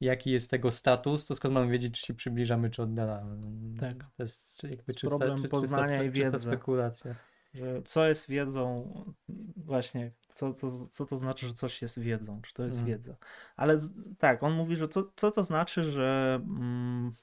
[0.00, 3.36] jaki jest tego status, to skąd mamy wiedzieć, czy się przybliżamy, czy oddalamy?
[3.80, 3.96] Tak.
[4.16, 6.46] To jest jakby czysta, Problem czysta, poznania czysta, i czysta wiedzy.
[6.46, 7.14] spekulacja.
[7.54, 8.92] że co jest wiedzą,
[9.56, 12.88] właśnie, co, co, co to znaczy, że coś jest wiedzą, czy to jest Mm.
[12.90, 13.16] wiedza.
[13.56, 13.78] Ale
[14.18, 17.14] tak, on mówi, że co, co to znaczy, że mm,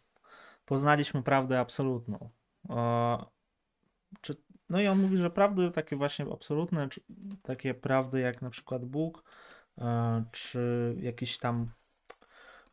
[0.68, 2.30] poznaliśmy prawdę absolutną.
[4.22, 4.36] Czy,
[4.70, 6.88] no i on mówi, że prawdy takie właśnie absolutne,
[7.44, 9.24] takie prawdy jak na przykład Bóg,
[9.78, 11.72] e, czy jakieś tam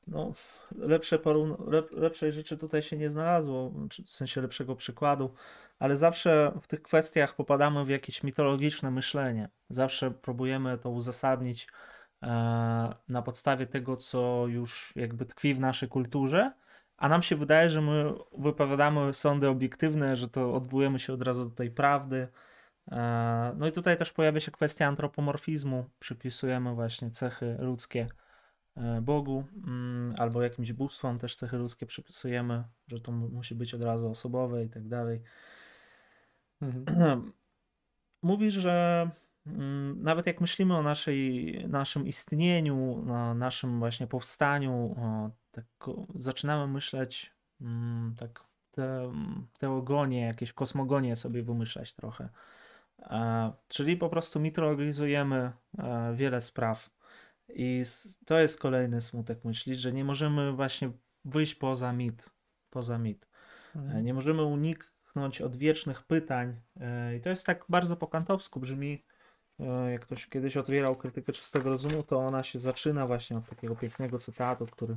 [0.07, 0.33] no,
[0.77, 1.19] lepsze
[1.67, 3.73] lep, lepszej rzeczy tutaj się nie znalazło,
[4.07, 5.35] w sensie lepszego przykładu,
[5.79, 9.49] ale zawsze w tych kwestiach popadamy w jakieś mitologiczne myślenie.
[9.71, 11.69] Zawsze próbujemy to uzasadnić
[12.23, 12.29] e,
[13.09, 16.53] na podstawie tego, co już jakby tkwi w naszej kulturze,
[17.05, 21.45] a nam się wydaje, że my wypowiadamy sądy obiektywne, że to odwołujemy się od razu
[21.45, 22.29] do tej prawdy.
[22.93, 25.85] E, No i tutaj też pojawia się kwestia antropomorfizmu.
[25.99, 28.07] Przypisujemy właśnie cechy ludzkie
[28.77, 33.75] e, Bogu mm, albo jakimś bóstwom też cechy ludzkie przypisujemy, że to mu- musi być
[33.75, 35.23] od razu osobowe i tak dalej.
[36.63, 37.33] Mhm.
[38.23, 39.11] Mówi, że
[39.47, 45.65] mm, nawet jak myślimy o naszej, naszym istnieniu, na naszym właśnie powstaniu, o, tak,
[46.19, 49.13] zaczynamy myśleć mm, tak te,
[49.59, 52.29] teogonie, jakieś kosmogonie sobie wymyślać trochę.
[53.03, 56.91] E, czyli po prostu mitologizujemy e, wiele spraw.
[57.49, 57.83] I
[58.27, 60.91] to jest kolejny smutek myśli, że nie możemy właśnie
[61.25, 62.31] wyjść poza mit.
[62.71, 63.27] Poza mit.
[63.77, 66.61] E, Nie możemy uniknąć odwiecznych pytań.
[66.81, 69.05] E, I to jest tak bardzo po kantowsku brzmi.
[69.61, 73.77] e, Jak ktoś kiedyś otwierał krytykę czystego rozumu, to ona się zaczyna właśnie od takiego
[73.77, 74.97] pięknego cytatu, który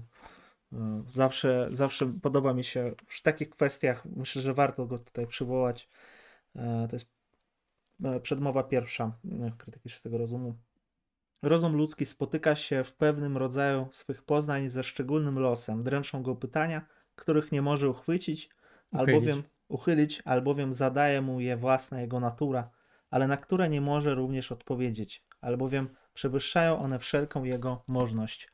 [1.07, 4.05] zawsze, zawsze podoba mi się w takich kwestiach.
[4.05, 5.89] Myślę, że warto go tutaj przywołać.
[6.55, 7.09] E, To jest
[8.03, 10.55] e, przedmowa pierwsza e, krytyki czystego rozumu.
[11.41, 15.83] Rozum ludzki spotyka się w pewnym rodzaju swych poznań ze szczególnym losem.
[15.83, 18.49] Dręczą go pytania, których nie może uchwycić,
[18.91, 19.15] Uchylić.
[19.15, 22.69] albowiem uchylić, albowiem zadaje mu je własna jego natura,
[23.09, 28.51] ale na które nie może również odpowiedzieć, albowiem przewyższają one wszelką jego możność.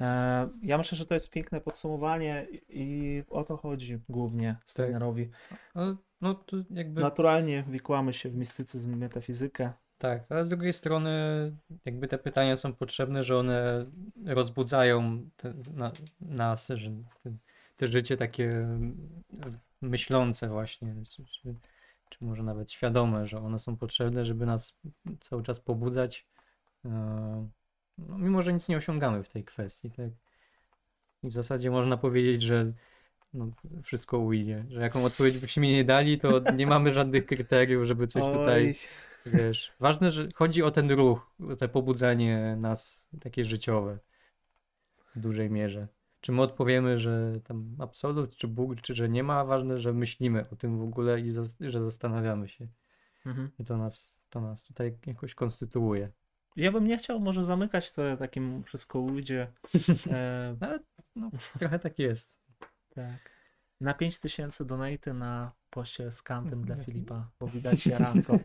[0.00, 5.30] E, Ja myślę, że to jest piękne podsumowanie i- o to chodzi głównie Steinerowi.
[5.74, 9.72] No, no to jakby Naturalnie wikłamy się w mistycyzm, metafizykę.
[9.98, 11.10] tak, ale z drugiej strony
[11.84, 13.86] jakby te pytania są potrzebne, że one
[14.26, 16.90] rozbudzają te, na, nas, że
[17.22, 17.32] te,
[17.76, 18.68] te życie takie
[19.80, 21.54] myślące właśnie, czy, czy,
[22.08, 24.78] czy może nawet świadome, że one są potrzebne, żeby nas
[25.20, 26.26] cały czas pobudzać,
[26.84, 27.48] e,
[28.08, 30.10] no, mimo że nic nie osiągamy w tej kwestii, tak?
[31.22, 32.72] I w zasadzie można powiedzieć, że
[33.34, 33.50] no,
[33.82, 38.22] wszystko ujdzie, że jaką odpowiedź byśmy nie dali, to nie mamy żadnych kryteriów, żeby coś
[38.22, 38.76] tutaj Oj,
[39.26, 43.98] Wiesz, ważne, że chodzi o ten ruch, o te pobudzenie nas takie życiowe
[45.16, 45.88] w dużej mierze.
[46.20, 50.50] Czy my odpowiemy, że tam absolut, czy Bóg, czy że nie ma, ważne, że myślimy
[50.50, 52.66] o tym w ogóle i zas- że zastanawiamy się.
[53.26, 53.50] mhm.
[53.58, 56.10] I to nas, to nas tutaj jakoś konstytuuje.
[56.56, 59.46] Ja bym nie chciał może zamykać to takim wszystko ujdzie.
[60.12, 60.78] E, Ale
[61.16, 62.40] no, trochę tak jest.
[62.94, 63.30] tak.
[63.80, 68.38] Na 5000 donaty na poście z kantem dla Filipa, bo widać jaranko.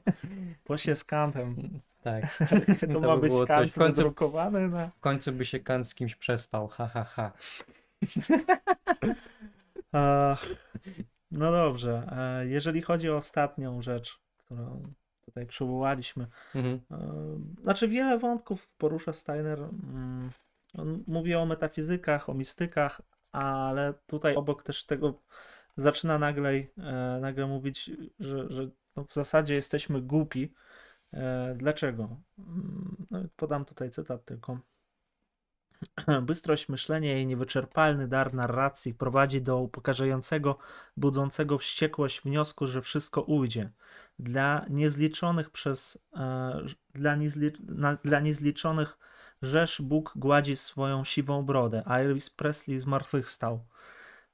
[0.63, 1.79] Poście z kantem.
[2.01, 2.37] Tak.
[2.79, 3.71] To, To ma by być było kant coś.
[3.71, 4.87] W końcu- na...
[4.89, 7.31] W końcu by się Kant z kimś przespał, ha, ha, ha.
[11.31, 12.07] No dobrze.
[12.11, 14.93] E, jeżeli chodzi o ostatnią rzecz, którą
[15.25, 16.79] tutaj przywołaliśmy, Mhm.
[16.91, 19.59] e, znaczy wiele wątków porusza Steiner.
[19.59, 20.29] mm,
[20.77, 25.21] On mówi o metafizykach, o mistykach, ale tutaj obok też tego
[25.77, 30.53] zaczyna nagle, e, nagle mówić, że, że no w zasadzie jesteśmy głupi.
[31.13, 32.17] E, Dlaczego?
[32.39, 34.59] Mm, No, podam tutaj cytat tylko.
[36.21, 40.57] Bystrość myślenia i niewyczerpalny dar narracji prowadzi do upokarzającego,
[40.97, 43.71] budzącego wściekłość wniosku, że wszystko ujdzie.
[44.19, 46.61] Dla niezliczonych przez e,
[46.93, 48.97] dla, niezli, na, dla niezliczonych
[49.41, 53.65] rzesz Bóg gładzi swoją siwą brodę, a Elvis Presley zmartwychwstał.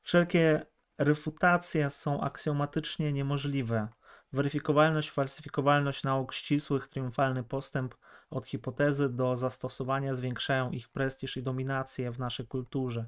[0.02, 0.66] Wszelkie
[0.98, 3.88] refutacje są aksjomatycznie niemożliwe.
[4.34, 7.96] Weryfikowalność, falsyfikowalność nauk ścisłych, triumfalny postęp
[8.32, 13.06] od hipotezy do zastosowania zwiększają ich prestiż i dominację w naszej kulturze,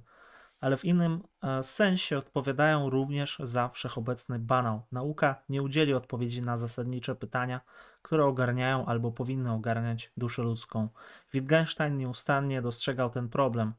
[0.60, 4.82] ale w innym e, sensie odpowiadają również za wszechobecny banał.
[4.92, 7.61] Nauka nie udzieli odpowiedzi na zasadnicze pytania,
[8.02, 10.90] które ogarniają albo powinny ogarniać duszę ludzką.
[11.34, 13.74] Wittgenstein nieustannie dostrzegał ten problem.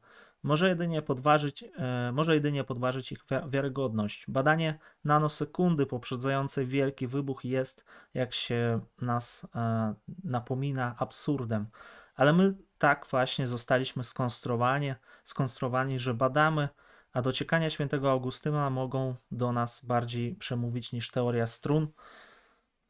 [0.45, 4.25] Może jedynie podważyć, e, może jedynie podważyć ich wi- wiarygodność.
[4.27, 9.93] Badanie nanosekundy poprzedzającej wielki wybuch jest, jak się nas e,
[10.23, 11.67] napomina, absurdem.
[12.15, 14.93] Ale my tak właśnie zostaliśmy skonstruowani,
[15.23, 16.69] skonstruowani, że badamy,
[17.13, 21.87] a dociekania świętego Augustyna mogą do nas bardziej przemówić niż teoria strun.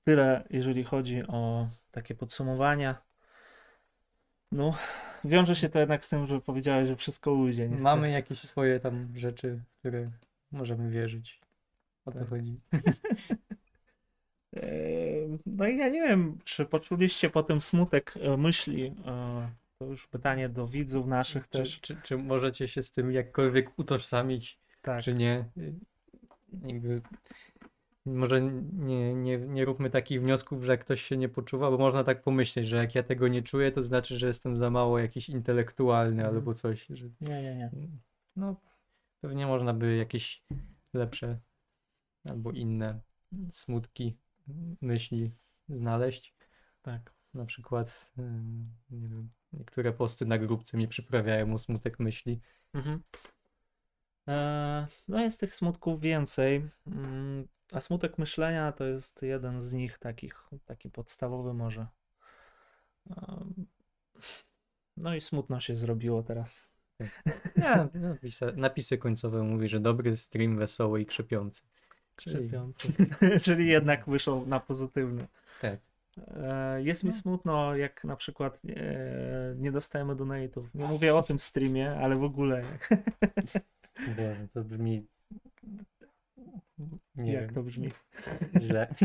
[0.03, 3.05] Tyle, jeżeli chodzi o takie podsumowania.
[4.51, 4.77] No,
[5.24, 7.61] wiąże się to jednak z tym, że powiedziałeś, że wszystko ujdzie.
[7.64, 7.83] niestety.
[7.83, 10.11] Mamy jakieś swoje tam rzeczy, w które
[10.51, 11.40] możemy wierzyć.
[12.06, 12.30] O to Tak.
[12.30, 12.59] chodzi.
[15.45, 18.95] No i ja nie wiem, czy poczuliście po tym smutek e, myśli.
[19.06, 19.49] e,
[19.80, 21.82] To już pytanie do widzów naszych Czy, też.
[21.82, 25.01] czy, czy możecie się z tym jakkolwiek utożsamić, Tak.
[25.03, 25.45] czy nie?
[26.64, 27.01] Jakby,
[28.06, 28.42] może
[28.74, 32.22] nie, nie, nie róbmy takich wniosków, że jak ktoś się nie poczuwa, bo można tak
[32.22, 36.22] pomyśleć, że jak ja tego nie czuję, to znaczy, że jestem za mało jakiś intelektualny
[36.22, 36.35] Mhm.
[36.35, 36.85] albo coś.
[36.90, 37.72] Że, Nie, nie, nie.
[38.35, 38.56] no,
[39.22, 40.43] pewnie można by jakieś
[40.93, 41.40] lepsze
[42.30, 43.00] albo inne
[43.51, 44.17] smutki,
[44.82, 45.32] myśli
[45.69, 46.34] znaleźć.
[46.82, 47.14] Tak.
[47.34, 48.11] Na przykład,
[48.92, 52.42] nie wiem, niektóre posty na grupce mnie przyprawiają o smutek myśli.
[52.74, 53.01] Mhm.
[54.27, 59.98] Eee, No jest tych smutków więcej, mm, a smutek myślenia to jest jeden z nich
[59.98, 61.88] takich, taki podstawowy może.
[64.98, 66.69] No i smutno się zrobiło teraz.
[67.58, 71.64] Nie, napisy, napisy końcowe mówi, że dobry stream, wesoły i krzepiący.
[72.16, 72.94] Czyli, Szczepiący.
[73.45, 75.27] Czyli jednak wyszło na pozytywny.
[75.61, 75.80] tak.
[76.27, 77.16] E, Jest mi No.
[77.16, 80.64] smutno, jak na przykład e, nie dostajemy donate'ów.
[80.76, 82.90] Nie mówię o tym streamie, ale w ogóle jak,
[84.18, 85.06] Boże, to brzmi...
[87.15, 87.91] Nie jak wiem, to brzmi.
[88.61, 88.95] źle.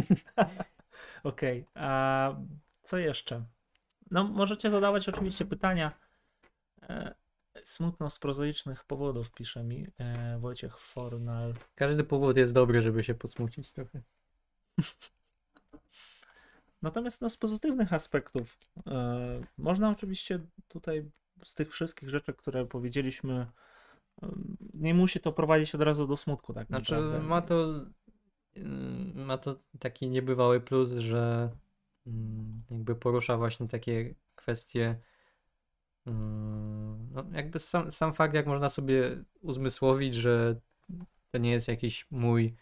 [1.24, 2.34] Okej, a
[2.82, 3.44] co jeszcze?
[4.10, 5.92] No, możecie zadawać oczywiście pytania.
[6.82, 7.14] E,
[7.64, 11.54] Smutno z prozaicznych powodów, pisze mi e, Wojciech Fornal.
[11.74, 14.02] Każdy powód jest dobry, żeby się posmucić trochę.
[16.82, 21.10] Natomiast no, z pozytywnych aspektów e, można oczywiście tutaj
[21.44, 23.46] z tych wszystkich rzeczy, które powiedzieliśmy,
[24.74, 27.28] nie musi to prowadzić od razu do smutku, tak Znaczy, naprawdę.
[27.28, 27.84] ma to,
[29.14, 31.50] ma to taki niebywały plus, że
[32.70, 35.00] jakby porusza właśnie takie kwestie.
[36.06, 40.60] No, jakby sam, sam fakt, jak można sobie uzmysłowić, że
[41.30, 42.56] to nie jest jakiś mój,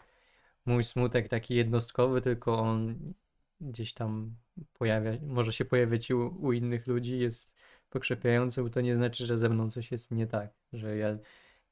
[0.65, 2.97] mój smutek taki jednostkowy, tylko on
[3.61, 4.35] gdzieś tam
[4.73, 7.58] pojawia, może się pojawiać u, u innych ludzi, jest
[7.89, 11.17] pokrzepiający, bo to nie znaczy, że ze mną coś jest nie tak, że ja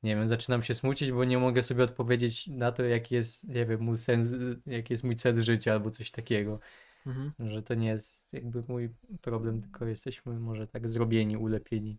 [0.03, 3.65] nie wiem, zaczynam się smucić, bo nie mogę sobie odpowiedzieć na to, jaki jest, nie
[3.65, 6.59] wiem, mój sens, jaki jest mój cel życia albo coś takiego,
[7.05, 7.51] Mhm.
[7.51, 8.89] że to nie jest jakby mój
[9.21, 11.97] problem, tylko jesteśmy może tak zrobieni, ulepieni.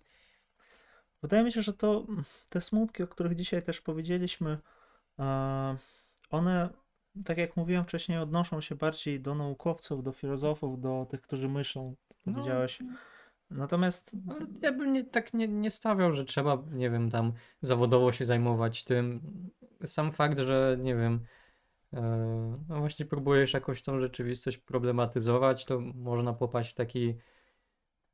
[1.23, 2.07] Wydaje mi się, że to
[2.49, 4.59] te smutki, o których dzisiaj też powiedzieliśmy,
[6.31, 6.69] one,
[7.25, 11.95] tak jak mówiłem wcześniej, odnoszą się bardziej do naukowców, do filozofów, do tych, którzy myślą,
[12.27, 12.79] No, powiedziałeś.
[13.51, 18.13] Natomiast Ale ja bym nie, tak nie, nie stawiał, że trzeba, nie wiem, tam zawodowo
[18.13, 19.21] się zajmować tym.
[19.85, 21.21] Sam fakt, że nie wiem,
[21.93, 22.01] e,
[22.69, 27.15] no właśnie próbujesz jakoś tą rzeczywistość problematyzować, to można popaść w taki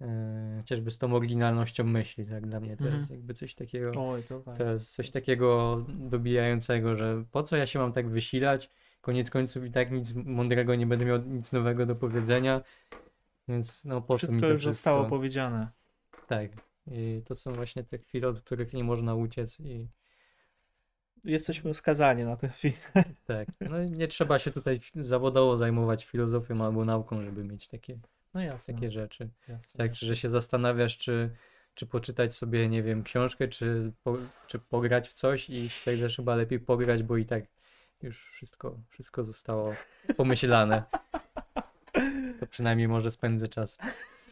[0.00, 2.98] e, chociażby z tą oryginalnością myśli, tak dla mnie to Mhm.
[2.98, 4.58] jest jakby coś takiego, oj, to tak.
[4.58, 9.64] to jest coś takiego dobijającego, że po co ja się mam tak wysilać, koniec końców
[9.64, 12.60] i tak nic mądrego nie będę miał, nic nowego do powiedzenia,
[13.48, 15.16] więc no po co mi Wszystko to już zostało wszystko?
[15.16, 15.68] powiedziane.
[16.26, 16.50] Tak.
[16.86, 19.89] I to są właśnie te chwile, od których nie można uciec i
[21.24, 22.74] Jesteśmy skazani na ten film.
[23.26, 23.48] tak.
[23.60, 27.98] No i nie trzeba się tutaj zawodowo zajmować filozofią albo nauką, żeby mieć takie,
[28.34, 28.74] No jasne.
[28.74, 29.28] takie rzeczy.
[29.48, 30.08] jasne, Tak, jasne.
[30.08, 31.31] że się zastanawiasz, czy,
[31.74, 34.16] czy poczytać sobie, nie wiem, książkę, czy, po,
[34.47, 37.44] czy pograć w coś i stwierdzasz chyba lepiej pograć, bo i tak
[38.02, 39.74] już wszystko, wszystko zostało
[40.16, 40.82] pomyślane.
[42.44, 43.78] To przynajmniej może spędzę czas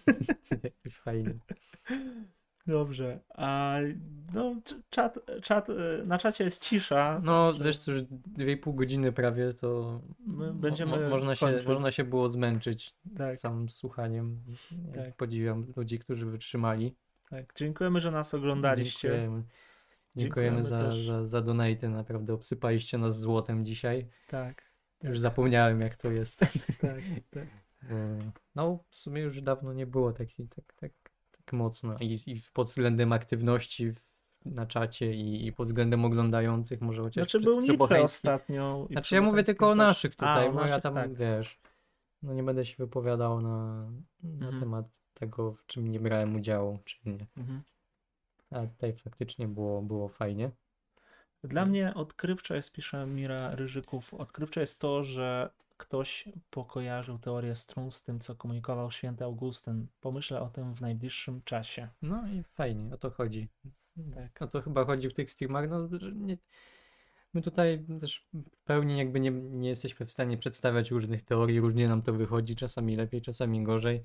[0.64, 1.34] jakoś fajnie.
[2.66, 3.20] Dobrze.
[3.34, 3.78] A,
[4.32, 5.74] no, cz- czat, czat, y,
[6.06, 7.20] na czacie jest cisza.
[7.24, 12.04] No, wiesz co, już 2,5 godziny prawie to My będziemy mo- można, się, można się
[12.04, 14.40] było zmęczyć Tak, samym słuchaniem.
[14.94, 15.16] Tak.
[15.16, 16.94] Podziwiam ludzi, którzy wytrzymali.
[17.30, 17.52] tak.
[17.56, 19.08] Dziękujemy, że nas oglądaliście.
[19.08, 19.42] Dziękujemy.
[20.16, 24.08] Dziękujemy Dziękujemy za, za, za donaty, naprawdę obsypaliście nas złotem dzisiaj.
[24.28, 24.62] Tak,
[25.02, 26.40] Już zapomniałem jak to jest.
[26.40, 27.46] tak, tak.
[27.90, 28.18] E,
[28.54, 30.92] No, w sumie już dawno nie było taki, tak, tak,
[31.30, 31.96] tak mocno.
[32.00, 34.00] I, i pod względem aktywności w,
[34.44, 38.86] na czacie i, i pod względem oglądających, może chociaż Znaczy był Nitro ostatnio.
[38.90, 41.14] Znaczy ja mówię tylko o naszych A, tutaj, o bo ja naszych, tam, tak.
[41.14, 41.60] wiesz,
[42.22, 43.90] no nie będę się wypowiadał na,
[44.22, 44.60] na Mhm.
[44.60, 47.26] temat tego, w czym nie brałem udziału, czy nie.
[47.36, 47.62] Mhm.
[48.50, 50.50] A tutaj faktycznie było, było fajnie.
[51.44, 57.90] Dla mnie odkrywcze jest, pisze Mira Ryżyków, odkrywcze jest to, że ktoś pokojarzył teorię strun
[57.90, 59.86] z tym, co komunikował święty Augustyn.
[60.00, 61.88] Pomyślę o tym w najbliższym czasie.
[62.02, 63.48] No i fajnie, o to chodzi.
[64.14, 66.36] Tak, o to chyba chodzi w tych streamach, no, że nie,
[67.34, 71.88] my tutaj też w pełni jakby nie, nie jesteśmy w stanie przedstawiać różnych teorii, różnie
[71.88, 74.04] nam to wychodzi, czasami lepiej, czasami gorzej.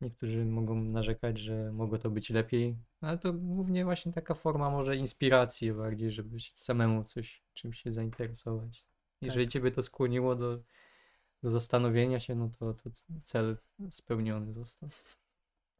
[0.00, 4.70] Niektórzy mogą narzekać, że mogło to być lepiej, no, ale to głównie właśnie taka forma
[4.70, 8.89] może inspiracji bardziej, żeby się samemu coś, czymś się zainteresować.
[9.20, 10.58] Jeżeli ciebie to skłoniło do,
[11.42, 12.90] do zastanowienia się, no to, to
[13.24, 13.56] cel
[13.90, 14.90] spełniony został.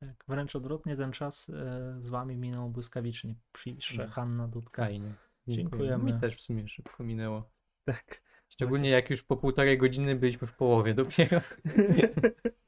[0.00, 4.10] Tak, wręcz odwrotnie ten czas e, z wami minął błyskawicznie, pisze No.
[4.12, 4.82] Hanna Dudka.
[4.82, 5.14] Fajnie.
[5.48, 6.12] Dziękujemy.
[6.12, 7.50] Mi też w sumie szybko minęło.
[7.84, 8.22] Tak.
[8.48, 11.40] Szczególnie jak już po półtorej godziny byliśmy w połowie dopiero.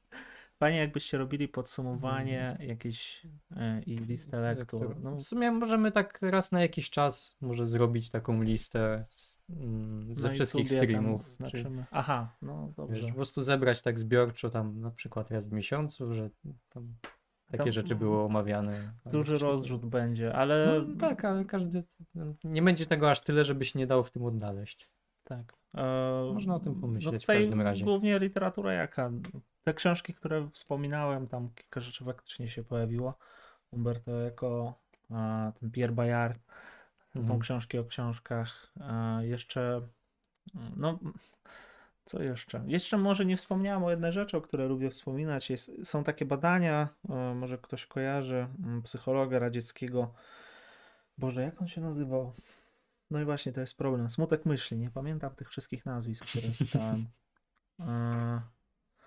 [0.59, 4.95] Fajnie jakbyście robili podsumowanie jakieś e, i listę lektur.
[5.01, 10.15] No, W sumie możemy tak raz na jakiś czas może zrobić taką listę z, mm,
[10.15, 11.25] ze na wszystkich streamów.
[11.25, 11.85] Czy, Znaczymy.
[11.91, 13.07] Aha, no wiesz, dobrze.
[13.07, 16.29] po prostu zebrać tak zbiorczo tam na przykład raz w miesiącu, że
[16.69, 16.93] tam
[17.51, 18.93] takie Tam rzeczy były omawiane.
[19.05, 19.51] Duży takiego.
[19.51, 21.83] rozrzut będzie, ale No, tak, ale każdy.
[22.43, 24.89] Nie będzie tego aż tyle, żeby się nie dało w tym odnaleźć.
[25.23, 25.53] tak.
[25.75, 27.85] E, Można o tym pomyśleć no w każdym razie.
[27.85, 29.11] Głównie literatura jaka?
[29.63, 33.17] Te książki, które wspominałem, tam kilka rzeczy faktycznie się pojawiło.
[33.71, 34.73] Umberto Eco,
[35.11, 36.39] a, ten Pierre Bayard.
[37.13, 37.39] To są Mhm.
[37.39, 38.71] książki o książkach.
[38.81, 39.81] A, jeszcze
[40.77, 40.99] No,
[42.05, 42.63] co jeszcze?
[42.67, 45.49] Jeszcze może nie wspomniałem o jednej rzeczy, o której lubię wspominać.
[45.49, 48.47] Jest, są takie badania, e, może ktoś kojarzy,
[48.83, 50.13] psychologa radzieckiego.
[51.17, 52.33] Boże, jak on się nazywał?
[53.13, 54.09] No i właśnie to jest problem.
[54.09, 54.77] Smutek myśli.
[54.77, 57.05] Nie pamiętam tych wszystkich nazwisk, które czytałem.
[57.79, 58.41] E,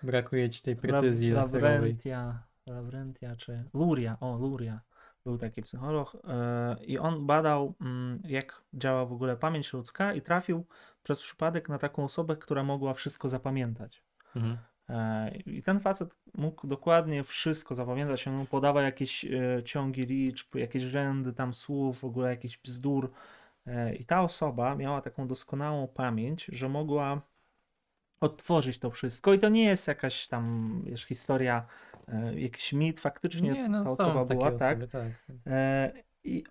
[0.03, 1.73] Brakuje ci tej precyzji laserowej.
[1.73, 4.81] Labrentia, Labrentia czy Luria, o Luria,
[5.23, 10.21] był taki psycholog e, i on badał mm, jak działa w ogóle pamięć ludzka i
[10.21, 10.65] trafił
[11.03, 14.03] przez przypadek na taką osobę, która mogła wszystko zapamiętać.
[14.35, 14.57] Mhm.
[14.89, 18.27] E, I ten facet mógł dokładnie wszystko zapamiętać.
[18.27, 19.25] On mu podawał jakieś
[19.65, 23.11] ciągi liczb, jakieś rzędy tam słów, w ogóle jakiś bzdur.
[23.67, 27.21] E, I ta osoba miała taką doskonałą pamięć, że mogła
[28.21, 29.33] odtworzyć to wszystko.
[29.33, 31.65] I to nie jest jakaś tam, wiesz, historia,
[32.07, 32.99] e, jakiś mit.
[32.99, 34.77] Faktycznie Nie, no ta osoba była, tak.
[34.77, 35.07] osoby, tak.
[35.47, 35.91] E,
[36.23, 36.43] I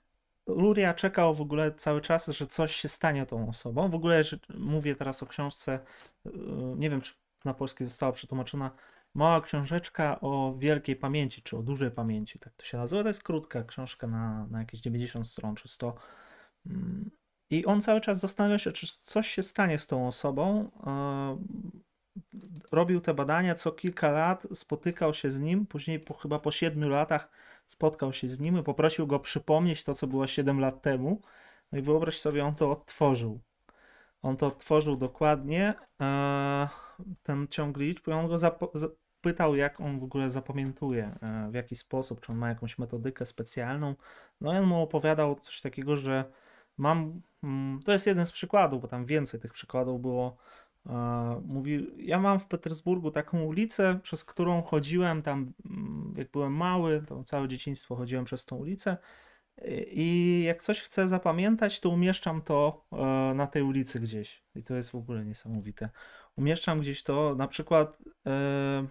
[0.46, 3.88] Luria czekał w ogóle cały czas, że coś się stanie tą osobą.
[3.90, 5.78] W ogóle że mówię teraz o książce,
[6.76, 7.14] nie wiem czy
[7.44, 8.70] na polski została przetłumaczona,
[9.14, 13.02] mała książeczka o wielkiej pamięci, czy o dużej pamięci, tak to się nazywa.
[13.02, 15.94] To jest krótka książka na, na jakieś 90 stron, czy 100.
[16.70, 17.10] Mm,
[17.50, 20.70] I on cały czas zastanawiał się, czy coś się stanie z tą osobą.
[20.86, 21.36] E,
[22.72, 26.90] Robił te badania co kilka lat, spotykał się z nim, później po, chyba po 7
[26.90, 27.28] latach
[27.66, 31.20] spotkał się z nim i poprosił go przypomnieć to, co było 7 lat temu.
[31.72, 33.40] No i wyobraź sobie, on to odtworzył.
[34.22, 36.68] On to odtworzył dokładnie, e,
[37.22, 38.38] ten ciąg liczb, i on go
[38.74, 43.26] zapytał, jak on w ogóle zapamiętuje, e, w jaki sposób, czy on ma jakąś metodykę
[43.26, 43.94] specjalną.
[44.40, 46.24] No i on mu opowiadał coś takiego, że
[46.78, 50.36] mam, mm, to jest jeden z przykładów, bo tam więcej tych przykładów było.
[50.86, 56.52] E, Mówi, ja mam w Petersburgu taką ulicę, przez którą chodziłem tam, mm, jak byłem
[56.52, 58.96] mały, to całe dzieciństwo chodziłem przez tą ulicę
[59.86, 64.42] i jak coś chcę zapamiętać, to umieszczam to e, na tej ulicy gdzieś.
[64.55, 65.90] I to jest w ogóle niesamowite.
[66.36, 67.98] Umieszczam gdzieś to, na przykład.
[68.26, 68.86] e,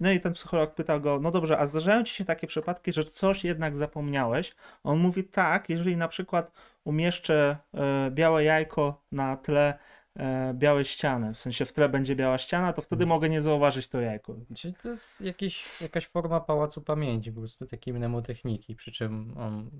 [0.00, 3.04] No i ten psycholog pyta go, no dobrze, a zdarzają ci się takie przypadki, że
[3.04, 4.54] coś jednak zapomniałeś?
[4.82, 6.52] On mówi tak, jeżeli na przykład
[6.84, 9.78] umieszczę e, białe jajko na tle
[10.16, 13.88] e, białej ściany, w sensie w tle będzie biała ściana, to wtedy mogę nie zauważyć
[13.88, 14.36] to jajko.
[14.56, 19.70] Czy to jest jakiś, jakaś forma pałacu pamięci, po prostu takiej mnemotechniki, przy czym on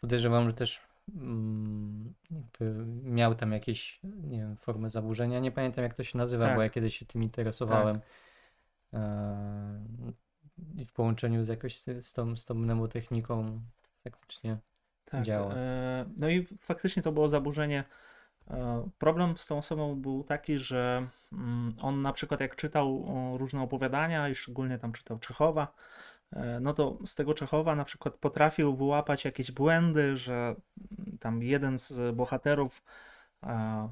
[0.00, 0.80] podejrzewam, że też
[1.14, 2.14] mm,
[3.02, 6.56] miał tam jakieś, nie wiem, formę zaburzenia, nie pamiętam jak to się nazywa, Tak.
[6.56, 8.00] bo ja kiedyś się tym interesowałem.
[8.92, 9.00] Eee,
[10.76, 13.60] I w połączeniu z jakoś z, z tą, z tą mnemotechniką
[14.04, 14.58] faktycznie
[15.10, 15.54] Tak, działa.
[15.54, 17.84] e, No i faktycznie to było zaburzenie.
[18.50, 23.06] E, Problem z tą osobą był taki, że mm, on na przykład jak czytał
[23.38, 25.72] różne opowiadania i szczególnie tam czytał Czechowa,
[26.32, 30.34] e, no to z tego Czechowa na przykład potrafił wyłapać jakieś błędy, że
[30.98, 32.82] mm, tam jeden z bohaterów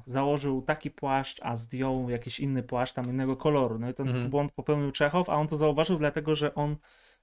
[0.05, 3.79] założył taki płaszcz, a zdjął jakiś inny płaszcz tam innego koloru.
[3.79, 4.29] No i ten Mhm.
[4.29, 6.75] błąd popełnił Czechow, a on to zauważył dlatego, że on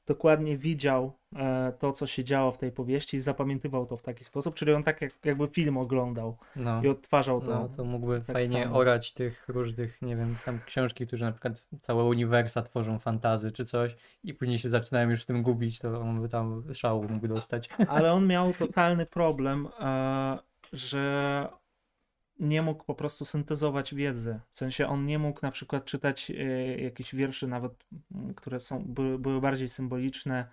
[0.07, 4.25] dokładnie widział e, to, co się działo w tej powieści i zapamiętywał to w taki
[4.25, 6.83] sposób, czyli on tak jak, jakby film oglądał no.
[6.83, 7.47] i odtwarzał to.
[7.47, 8.76] No, to mógłby tak fajnie samo.
[8.76, 13.65] orać tych różnych, nie wiem, tam książki, które na przykład całe uniwersa tworzą fantazy czy
[13.65, 17.28] coś i później się zaczynają już w tym gubić, to on by tam szału mógł
[17.28, 17.68] dostać.
[17.89, 20.39] Ale on miał totalny problem, e,
[20.73, 21.49] że
[22.39, 24.40] nie mógł po prostu syntezować wiedzy.
[24.50, 26.34] W sensie on nie mógł na przykład czytać e,
[26.81, 27.73] jakieś wierszy nawet,
[28.36, 30.47] które są, były, były bardziej symboliczne,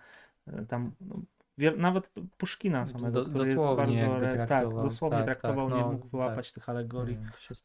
[0.46, 1.16] e, tam no,
[1.58, 5.84] wier- nawet Puszkina samego, Do- który jest bardzo, re- tak, dosłownie tak, traktował, tak, nie
[5.84, 7.18] no, mógł wyłapać tych alegorii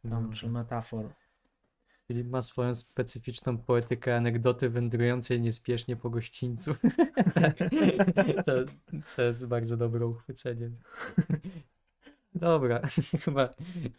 [0.04, 1.06] Nie tam, czy metafor.
[2.08, 6.76] Filip ma swoją specyficzną poetykę anegdoty wędrującej niespiesznie po gościńcu.
[8.46, 8.54] to,
[9.16, 10.70] to jest bardzo dobre uchwycenie.
[12.36, 12.82] Dobra,
[13.26, 13.50] chyba,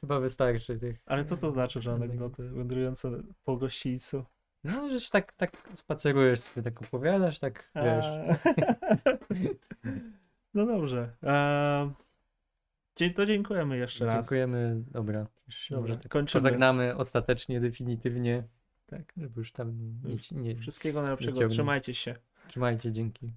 [0.00, 1.02] chyba wystarczy tych.
[1.06, 3.10] Ale co to znaczy, że anegdoty wędrujące
[3.44, 4.24] po gościńcu?
[4.64, 8.04] No, żeś tak, tak spacerujesz sobie, tak opowiadasz, tak wiesz.
[8.06, 8.36] Eee,
[10.54, 11.12] No dobrze.
[11.22, 11.90] Eee,
[13.14, 14.14] To dziękujemy jeszcze raz.
[14.16, 14.82] Dziękujemy.
[14.90, 16.42] Dobra, już się może tak kończymy.
[16.42, 18.42] pożegnamy ostatecznie, definitywnie,
[18.86, 19.12] Tak.
[19.16, 19.72] żeby już tam
[20.04, 20.56] nic nie.
[20.56, 21.48] Wszystkiego najlepszego.
[21.48, 22.14] Trzymajcie się.
[22.48, 23.32] Trzymajcie, dzięki.